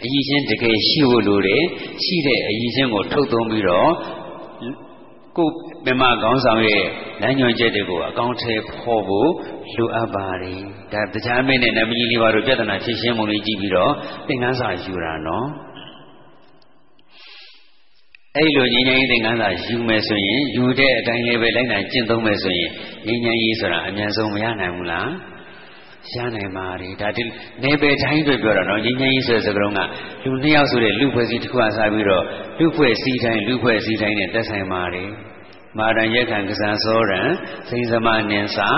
[0.03, 1.63] အည်ချင်းတကယ်ရှိဖို့လိုတယ်
[2.03, 3.91] ရှိတဲ့အည်ချင်းကိုထုတ်သုံးပြီးတော့
[5.37, 5.47] ကို
[5.85, 6.83] မြမခေါင်းဆောင်ရဲ့
[7.21, 9.31] လမ်းညွှန်ချက်တွေကိုအကောင့်ထဲဖော်ဖို့
[9.75, 10.61] လိုအပ်ပါတယ်
[10.93, 13.93] ဒါတရားမင်းနဲ့နမကြီးလေးပါတို့ပြဿနာဖြေရှင်းမှုလေးကြည့်ပြီးတော့
[14.27, 15.47] သင်ခန်းစာယူတာနော်
[18.37, 22.69] အဲ့လိုငြိမ်းချမ်းရေးသင်ခန်းစာယူမယ်ဆိုရင်ယူတဲ့အတိုင်းလေးပဲလိုက်နိုင်ကျင့်သုံးမယ်ဆိုရင်
[23.07, 25.09] ငြိမ်းချမ်းရေးဆိုတာအမြန်ဆုံးမရနိုင်ဘူးလား
[26.13, 27.23] ရနိုင်ပါလေဒါဒီ
[27.63, 29.79] နေပယ်တိုင်းတွေပြောတာနော်ငြိမ်းချမ်းရေးဆိုတဲ့စကားလုံးက
[30.23, 32.23] လူနှစ်ယောက်ဆိုတဲ့လူဖွဲ့စည်းတစ်ခုအစားပြီးတော့
[32.59, 35.03] လူဖွဲ့စည်းတိုင်းလူဖွဲ့စည်းတိုင်းနဲ့သက်ဆိုင်ပါလေ
[35.77, 37.21] မာရံရက်ခံကစားစောရံ
[37.69, 38.69] စိန်သမနင်စာ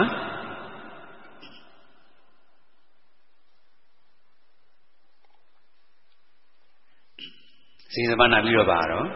[7.94, 9.08] စိန်သမနာပြီးတော့ပါတော့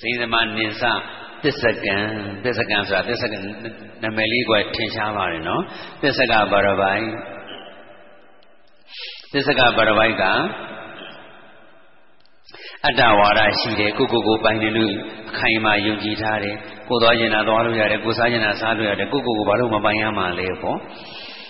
[0.00, 0.92] စိန်သမနင်စာ
[1.44, 1.96] သစ္စကံ
[2.44, 3.38] သစ္စကံဆိုတာသစ္စကံ
[4.02, 5.62] နာမည်လေးကထင်ရှားပါတယ်နော်
[6.02, 7.04] သစ္စကဘာရပိုင်
[9.32, 10.24] သစ္စကဘာရပိုင်က
[12.86, 14.92] အတ္တဝါဒရှိတယ်ကိုကိုကိုပိုင်တယ်လို့
[15.30, 16.56] အခိုင်အမာယုံကြည်ထားတယ်
[16.88, 20.78] ကိုသွားကျင်တာသွားလို့ရတယ်ကိုစားကျင်တာစားလို့ရတယ်ကိုကိုကိုဘာလို့မပိုင်ရမှာလဲပေါ့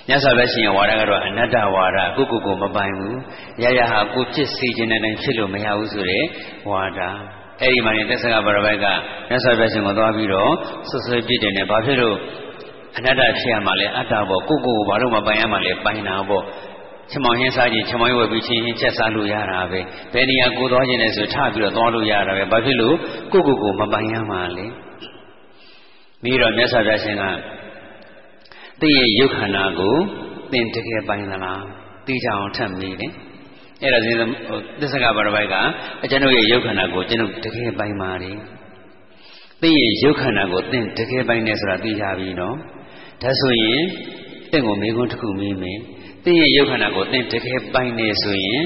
[0.09, 3.19] မြတ်စွာဘုရားရှင်ရဲ့ဝါဒကတော့အနတ္တဝါဒကိုကိုကိုမပိုင်ဘူး
[3.62, 6.25] ရရဟာကိုဖြစ်စေခြင်းနဲ့ဖြစ်လို့မရဘူးဆိုတဲ့
[6.71, 7.01] ဝါဒ
[7.61, 8.87] အဲ့ဒီမှာနေသက်ဆကဗရပိုက်က
[9.28, 10.53] မြတ်စွာဘုရားရှင်ကိုသွားပြီးတော့
[10.89, 12.16] ဆွဆွပြစ်တယ်နဲ့ဘာဖြစ်လို့
[12.97, 16.45] အနတ္တဖြစ်ရမှာလဲအတ္တပေါ့ကိုကိုကိုဘာလို့မပိုင်ရမှာလဲပိုင်တာပေါ့
[17.11, 19.81] ချမောင်ဟင်းစားခြင်းချမောင်ရွယ်ပြီးချင်းချင်းချက်စားလို့ရတာပဲ
[20.12, 22.97] ဘယ်နေရာကိုသွားခြင်းလဲဆိုထပြီးတော့သွားလို့ရတာပဲဘာဖြစ်လို့
[23.32, 24.66] ကိုကိုကိုမပိုင်ရမှာလဲ
[26.23, 27.24] ပြီးတော့မြတ်စွာဘုရားရှင်က
[28.81, 29.97] သိရဲ့ယုတ်ခန္ဓာကို
[30.53, 31.62] သင်တကယ်ပိုင်သလား
[32.07, 33.12] သိကြအောင်ထပ်မိတယ်
[33.82, 34.16] အဲ့ဒါစဉ်
[34.81, 35.55] သစ္စကပါရပိုက်က
[36.05, 38.32] အကျွန်ုပ်ရဲ့ယုတ်ခန္ဓာကိုကျွန်ုပ်တကယ်ပိုင်ပါလေ
[39.62, 42.57] သိရဲ့ယုတ်ခန္ဓာကိုသင်တကယ်ပိုင်တယ်ဆိုတာသိကြပြီနော်
[43.23, 43.82] ဒါဆိုရင်
[44.51, 45.78] တင့်ကိုမိကုန်းတစ်ခုမေးမယ်
[46.24, 48.62] သင်ရဲ့ယုတ်ခန္ဓာကိုသင်တကယ်ပိုင်နေဆိုရင်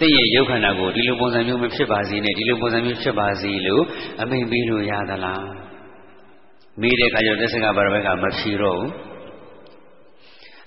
[0.00, 3.84] တင့်ရဲ့ရုပ်ခန္ဓာကိုဒီလိုပုံစံမျိုးမဖြစ်ပါစေနဲ့ဒီလိုပုံစံမျိုးဖြစ်ပါစေလို့
[4.22, 5.46] အမိန်ပေးလို့ရသလား
[6.80, 8.90] မေးတဲ့အခါကျတော့သစ္စကဘာရဘက်ကမဖြေတော့ဘူး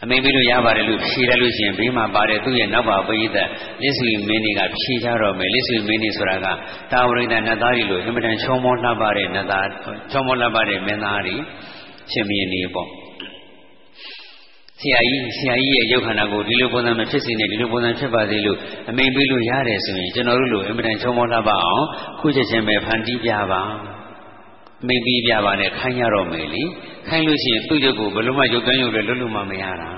[0.03, 3.47] အမိန်ပေးလို့ရပါတယ်လို့ဖြေတယ်လို့ရှိရင်ဘေးမှာပါတယ်သူ့ရဲ့နောက်ပါပရိသတ်
[3.81, 6.47] လစ်ဆွေမင်းတွေကဖြေကြတော့မယ်လစ်ဆွေမင်းတွေဆိုတာက
[6.91, 9.67] တာဝရိဒနတ်သားတွေလို့အင်မတန်ချောမောလှပတဲ့နတ်သား
[10.11, 11.35] ချောမောလှပတဲ့မင်းသားတွေ
[12.11, 12.89] ရှင်မင်းတွေပေါ့
[14.81, 18.57] ဆရာကြီးဆရာကြီးရဲ့ရုပ်ခန္ဓာကိုဒီလိုပုံစံမဖြစ်စေနဲ့ဒီလိုပုံစံဖြစ်ပါစေလို့
[18.89, 21.83] အမိန်ပေးလို့ရတယ်ဆိုရင်ကျွန်တော်တို့လိုအင်မတန်ချုံမောလှပအောင်
[22.19, 23.61] ခုချက်ချင်းပဲဖန်တီးပြပါ
[24.85, 26.63] မိန်ပြီးပြပါနဲ့ခိုင်းရတော့မယ်လေ
[27.07, 29.89] ခိုင်းလို့ရှိရင်သူ့ရုပ်ကိုဘယ်လိုမှရုပ်ကန်းရုပ်လည်းလွတ်လွတ်မှမရတာ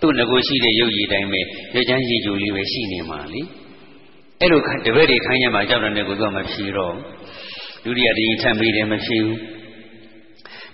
[0.00, 1.40] သူ့ငကိုရှိတဲ့ရုပ်ရည်တိုင်းပဲ
[1.74, 3.42] ရချမ်းရည်ကြိုလေးပဲရှိနေမှာလေ
[4.40, 6.94] အဲ့လိုတပည့်တွေခိုင်းရမှာကြောက်တဲ့ကိုသူကမဖြေတော့
[7.84, 9.38] ဒုတိယတရင်ထပ်ပြီးတယ်မဖြေဘူး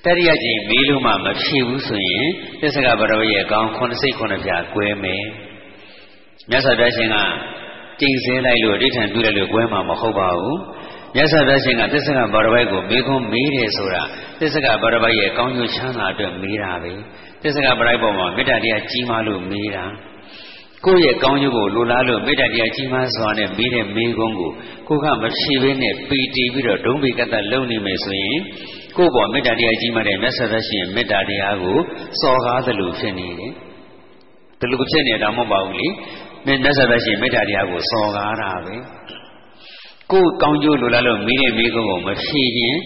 [0.05, 2.27] တတိယကြိမ်မေးလို့မှမဖြေဘူးဆိုရင်
[2.60, 5.24] သစ္စကဘရောရဲ့အကောင်ခုနှစ်စိတ်ခုနှစ်ပြာကွဲမယ်
[6.51, 7.16] မြတ်စွာဘုရားရှင်က
[8.01, 10.59] ကျင့်စဲလိုက်လို့အဋ္ဌံပြုလိုက်လို့ကွဲမှာမဟုတ်ပါဘူး
[11.14, 14.02] မြတ်စွာဘုရားရှင်ကသစ္စကဘာရပိုက်ကိုမေခွန်းမေးတယ်ဆိုတာ
[14.40, 16.93] သစ္စကဘာရပိုက်ရဲ့ကောင်းကျိုးချမ်းသာအတွက်မေးတာပဲ
[17.43, 19.85] သစ္စကဘာရပိုက်ပေါ်မှာမေတ္တာတရားကြီးမားလို့မေးတာ
[20.85, 24.51] ကိုယ့်ရဲ့ကောင်းကျိုးကိုလိုလားလို့မေတ္တာတရားကြီးမားစွာနဲ့မေးတဲ့မေးခွန်းကို
[24.89, 28.39] ကိုကမဖြေဘဲနဲ့ပီတီပြီးတော့ဒုံးပိကတလုံနေမယ်ဆိုရင်
[28.97, 31.78] ကိုယ့်ဘောမေတ္တာတရားကြီးမားတဲ့မြတ်စွာဘုရားရှင်မေတ္တာတရားကို
[32.20, 33.52] စော်ကားသလိုဖြစ်နေတယ်
[34.60, 35.86] ဒီလိုဖြစ်နေတာမဟုတ်ပါဘူးလေ
[36.47, 38.76] မြတ်စွာဘုရားရှင်မေတ္တာတရားကိုစော်ကားတာပဲ
[40.12, 42.78] ကိုယ်ကောင်းကျိုးလိုလားလို့မိတဲ့မိကုန်းကိုမဖြေခြင်း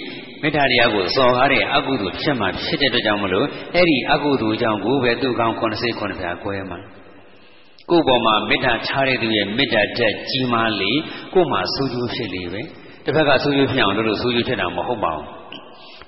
[0.42, 6.78] မေတ္တာတရားကိုစော်ကားတဲ့အကုသိုလ်ဖြစ်မှဖြစ်တဲ့အတွက်ကြောင့်မလို့အဲ့ဒီအကုသိုလ်ကြောင့်ကိုပဲသူ့ကောင်း9စိတ်9ဖြာကွဲမှာ
[7.90, 10.92] ကိုယ်ပေါ်မှာမေတ္တာချတဲ့သူရဲ့မေတ္တာတက်ကြီးမားလေ
[11.34, 12.62] ကိုယ်မှာဆိုးကျိုးဖြစ်လေပဲ
[13.04, 15.26] တစ်ဖက်ကဆိုးကျိုးဖြစ်အောင်လို့ဆိုးကျိုးဖြစ်တာမဟုတ်ပါဘူး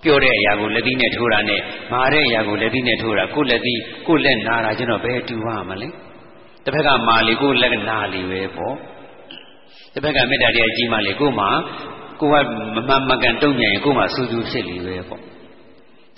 [0.02, 1.60] ပြောတဲ့အရာကိုလက်သီးနဲ့ထိုးတာနဲ့
[1.92, 5.88] မာတဲ့အရာကိုလက်သီးနဲ့ထိုးတာကိုလက်သီးကိုလက်နာတာကျွန်တော်ဘယ်တူပါမလဲ
[6.64, 8.76] တစ်ဖက်ကမာလီကိုလက်နာလီပဲပေါ့
[9.94, 11.50] တစ်ဖက်ကမေတ္တာတရားကြီးမှလေကို့မှာ
[12.20, 12.34] ကိုက
[12.74, 15.20] မမှန်မကန်တုံ့ပြန်ရင်ကို့မှာစူးစူးဖြစ်လီပဲပေါ့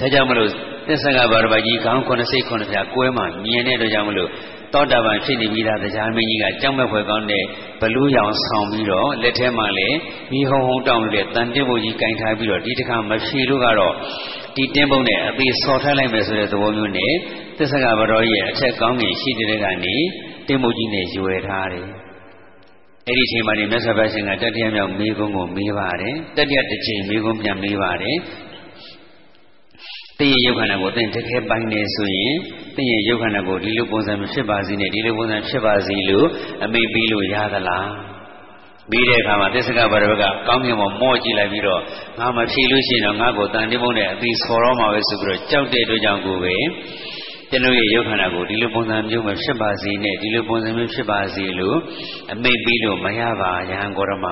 [0.01, 0.51] ဒါကြောင့်မလို့
[0.89, 4.31] သစ္စာကဘာရပါကြီးခေါင်းခုနှစ်စိတ်ခုနှစ်ဖြာကွဲမှမြင်တဲ့အတွက်ကြောင့်မလို့
[4.73, 7.45] သောတာပန်ဖြစ်နေပြီးသားတရားမင်းကြီးကကြောက်မဲ့ဖွယ်ကောင်းတဲ့
[7.81, 9.97] ဘလူးရောင်ဆောင်ပြီးတော့လက်ထဲမှာလည်း
[10.33, 13.95] မိဟုံဟုံတောင်းလို့တဲ့တန်တင်းပုံကြီးကင်ထားပြီးတော့ဒီတစ်ခါမဖြေလို့ကတော့
[14.57, 17.13] ဒီတင်းပုံနဲ့အသေးဆော်ထားလိုက်မယ်ဆိုတဲ့သဘောမျိုးနဲ့
[17.59, 19.97] သစ္စာကဘတော်ရဲ့အထက်ကောင်းကြီးရှိတဲ့ကနေ
[20.49, 22.06] တင်းပုံကြီးနဲ့ရွယ်ထားတယ်
[23.09, 28.19] အဲ့ဒီအချိန်မှာနေမြတ်စွာဘုရားရှင်ကတတိယမြောက်မေးခွန်းကိုမေးပါတယ်တတိယတစ်ချိန်မေးခွန်းပြန်မေးပါတယ်
[30.19, 32.35] တင်းရဲ့ယုတ်ခန္ဓာကိုသင်တကယ်ပိုင်နေဆိုရင်
[32.75, 36.27] တင်းရဲ့ယုတ်ခန္ဓာကိုဒီလိုပုံစံမဖြစ်ပါစေနဲ့ဒီလိုပုံစံဖြစ်ပါစေလို့
[36.65, 37.91] အမိပေးလို့ရသလား
[38.91, 41.81] ပြီးတဲ့အခါမှာသစ္စကဘာရဘကကောင်းကင်ပေါ်မော့ကြည့်လိုက်ပြီးတော့
[42.19, 46.55] ငါမဖြေလို့ရှိရင်တော့ငါ့ကိုတန်တိမုန်းနဲ့အသီးဆော်တော့မှာပဲဆိုပြီးတော့ကြောက်တဲ့အတွက်ကြောင့်ကိုပဲ
[47.51, 51.79] ကျွန်တော်ရဲ့ယုတ်ခန္ဓာကိုဒီလိုပုံစံမျိုးမဖြစ်ပါစေနဲ့ဒီလိုပုံစံမျိုးဖြစ်ပါစေလို့
[52.33, 54.27] အမိတ်ပြီးလို့မရပါယဟန်ကောရမ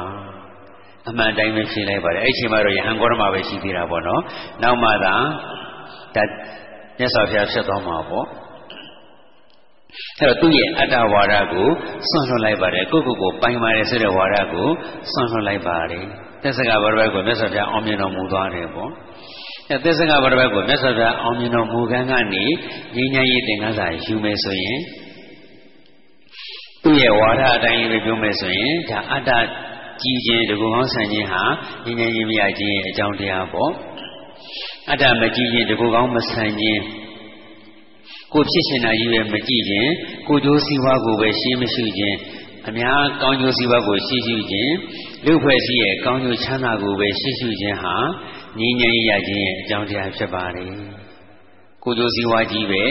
[1.08, 4.22] အမှန်တိုင်းပဲဖြေလိုက်ပါတယ်အဲ့ချိန်မှာတော့ယဟန်ကောရမပဲရှိသေးတာပေါ့နော်
[4.62, 5.14] နောက်မှသာ
[6.16, 6.24] ဒါ
[6.98, 8.26] မြတ်စွာဘုရားဖြစ်သွားမှာပေါ့
[10.18, 11.68] အဲ့တော့သူ့ရဲ့အတ္တဝါဒကို
[12.08, 14.68] ဆွန့်လွတ်လိုက်ပါတယ်ကိုယ့်ကိုယ်ကိုပိုင်ပါတယ်ဆိုတဲ့ဝါဒကို
[15.12, 16.04] ဆွန့်လွတ်လိုက်ပါတယ်
[16.42, 18.90] သက်စကဘာဘက်ကိုမြတ်စွာဘုရားအောင်မြင်တော်မူသွားတယ်ပေါ့
[19.70, 22.44] အဲသစ္စကဘာဘက်ကိုမြတ်စွာဘုရားအောင်မြင်တော်မူကံကနေ
[22.94, 24.78] ငြိမ်းချမ်းရေးသင်္ကန်းစာယူမယ်ဆိုရင်
[26.82, 29.30] သူ့ရဲ့ဝါဒအတိုင်းပဲပြောမယ်ဆိုရင်ဒါအတ္တ
[30.02, 31.42] ကြည်ခြင်းတကူကောင်းဆန်ခြင်းဟာ
[31.84, 33.72] ငြိမ်းချမ်းရေးမရခြင်းရဲ့အကြောင်းတရားပေါ့
[34.90, 36.82] အတ္တမကြည်ခြင်းတကူကောင်းမဆန်ခြင်း
[38.32, 39.90] ကိုဖြစ်ရှင်တာကြီးပဲမကြည့်ခြင်း
[40.28, 42.16] ကိုကြိုးစည်းဝါးကိုပဲရှင်းမရှိခြင်း
[42.68, 44.74] အများကောင်းကျိုးစည်းဝါးကိုရှိရှိခြင်း
[45.24, 47.96] လူဖွဲ့စည်းရဲ့ကောင်းကျိုးချမ်းသာကိုပဲရှိရှိခြင်းဟာ
[48.60, 50.72] ငြိမ်းချမ်းရခြင်းရဲ့အကြောင်းတရားဖြစ်ပါတယ်
[51.84, 52.82] ကိုကြိုးစည်းဝါးကြီးပဲ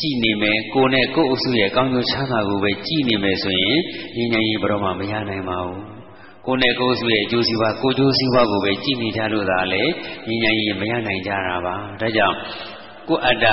[0.00, 3.78] ကြည်နေမယ်ကိုနဲ့ကိုအုပ်စုရဲ့ကောင်းကျိုးချမ်းသာကိုပဲကြည်နေမယ်ဆိုရင်
[4.16, 5.82] ငြိမ်းချမ်းရေးဘယ်တော့မှမရနိုင်ပါဘူး
[6.46, 12.36] ကိုနဲ့ကိုယ်စုရဲ့အကျိုးစီးပွားကိုကျိုးစီးပွားကိုပဲကြည်နေကြလို့သာလေဉာဏ်ဉာဏ်ကြီးမရနိုင်ကြတာပါဒါကြောင့်
[13.08, 13.46] ကိုအတ္တ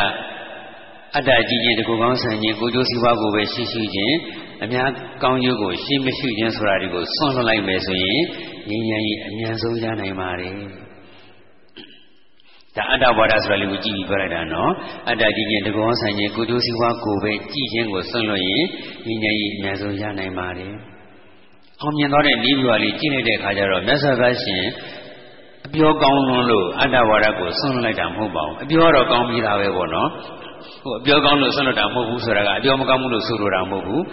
[1.15, 4.15] အတ္တကြီးခြင်းတကူကောင်းဆန်ခြင်းကိုကျိုးစီးပွားကိုပဲရှိရှိခြင်း
[4.63, 4.89] အများ
[5.23, 8.21] ကောင်းကျိုးကိုရှိမရှိခြင်းဆိုတာဒီကိုဆွန့်လွတ်လိုက်မယ်ဆိုရင်
[8.69, 10.88] ဉာဏ်ဉာဏ်ကြီးအမြန်ဆုံးရနိုင်ပါတယ်
[12.75, 14.71] ဒါအတ္တဘောဓဆိုတာလေးကိုကြည့်ပြီးပြောလိုက်တာနော်
[15.09, 18.63] အတ္တကြည့်ခြင်းတကောဆိုင်ခြင်းကုသိုလ်စီဝါကိုပဲကြည့်ခြင်းကိုဆွံ့လို့ရင်
[19.23, 20.73] ဉာဏ်ကြီးအများဆုံးရနိုင်ပါတယ်
[21.81, 24.63] အောင်မြင်သောတဲ့နိဗ္ဗာန်လေးကြည့်လိုက်တဲ့အခါကျတော့မြတ်စွာဘုရားရှင်
[25.65, 30.09] အပြောကောင်းလွန်းလို့အတ္တဝါဒကိုဆွံ့လိုက်တာမဟုတ်ပါဘူးအပြောတော့ကောင်းပြီးသားပဲပေါ့နော်
[30.83, 34.03] ဟိုအပြောကောင်းလို့ဆွံ့လို့တာမဟုတ်ဘူးဆိုတာကအပြောမကောင်းဘူးလို့ဆိုလိုတာမဟုတ်ဘူး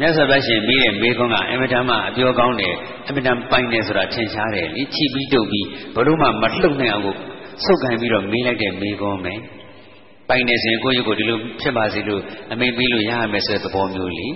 [0.00, 2.74] မြတ်စွာဘုရားရှင်ပြီးတဲ့မေခွန်းကအင်မတန်မှအပြောကောင်းတယ်
[3.06, 7.14] အင်မတန်ပိုင်တယ်ဆိုတာထင်ရှားတယ်လေချိပြီးတုပ်ပြီးဘလို့မှမလှုပ်နိုင်အောင်ကို
[7.64, 9.34] ဆုတ်ခံပြီးတော့မေးလိုက်တဲ့မေးခွန်းပဲ
[10.28, 12.22] ပိုင်နေစဉ်ကိုယ့်ရုပ်ကိုဒီလိုဖြစ်ပါစေလို့
[12.52, 14.28] အမိန်ပေးလို့ရရမယ်ဆိုတဲ့သဘောမျိုးလေ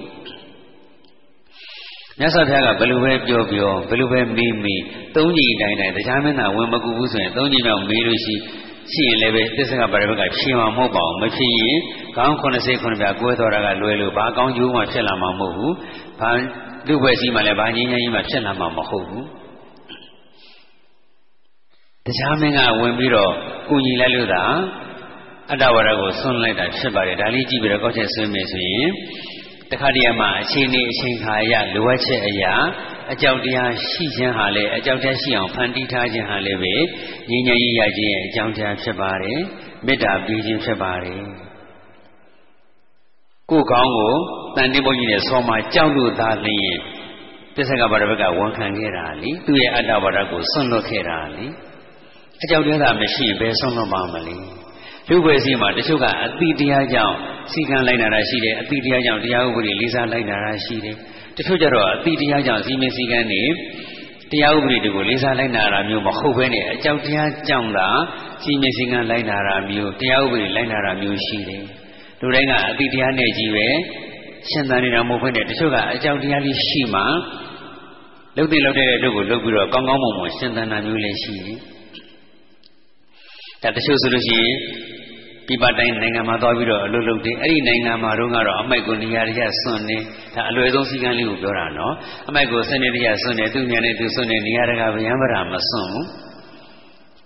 [2.18, 4.82] မြတ်စွာဘုရားကဘယ်လိုပဲပြောပြောဘယ်လိုပဲမေးမေး
[5.16, 8.34] သုံးကြီးတိုင်းတိုင်းတရားမင်းသားဝင်မကူဘူးဆိုရင်သုံးကြီးတော့မေးလို့ရှိ
[8.92, 11.78] ရှိရင်လည်းပဲသစ္စာပါရဘကဖြေမှာမဟုတ်ပါဘူးမဖြစ်ရင်
[12.16, 15.74] ကောင်း80ခုနှစ်ပြကွဲတော်တာကလွယ်လို့ဘာကောင်းကျိုးမှဖြစ်လာမှာမဟုတ်ဘူး
[16.20, 16.30] ဘာ
[16.88, 19.26] လူပဲရှိမှလည်းဘာငြင်းငြင်းကြီးမှဖြစ်လာမှာမဟုတ်ဘူး
[22.11, 23.32] တရားမင်းကဝင်ပြီးတော့
[23.69, 24.45] ကုညီလိုက်လို့သာ
[25.51, 28.89] အတ္တဝရကိုဆွန့်လိုက်တာဖြစ်ပါတယ်ဒါလေးကြည့်ပြီးတော့ကောက်ချက်ဆွေးမယ်ဆိုရင်
[29.70, 32.55] တခါတည်းမှာအချိန်နေအချိန်ခါရလိုအပ်ချက်အရာ
[33.12, 36.74] အကြောက်တရားရှိခြင်းဟာလေအကြောက်တရားရှိအောင်ဖန်တီးထားခြင်းဟာလေပဲ
[37.31, 39.41] ငြိမ်းချမ်းရေးရခြင်းရဲ့အကြောင်းတရားဖြစ်ပါတယ်
[39.87, 41.23] မေတ္တာပေးခြင်းဖြစ်ပါတယ်
[43.51, 44.15] ကိုယ်ကောင်းကို
[44.57, 46.77] တန်တိဘုန်းကြီးနဲ့ဆောမကြောက်လို့သာလျင်
[47.55, 51.47] ပစ္စကဘာရဘကဝန်ခံခဲ့တာလीသူ့ရဲ့အတ္တဘာရကိုဆွန့်လွတ်ခဲ့တာလी
[52.42, 54.36] အကြောက်တရားသာမရှိရင်ဘယ်ဆွန့်လွတ်မှာမလဲ
[55.08, 57.16] လူ့ဘွယ်စီမှာတချို့ကအတိတရားကြောင့်
[57.52, 60.96] စီကံလိုက်နာတာရှိတယ်အတိတရားကြောင့်တရားဥပဒေလေးစားလိုက်နာတာရှိတယ်
[61.36, 63.42] တချို့ကြတော့အတိတရားကြောင့်စီမင်းစည်းကမ်းတွေ
[64.30, 67.88] တရားဥပဒေတွေကိုလေးစားလိုက်နာတာမျိုးမဟုတ်ဘဲနဲ့အကြောက်တရားကြောင့်သာ
[68.42, 71.64] စီမင်းစည်းကမ်းလိုက်နာတာမျိုးတရားဥပဒေလိုက်နာတာမျိုးရှိတယ်
[72.20, 73.66] လူတိုင်းကအတိတရားနဲ့ကြီးပဲ
[74.50, 77.02] ရှင်သန်နေတာမဟုတ်ဘဲနဲ့တချို့ကအကြောက်တရားလေးရှိမှ
[78.36, 81.58] လုတ်တဲ့လုတ်တဲ့တို့ကိုလုတ်ပြီးတော့ကောင်းကောင်းမွန်မွန်ရှင်သန်တာမျိုးလည်းရှိတယ်
[83.62, 84.57] ဒါတချို့ဆိုလို့ရှိရင်
[85.47, 89.99] ပြပတိုင်းနိုင်ငံမှာသွားပြီးတော့အလုပ်လုပ်တယ်အဲ့ဒီနိုင်ငံမှာတော့ကတော့အမိုက်ကိုနေရာတကျစွန့်နေ
[90.35, 91.95] ဒါအလွယ်ဆုံးစည်းကမ်းလေးကိုပြောတာနော်
[92.28, 96.07] အမိုက်ကိုစနေတကျစွန့်နေသူ့ညာနဲ့သူစွန့်နေနေရာတကာဗျံပရာမစွန့်ဘူး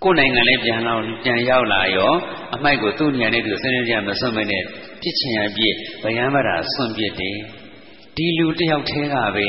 [0.03, 0.95] ကိုယ်နိုင်ငံလေးပြန်လာ
[1.25, 2.13] ပြန်ရောက်လာရော
[2.55, 4.63] အမိုက်ကိုသူ့ညာနဲ့သူစနေတကျမစွန့်မနဲ့
[5.03, 7.37] ပြစ်ချင်ရပြစ်ဗျံပရာစွန့်ပြစ်တယ်
[8.17, 9.47] ဒီလူတယောက်သေးကပဲ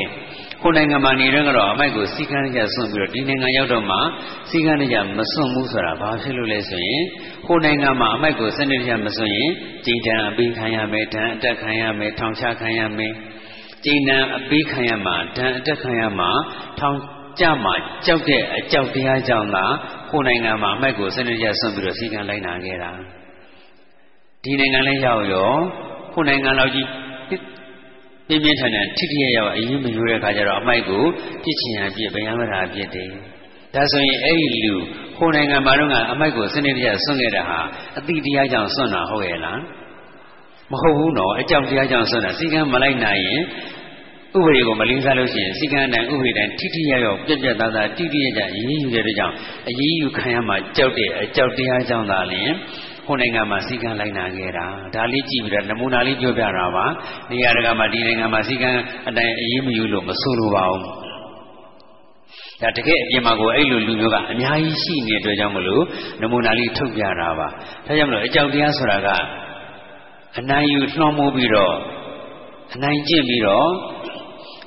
[0.61, 3.97] ကိုယ်နိုင်ငံမှာနေတော့ကတော့အမိုက်ကိုစီကံကြဆွန့်ပြီးတော့ဒီနိုင်ငံရောက်တော့မှ
[4.49, 7.03] စီကံကြမဆွန့်ဘူးဆိုတာဘာဖြစ်လို့လဲဆိုရင်
[7.47, 9.51] ကိုယ်နိုင်ငံမှာအမိုက်ကိုစနစ်တကျမဆွန့်ရင်
[9.85, 13.13] ကြည်တံအပေးခံရမယ်ဒဏ်အတက်ခံရမယ်ထောင်ချခံရမယ်
[13.85, 16.29] ကြည်တံအပေးခံရမှာဒဏ်အတက်ခံရမှာ
[16.79, 16.97] ထောင်
[17.39, 17.73] ကြမှာ
[18.05, 19.65] ကြောက်တဲ့အကြောက်တရားကြောင့်သာ
[20.11, 22.91] ကိုယ်နိုင်ငံမှာအမိုက်ကိုစနစ်တကျဆွန့်ပြီးတော့စီကံလိုက်နာခဲ့တာ
[24.43, 25.51] ဒီနိုင်ငံလည်းရောက်ရော
[26.13, 26.87] ကိုယ်နိုင်ငံလောက်ကြီး
[28.27, 31.03] ပြင်းပြင်းထန်ထန်ထိထိရရအရင်မယူတဲ့ခါကျတော့အမိုက်ကို
[31.43, 33.10] ပြစ်ချင်ရပြစ်ဗျံမရာပြစ်တယ်
[33.76, 34.76] ဒါဆိုရင်အဲ့ဒီလူ
[35.18, 37.60] ဟိုနိုင်ငံမှာတော့ကအမိုက်ကိုစနစ်တကျဆွန့်ခဲ့တာဟာ
[37.97, 39.60] အတိတရားကြောင့်ဆွန့်တာဟုတ်ရဲ့လား
[40.72, 43.41] မဟုတ်ဘူးနော်အကြောက်တရားကြောင့်ဆွန့်တာစီကံမလိုက်နိုင်ရင်
[44.38, 49.35] ဥပဒေကိုမလင်းစားလို့ရှိရင်စီကံတိုင်းဥပဒေတိုင်းထိထိရရပြက်ပြက်သားသားတိတိကျကျအရေးယူတဲ့အတွက်ကြောင့်
[49.69, 52.52] အရေးယူခံရမှကြောက်တဲ့အကြောက်တရားကြောင့်သာလျှင်
[53.06, 54.65] ဟိုနိုင်ငံမှာစီကံလိုက်နာခဲ့တာ
[54.95, 56.86] ဒါလေးကြည့်ပြီးတော့နမူနာလေးပြောပြတာပါ
[57.30, 58.69] နေရာတကာမှာဒီနိုင်ငံမှာစီကံ
[59.07, 60.82] အတိုင်းအရေးမယူလို့မဆိုလိုပါဘူး
[62.61, 65.84] ဒါတကယ်အပြင်မှာကိုအဲ့လိုလူမျိုးကအများကြီးရှိနေတဲ့အတွက်ကြောင့်မလို့
[66.22, 67.48] နမူနာလေးထုတ်ပြတာပါ
[67.86, 69.10] ဒါကြောင့်မလို့အကြောက်တရားဆိုတာက
[70.40, 71.76] အနိုင်ယူနှောင်းမိုးပြီးတော့
[72.73, 73.69] အနိုင်ကျင့်ပြီးတော့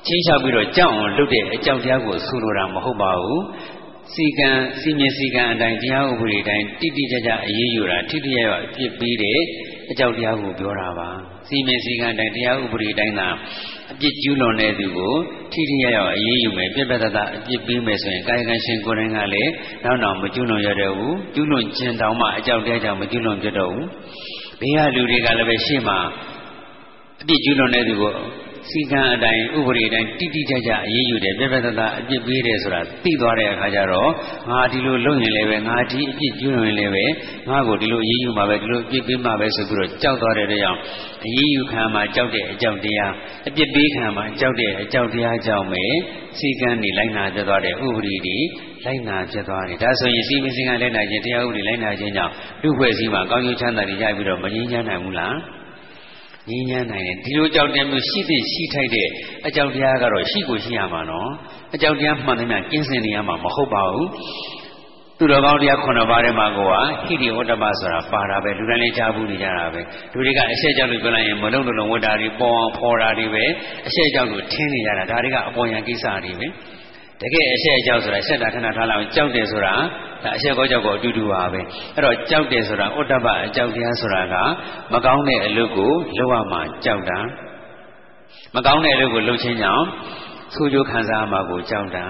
[0.07, 3.41] ချင်းချပြီးတော့ကြောက်အောင်လုပ်တဲ့အကြောက်တရားကိုဆိုလိုတာမဟုတ်ပါဘူး
[4.15, 4.49] စီကံ
[4.81, 9.39] စီမင်းစီကံအတိုင်းတရားဥပဒေတိုင်းတိတိကျကျအရေးယူတာထိတိယရအပြစ်ပေးတဲ့
[9.91, 11.09] အကြောက်တရားကိုပြောတာပါ
[11.47, 13.27] စီမင်းစီကံတိုင်းတရားဥပဒေတိုင်းသာ
[13.91, 15.15] အပြစ်ကျူးလွန်တဲ့သူကို
[15.51, 19.51] ထိထိရရအရေးယူမယ်ပြက်ပြက်သားသားအပြစ်ပေးမယ်ဆိုရင်ကာယကံရှင်ကိုယ်တိုင်ကလည်း
[19.83, 23.87] နောက်နောက်မကျူးလွန်ရတဲ့ဘူးကျူးလွန်ခြင်းတောင်မှအကြောက်တရားကြောင့်မကျူးလွန်ပြတော့ဘူး
[24.59, 25.97] ဘေးကလူတွေကလည်းပဲရှေ့မှာ
[27.21, 28.13] အပြစ်ကျူးလွန်တဲ့သူကို
[28.71, 34.11] စီကံအတိုင်းဥပဒေအတိုင်းတိတိကျကျအရေးယူတယ်ပြပြတသားအပြစ်ပေးတယ်ဆိုတာသိသွားတဲ့အခါကျတော့
[34.49, 37.05] ငါဒီလိုလုပ်ရင်လည်းပဲငါဒီအပြစ်ကျူးလွန်ရင်လည်းပဲ
[37.49, 40.79] ငါ့ကိုဒီလိုအရေးယူမှာပဲဒီလိုအပြစ်ပေးမှာပဲဆိုပြီးတော့ကြောက်သွားတဲ့အတွက်ကြောင့်
[41.25, 43.13] အရေးယူခံမှာကြောက်တဲ့အကြောက်တရား
[43.47, 45.85] အပြစ်ပေးခံမှာကြောက်တဲ့အကြောက်တရားကြောင့်ပဲ
[46.39, 48.37] စီကံနေလိုက်နာကြသွားတဲ့ဥပဒေတွေ
[48.85, 55.35] လိုက်နာပြသွားတယ်ဒါဆိုရင်စီမင်းစင်ကလိုက်နာခြင်းတရားဥပဒေလိုက်နာခြင်းကြောင့်လူဖွဲ့စည်းမှာကောင်းကျိုးချမ်းသာတွေရပြီးတော့မငြင်းချမ်းနိုင်ဘူးလား
[56.49, 59.07] ငြင်းညမ်းနိုင်တယ်ဒီလိုကြောက်တယ်မျိုးရှိတဲ့ရှိထိုက်တဲ့
[59.47, 61.29] အကြောက်တရားကတော့ရှိကိုရှိရမှာနော်
[61.75, 64.07] အကြောက်တရားမှန်တယ်များကျင်းစင်နေရမှာမဟုတ်ပါဘူး
[65.17, 66.73] သူတော်ကောင်းတရားခုနှစ်ပါးထဲမှာကိုက
[67.07, 69.81] ဟိတိဝတ္တပဆိုတာပါတာပဲလူတိုင်းလည်းကြားဘူးနေကြတာပဲ
[70.13, 73.45] လူတွေကအရှက်ကြောက်လို့ပြောလိုက်ရင်မလုံးလုံးဝတ္တာတွေပေါ်အောင်ဖော်တာတွေပဲ
[73.87, 76.47] အရှက်ကြောက်လို့ထင်းနေကြတာဒါတွေကအပေါ်ယံကိစ္စတွေပဲ
[77.21, 79.73] တကယ်အရှက်အကြောက်ဆိုတာရှက်တာခဏထားလိုက်အောင်ကြောက်တယ်ဆိုတာ
[80.23, 81.61] ဒါအရှက်ကောကြောက်ကောအတူတူပါပဲ
[81.95, 84.35] အဲ့တော့ကြောက်တယ်ဆိုတာဩတ္တပအကြောက်တရားဆိုတာက
[84.93, 87.19] မကောင်းတဲ့အလုပ်ကိုလုပ်ရမှာကြောက်တာ
[88.55, 89.85] မကောင်းတဲ့အလုပ်ကိုလုပ်ခြင်းကြောင့်
[90.53, 92.05] ဆိုးကျိုးခံစားမှာကိုကြောက်တာ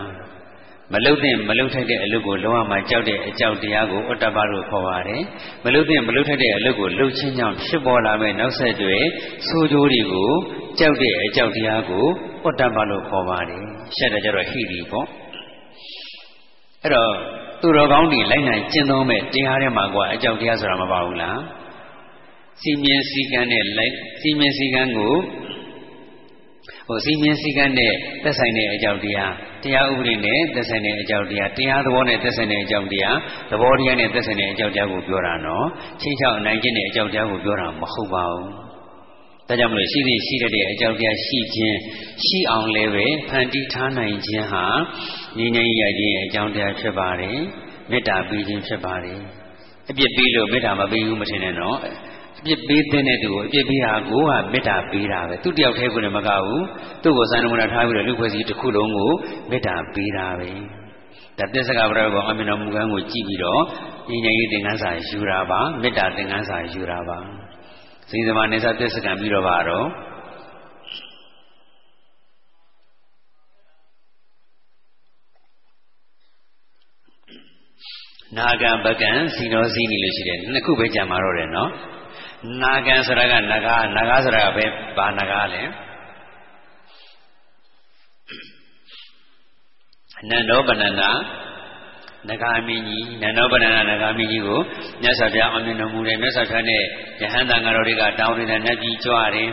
[0.93, 5.23] မလုတ်တဲ့မလုတ်ထိုက်တဲ့အလုပ်ကိုလုံးဝမှကြောက်တဲ့အကြောက်တရားကိုဩတ္တပလို့ခေါ်ပါတယ်
[5.65, 8.97] မလုတ်တဲ့မလုတ်ထိုက်တဲ့အလုပ်ကိုလုပ်ခြင်းကြောင့်ဖြစ်ပေါ်လာမဲ့နောက်ဆက်တွဲ
[9.47, 10.31] ဆိုးကျိုးတွေကို
[10.79, 12.05] ကြောက်တဲ့အကြောက်တရားကို
[12.45, 15.07] ဩတ္တပလို့ခေါ်ပါတယ် ရှက်တယ်ကြတော့ဟိရီပေါ့
[16.83, 17.11] အဲ့တော့
[17.61, 21.39] သူတော်ကောင်းတွေလိုက်နိုင်ကျင့်သုံးမဲ့တရားထဲမှာကွာအကြောက်တရားဆိုတာမပါဘူးလား
[22.61, 25.15] စီမင်းစည်းကမ်းနဲ့လိုက်စီမင်းစည်းကမ်းကို
[26.87, 27.93] ဟိုစီမင်းစည်းကမ်းနဲ့
[28.23, 29.33] သက်ဆိုင်တဲ့အကြောင်းတရား
[29.63, 33.17] တရားဥပဒေနဲ့သက်ဆိုင်တဲ့အကြောင်းတရားတရားသဘောနဲ့သက်ဆိုင်တဲ့အကြောင်းတရား
[33.51, 35.65] သဘောတရားနဲ့သက်ဆိုင်တဲ့အကြောင်းတရားကိုပြောတာနော်
[36.01, 38.68] ချင်းချောက်အနိုင်ကျင့်တဲ့အကြောင်းတရားကိုပြောတာမဟုတ်ပါဘူး
[39.49, 41.77] ဒါကြောင့်မလို့ရှိသည်ရှိတဲ့အကြောင်းတရားရှိခြင်း
[42.25, 44.65] ရှိအောင်လည်းပဲဖန်တီးထားနိုင်ခြင်းဟာ
[45.37, 47.37] ငြိမ်းချမ်းရခြင်းရဲ့အကြောင်းတရားဖြစ်ပါတယ်
[47.91, 49.19] မေတ္တာပေးခြင်းဖြစ်ပါတယ်
[49.89, 51.77] အပြစ်ပေးလို့မေတ္တာမပေးဘူးမထင်နဲ့နော်
[52.39, 56.65] အပြစ်ပေးတဲ့သူကိုအပြစ်ပေးတာကိုကမေတ္တာပေးတာပဲသူတယောက်တည်းကိုလည်းမကဘူး
[57.03, 59.11] သူ့ကိုစံနမနာထားပြီးတော့လူဖွဲ့စည်းတစ်ခုလုံးကို
[59.49, 60.49] မေတ္တာပေးတာပဲ
[61.37, 63.61] ဒါသစ္စကဗရဘောအမြင်တော်မူကန်းကိုကြည့်ပြီးတော့
[64.09, 67.19] ဉာဏ်ဉာဏ်ရေးသင်္ကန်းစာယူတာပါမေတ္တာသင်္ကန်းစာယူတာပါ
[68.09, 69.87] စီသမနေစာသစ္စကံပြီးတော့ပါတော့
[78.37, 81.71] နာဂံပကံစီနောစီနေလို့ရှိတယ်နှစ်ခုပဲကြံมาတော့တယ်နော်
[82.61, 84.65] နာဂံဆိုတာကနဂါနဂါဆိုတာကပဲ
[84.97, 85.63] ဘာနဂါလဲ
[90.29, 91.09] နန္ဒောပဏနာ
[92.27, 94.59] နဂါမင်းကြီးနန္ဒောပဏနာနဂါမင်းကြီးကို
[95.01, 96.81] မြတ်စွာဘုရားအမြင်တော်မူတယ်မြတ်စွာဘုရားနဲ့
[97.21, 99.49] ယဟန်တန်ဃာတော်တွေကတောင်းနေတဲ့နတ်ကြီးကြွားတယ်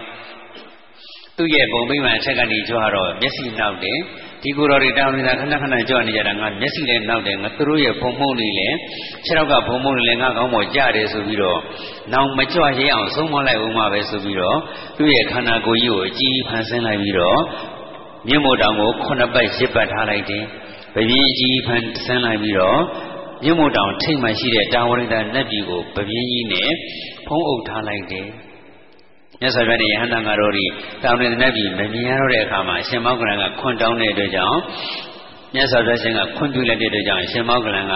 [1.37, 3.99] သူ့ရဲ့ဘုံမိမအထက်ကနေကြွားတော့မျက်စိနောက်တယ်
[4.43, 8.77] ဒီကိုယ်တော်တွေတောင်းနေတာခဏခဏကြွနေကြတာငါမျက်စိလည်းနောက်တယ်ငါသူတို့ရဲ့ဘုံမုံတွေလည်း
[9.25, 11.61] ခြေထောက်ကဘုံမုံတွေလည်းငါကောင်းပေါ်ကြတယ်ဆိုပြီးတော့
[12.13, 14.59] နောင်မကြွရဲအောင်ဆုံးမလိုက်ဦးမှာပဲဆိုပြီးတော့
[14.97, 17.39] သူ့ရဲ့ခန္ဓာကိုယ်ကြီးကိုအကြီးဖန်ဆင်းလိုက်ပြီးတော့
[18.29, 20.45] မြင့်မို့တောင်ကိုခုနှစ်ပတ်ရစ်ပတ်ထားလိုက်တယ်။
[20.97, 22.81] ပပြင်းကြီးဖန်ဆင်းလိုက်ပြီးတော့
[23.43, 26.71] မြင့်မို့တောင်ထိတ်မှရှိတဲ့တာဝရိတာနတ်ပြည်ကိုပပြင်းကြီးနဲ့
[27.27, 28.27] ဖုံးအုပ်ထားလိုက်တယ်။
[29.41, 30.65] မြတ်စွာဘုရားနဲ့ယဟန်တန်ဃာတော်တွေ
[31.03, 34.59] တောင်းနေတဲ့နတ်ပြည်မမြင်ရတော့တဲ့အခါမှာအရှင်မောက္ကလန်ကခွန့်တောင်းတဲ့အတွက်ကြောင့်
[35.55, 37.95] မြတ်စွာဘုရားရှင်ကခွန့်ပြုလိုက်တဲ့အတွက်ကြောင့်အရှင်မောက္ကလန်က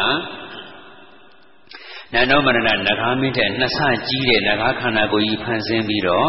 [2.14, 2.68] နန္ဒောမရဏန
[3.00, 3.78] ဂါမင်းတဲ့နှစ်ဆ
[4.08, 6.28] ကြီးတဲ့နဂါခန္ဓာကိုယ်ကြီးဖန်ဆင်းပြီးတော့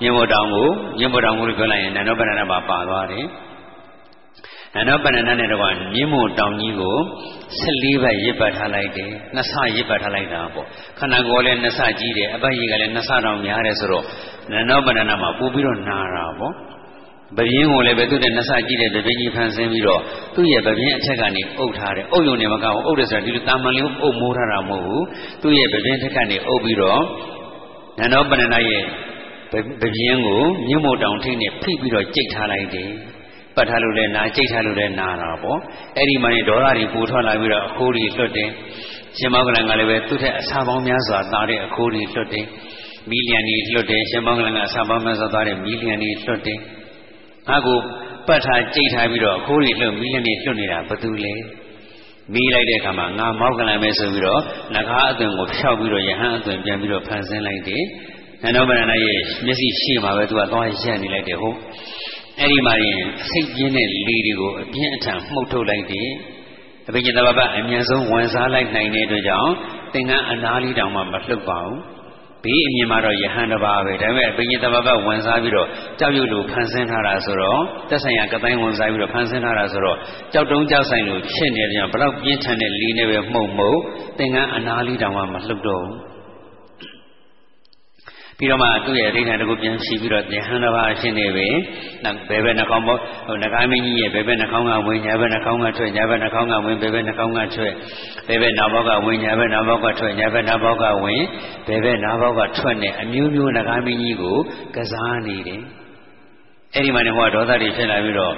[0.00, 0.68] မြင့်မို့တောင်ကို
[0.98, 3.26] မြင့်မို့တောင်ကိုပြောလိုက်ရင်နန္ဒောပရဏပါပါသွားတယ်
[4.76, 5.62] နန္ဒောပရဏနဲ့တော့
[5.94, 6.96] မြင့်မို့တောင်ကြီးကို
[7.62, 10.66] 14ဘက်ရစ်ပတ်ထားလိုက်တယ်နှစ်ဆရစ်ပတ်ထားလိုက်တာပေါ့
[10.98, 14.04] ခန္ဓာကိုယ်လည်းနှစ်ဆကြီးတယ်အပတ်ရည်ကလည်းနှစ်ဆတောင်များတယ်ဆိုတော့
[14.52, 16.54] နန္ဒောပရဏမှာပို့ပြီးတော့နာတာပေါ့
[17.36, 20.00] ပပြင်းကိုလည်းပဲသူ့တဲ့နှဆကြည့်တဲ့ပပြင်းကြီးဖန်ဆင်းပြီးတော့
[20.34, 25.02] သူ့ရဲ့ပပြင်းအထက်ကနေအုပ်ထားတယ်။အုပ်ယုံနေမကဘူး။အုပ်တယ်ဆိုတာဒီလိုတာမန်လေးအုပ်မိုးထားတာမဟုတ်ဘူး။
[25.42, 27.00] သူ့ရဲ့ပပြင်းထက်ကနေအုပ်ပြီးတော့
[27.98, 28.82] နန္ဒောပဏ္ဏရဲ့
[29.80, 32.90] ပပြင်းကိုမြင့်မို့တောင်ထိတ်နဲ့ဖိပြီးတော့ကြိတ်ထားလိုက်တယ်။
[33.56, 35.58] ပတ်ထားလို့လည်းနာကြိတ်ထားလို့လည်းနာတာပေါ့။
[35.96, 38.48] အဲ့ဒီမှာနေဒေါသတွေပူထွက်လာပြီးတော့အခိုးတွေလွတ်တယ်။
[39.18, 42.44] ရှင်မောကလန်ကလည်းပဲသူ့ထက်အစာပေါင်းများစွာတာတဲ့အခိုးတွေလွတ်တယ်။
[43.10, 46.58] မီလီယံတွေလွတ်တယ်ရှင်မောကလန်ကအစာပေါင်းများစွာတာတဲ့မီလီယံတွေလွတ်တယ်။
[47.48, 47.78] ငါကို
[48.26, 51.34] ပတ်ထားကြိတ်ထားပြီးတော့အခိုးတွေလှုပ်မီးလည်းနေလှုပ်နေတာဘာတူလဲ
[52.34, 54.40] မီးလိုက်တဲ့အခါမှာငါမောက်ကလန်ပဲဆိုပြီးတော့
[54.74, 57.82] ငကားအသွင်ကိုဖျောက်ပြီးတော့ယဟန်အသွင်ပြန်ပြီးတော့ဖန်ဆင်းလိုက်တယ်
[58.42, 61.56] နန္ဒဗရဏရဲ့မျက်စိရှိမှပဲသူကသွားရက်နေလိုက်တယ်ဟုတ်
[62.40, 66.08] အဲ့ဒီမှာရင်စိတ်ပြင်းတဲ့လေတွေကိုအပြင်းအထန်မှုတ်ထုတ်လိုက်တယ်
[66.88, 69.52] အဘိညာတဘာပအမြန်ဆုံးဝန်စားလိုက်နိုင်တဲ့အတွက်ကြောင့်
[69.92, 71.78] သင်္ကန်းအနားလေးတောင်မှမလှုပ်ပါဘူး
[72.44, 75.68] ဘေးအမြင်မှာတော့ယဟန်တစ်ပါးပဲဒါပေမဲ့ဘိညာတဘာကဝန်စားပြီးတော့
[75.98, 77.60] ကြောက်ရွံ့လို့ဖန်ဆင်းထားတာဆိုတော့
[77.90, 79.96] တက်ဆိုင်ရာကတိုင်းဝန်စားပြီးတော့ဖန်ဆင်းထားတာဆိုတော့
[80.32, 83.72] ကြောက်တုံးကြောက်ဆိုင်လို့ဖြစ်နေတဲ့ကြောင့်ဘလောက်ပြင်းထန်တဲ့လီနဲ့ပဲမှုံမှုံ
[84.18, 86.15] သင်္ကန်းအနာလေးတောင်မှမလှုပ်တော့ဘူး
[88.38, 91.46] ပြီးတော့မှသူ့ရဲ့အဋ္ဌာန်တကူပြန်ရှိပြီးတော့ယဟန်တစ်ပါးအရှင်နေပဲ
[92.04, 97.72] နောက်ဘယ်ဘက်နှာခေါင်းပေါ့ဟိုနှကားမင်းကြီးရဲ့ဘယ်ဘက်နှာခေါင်းကဝင်ညာဘက်နှာခေါင်းကထွက်ညာဘက်နှာခေါင်းကဝင်ဘယ်ဘက်နှာခေါင်းကထွက်
[98.28, 101.22] ဘယ်ဘက်နာဘောကဝင်ညာဘက်နာဘောကထွက်ညာဘက်နာဘောကဝင်
[101.68, 104.36] ဘယ်ဘက်နာဘောကထွက်နေအမျိုးမျိုးနှကားမင်းကြီးကို
[104.76, 105.62] ကစားနေတယ်
[106.74, 108.34] အဲ့ဒီမှာနေဟိုကဒေါသတွေဖြစ်လာပြီးတော့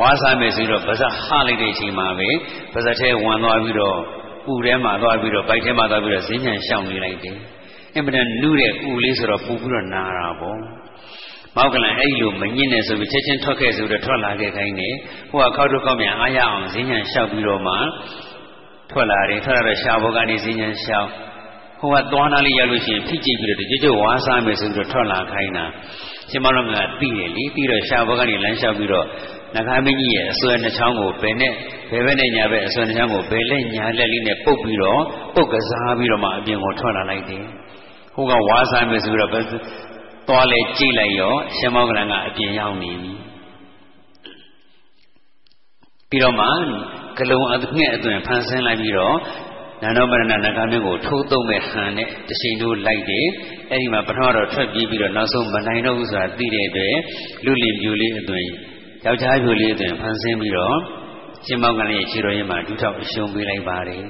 [0.00, 2.28] ဝါစားမယ်ဆိုတော့ဗဇက်ဟလိုက်တဲ့အချိန်မှာပဲ
[2.74, 3.98] ဗဇက်ထဲဝင်သွားပြီးတော့
[4.44, 7.36] ပူထဲမှာသွားပြီးတော့ပိုက်ထဲမှာသွားပြီးတော့ဈဉ္ဉံရှောင်နေလိုက်တယ်
[7.94, 10.58] အင်မတန်နုတဲ့ဥလေးဆိုတော့ပူပြီးတော့နာတာပေါ့
[11.56, 14.94] မောက်ကလန်အဲ့ဒီလိုမညစ်နေဆိုပြီးချက်ချင်းထွက်ခဲ့ဆိုတော့ထွက်လာခဲ့ခိုင်းတယ်
[15.30, 17.74] ဟိုကခောက်တော့ကောက်မြန်အားရအောင်ဈဉ္ဉံလျှောက်ပြီးတော့မှ
[18.90, 21.08] ထွက်လာတယ်ထွက်လာတော့ရှားဘောကနေဈဉ္ဉံလျှောက်
[21.80, 25.64] ဟိုကသွားနာလေးရလို့ရှိရင်ဖိကြည့်ပြီးတော့ကြွကြွဝါးစားမယ်ဆိုပြီးတော့ထွက်လာခိုင်းတာ
[26.30, 26.58] ရှင်မောင်က
[27.00, 29.06] သိတယ်လေပြီးတော့ရှားဘောကနေလမ်းလျှောက်ပြီးတော့
[29.56, 31.52] နဂါမင်းကြီးရဲ့အစွဲနှချောင်းကိုဘယ်နဲ့
[31.90, 35.02] ဘယ်ဘက်နဲ့ညာဘက်အစွဲနှချောင်းကိုဘယ်လက်ညာလက်လေးနဲ့ပုတ်ပြီးတော့
[35.34, 37.44] ပုတ်ကစားပြီးတော့မှအပြင်ကိုထွက်လာလိုက်တယ်
[38.14, 39.30] ဟိုကဝါစားမယ်ဆိုတော့
[40.28, 43.12] သွားလဲကြိတ်လိုက်ရောရှင်မောကလန်ကအပြင်ရောက်နေပြီ
[46.10, 46.46] ပြီးတော့မှ
[47.18, 49.16] ဂလုံအငှက်အသွင်ဖန်ဆင်းလိုက်ပြီးတော့
[49.82, 53.26] နန္ဒပရဏနဂါမင်းကိုထိုးသုံးမဲ့ဟန်နဲ့တချိန်တို့လိုက်တယ်
[53.70, 56.96] အဲ့ဒီမှာပထမတော့ထွက်ပြေးပြီးတော့နောက်ဆုံးမနိုင်တော့ဘူးဆိုတာသိတဲ့အတွက်
[57.44, 58.46] လူလင်ပြူလေးအသွင်
[59.04, 60.76] ယောက်ျားပြူလေးအသွင်ဖန်ဆင်းပြီးတော့
[61.46, 64.04] ရှင်မောကလန်ရဲ့ခြေတော်ရင်းမှာဒုထောက်အရှုံးပေးလိုက်ပါတယ်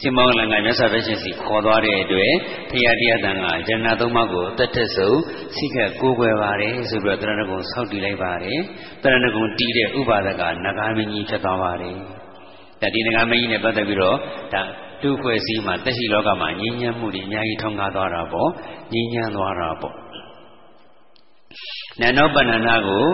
[0.00, 2.32] ရှင်မောကလန်ကမြတ်စွာဘုရားရှင်စီခေါ်သွားတဲ့အတွက်
[2.70, 5.20] ဖရာတရားတန်ကဇဏသုံးပါးကိုတတ်တက်ဆုံး
[5.56, 8.58] စိခက်ကိုးကွယ်ပါတယ်ဆိုပြီးတော့တရဏဂုံဆောက်တည်လိုက်ပါတယ်
[9.02, 11.96] တရဏဂုံတီးတဲ့ဥပါဒကနဂါမင်းကြီးဖြစ်သွားပါတယ်
[12.80, 14.16] ဒါဒီနဂါမင်းကြီးနဲ့ပတ်သက်ပြီးတော့
[14.54, 14.62] ဒါ
[15.02, 18.50] တူဖွဲ့စည်းမှာတက်ရှိလောကမှာငြိမ်းချမ်းမှုတွေအများကြီးထုံကားသွားတာပေါ့
[18.92, 19.94] ငြိမ်းချမ်းသွားတာပေါ့
[22.00, 23.06] နန္ဒောပဏ္ဏနာကို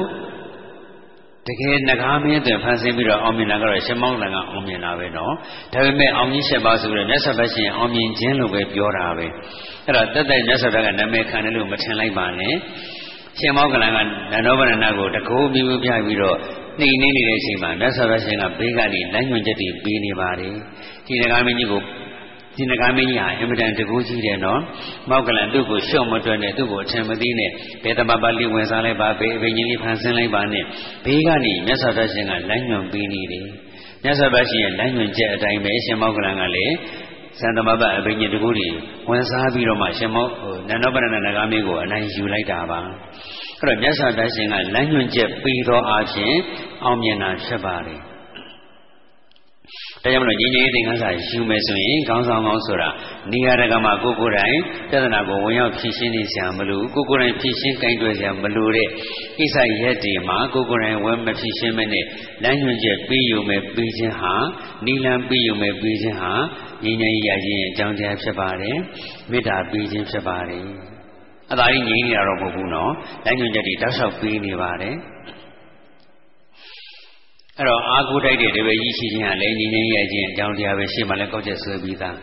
[1.49, 5.33] တကယ်ငကားမင်းတွေဖန်ဆင်းပြီးတော့အောင်မြင်တာကတော့ရှမောင်းလန်ကအောင်မြင်တာပဲနော်
[5.73, 9.27] ဒါပေမဲ့အောင်ကြီးရှက်ပါဆိုပြီးတော့မြတ်စွာဘုရားအောင်မြင်ခြင်းလို့ပဲပြောတာပဲ
[9.87, 12.55] အဲ့တော့တက်တဲ့မြတ်စွာဘုရားကနာမည်ခံတယ်လို့မထင်လိုက်ပါနဲ့
[13.39, 13.99] ရှင်မောကလန်က
[14.33, 16.37] နန္ဒောပဏ္ဏနာကိုတကိုးပြီးပြပြီးတော့
[16.81, 20.55] နှိမ်နေနေတဲ့အချိန်မှာမြတ်စွာဘုရားကဘေးကနေလမ်းညွှန်ချက်တွေပေးနေပါတယ်
[21.07, 21.81] ဒီငကားမင်းကြီးကို
[22.57, 24.61] ဒီနဂါမင်းကြီးဟာအင်မတန်တကူကြီးတယ်နော်
[25.11, 27.51] မောက်ကလန်သူ့ကိုရှော့မတွက်နဲ့သူ့ကိုအထင်မသိနဲ့
[27.83, 30.65] ဘယ်တမပါလိဝင်စားလိုက်ပါဘေးအဘိညာဉ်လေးဖန်ဆင်းလိုက်ပါနဲ့
[31.05, 33.47] ဘေးကနေမြတ်စွာဘုရားရှင်ကလမ်းညွှန်ပေးနေတယ်
[34.05, 36.75] မြတ်စွာဘုရားရှင်ရဲ့လမ်းညွှန်ချက်အတိုင်းပဲရှင်မောက်ကလန်ကလည်း
[37.41, 38.69] သံသမဘအဘိညာဉ်တကူတွေ
[39.09, 42.81] ဝင်စားပြီးတော့မှရှင်မောဟိုနန္ဒပရဏနဂါမင်းကိုအနိုင်ယူလိုက်တာပါ
[43.61, 46.39] အဲ့တော့မြတ်စွာဘုရားရှင်ကလမ်းညွှန်ချက်ပြီးသောအခြင်း
[46.85, 48.01] အောင်မြင်တာဖြစ်ပါတယ်
[50.03, 52.89] ဒါကြောင့်မလို့ညီညီသင်္ကန်းစာယူမယ်ဆိုရင်ခေါင်းဆောင်ကောင်းဆိုတာ
[53.33, 54.59] နေရာတကာမှာကိုကိုယ်တိုင်
[54.91, 58.89] ပြဿနာကိုဝင်ရောက်ဖြေရှင်းနေစရာမလိုကိုကိုယ်တိုင်ဖြေရှင်းကင်တွယ်စရာမလိုတဲ့
[59.39, 62.05] ကိစ္စရက်တွေမှာကိုကိုယ်တိုင်ဝင်မဖြေရှင်းမနဲ့
[62.43, 64.35] လမ်းညွှန်ချက်ပေးယူမယ်ပေးခြင်းဟာ
[64.87, 66.33] နိလန်ပေးယူမယ်ပေးခြင်းဟာ
[66.85, 68.79] ညီညီရခြင်းအကြောင်းတရားဖြစ်ပါတယ်
[69.31, 70.67] မေတ္တာပေးခြင်းဖြစ်ပါတယ်
[71.53, 72.93] အသာကြီးငြိမ်းနေတာတော့မဟုတ်ဘူးနော်
[73.25, 74.95] လမ်းညွှန်ချက်တွေတောက်လျှောက်ပေးနေပါတယ်
[77.61, 82.17] အဲ့တော့အာကိုတိုက်တဲ့တပည့်ကြီးရှိခြင်းကလည်းငြိမ်းငြိမ်းရခြင်းအကြောင်းတရားပဲရှေ့မှာလည်းကောက်ချက်ဆွဲပြီးသား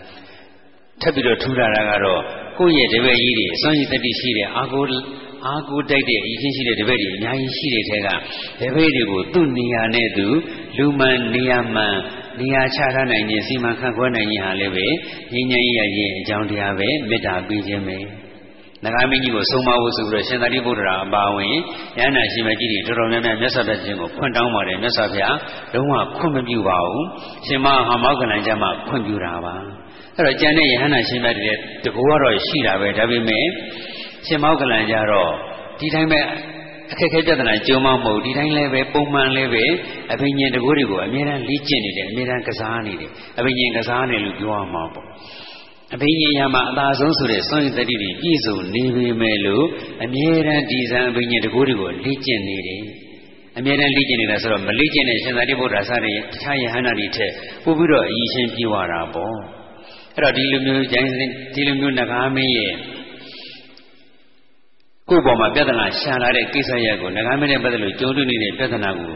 [1.01, 2.21] ထပ်ပြီးတော့ထူလာတာကတော့
[2.57, 4.83] ကိုယ့်ရဲ့တပည့်ကြီးတွေအစွမ်းရည်တတိရှိတဲ့အာကို
[5.45, 8.07] အာကိုတိုက်တဲ့အရင်ရှိတဲ့တပည့်တွေအများကြီးရှိတဲ့ထဲက
[8.61, 10.27] တပည့်တွေကိုသူ့နေရာနဲ့သူ
[10.77, 11.95] လူမှန်နေရာမှန်
[12.39, 14.85] နေရာချထားနိုင်ခြင်းစီမံခန့်ခွဲနိုင်ခြင်းဟာလည်းပဲ
[15.33, 17.97] ငြိမ်းငြိမ်းရခြင်းအကြောင်းတရားပဲမေတ္တာပေးခြင်းပဲ
[18.85, 21.53] နဂါမင်းကြီးကိုဆုံးမဖို့ဆိုပြီးတော့ရှင်သာရိပုတ္တရာအပါဝင်
[21.99, 25.37] ရဟန္တာရှင်မကြီးတွေတော်တော်များများမြတ်စွာဘုရားရှင်ကိုဖွင့်တောင်းပါတယ်မြတ်စွာဘုရား
[25.73, 27.05] လုံးဝခွင့်မပြုပါဘူး
[27.47, 29.55] ရှင်မဟာမောက္ကလန်ကျမ်းမှာခွင့်ပြုတာပါ
[30.15, 33.45] အဲ့တော့ကျန်တဲ့ယဟန္တာရှင်မတွေတကူကတော့ရှိတာပဲဒါပေမဲ့
[34.25, 35.31] ရှင်မောက္ကလန်ကျတော့
[35.79, 36.21] ဒီတိုင်းပဲ
[36.91, 39.65] အခက်အခဲပြဿနာကြုံမှမဟုတ်ဒီတိုင်းလည်းပဲပုံမှန်လည်းပဲ
[40.13, 45.07] အဘိညာဉ်တကူတွေကိုအမြဲတမ်းလေ့ကျင့်နေတယ်အမြဲတမ်းကစားနေတယ်အဘိညာဉ်ကစားနေလို့ပြောရမှာပေါ့
[45.95, 49.65] အဘိညာဉ်ရမှာအသာဆုံးဆိုတဲ့စွန့်ရည်တတိတွေပြည့်စုံနေပေမဲ့လို့
[50.03, 52.83] အမြဲတမ်းဒီဇံအဘိညာဉ်တကူတွေကိုလေ့ကျင့်နေတယ်
[53.57, 57.31] အမြဲတမ်းလေ့ကျင့်နေတာဆိုတော့မလေ့ကျင့်တဲ့ရှင်သာရိပုတ္တရာစတဲ့တခြားယဟန္တာတွေထက်
[57.63, 59.37] ပို့ပြီးတော့အရင်ရှင်းပြေးသွားတာပေါ့
[60.15, 61.09] အဲ့တော့ဒီလိုမျိုးကျိုင်း
[61.55, 62.73] ဒီလိုမျိုးနဂါမင်းရဲ့
[65.09, 69.13] ကိုယ့်ပေါ်မှာပြဿနာရှာလာတဲ့ကိစ္စရပ်ကိုငကားမင်းနဲ့ပတ်သက်လို့ကြုံတွေ့နေတဲ့ပြဿနာကို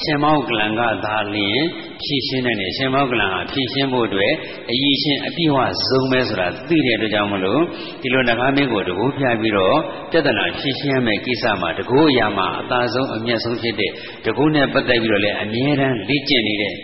[0.00, 1.62] ရှင်မောက်ကလန်ကသာလျင်
[2.02, 4.32] ဖြည့်ရှင်းနိုင်တယ်ရှင်မောက်ကလန်ဟာဖြည့်ရှင်းဖို့အတွက်
[4.70, 7.62] အရေးရှင်အပြည့်အဝဆုံးပဲဆိုတာသိတဲ့အတွက်ကြောင့်မလို့
[8.02, 9.76] ဒီလိုငကားမင်းကိုတကူပြပြီးတော့
[10.10, 13.90] ပြဿနာဖြည့်ရှင်းရမယ့်ကိစ္စမှာတကူအရာမှာအသာဆုံးအမျက်ဆုံးဖြစ်တဲ့
[14.24, 16.74] တကူနဲ့ပတ်သက်ပြီးတော့လည်းအမြဲတမ်းလေ့ကျင့်နေတဲ့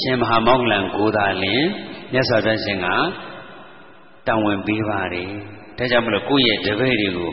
[0.00, 1.64] ရှင်မဟာမောက်ကလန်ကိုသာလျင်
[2.12, 2.86] မြတ်စွာဘုရားရှင်က
[4.26, 5.28] တောင်းဝင်ပေးပါတယ်
[5.78, 7.30] ဒါကြောင့်မလို့ကိုယ့်ရဲ့တပည့်တွေကို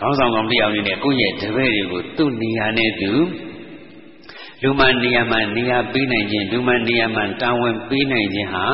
[0.00, 3.12] ခေါင်းဆောင်ကောင်တရားအနေနဲ့ကိုယ့်ရဲ့တပည့်တွေကိုသူ့နေရာနဲ့သူ
[4.62, 8.66] လူမှနေရာမှနေရာပေးနိုင်ခြင်းလူမှနေရာမှတာဝန်ပေးနိုင်ခြင်းဟာ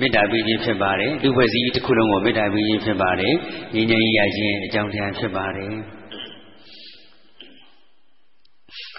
[0.00, 3.34] မေတ္တာပေးခြင်းဖြစ်ပါတယ်လူဖွဲ့စည်းတစ်ခုလုံးကိုမေတ္တာပေးခြင်းဖြစ်ပါတယ်
[3.74, 5.74] ငြိမ်းချမ်းရေးရခြင်းအကြောင်းတရားဖြစ်ပါတယ်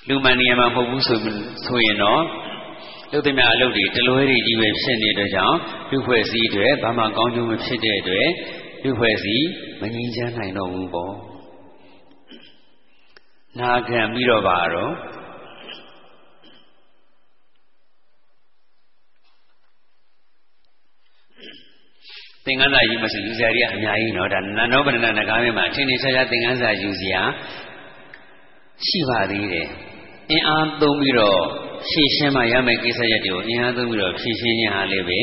[0.07, 1.17] လူမှနေရာမှမဟုတ်ဘူးဆို
[1.65, 2.23] ဆိုရင်တော့
[3.11, 5.57] လုသမျှအလုပ်တွေတလွဲတွေကြီးပဲဖြစ်နေတဲ့ကြောင့်
[5.89, 8.29] လူဖွဲ့စည်းတွေဘာမှကောင်းကျိုးမဖြစ်တဲ့အတွက်
[8.83, 9.47] လူဖွဲ့စည်း
[9.81, 11.15] မငြိမ်းချမ်းနိုင်တော့ဘူးပေါ့
[13.59, 14.93] နာခံပြီးတော့ပါတော့
[22.45, 27.21] သင်္ကန်းစာယူမဆိုယူစရာတွေကအများကြီးနော်ဒါနန္ဒောပဏ္ဏနဂါမင်းမှာထင်ထင်ရှားရှားသင်္ကန်းစာယူစရာ
[28.87, 29.67] ရှိပါသေးတယ်
[30.31, 31.39] အင်အားသုံးပြီးတော့
[31.89, 35.19] ဖြည့်ရှင်းမှရမယ့်ကိစ္စရပ်တွေကိုအင်အားသုံးပြီးတော့ဖြည့်ရှင်းခြင်းဟာလည်းပဲ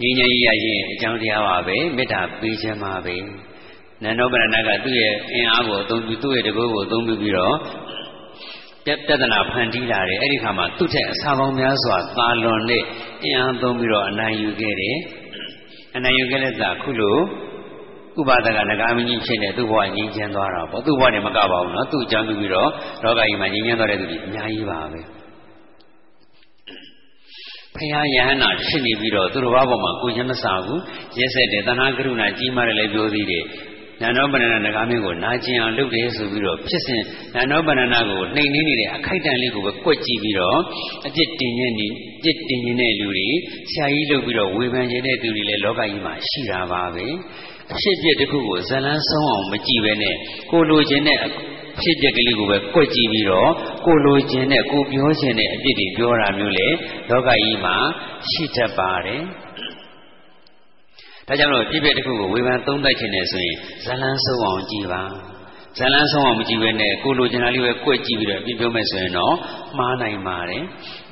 [0.00, 3.16] ငြိမ်းချမ်းရေးရရင်အကြောင်းတရားပါပဲမေတ္တာပေးခြင်းပါပဲ
[4.02, 7.56] နန္ဒောပရဏကသူ့ရဲ့အင်အားကိုအသုံးပြုသူ့ရဲ့တကုတ်ကိုအသုံးပြုပြီးတော့
[8.84, 12.84] ပြဿနာဖန်တီးလာတယ်အဲ့ဒီခါမှာသူ့ထက်အစာပေါင်းများစွာသာလွန်တဲ့
[13.24, 14.96] အင်အားသုံးပြီးတော့အနိုင်ယူခဲ့တယ်
[15.96, 17.16] အနိုင်ယူခဲ့တဲ့သာခုလို
[18.20, 22.70] ဥပါဒကနဂါမင်းကြီးဖြစ်နေသူ့ဘဝငြိမ်းချမ်းသွားတာပေါ့သူ့ဘဝနဲ့မကပါဘူးနော်သူ့အကြောင်းပြုပြီးတော့
[23.02, 25.00] လောကကြီးမှာငြိမ်းချမ်းသွားတဲ့သူကြီးအများကြီးပါပဲ
[27.76, 30.80] ဖရာယဟနာဖြစ်နေပြီးတော့သူတော်ဘာပေါ်မှာကိုချင်းမစားဘူး
[31.18, 33.44] ရက်ဆက်တယ်တဏှာကရုဏာကြီးမားတယ်လည်းပြောသေးတယ်
[34.02, 37.02] နန္ဒောပဏ္ဏနဂါမင်းကိုနာကျင်အောင်လုပ်တယ်ဆိုပြီးတော့ဖြစ်စဉ်
[37.34, 40.58] နန္ဒောပဏ္ဏကိုနှိမ်နှင်းနေတဲ့အခိုက်အတန့်လေးကိုပဲကွက်ကြည့်ပြီးတော့
[41.06, 41.88] အပြစ်တင်ခြင်းနေ
[42.22, 43.28] ပြစ်တင်ခြင်းတဲ့လူတွေ
[43.72, 47.06] ဆရာကြီးလုပ်ပြီးတော့ဝေဖန်ခြင်းတဲ့သူတွေလည်းလောကကြီးမှာရှိတာပါပဲ
[47.72, 50.16] အဖြစ်အပျက်တစ်ခုကိုဇလန်းဆုံးအောင်မကြည့်ပဲနဲ့
[50.50, 51.18] ကိုလိုချင်တဲ့
[51.82, 53.50] ဖြစ်ပျက်ကလေးကိုပဲကွက်ကြည့်ပြီးတော့
[53.86, 56.68] ကိုလိုချင်တဲ့ကိုပြောချင်တဲ့အပြစ်တွေပြောတာမျိုးလေ
[57.10, 57.76] လောကကြီးမှာ
[58.30, 59.22] ရှိတတ်ပါတယ်
[61.30, 65.02] ဒါကြောင့်လို့ပြည့်ပြည့်တစ်ခုကိုဝေဖန်သုံးသပ်ခြင်းနဲ့ဆိုရင်ဇလန်းဆုံးအောင်ကြည်ပါ
[65.78, 69.34] ဇလန်းဆုံးအောင်မကြည့်ဘဲနဲ့ကိုလိုချင်တာလေးပဲကွက်ကြည့်ပြီးတော့ပြပြောမယ်ဆိုရင်တော့
[69.78, 70.62] မှားနိုင်ပါတယ်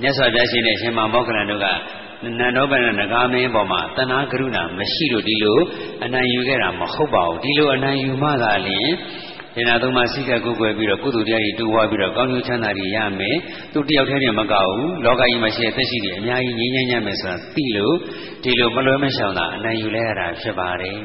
[0.03, 1.67] မြတ်စွာဘုရားရှင်နဲ့ရှင်မောင်မောက္ခလန်တို့က
[2.41, 5.59] နန္ဒောပဏနဂါမင်းပေါ်မှာတဏှာကရုဏာမရှိလို့ဒီလို
[6.05, 8.89] အနံယူခဲ့တာမဟုတ်ပါဘူးဒီလိုအနံယူမှသာလျှင်
[9.59, 13.37] ဒေနာသုံးပါးစိကကုကွယ်ပြီးတော့ကုသိုလ်တရားတွေတူဝါပြီးတော့ကောင်းကျိုးချမ်းသာတွေရမယ်
[13.73, 17.95] သူတယောက်တည်းနဲ့မကောက်ဘူးလောကကြီးမှာရှိတဲ့သက်ရှိတွေအများကြီးငြိမ်းချမ်းကြမယ်ဆိုတာသိလို့
[18.43, 20.99] ဒီလိုမလွယ်မရှောင်တာအနိုင်ယူလဲရတာဖြစ်ပါတယ်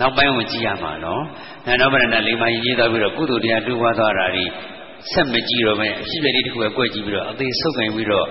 [0.00, 1.24] နောက်ပိုင်းကိုကြည့်ရမှာနော်
[1.66, 4.44] နန္ဒပရဏလေးပါးရေးသွားပြီးတော့ကုသိုလ်တရားတူဝါသွားတာတွေ
[5.12, 8.26] ဆက်မကြည့်တော့ပဲအရှိပဲလေးတစ်ခုပဲကြွက်ကြည့်ပြီးတော့အသေးဆုပ်ကင်ပြီးတော့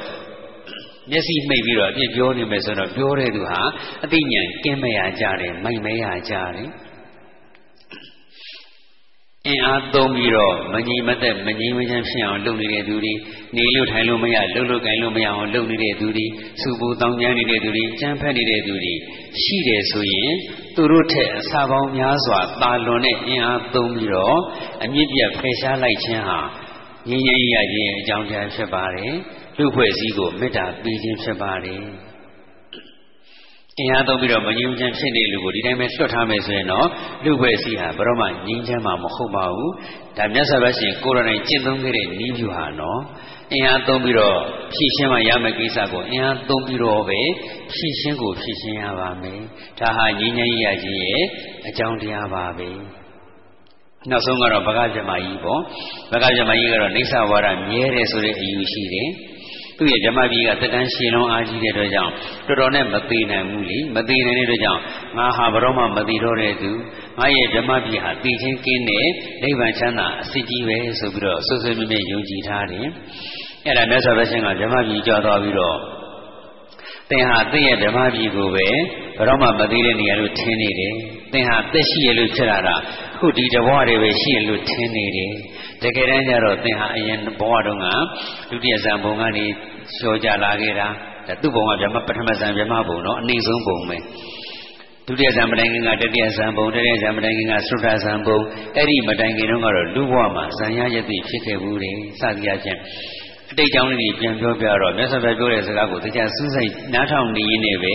[1.12, 3.62] မျက်စိမှိတ်ပြီးတော့အပြစ်ပြောနေမယ်ဆိုတော့ပြောတဲ့သူဟာ
[4.04, 6.70] အသိဉာဏ်ကင်းမရကြတယ်မိုက်မဲရကြတယ်
[9.48, 13.14] အင်အားသုံးပြီးတော့မငြိမ်မသက်မငြိမ်မချမ်းဖြစ်အောင်လုပ်နေတဲ့သူတွေ
[13.56, 16.26] နေလို့ထိုင်လို့မရလှုပ်လို့ကင်လို့မရအောင်လုပ်နေတဲ့သူတွေ
[16.62, 18.94] စူပူတောင်းကျမ်းနေတဲ့သူတွေကြမ်းဖက်နေတဲ့သူတွေ
[19.42, 20.32] ရှိတယ်ဆိုရင်
[20.76, 24.38] သူတို့ထက်အစာပေါင်းများစွာတာလွန်တဲ့အင်အားသုံးပြီးတော့
[24.84, 26.40] အမြင့်ပြတ်ဖယ်ရှားလိုက်ခြင်းဟာ
[27.10, 29.14] ငြိမ်းချမ်းရခြင်းအကြောင်းတရားဖြစ်ပါတယ်
[29.58, 31.84] လူဖွဲ့စည်းကိုမေတ္တာပေးခြင်းဖြစ်ပါတယ်
[33.80, 36.88] အင်အားသုံးပြီးတော့မငြိမ်းချမ်းဖြစ်နေလူကိုဒီတိုင်းပဲလွတ်ထားမယ်ဆိုရင်တော့
[37.24, 39.72] လူ့ဘယ်စီဟာဘယ်တော့မှငြိမ်းချမ်းမှာမဟုတ်ပါဘူး
[40.18, 43.02] ဒါမြတ်စွာဘုရားရှင်ကိုရနိုင်ကျင့်သုံးခဲ့တဲ့နည်းဗျူဟာနော်
[43.54, 44.38] အင်အားသုံးပြီးတော့
[44.74, 47.22] ဖြည့်ရှင်းမှရမယ့်ကိစ္စကိုအင်အားသုံးပြီးတော့ပဲ
[47.74, 49.42] ဖြည့်ရှင်းကိုဖြည့်ရှင်းရပါမယ်
[49.80, 51.24] ဒါဟာငြိမ်းချမ်းရခြင်းရဲ့
[51.68, 52.70] အကြောင်းတရားပါပဲ
[54.10, 55.60] နောက်ဆုံးကတော့ဗကဗြဟ္မာကြီးပေါ့
[56.12, 59.10] ဗကဗြဟ္မာကြီးကတော့နေဆဝါဒမြဲတယ်ဆိုတဲ့အယူရှိတယ်
[59.78, 62.12] သူ့ရဲ့ဓမ္မပြည်ကတက်တန်းရှည်လုံးအားကြီးတဲ့အတွက်ကြောင့်
[62.48, 64.82] တော်တော်နဲ့မသေးနိုင်ဘူးလေမသေးနိုင်တဲ့အတွက်ကြောင့်
[65.18, 66.72] ငါဟာဘရောမှမသေးတော့တဲ့သူ
[67.20, 69.08] ငါရဲ့ဓမ္မပြည်ဟာတည်ခြင်းကင်းတဲ့
[69.44, 72.88] နိဗ္ဗာန်ချမ်းသာအစစ်ကြီးပဲဆိုပြီးတော့ဆွဆွမြဲမြဲယုံကြည်ထားတယ်
[73.66, 75.78] အဲ့ဒါမြတ်စွာဘုရားရှင်ကဓမ္မပြည်ကြောသွားပြီးတော့
[77.10, 78.68] သင်ဟာသင်ရဲ့ဓမ္မပြည်ကိုပဲ
[79.18, 80.94] ဘရောမှမသေးတဲ့နေရာလို့ထင်နေတယ်
[81.32, 82.76] သင်ဟာသက်ရှိရလို့ဖြစ်လာတာ
[83.18, 85.34] ခုဒီတဘဝတွေပဲရှိရလို့ထင်နေတယ်
[85.84, 87.88] တကယ်တမ်းကျတော့သင်ဟာအရင်ဘဝတုန်းက
[88.50, 89.46] ဒုတိယဇံဘုံကနေ
[89.96, 90.88] လျှော်ကြလာခဲ့တာ
[91.28, 93.98] ဒါသူ့ဘုံကဗြဟ္မပထမဇံဗြဟ္မဘုံနော်အနည်းဆုံးဘုံပဲ
[95.08, 98.38] ဒုတိယဇံမတိုင်ခင်ကတတိယဇံဘုံတတိယဇံမတိုင်ခင်ကသုဒ္ဓဇံဘုံ
[98.76, 102.82] အဲ့ဒီမတိုင်ခင်တုန်းကတော့လူဘဝမှာဇံရယတိဖြစ်ခဲ့ဘူးတယ်စသည်အချင်း
[103.52, 107.94] အတိတ်ကြောင့်လည်းပြန်ပြောပြတော့မြတ်စွာဘုရားပြောတဲ့စကားကိုတရားစူးစိုက်နားထောင်နေရင်းနဲ့ပဲ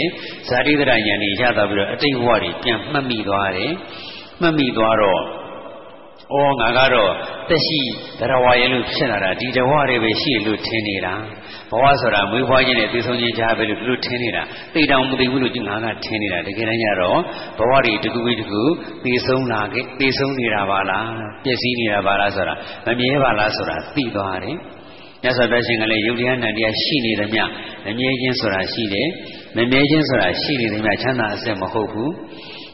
[0.48, 3.72] ဇာတိဒရဉာဏ်ကြီးရတာပြီးတော့အတိတ်ဘဝတွေပြန်မှတ်မိသွားတယ်
[4.40, 5.22] မှတ်မိသွားတော့
[6.34, 7.12] အော်ငါကတော့
[7.48, 7.80] တက်ရှိ
[8.18, 11.14] တရားဝါရဲ့လို့ဖြစ်လာတာဒီတဝါတွေပဲရှိလို့ထင်နေတာ
[11.70, 14.42] ဘဝဆိုတာမွေးဖွားခြင်းနဲ့သိဆုံးခြင်းကြားပဲလို့လို့ထင်နေတာ
[14.74, 17.18] သိတောင်မသိဘူးလို့ငါကထင်နေတာတကယ်တမ်းကျတော့
[17.58, 18.62] ဘဝတွေတကူပြီးတကူ
[19.04, 21.10] သိဆုံးလာခဲ့သိဆုံးနေတာပါလား
[21.44, 22.54] ပျက်စီးနေတာပါလားဆိုတာ
[22.86, 24.56] မမြဲပါလားဆိုတာသိသွားတယ်
[25.22, 27.40] မြတ်စွာဘုရားရှင်ကလည်းယုတ်တရားနံတရားရှိနေသည်မြ
[27.84, 29.08] မမြဲခြင်းဆိုတာရှိတယ်
[29.56, 32.12] မမြဲခြင်းဆိုတာရှိနေသည်မြချမ်းသာအစစ်မဟုတ်ဘူး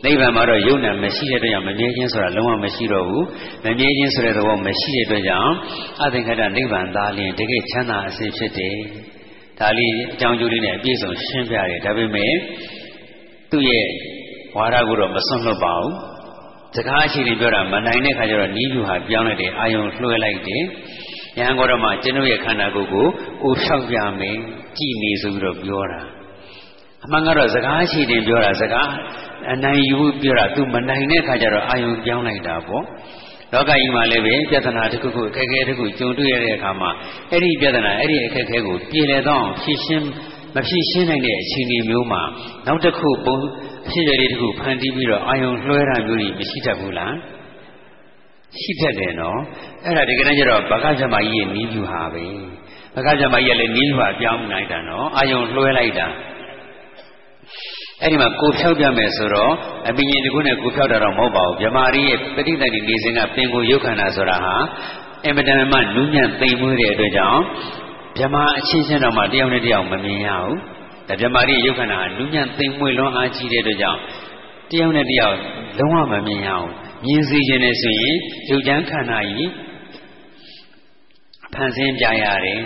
[0.04, 3.24] နိဗ္ဗာန်မှာတော့ယုံနာမရှိတဲ့အတွက်ကြောင့်မမြဲခြင်းဆိုတာလုံးဝမရှိတော့ဘူး
[3.64, 5.54] မမြဲခြင်းဆိုတဲ့သဘောမရှိတဲ့အတွက်ကြောင့်
[6.02, 8.76] အသင်္ခတနိဗ္ဗာန်သားလျင်တကယ်ချမ်းသာအစစ်ဖြစ်တယ်
[9.58, 12.34] ဒါလေးအကြောင်းကျိုးလေးနဲ့အပြည့်စုံရှင်းပြတယ်ဒါပေမဲ့
[13.50, 13.86] သူ့ရဲ့
[14.56, 15.92] ဝါဒကိုတော့မစွန့်လွတ်ပါဘူး
[16.76, 20.62] စကားအရှိတွေပြောတာမနိုင်တဲ့ခါကျတော့နီးပြူဟာပြောင်းလိုက်တယ်အာယုံလွှဲလိုက်တယ်
[21.38, 23.06] ယဟန်ကောရမကျွန်ုပ်ရဲ့ခန္ဓာကိုယ်ကို
[23.42, 24.36] ကိုဖြောက်ပြမယ်
[24.78, 26.00] ကြည်နေဆိုပြီးတော့ပြောတာ
[27.04, 28.88] အမှန်ကတော့စကားရှိတယ်ပြောတာစကား
[29.52, 32.84] အနိုင်ယူပြောတာ तू မနိုင်တဲ့ခါကျတော့အာယုံပြောင်းလိုက်တာပေါ့
[33.52, 36.90] လောကကြီးမှာလည်းပဲပြဿနာတစ်ခုခုအခက်အခဲတစ်ခုကြုံတွေ့ရတဲ့အခါမှာ
[37.30, 40.08] အဲ့ဒီပြဿနာအဲ့ဒီအခက်အခဲကိုပြည်လည်တော့ဖြည့်ရှင်း
[40.54, 42.22] မဖြည့်ရှင်းနိုင်တဲ့အခြေအနေမျိုးမှာ
[42.66, 43.36] နောက်တစ်ခုပုံ
[43.90, 47.14] ဖြစ်ရလေးတစ်ခုဖန်တီးပြီးတော့အာယုံလွှဲတာမျိုးကြီးမရှိတတ်ဘူးလား
[48.60, 49.40] ရှိတတ်တယ်နော်
[49.84, 52.24] အဲ့ဒါဒီကနေ့ကျတော့ဘဂဇမကြီးရဲ့နီးပြူဟာပဲ
[52.94, 56.06] ဘဂဇမကြီးကလည်းနီးပြူဟာပြောင်းလိုက်တာနော်အာယုံလွှဲလိုက်တာ
[58.04, 59.52] အဲ့ဒီမှာကိုဖြောက်ပြမယ်ဆိုတော့
[59.88, 64.54] အပင်ကြီးတခုနဲ့ကိုဖြောက်တာတော့မဟုတ်ပါဘူးမြမာရီရဲ့ပဋိသန္ဓေနေစဉ်ကပင်ကိုရုပ်ခန္ဓာဆိုတာဟာ
[65.24, 67.42] အင်မတန်မှနူးညံ့သိမ်မွေးတဲ့အတွက်ကြောင့်
[68.18, 70.58] မြမာအချင်းချင်းတော့မှတယောက်နဲ့တယောက်မမြင်ရဘူး
[71.08, 74.00] ဒါမြမာရီရုပ်ခန္ဓာဟာနူးညံ့သိမ်မွေးလွန်အားကြီးတဲ့အတွက်ကြောင့်
[74.70, 75.36] တယောက်နဲ့တယောက်
[75.78, 76.70] လုံးဝမမြင်ရဘူး
[77.04, 78.16] မြင်စေခြင်းနဲ့ဆိုရင်
[78.50, 79.50] ရုပ်ချမ်းခန္ဓာကြီး
[81.54, 82.60] ဖန်ဆင်းပြရတယ်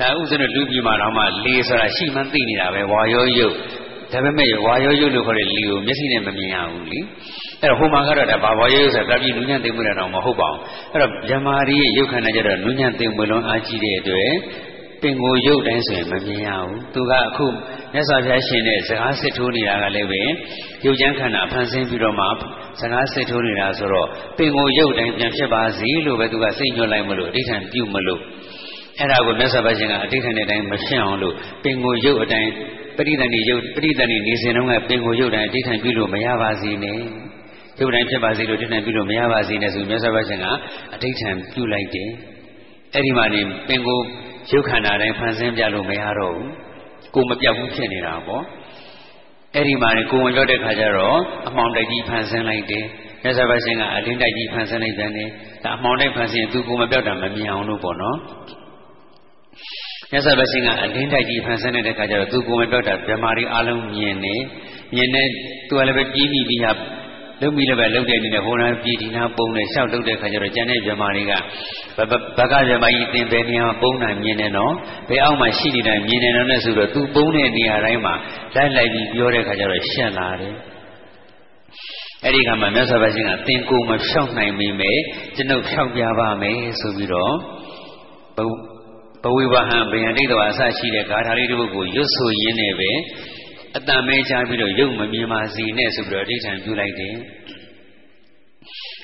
[0.00, 3.54] ဒါဥစ္စရလူပြည်မှာတော့မှလေဆိုတာရှိမှသိနေတာပဲဝါရောယုတ်
[4.12, 7.00] ဒါပေမဲ့ဝါရောရုပ်လို့ခေါ်တဲ့လေကိုမျက်စိနဲ့မမြင်ရဘူးလေ
[7.60, 10.60] အဲ့တော့ဟိုမှာကတော့ဒါဘာဝါရောရုပ်ဆိုတာကပြည့်နူးညံ့သိမ့်မွေးတာတော့မဟုတ်ပါဘူး
[10.92, 14.32] အဲ့တော့ဗြဟ္မာရီရဲ့ရုပ်ခန္ဓာကြတော့နူးညံ့သိမ့်မွေးလုံးအားကြီးတဲ့အတွက်
[15.02, 17.46] ပင်ကိုရုပ်တိုင်းဆိုရင်မမြင်ရဘူးသူကအခု
[17.92, 20.22] မြတ်စွာဘုရားရှင်တဲ့စကားစစ်ထိုးနေတာကလည်းပဲ
[20.84, 22.26] ရုပ်ချမ်းခန္ဓာဖန်ဆင်းပြီးတော့မှ
[22.80, 24.08] စကားစစ်ထိုးနေတာဆိုတော့
[24.38, 28.20] ပင်ကိုရုပ်တိုင်းပြန်ဖြစ်ပါစေလို့ပဲသူကစိတ်ညွှန်လိုက်မလို့အဋ္ဌံပြုမလို့
[29.00, 32.50] အဲ့ဒါကိုမြတ်စွာဘုရားရှင်ကအဋ္ဌံတဲ့အတိုင်းမဖြစ်အောင်လို့ပင်ကိုရုပ်အတိုင်း
[32.96, 36.98] ပရိသဏိရုပ်ပရိသဏိနေစဉ်တုန်းကပင်ကိုရုပ်တိုင်းအဋ္ဌံပြုလို့မရပါစေနဲ့
[37.80, 40.46] ရုပ်တိုင်းဖြစ်ပါစေလို့အဋ္ဌံပြုလို့မရပါစေနဲ့ဆိုမြတ်စွာဘုရားရှင်က
[40.92, 42.10] အဋ္ဌံပြုလိုက်တယ်
[42.94, 44.00] အဲ့ဒီမှာနေပင်ကို
[44.52, 46.50] ရုပ်ခန္ဓာတိုင်းဖန်ဆင်းပြလို့မရတော့ဘူး
[47.14, 48.44] ကိုမပြောက်ဘူးဖြစ်နေတာပေါ့
[49.54, 51.18] အဲ့ဒီမှာကိုဝင်ပြောတဲ့ခါကျတော့
[51.48, 52.84] အမှောင်တိုက်ကြီးဖန်ဆင်းလိုက်တယ်
[53.22, 55.10] မြတ်စွာဘုရားရှင်ကအလင်းတိုက်ကြီးဖန်ဆင်းလိုက်တယ်
[55.64, 58.18] ဒါအမှောင်တိုက်ဖန်ဆင်းသူကိုမပြောက်တာမမြင်အောင်လို့ပေါ့နော်
[60.12, 64.36] မြတ်စွာဘုရားရှင်ကအလင်းတိုက်ကြီးဖန်ဆင်းတဲ့ခါကျတော့သူကိုမပြောက်တာဗြဟ္မာရီအလုံးမြင်နေ
[64.94, 65.22] မြင်နေ
[65.68, 66.72] သူကလည်းပဲပြီးပြီးပြီးဟာ
[67.42, 71.32] လုံပြီးလည်းပဲလုံတဲ့အနေနဲ့ဟိုနာပြည်ဒီနာပုံနဲ့ရှောက်လုပ်တဲ့ခါကျတော့ကျန်တဲ့ဗြဟ္မာတွေက
[71.96, 74.72] ဘကဗြဟ္မာကြီးသင်ပဲနေရာပုံတာမြင်နေတော့
[75.08, 78.14] ဘယ်အောက်မှာရှိနေတာမြင်နေတော့နဲ့ဆိုတော့သူပုံတဲ့နေရာတိုင်းမှာ
[78.54, 80.54] လိုက်လိုက်ပြီးပြောတဲ့ခါကျတော့ရှက်လာတယ်
[82.24, 85.00] အဲ့ဒီကမှမြတ်စွာဘုရားရှင်ကသင်ကိုမဖြောက်နိုင်မိမယ်
[85.36, 87.34] ကျွန်ုပ်ဖြောက်ပြပါမယ်ဆိုပြီးတော့
[88.36, 88.38] ဘ
[89.34, 92.90] ဝိဝဟံဗယံတိတဝါအစရှိတဲ့ဂါထာလေးတစ်ပုဒ်ကိုရွတ်ဆိုရင်းနဲ့ပဲ
[93.76, 97.14] အတန်မဲချပြီးတော့ရုပ်မမြင်ပါစေနဲ့ဆိုပြီးတော့အဋ္ဌံပြုလိုက်တယ်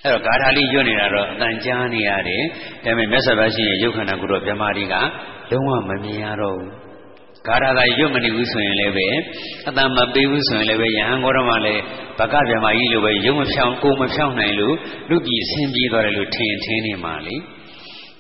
[0.05, 2.43] အဲ့တော့ဂါထာလေးရွတ်နေတာတော့အတန်ကြားနေရတယ်
[2.85, 4.95] ဒါပေမဲ့မြတ်စွာဘုရားရှင်ရဲ့ရုပ်ခန္ဓာကိုတော့ဗြဟ္မာတိက
[5.51, 6.87] လုံးဝမမြင်ရတော့ဘူး
[7.47, 9.09] ဂါထာသာရွတ်မနေဘူးဆိုရင်လည်းပဲ
[9.69, 11.83] အတန်မပေးဘူးဆိုရင်လည်းပဲယဟန်ဂေါရမလည်း
[12.19, 14.75] ဘကဗြဟ္မာကြီးလိုပဲရုပ်မဖြောင်းကိုမဖြောင်းနိုင်လို့
[15.09, 17.37] လူပြည်ဆင်းပြေးသွားတယ်လို့ထင်ထင်နေမှာလေ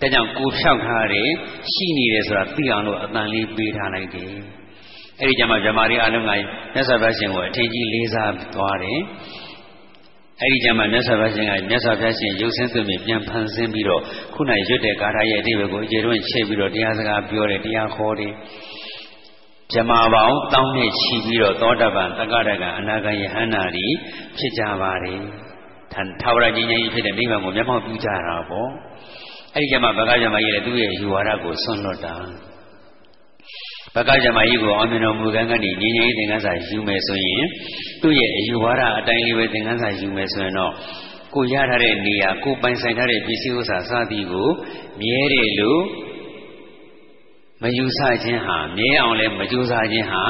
[0.00, 1.28] ဒါကြောင့်ကိုဖြောက်ထားတယ်
[1.72, 4.30] ရှိနေတယ်ဆိုတာသိအောင်လို့အတန်လေးပေးထားလိုက်တယ်
[5.20, 9.00] အဲ့ဒီကြမှာဗြဟ္မာရီအလုံးကမြတ်စွာဘုရားရှင်ကိုအထင်ကြီးလေးစားသွားတယ်
[10.40, 14.02] အဲ့ဒီကြမှာမြတ်စွာဘုရားရှင်ကမြတ်စွာဘုရားရှင်ရုပ်ဆင်းသွင်းပြီးပြန်ဖန်ဆင်းပြီးတော့
[14.34, 18.32] ခုနရွတ်တဲ့ဂါထာရဲ့အတိပ္ပယ်ကိုအကျေတွင်ချိန်ပြီးတော့တရားစကားပြောတယ်တရားခေါ်တယ်
[19.74, 23.86] ဇမာပေါင်းတောင်းနဲ့ချီပြီးတော့သောတပန်တက္ကရကအနာဂယဟန္တာရီ
[24.38, 25.20] ဖြစ်ကြပါတယ်။
[26.22, 28.70] ထာဝရကြီးကြီးဖြစ်တဲ့နိဗ္ဗာန်ကိုမျက်မှောက်ပြုကြတာပေါ့။
[29.56, 32.14] အဲ့ဒီကြမှာဘဂဇမကြီးလည်းသူ့ရဲ့ယူဝါဒကိုဆွန့်လွတ်တာ။
[33.94, 37.44] ဘကဇမကြီးကိုအောင်မြင်တော်မူကံကနေညီညီသင်္ကန်းစာယူမယ်ဆိုရင်
[38.02, 40.72] သူ့ရဲ့အယူဝါဒအတိုင်းလေးပဲသင်္ကန်းစာယူမယ်ဆိုရင်တော့
[41.34, 44.48] ကိုရထားတဲ့နေရာကိုပိုင်ဆိုင်ထားတဲ့ပစ္စည်းဥစ္စာစသည်ကို
[45.00, 45.82] မြဲတယ်လို့
[47.62, 50.24] မယူဆခြင်းဟာမြဲအောင်လည်းမကြိုးစားခြင်းဟာ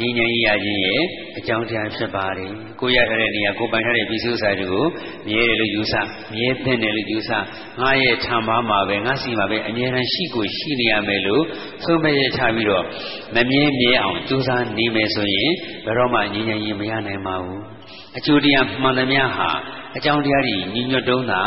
[0.00, 1.02] ညီညာရခြင်းရဲ့
[1.38, 4.86] အကြောင်းတရားဖြစ်ပါတယ်။ကိုရထားတဲ့နေရာကိုပိုင်ထားတဲ့ပစ္စည်းဥစ္စာတွေကို
[5.28, 5.94] မြဲတယ်လို့ယူဆ
[6.34, 7.30] မြဲတဲ့တယ်လို့ယူဆ
[7.80, 11.44] ငါရဲ့ထံပါမှာပဲငါစီမှာပဲအမြဲတမ်းရှိကိုရှိနေရမယ်လို့
[11.84, 12.84] သုံးမရချပြီးတော့
[13.34, 15.52] မမြဲမြဲအောင်ကြိုးစားနေမယ်ဆိုရင်
[15.84, 17.62] ဘယ်တော့မှညီညာရင်မရနိုင်ပါဘူး။
[18.18, 19.50] အကျိုးတရားမှန်သမျှဟာ
[19.96, 21.40] အကြောင်းတရားတွေညီညွတ်တုံးတာ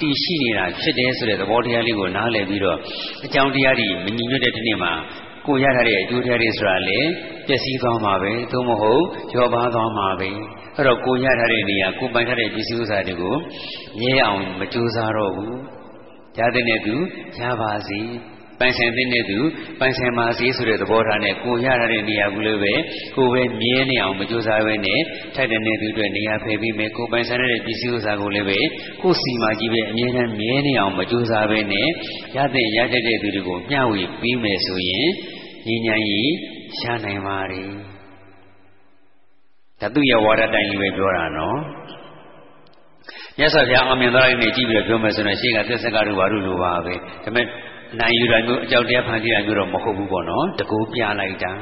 [0.00, 2.78] တည်ရှိနေတာဖြစ်တယ်ဆိုတဲ့သဘောတရားလေးကိုနားလည်ပြီးတော့
[3.24, 4.92] အကြောင်းတရားတွေမညီညွတ်တဲ့ဒီနေ့မှာ
[5.46, 7.00] ကိုရထားတဲ့အကျိုးတရားတွေဆိုတာလေ
[7.46, 10.30] ပျက်စီးသွားမှာပဲသို့မဟုတ်ကျော်ပါသွားမှာပဲ
[10.76, 13.36] အဲ့တော့ကိုရထားတဲ့နေရာကိုပိုင်ထားတဲ့ပစ္စည်းဥစ္စာတွေကို
[14.00, 15.56] မြဲအောင်မကြိုးစားတော့ဘူး
[16.38, 16.94] ရတဲ့နဲ့သူ
[17.40, 18.00] ရပါစေ
[18.60, 19.38] ပိုင်ဆိုင်တဲ့သူ
[19.80, 22.74] ပိုင်ဆိုင်ပါစေဆိုတဲ့သဘောထားနဲ့ကိုရရတဲ့နေရာကူလို့ပဲ
[23.16, 25.00] ကိုပဲမြဲနေအောင်မကြိုးစားဘဲနဲ့
[25.34, 28.58] ထိုက်တဲ့နေသူအတွက်နေရာဖယ်ပြီးမယ်ကိုပိုင်ဆိုင်တဲ့ပစ္စည်းဥစ္စာကိုလည်းပဲ
[29.02, 31.88] ကိုစီမာကြီးပဲအမြဲတမ်းမြဲနေအောင်မကြိုးစားဘဲနဲ့
[32.36, 35.08] ရတဲ့ရတတ်တဲ့သူတွေကိုမျှဝေပြီးမယ်ဆိုရင်
[35.66, 36.32] ညီညာကြီး
[36.78, 37.62] ရှားနိုင်ပါ रे
[39.80, 41.58] ဒါသူ့ရဲ့ဝါဒတိုင်းလေးပဲပြောတာနော်
[43.38, 47.46] မြတ်စွာဘုရားအမြင်သွားလိုက်နေကြည့်ပြီးတော့ပြောမယ်ဆိုရင်ရှေ့ကသစ္စာကတို့ဘာလို့လိုပါပဲဒါပေမဲ့
[48.00, 51.52] နိုင်ယူတာမျိုးအကြောက်တရားဖန်တီးတာမျိုးတော့မဟုတ်ဘူးပေါ့နော်တကူပြလိုက်တာ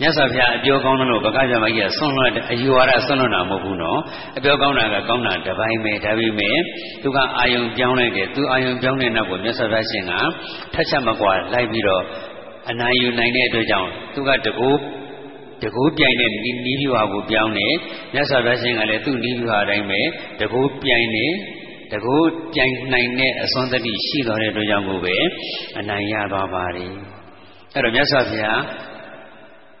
[0.00, 4.00] မြတ်စွာဘုရားအပြောကောင်းလို့ဗကကြမကြီးကဆွန့်လွတ်အယူဝါဒဆွန့်လွတ်တာမဟုတ်ဘူးနော်
[4.36, 6.56] အပြောကောင်းတာကကောင်းတာတစ်ပိုင်းပဲဒါပေမဲ့
[7.02, 10.12] သူကအာယုံပြောင်းလိုက်တယ်သူအာယုံပြောင်းတဲ့နောက်ကိုမြတ်စွာဘုရားရှင်က
[10.74, 12.02] ထက်ချက်မကွာလိုက်ပြီးတော့
[12.70, 14.70] အနာယူနိုင်တဲ့အတွက်ကြောင့်သူကတကူ
[15.62, 17.74] တကူပြိုင်တဲ့နီးနီးပြွာကိုပြောင်းတယ်
[18.14, 20.00] မြတ်စွာဘုရားရှင်ကလည်းသူ့နီးပြွာအတိုင်းပဲ
[20.40, 21.32] တကူပြိုင်တယ်
[21.92, 22.16] တကူ
[22.54, 25.16] ပြိုင်နိုင်တဲ့အစွမ်းတတိရှိတော်တဲ့အတွက်ကြောင့်ကိုပဲ
[25.78, 26.86] အနိုင်ရသွားပါ रे
[27.74, 28.60] အဲ့တော့မြတ်စွာဘုရား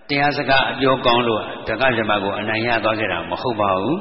[0.08, 3.98] တရားစကားအပြောကောင်းလို့တက္ကဇမကိုအနိုင်ရသွားခဲ့တာမဟုတ်ပါဘူး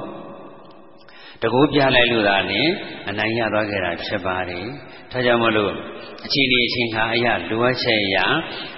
[1.41, 2.67] တကူပြလိုက်လို့သာနဲ့
[3.09, 4.65] အနိုင်ရသွားခဲ့တာဖြစ်ပါတယ်
[5.11, 5.73] ဒါကြောင့်မလို့
[6.25, 8.25] အချိန်ဒီအချိန်ခါအရာလိုအပ်ချက်အရာ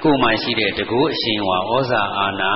[0.04, 2.54] ကိုယ်မှရှိတဲ့တကူအရှင်ဝါဩဇာအာနာ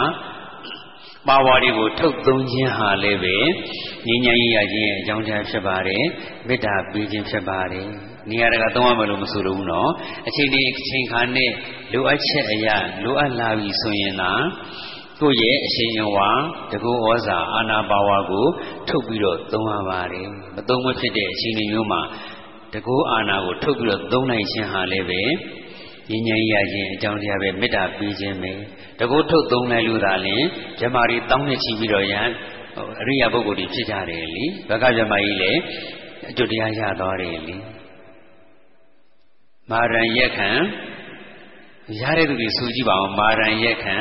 [1.27, 3.35] ပါဝါတွေကိုထုတ်သုံးခြင်းဟာလည်းပဲ
[4.07, 6.05] ငြိမ်းချမ်းရေးရခြင်းရဲ့အကြောင်းတရားဖြစ်ပါတယ်
[6.47, 7.87] မေတ္တာပေးခြင်းဖြစ်ပါတယ်
[8.29, 9.91] နေရာတကာသုံးရမယ်လို့မဆိုလို့ဘူးနော်
[10.27, 11.51] အချိန်ဒီအချိန်ခါနဲ့
[11.93, 14.43] လိုအပ်ချက်အရာလိုအပ်လာပြီဆိုရင်လား
[15.21, 16.29] ကိုယ့်ရဲ့အရှင်ယဝါ
[16.71, 18.45] တကူဩဇာအာနာပါဝါကို
[18.89, 22.01] ထုတ်ပြီးတော့သုံးရပါတယ်မသုံးမဖြစ်တဲ့အချိန်မျိုးမှာ
[22.73, 25.21] တကူအာနာကိုထုတ်ပြီးတော့သုံးနိုင်ခြင်းဟာလည်းပဲ
[26.11, 28.53] ဉာဏ်ဉာဏ်ရခြင်းအကြောင်းတရားပဲမေတ္တာပေးခြင်းပဲ
[28.99, 30.43] တကူထုတ်သုံးလိုက်လို့သာလျှင်
[30.79, 32.21] ဓမ္မရီတောင်းနေချပြီးတော့ယံ
[33.01, 35.59] အရိယာပုဂ္ဂိုလ်တွေဖြစ်ကြတယ်လीဘဂဗြဟ္မာကြီးလည်း
[36.29, 37.55] အကျွတ်တရားရသွားတယ်လी
[39.71, 40.49] မာရန်ရက်ခံ
[42.01, 43.97] ရတဲ့သူတွေဆိုကြည့်ပါအောင်မာရန်ရက်ခံ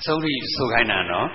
[0.00, 1.28] အဆုံးထိဆိုခိုင်းတာနော်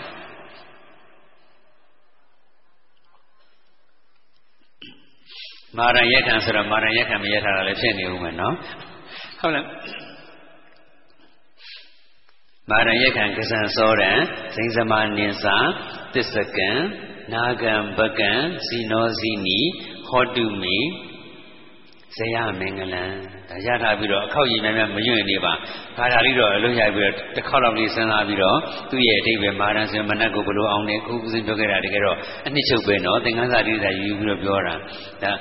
[5.78, 8.56] မာရန်ရက်ခံဆိုတော့မာရန်ရက်ခံမရက်ထားတာလည်းဖြစ်နေဦးမယ်နော်
[9.40, 9.66] ဟုတ်လား
[12.70, 14.12] မာရယခံကစံစောရံ
[14.56, 15.46] ဇိဉ္စမနိသ
[16.14, 16.70] သစ္စကံ
[17.34, 18.32] နာဂံပကံ
[18.66, 19.60] ဇီနောဇီနီ
[20.08, 20.78] ဟောတုမိ
[22.16, 23.06] ဇယမင်္ဂလံ
[23.50, 25.54] ဒါရထားပြီးတော့အခောက်ရည်များများမညွန့်နေပါ
[25.98, 28.58] ခါသာလေးတော့အလုံးရပြီးတော့တစ်ခေါက်လောက်လေးစဉ်းစားပြီးတော့
[28.90, 32.18] သူ့ရဲ့အတိတ်ပဲမာရန်ဆိုမနတ်ကိုဘလို့အောင်နေခုခုစဉ်ပြောခဲ့တာတကယ်တော့
[32.48, 34.74] အနှစ်ချုပ်ပဲနော်သင်္ကန်းစာတိစာယူပြီးတော့ပြောတာ
[35.24, 35.32] ဒါ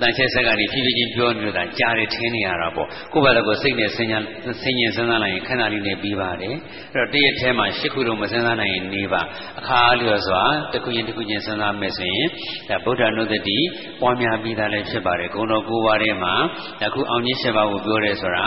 [0.00, 4.18] တန်ချက်ဆက်ကနေဖြည်းဖြည်းချင်းပြောနေလို့ဒါကြားတယ်ထင်းနေရတာပေါ့ကိုယ့်ဘာသာကိုစိတ်နဲ့စဉ်းညာ
[4.62, 6.54] စဉ်းကျင်စဉ်းစားလိုက်ရင်ခဏလေးနဲ့ပြီးပါတယ်
[6.94, 9.22] အဲ့တော့တရက်ထဲမှာရှစ်ခုလုံးမစဉ်းစားနိုင်ရင်နေပါ
[9.58, 12.26] အခါလျော်စွာတစ်ခုချင်းတစ်ခုချင်းစဉ်းစားမယ်ဆိုရင်
[12.68, 13.58] ဒါဗုဒ္ဓနုဒတိ
[14.00, 16.34] ပွားများပြီးသားလည်းဖြစ်ပါတယ်ဂုဏတော်၉ပါးထဲမှာ
[16.86, 18.46] အခုအောင်ကြီး၈ပါးကိုပြောတယ်ဆိုတာ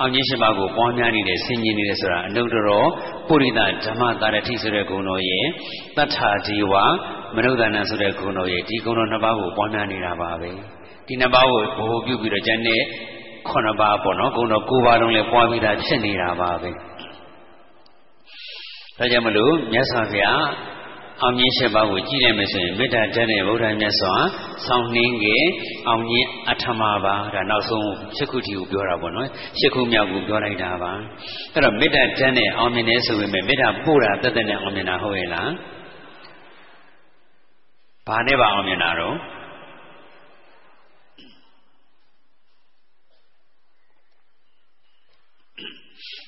[0.00, 2.84] အောင်ကြီးရှိပါကိုပွားများနေတယ်ဆင်ញင်နေတယ်ဆိုတာအနုတ္တရော
[3.28, 5.44] ပုရိသဓမ္မတာရတိဆိုတဲ့ဂုဏ်တော်ရဲ့
[5.96, 6.74] တတ္ထာဒီဝ
[7.34, 10.50] မနုဿာနဆိုတဲ့ဂုဏ်တော်ရဲ့ဒီဂုဏ်တော်နှစ်ပါးကိုပွားများနေတာပါပဲ
[11.06, 12.80] ဒီနှစ်ပါးကိုဘ ਹੁ ပြုပြီးတော့ကျန်တဲ့
[13.48, 16.70] ခုနှစ်ပါးပေါ့နော်ဂုဏ်တော်၉ပါးလုံးလည်းပွားပြီးသားဖြစ်နေတာပါပဲ
[18.98, 20.44] ဒါကြောင့်မလို့မြတ်စွာဘုရား
[21.22, 24.14] အောင်မြင်ရှစ်ပါးကိုကြည့်ရမယ်ဆိုရင်မေတ္တာတတ်တဲ့ဗုဒ္ဓမြတ်စွာ
[24.66, 25.36] ဆောင်းနှင်းကေ
[25.88, 29.28] အောင်မြင်အထမပါဒါနောက်ဆုံးရှစ်ခုတီကိုပြောတာပေါ့နော်
[29.58, 30.92] ရှစ်ခုမြောက်ကိုပြောလိုက်တာပါ
[31.52, 35.50] အဲ့တော့မေတ္တာတတ်တဲ့အောင်မြင်တယ်ဆိုပေမဲ့မေတ္တာပို့တာတတ်တဲ့အောင်မြင်တာဟုတ်ရဲ့လား
[38.08, 39.16] ဘာနဲ့ပါအောင်မြင်တာတော့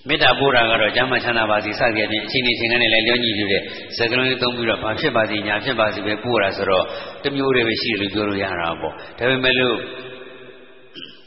[0.09, 3.63] မေတ္တာပို့တာကတော့ကျမ်းမာချမ်းသာပါစေစသည်အပြင်အချိန်ချင်းချင်းနဲ့လည်းလျောညီပြတဲ့
[3.97, 6.85] စကလုံးလေးသုံးပြီးတော့ဘာဖြစ်ပါစေညာဖြစ်ပါစေပဲပို့တာဆိုတော့
[7.25, 9.77] တမျိုးတည်းပဲရှိတယ်လို့ပြောလို့ရတာပေါ့ဒါပေမဲ့လို့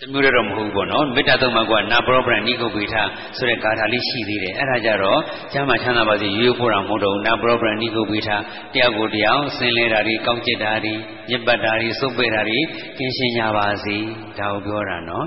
[0.02, 2.96] တမျိုးတည်းတော့မဟုတ်ဘူးပေါ့နော်မေတ္တာသုံးပါးကနာပရောပရဏိကုပိထ
[3.38, 5.20] ဆိုတဲ့ဂါထာလေးရှိသေးတယ်အဲ့ဒါကြတော့
[5.54, 8.30] ကျမ်းမာချမ်းသာပါစေရိုးရိုးပို့တာမဟုတ်တော့ဘူးနာပရောပရဏိကုပိထ
[8.74, 10.94] တရားကိုတရားဆင်းလဲတာတွေကောင်းကျစ်တာတွေ
[11.30, 12.60] ညစ်ပတ်တာတွေစုပ်ပိတ်တာတွေ
[12.98, 13.98] ကင်းရှင်းကြပါစေ
[14.40, 15.26] ဒါကိုပြောတာနော်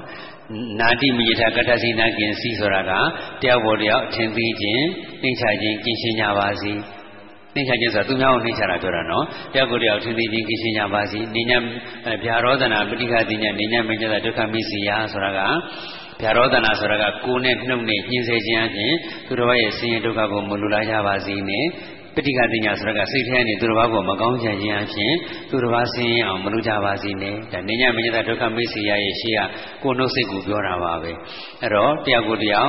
[0.81, 2.93] နာတိမိယထကတ္တစီနာကျင်စီဆိုတာက
[3.43, 4.85] တယောက်ပေါ်တယောက်အထင်သေးခြင်း
[5.23, 6.73] နှိမ့်ချခြင်းကျင့်ရှင်းကြပါစေ
[7.55, 11.53] နှိမ့်ချခြင်းဆိုတာသူများကိုနှိမ့်ချတာပြောတာနော်တယောက်ကိုတယောက်ထင်သေးခြင်းကျင့်ရှင်းကြပါစေနေည
[12.25, 15.41] ဗျာရောဒနာပဋိခတိညနေညမင်းကျဒုက္ခမိစီယဆိုတာက
[16.21, 18.93] ဗျာရောဒနာဆိုတာကကိုယ်နဲ့နှုတ်နဲ့ညှင်းဆဲခြင်းအပြင်
[19.27, 21.67] သူတော်ရဲ့ဆင်းရဲဒုက္ခကိုမလူလာကြပါစေနဲ့
[22.15, 25.13] ပဋိကတိညာဆိုတော့ကစိတ်ထဲကနေသူတစ်ပါးကိုမကောင်းချင်ခြင်းအဖြစ်
[25.51, 29.41] သူတစ်ပါးဆင်းရဲအောင်မလုပ်ကြပါစေနဲ့ဒါနေညမညတာဒုက္ခမိတ်ဆွေရရဲ့ရှေ့က
[29.83, 31.13] ကိုနှုတ်စိတ်ကိုပြောတာပါပဲ
[31.61, 32.69] အဲ့တော့တရားကိုတရား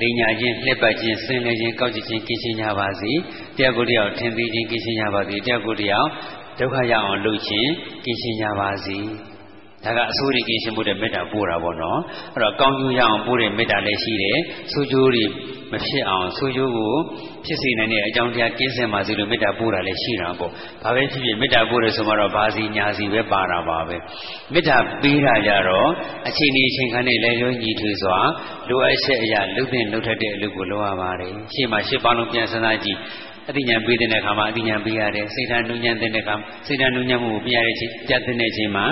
[0.00, 3.12] လိညာချင်းလှက်ပတ်ခြင်းဆင်းလဲခြင်းကောက်ကြည့်ခြင်းကိချင်းကြပါစေ
[3.56, 6.06] တရားကိုတရားထင်သိခြင်းကိချင်းကြပါစေတရားကိုတရား
[6.58, 7.70] ဒုက္ခရအောင်လုပ်ခြင်း
[8.04, 8.98] ကိချင်းကြပါစေ
[9.84, 11.98] ဒါကအဆိုးတွေကင်းရှင်းဖို့တဲ့မေတ္တာပို့တာပေါ့နော်
[12.34, 14.38] အဲ့တော့ကောင်းကျိုးရအောင်ပို့တဲ့မေတ္တာလည်းရှိတယ်
[14.72, 15.24] ဆိုးကျိုးတွေ
[15.72, 16.94] မဖြစ်အောင်ဆိုးကျိုးကို
[17.44, 20.50] ဖြစ်စေနိုင်တဲ့အကြောင်းတရားကင်းစင်ပါစေလို့မေတ္တာပို့တာလည်းရှိတာပေါ့
[20.82, 23.96] ဘာပဲဖြစ်ဖြစ်မေတ္တာပို့တယ်ဆိုမှတော့ဘာစီညာစီပဲပါတာပါပဲ
[24.52, 25.88] မေတ္တာပေးတာကြတော့
[26.28, 28.18] အချိန်ဒီအချိန်ခါနဲ့လည်းလုံးညီထွေစွာ
[28.68, 32.98] လိုအပ်ချက်အရာလှုပ်တဲ့လှုပ်ထက်တဲ့အလုပ်ကိုလုပ်ရပါတယ်ရှေ့မှာရှစ်ပေါင်းလုံးပြန်စဉ်းစားကြည့်
[33.48, 36.34] အတိညာပေးတဲ့အခါမှာအတိညာပေးရတယ်စိတ်ဓာတ်နုညံတဲ့အခါ
[36.66, 38.84] စိတ်ဓာတ်နုညံမှုကိုပြရတဲ့ချိန်ပြတဲ့ချိန်မှာ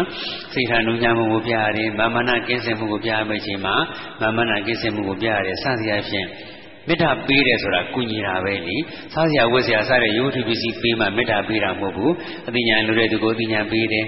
[0.52, 3.74] စိတ်ဓာတ်နုညံမှုကိုပြရတယ်မာမနာကင်းစင်မှုကိုပြရမယ့်ချိန်မှာ
[4.20, 6.26] မာမနာကင်းစင်မှုကိုပြရတယ်စသည်အဖြစ်
[6.88, 8.76] မေတ္တာပေးတယ်ဆိုတာကုညီတာပဲလေ
[9.12, 12.12] စားစရာဝတ်စရာစားတဲ့ရိုးထူပစ္စည်းပေးမှမေတ္တာပေးတာမဟုတ်ဘူး
[12.48, 14.06] အတိညာလိုတဲ့သူကိုအတိညာပေးတယ်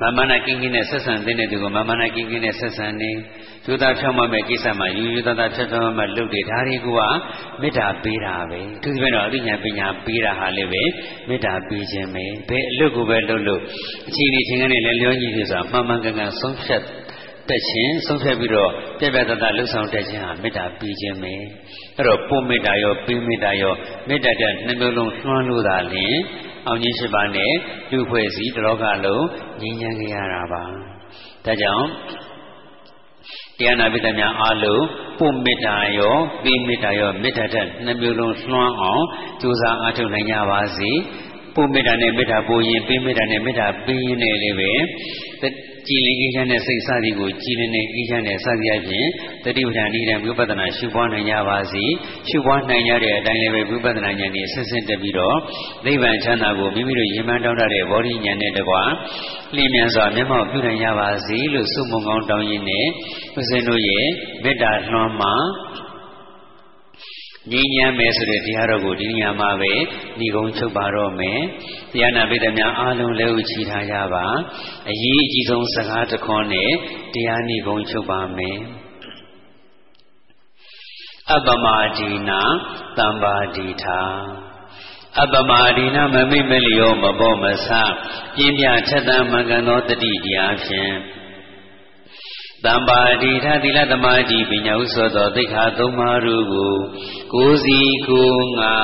[0.00, 3.18] မာမနာကင်းကင်းနဲ့ဆက်ဆံတဲ့သူကိုမာမနာကင်းကင်းနဲ့ဆက်ဆံနေယူ
[3.82, 6.88] သားဖြောင်းမမဲ့ကိစ္စမှာယူယူသားသားဖြောင်းဖြောင်းမလုပ်တယ်ဒါတွေက
[7.60, 10.82] မေတ္တာပေးတာပဲသူသဖြင့်တော့အသိဉာဏ်ပညာပေးတာဟာလည်းပဲ
[11.28, 13.60] မေတ္တာပေးခြင်းပဲဘယ်အလုပ်ကိုပဲလုပ်လို့
[14.08, 16.82] အချိန်ဒီချိန်ကနေလည်းလျောညီဖြစ်စွာမှန်မှန်ကန်ကန်ဆုံးဖြတ်
[17.48, 21.32] တက်ခြင်းဆုံးဖြတ်ပြီးတော့ပြပြတတ်တလှုပ်ဆောင်တက်ခြင်းဟာမေတ္တာပေးခြင်းပဲ
[21.96, 23.74] အဲ့တော့ပို့မေတ္တာရောပေးမေတ္တာရော
[24.08, 26.16] မေတ္တာတဲ့နှမျိုးလုံးလွှမ်းလို့သာလျှင်
[26.66, 27.52] အောင်ကြီးရှိပါနဲ့
[27.90, 29.26] လူဖွဲ့စည်းတလောကလုံး
[29.60, 30.62] ငြိမ်းချမ်းကြရတာပါ
[31.44, 31.88] ဒါကြောင့်
[33.58, 34.84] တရားနာပိတများအားလုံး
[35.18, 39.04] ပို့မေတ္တာရောပေးမေတ္တာရောမေတ္တာတဲ့နှမျိုးလုံးလွှမ်းအောင်
[39.40, 40.90] ကြိုးစားအားထုတ်နိုင်ကြပါစေ
[41.54, 44.72] ပို့မေတ္တာနဲ့မေတ္တာပို့ရင်ပေးမေတ္တာနဲ့မေတ္တာပေးရင်လည်းပဲ
[45.88, 49.06] ကြည်လင်အေးချမ်းတဲ့စိတ်စသည်ကိုကြည်လင်တဲ့အေးချမ်းတဲ့စသည်အပြင်
[49.44, 51.84] တတိပဋ္ဌာန်ဤတဲ့ဝိပဿနာရှုပွားနိုင်ကြပါစေ
[52.28, 55.36] ရှုပွားနိုင်ကြတဲ့အတိုင်းလည်းပဲဝိပဿနာဉာဏ်နဲ့ဆက်ဆက်တက်ပြီးတော့
[55.84, 58.82] နိဗ္ဗာန်ချမ်းသာကိုမိမိတို့ရင်မှန်းတောင်းတတဲ့ဘောဓိဉာဏ်နဲ့တကွာ
[59.54, 62.86] လျင်မြန်စွာမျက်မှောက်ပြုနိုင်ကြပါစေလို့ဆုမွန်ကောင်းတောင်းရင်းနဲ့
[63.38, 64.06] ဦးဇင်းတို့ရဲ့
[64.42, 65.34] မေတ္တာလွှမ်းမှာ
[67.52, 69.72] ငြိမ်းချမ်းမယ်ဆိုတဲ့တရားတော်ကိုဒီနေရာမှာပဲ
[70.18, 71.40] ညီကုန်းချုပ်ပါတော့မယ်။
[71.92, 74.24] တရားနာပိဋကများအားလုံးလည်းဥချီထားကြပါ။
[74.90, 76.72] အရေးအကြီးဆုံးစကားတစ်ခွန်းနဲ့
[77.14, 78.58] တရားညီကုန်းချုပ်ပါမယ်။
[81.32, 81.66] အပမ
[81.96, 82.42] ဒီနာ
[82.98, 84.02] တမ္ပါဒီထာ
[85.20, 87.68] အပမဒီနာမမိမလျောမဘောမဆ
[88.36, 90.92] ပြင်းပြထက်သန်မှန်ကန်သောတတိတရားဖြင့်
[92.66, 96.74] တမ္ပါတိထသီလသမာဓိပညာဥသောသောသိက္ခာသုံးပါးတို့ကို
[97.32, 98.74] ကိုယ်စီကိုယ်ငါ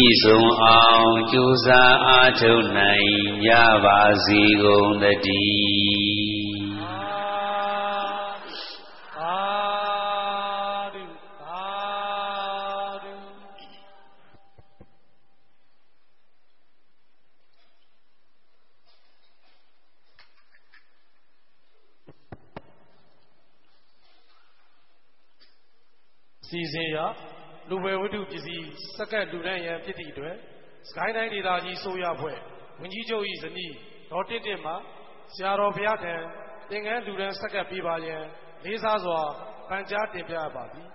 [0.00, 3.10] ဤဆုံးအောင်ကြိုးစားအားထုတ်နိုင်
[3.46, 3.50] ကြ
[3.84, 6.49] ပါစေကုန်သတည်း
[26.50, 26.96] စီစဉ်ရ
[27.70, 30.34] လူဝယ်ဝတ္ထုပစ္စည်းစက္ကန့်လူတန်းရန်ဖြစ်သည့်အတွက်
[30.88, 32.38] စကိုင်းတိုင်းဒေသကြီးဆိုရဖွဲ့
[32.80, 33.74] ဝင်ကြီးချုပ်၏ဇနီး
[34.10, 34.72] ဒေါ်တင့်တင့်မှ
[35.34, 36.14] ဆရာတော်ဘုရားထံ
[36.70, 38.22] သင်္ကန်းလူတန်းစက္ကန့်ပေးပါရန်
[38.64, 39.20] လေးစားစွာ
[39.68, 40.88] ပန်ကြားတင်ပြပါသည်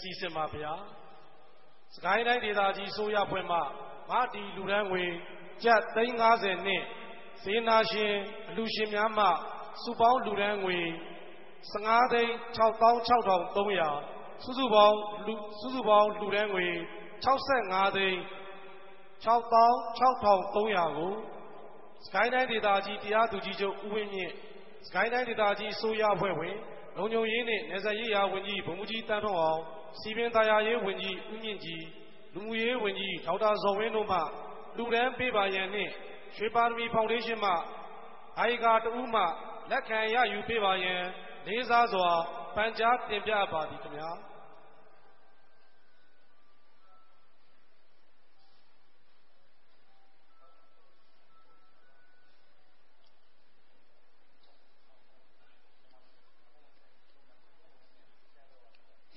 [0.00, 0.72] စီစဉ်ပါဗျာ
[1.94, 3.58] စကိုင်းတိုင်းဒေသကြီးဆိုရဖွဲ့မှ
[4.10, 5.04] မတီလူရန်ငွေ
[5.64, 6.82] ကျပ်350နဲ့
[7.42, 8.14] ဇေနာရှင်
[8.48, 9.26] အလူရှင်များမှ
[9.82, 10.78] စုပေါင်းလူရန်ငွေ
[11.72, 16.66] 15သိန်း66,300စုစုပေါင်းလူစုစုပေါင်းလူရန်ငွေ
[17.24, 18.18] 65သိန်း
[19.24, 21.12] 66,300ကို
[22.04, 24.32] စကိုင်းတိုင်းဒေသကြီးတရားသူကြီးချုပ်ဦးဝင်းမြင့်
[24.86, 26.56] စကိုင်းတိုင်းဒေသကြီးဆိုရဖွဲ့ဝင်
[26.96, 29.62] လုံခြုံရေးနှင့်နေဆက်ရေးရာဝန်ကြီးဗိုလ်မှူးကြီးတန်းထွန်းအောင်
[30.00, 31.84] စီပင်တရားရေးဝန်ကြီးဦးမြင့်ကြီး
[32.34, 34.18] လူမှုရေးဝန်ကြီးဒေါက်တာဇော်ဝင်းတို့မှ
[34.76, 35.92] လူရန်ပေးပါရန်နှင့်
[36.36, 37.52] ရွှေပါရမီဖောင်ဒေးရှင်းမှ
[38.38, 39.22] အိုင်ကာတူးမှ
[39.70, 41.02] လက်ခံရယူပေးပါရန်
[41.46, 42.10] လေးစားစွာ
[42.54, 44.10] ပန်ကြားတင်ပြပါသည်ခင်ဗျာ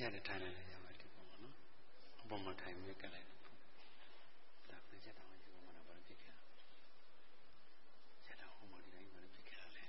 [0.01, 0.71] ရတယ်ထိုင်လိုက်
[2.31, 3.27] ပေါ်မှာထိုင်ပြီးကလိုက်
[4.69, 6.45] ဒါပြည့်တဲ့အောင်ဒီမှာဘာလို့ဖြစ်ခဲ့လဲ
[8.25, 9.83] ဆက်တော့ဟိုမှာဒီတိုင်းဘာလို့ဖြစ်ခဲ့လဲ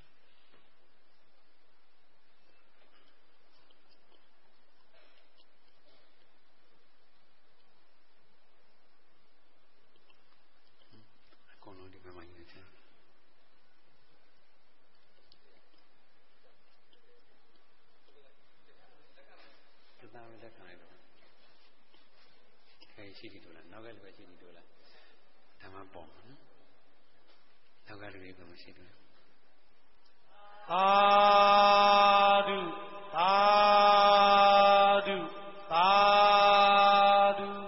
[11.53, 12.65] အကုန်လုံးဒီမှာနေတယ်
[20.15, 20.93] ဒါပဲလက်ခံလိုက်တော့
[23.23, 24.67] ရှိတယ်တို့လားနောက်ကလူပဲရှိတယ်တို့လား
[25.61, 26.41] ဓမ္မပေါ်မှာနော်
[27.87, 28.91] နောက်ကလူတွေဘယ်မှာရှိတယ်
[30.73, 30.87] အာ
[32.49, 32.61] ဒု
[33.19, 33.33] အာ
[35.07, 35.19] ဒု
[35.73, 35.89] အာ
[37.39, 37.63] ဒု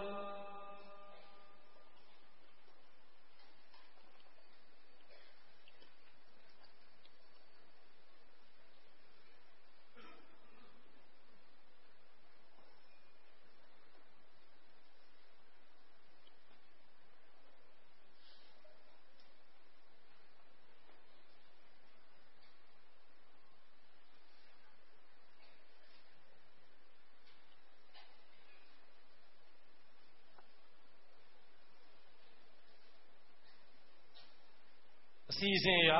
[35.30, 35.92] အစီအစဉ်အရ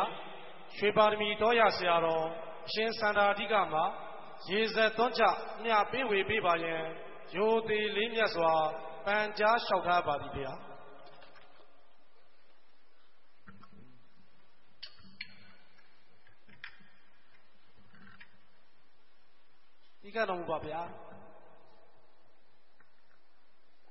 [0.84, 2.24] ရွှေပါရမီတော်ရဆရာတော်
[2.66, 3.84] အရှင်စန္ဒာဓိကမှာ
[4.50, 5.22] ရေဇက်သွန်းချ
[5.64, 6.74] မြပေးဝေပေးပါယံ
[7.36, 8.52] ရိုသေးလေးမြတ်စွာ
[9.04, 10.52] ပန်ကြားလျှောက်ထားပါသည်ဗျာ
[20.02, 20.80] ဒီကတော်မူပါဗျာ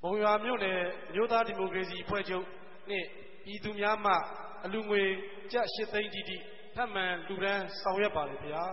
[0.01, 0.81] ဘုံရွာမြို့နယ်
[1.13, 2.45] မြို့သားဒီမိုကရေစီအဖွဲ့ချုပ်
[2.89, 3.07] နှင့်
[3.45, 4.13] ပြည်သူများမှ
[4.65, 5.03] အလူငွေ
[5.51, 6.39] ကျပ်၈သိန်းတိတိ
[6.75, 8.63] ထပ်မံလူရန်ဆောင်ရွက်ပါလေဗျာ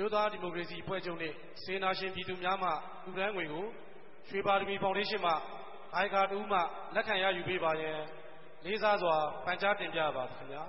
[0.00, 2.70] မျိုးသား ဒီမိုကရေစီအဖွဲ့ချုပ်နဲ့စေနာရှင်ပြည်သူများမှ
[3.04, 3.66] လူဒန်းငွေကို
[4.28, 5.32] ရွှေပါရမီဖောင်ဒေးရှင်းမှ
[5.94, 6.58] ဘိုင်ကာတူးမှ
[6.94, 8.00] လက်ခံရယူပေးပါရန်
[8.64, 10.64] လေးစားစွာပန်ကြားတင်ပြပါခင်ဗျာ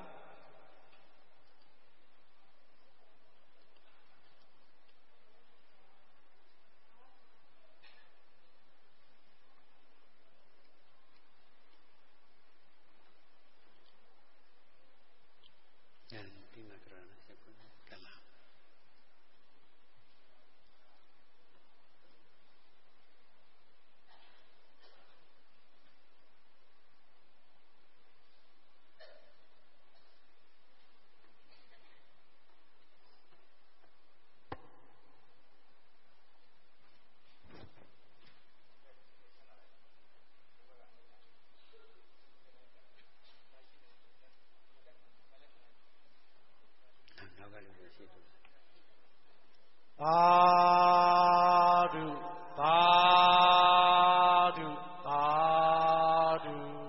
[50.01, 50.19] သာ
[51.93, 52.05] ဓု
[52.59, 52.79] သာ
[54.57, 54.67] ဓု
[55.05, 55.23] သာ
[56.43, 56.81] ဓု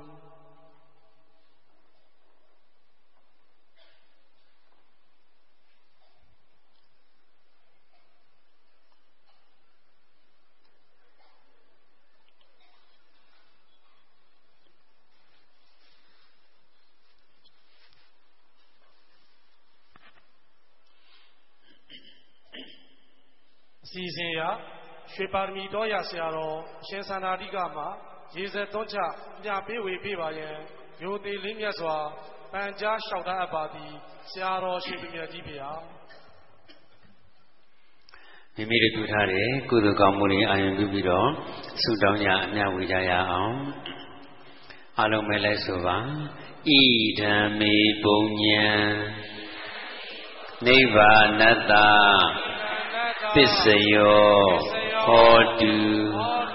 [23.84, 24.42] အစီအစဉ်အရ
[25.14, 27.88] ရွှေပါရမီတော်ရဆရာတော်အရှင်သန္တာဓိကမှာ
[28.36, 28.98] ရေစက်သွန်းချ
[29.44, 30.48] ညပေးဝေပေးပါယံ
[31.02, 31.96] ရိုသေးလေးမြတ်စွာ
[32.52, 33.92] ပန်ကြားလျှောက်ထားအပ်ပါသည်
[34.30, 35.72] ဆရာတော်ရှင်သူမြတ်ကြီးဖေဟာ
[38.56, 41.28] မိမိတို့ပြုထားတဲ့ကုသိုလ်ကောင်းမှုတွေအာရုံပြုပြီးတော့
[41.82, 43.56] ဆုတောင်းကြအမြဝေကြရအောင်
[45.00, 46.70] အလုံးမဲ့လဲဆိုပါဣ
[47.20, 47.74] ဒံမေ
[48.04, 48.64] ပုံညံ
[50.66, 51.72] နိဗ္ဗာနတ္တ
[53.34, 55.74] ပစ္စယော ဟောတု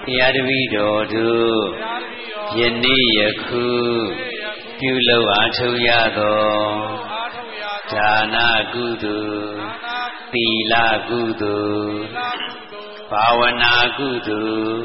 [0.04, 1.60] ဘုရားတပည့်တော်တို့
[2.58, 3.66] ယနေ့ယခု
[4.78, 6.48] ပြုလုပ်အားထုတ်ရသော
[7.92, 8.36] ဒါန
[8.72, 9.50] ကုသိုလ်
[10.32, 10.74] သီလ
[11.08, 11.98] ကုသိုလ်
[13.10, 14.82] ဘာဝနာကုသိုလ်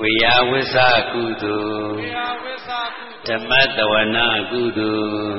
[0.00, 0.76] ဝေယဝိသ
[1.12, 1.98] ကုသိုလ်
[3.26, 5.36] ဓမ္မတဝနာကုသိုလ်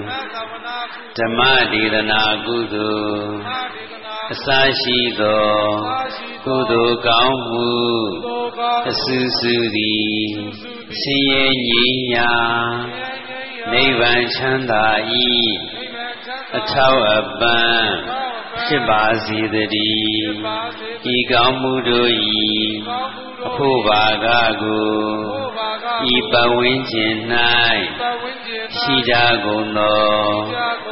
[1.17, 1.39] ဓမ္မ
[1.71, 3.88] ဒေသနာကုသိုလ်
[4.33, 4.47] အစ
[4.81, 5.49] ရှိသော
[6.45, 7.71] ကုသိုလ်ကောင်းမှု
[8.89, 10.19] အစူးစူးသည်
[11.01, 12.33] ဆင်းရဲငြိမ်းရာ
[13.71, 14.85] နိဗ္ဗာန်ချမ်းသာ၏
[16.57, 17.79] အထောက်အပံ့
[18.65, 20.27] ဖြစ်ပါစေတည်း
[21.13, 22.11] ဤကောင်းမှုတို့၏
[23.47, 24.27] အဖို့ဘာက
[24.61, 25.48] ကို
[26.13, 27.15] ဤပဝင်းကျင်၌
[28.77, 29.13] ရှိကြ
[29.45, 29.99] ကုန်သော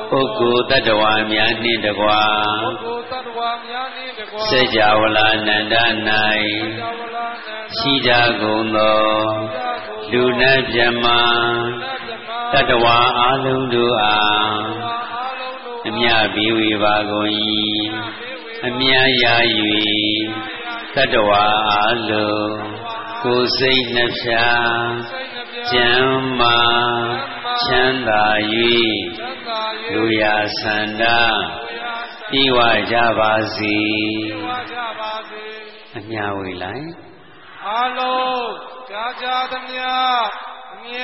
[0.10, 2.22] ပုဂ္ဂိုလ်တ attva များနှင့်တကွာ
[4.48, 5.76] စေကြဝဠာနန္ဒ၌
[7.78, 8.12] ရှိကြ
[8.42, 9.00] ကုန်သော
[10.12, 11.06] လူနတ်မြမ
[12.54, 14.60] တ attva အလုံးတို့အား
[15.88, 17.30] အမြပြီးဝေပါကုန်၏
[18.68, 19.36] အမြရာ၍
[20.96, 21.44] တ attva
[21.92, 22.87] အလုံး
[23.24, 24.48] ကိုယ်စိတ်နှဖြာ
[25.72, 26.60] ကျမ်းမာ
[27.66, 28.26] ချမ်းသာ၍
[29.94, 31.04] လူရာဆန္ဒ
[32.42, 32.60] ဤဝ
[32.92, 33.78] ကြပါစေ
[35.98, 36.90] အမြဝေလိုက်
[37.68, 38.50] အလုံး
[38.90, 39.88] ကြာကြာသမျှ
[40.74, 41.02] အမြ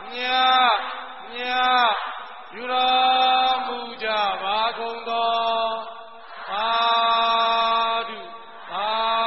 [0.00, 0.24] အမြ
[1.20, 1.42] အမြ
[2.54, 4.08] ယူတော်မူကြ
[4.42, 5.40] ပါကုန်သော
[6.50, 6.68] သာ
[8.08, 8.18] ဓု
[8.72, 9.20] သာ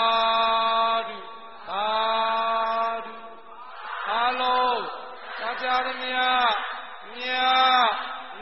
[5.61, 6.21] ကြားသမျှ
[7.15, 7.87] မြတ်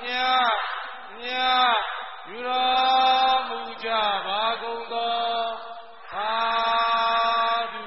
[0.02, 0.52] မြတ်
[1.20, 1.74] မြတ်
[2.30, 3.90] ယူတော်မူကြ
[4.26, 5.22] ပါကုန်သော
[6.14, 6.34] သာ
[7.74, 7.84] ဓု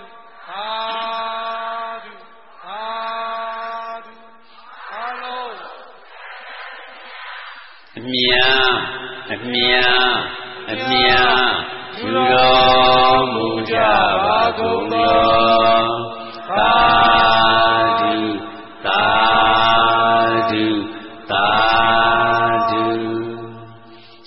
[0.48, 0.72] သာ
[2.04, 2.14] ဓု
[2.64, 2.82] သာ
[4.06, 4.14] ဓု
[4.92, 5.58] အလုံး
[7.98, 8.68] အမြတ်
[9.32, 10.06] အ မြတ်
[10.70, 11.36] အမြတ်
[12.00, 13.78] ယူတော်မူကြ
[14.24, 15.54] ပါကုန်သော
[16.50, 16.72] သာ
[18.00, 18.14] ဓု
[18.86, 19.02] သာ
[20.50, 20.64] ဓု
[21.30, 21.46] သာ
[22.70, 22.84] ဓု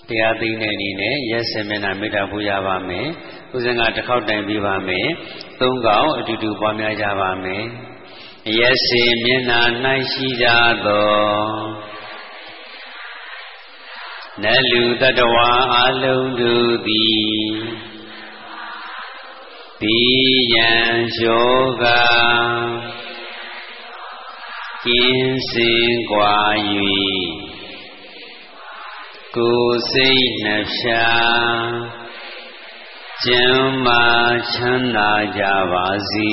[0.08, 3.08] တရားသိတဲ့အနေနဲ့ရက်စင်မျက်နှာမေတ္တာပူရပါမယ်။
[3.56, 5.08] ဦးဇင်ကတစ်ခေါက်တိုင်ပြပါမယ်။
[5.60, 7.64] သုံးကောင်အတူတူပွားများကြပါမယ်။
[8.60, 9.62] ရက်စင်မျက်နှာ၌
[10.12, 10.48] ရှိကြ
[10.86, 11.77] သော
[14.43, 17.33] နတ်လူတတဝါအလုံးတို့သည်
[19.83, 20.01] တိ
[20.55, 20.73] ယံ
[21.21, 21.85] ယောဂ
[24.87, 26.39] ကင်းစင်กว่า၍
[29.37, 31.07] ကိုယ်စိတ်နှဖြာ
[33.25, 34.05] ကျမ်းမာ
[34.53, 36.33] ချမ်းသာကြပါစေ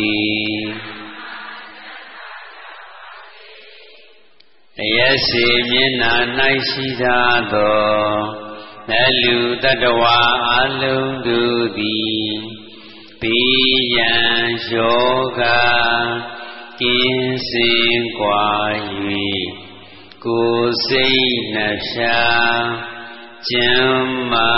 [4.83, 6.15] အယက်စီမျက်နာ၌
[6.69, 7.21] ရှိသာ
[7.53, 8.15] သော
[8.93, 10.19] အလူတတဝါ
[10.53, 11.41] အလုံးသူ
[11.79, 12.29] သည်
[13.21, 13.39] ပိ
[13.97, 14.15] ယံ
[14.73, 15.43] ယောဂ
[16.81, 18.47] ကင်းစင်ကွာ၍
[20.25, 22.21] ကိုယ်စိတ်နှဖြာ
[23.49, 24.53] ကျမ်းမာ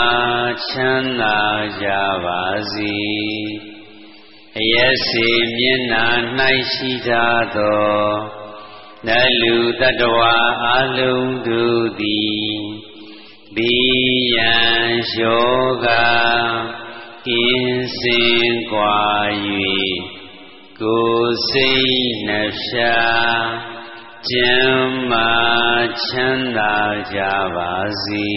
[0.69, 1.41] ချမ်းသာ
[1.81, 1.87] ကြ
[2.25, 2.97] ပါစေ
[4.59, 5.29] အယက်စီ
[5.59, 6.07] မျက်နာ၌
[6.73, 8.36] ရှိသာသော
[9.08, 9.10] န
[9.42, 12.52] လူတတဝါအလုံးတို့သည်
[13.56, 13.74] ဘိ
[14.36, 14.56] ယံ
[15.20, 15.88] ယောဂ
[17.28, 19.02] ကင်းစင်กว่า၍
[20.82, 23.00] ကိုယ်စိတ်နှဖြာ
[24.30, 25.32] ကျမ်းမာ
[26.06, 26.78] ချမ်းသာ
[27.14, 27.20] ကြ
[27.56, 28.32] ပါစေ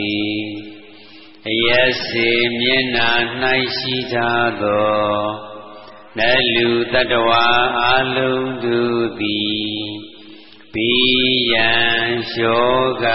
[1.49, 2.28] အယက်စေ
[2.60, 3.10] မျက်နာ၌
[3.78, 5.15] ရှိသာသော
[6.18, 6.20] န
[6.55, 7.47] လူတတဝါ
[7.83, 9.84] အလုံးတို့သည်
[10.73, 10.91] ဘိ
[11.51, 11.69] ယံ
[12.35, 13.06] ယောဂ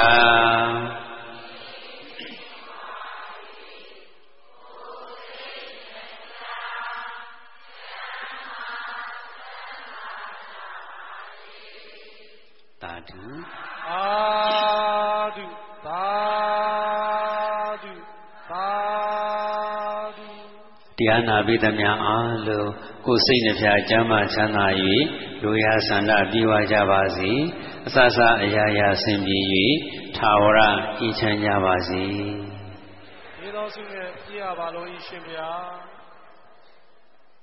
[20.99, 22.71] တရားနာပိသမျှအားလုံး
[23.07, 24.67] ကိုယ်စိတ်နှဖျားကျမ်းမာချမ်းသာ၍
[25.43, 27.33] လူရဆန္ဒပြေဝကြပါစေ
[27.87, 29.39] အစစအရာရာဆင်ပြေ၍
[30.17, 30.61] ထာဝရ
[31.07, 32.05] ဤချမ်းကြပါစေ
[33.41, 35.51] ဒီတော်စုနဲ့ပြရပါလို့ဤရှင်ဗျာ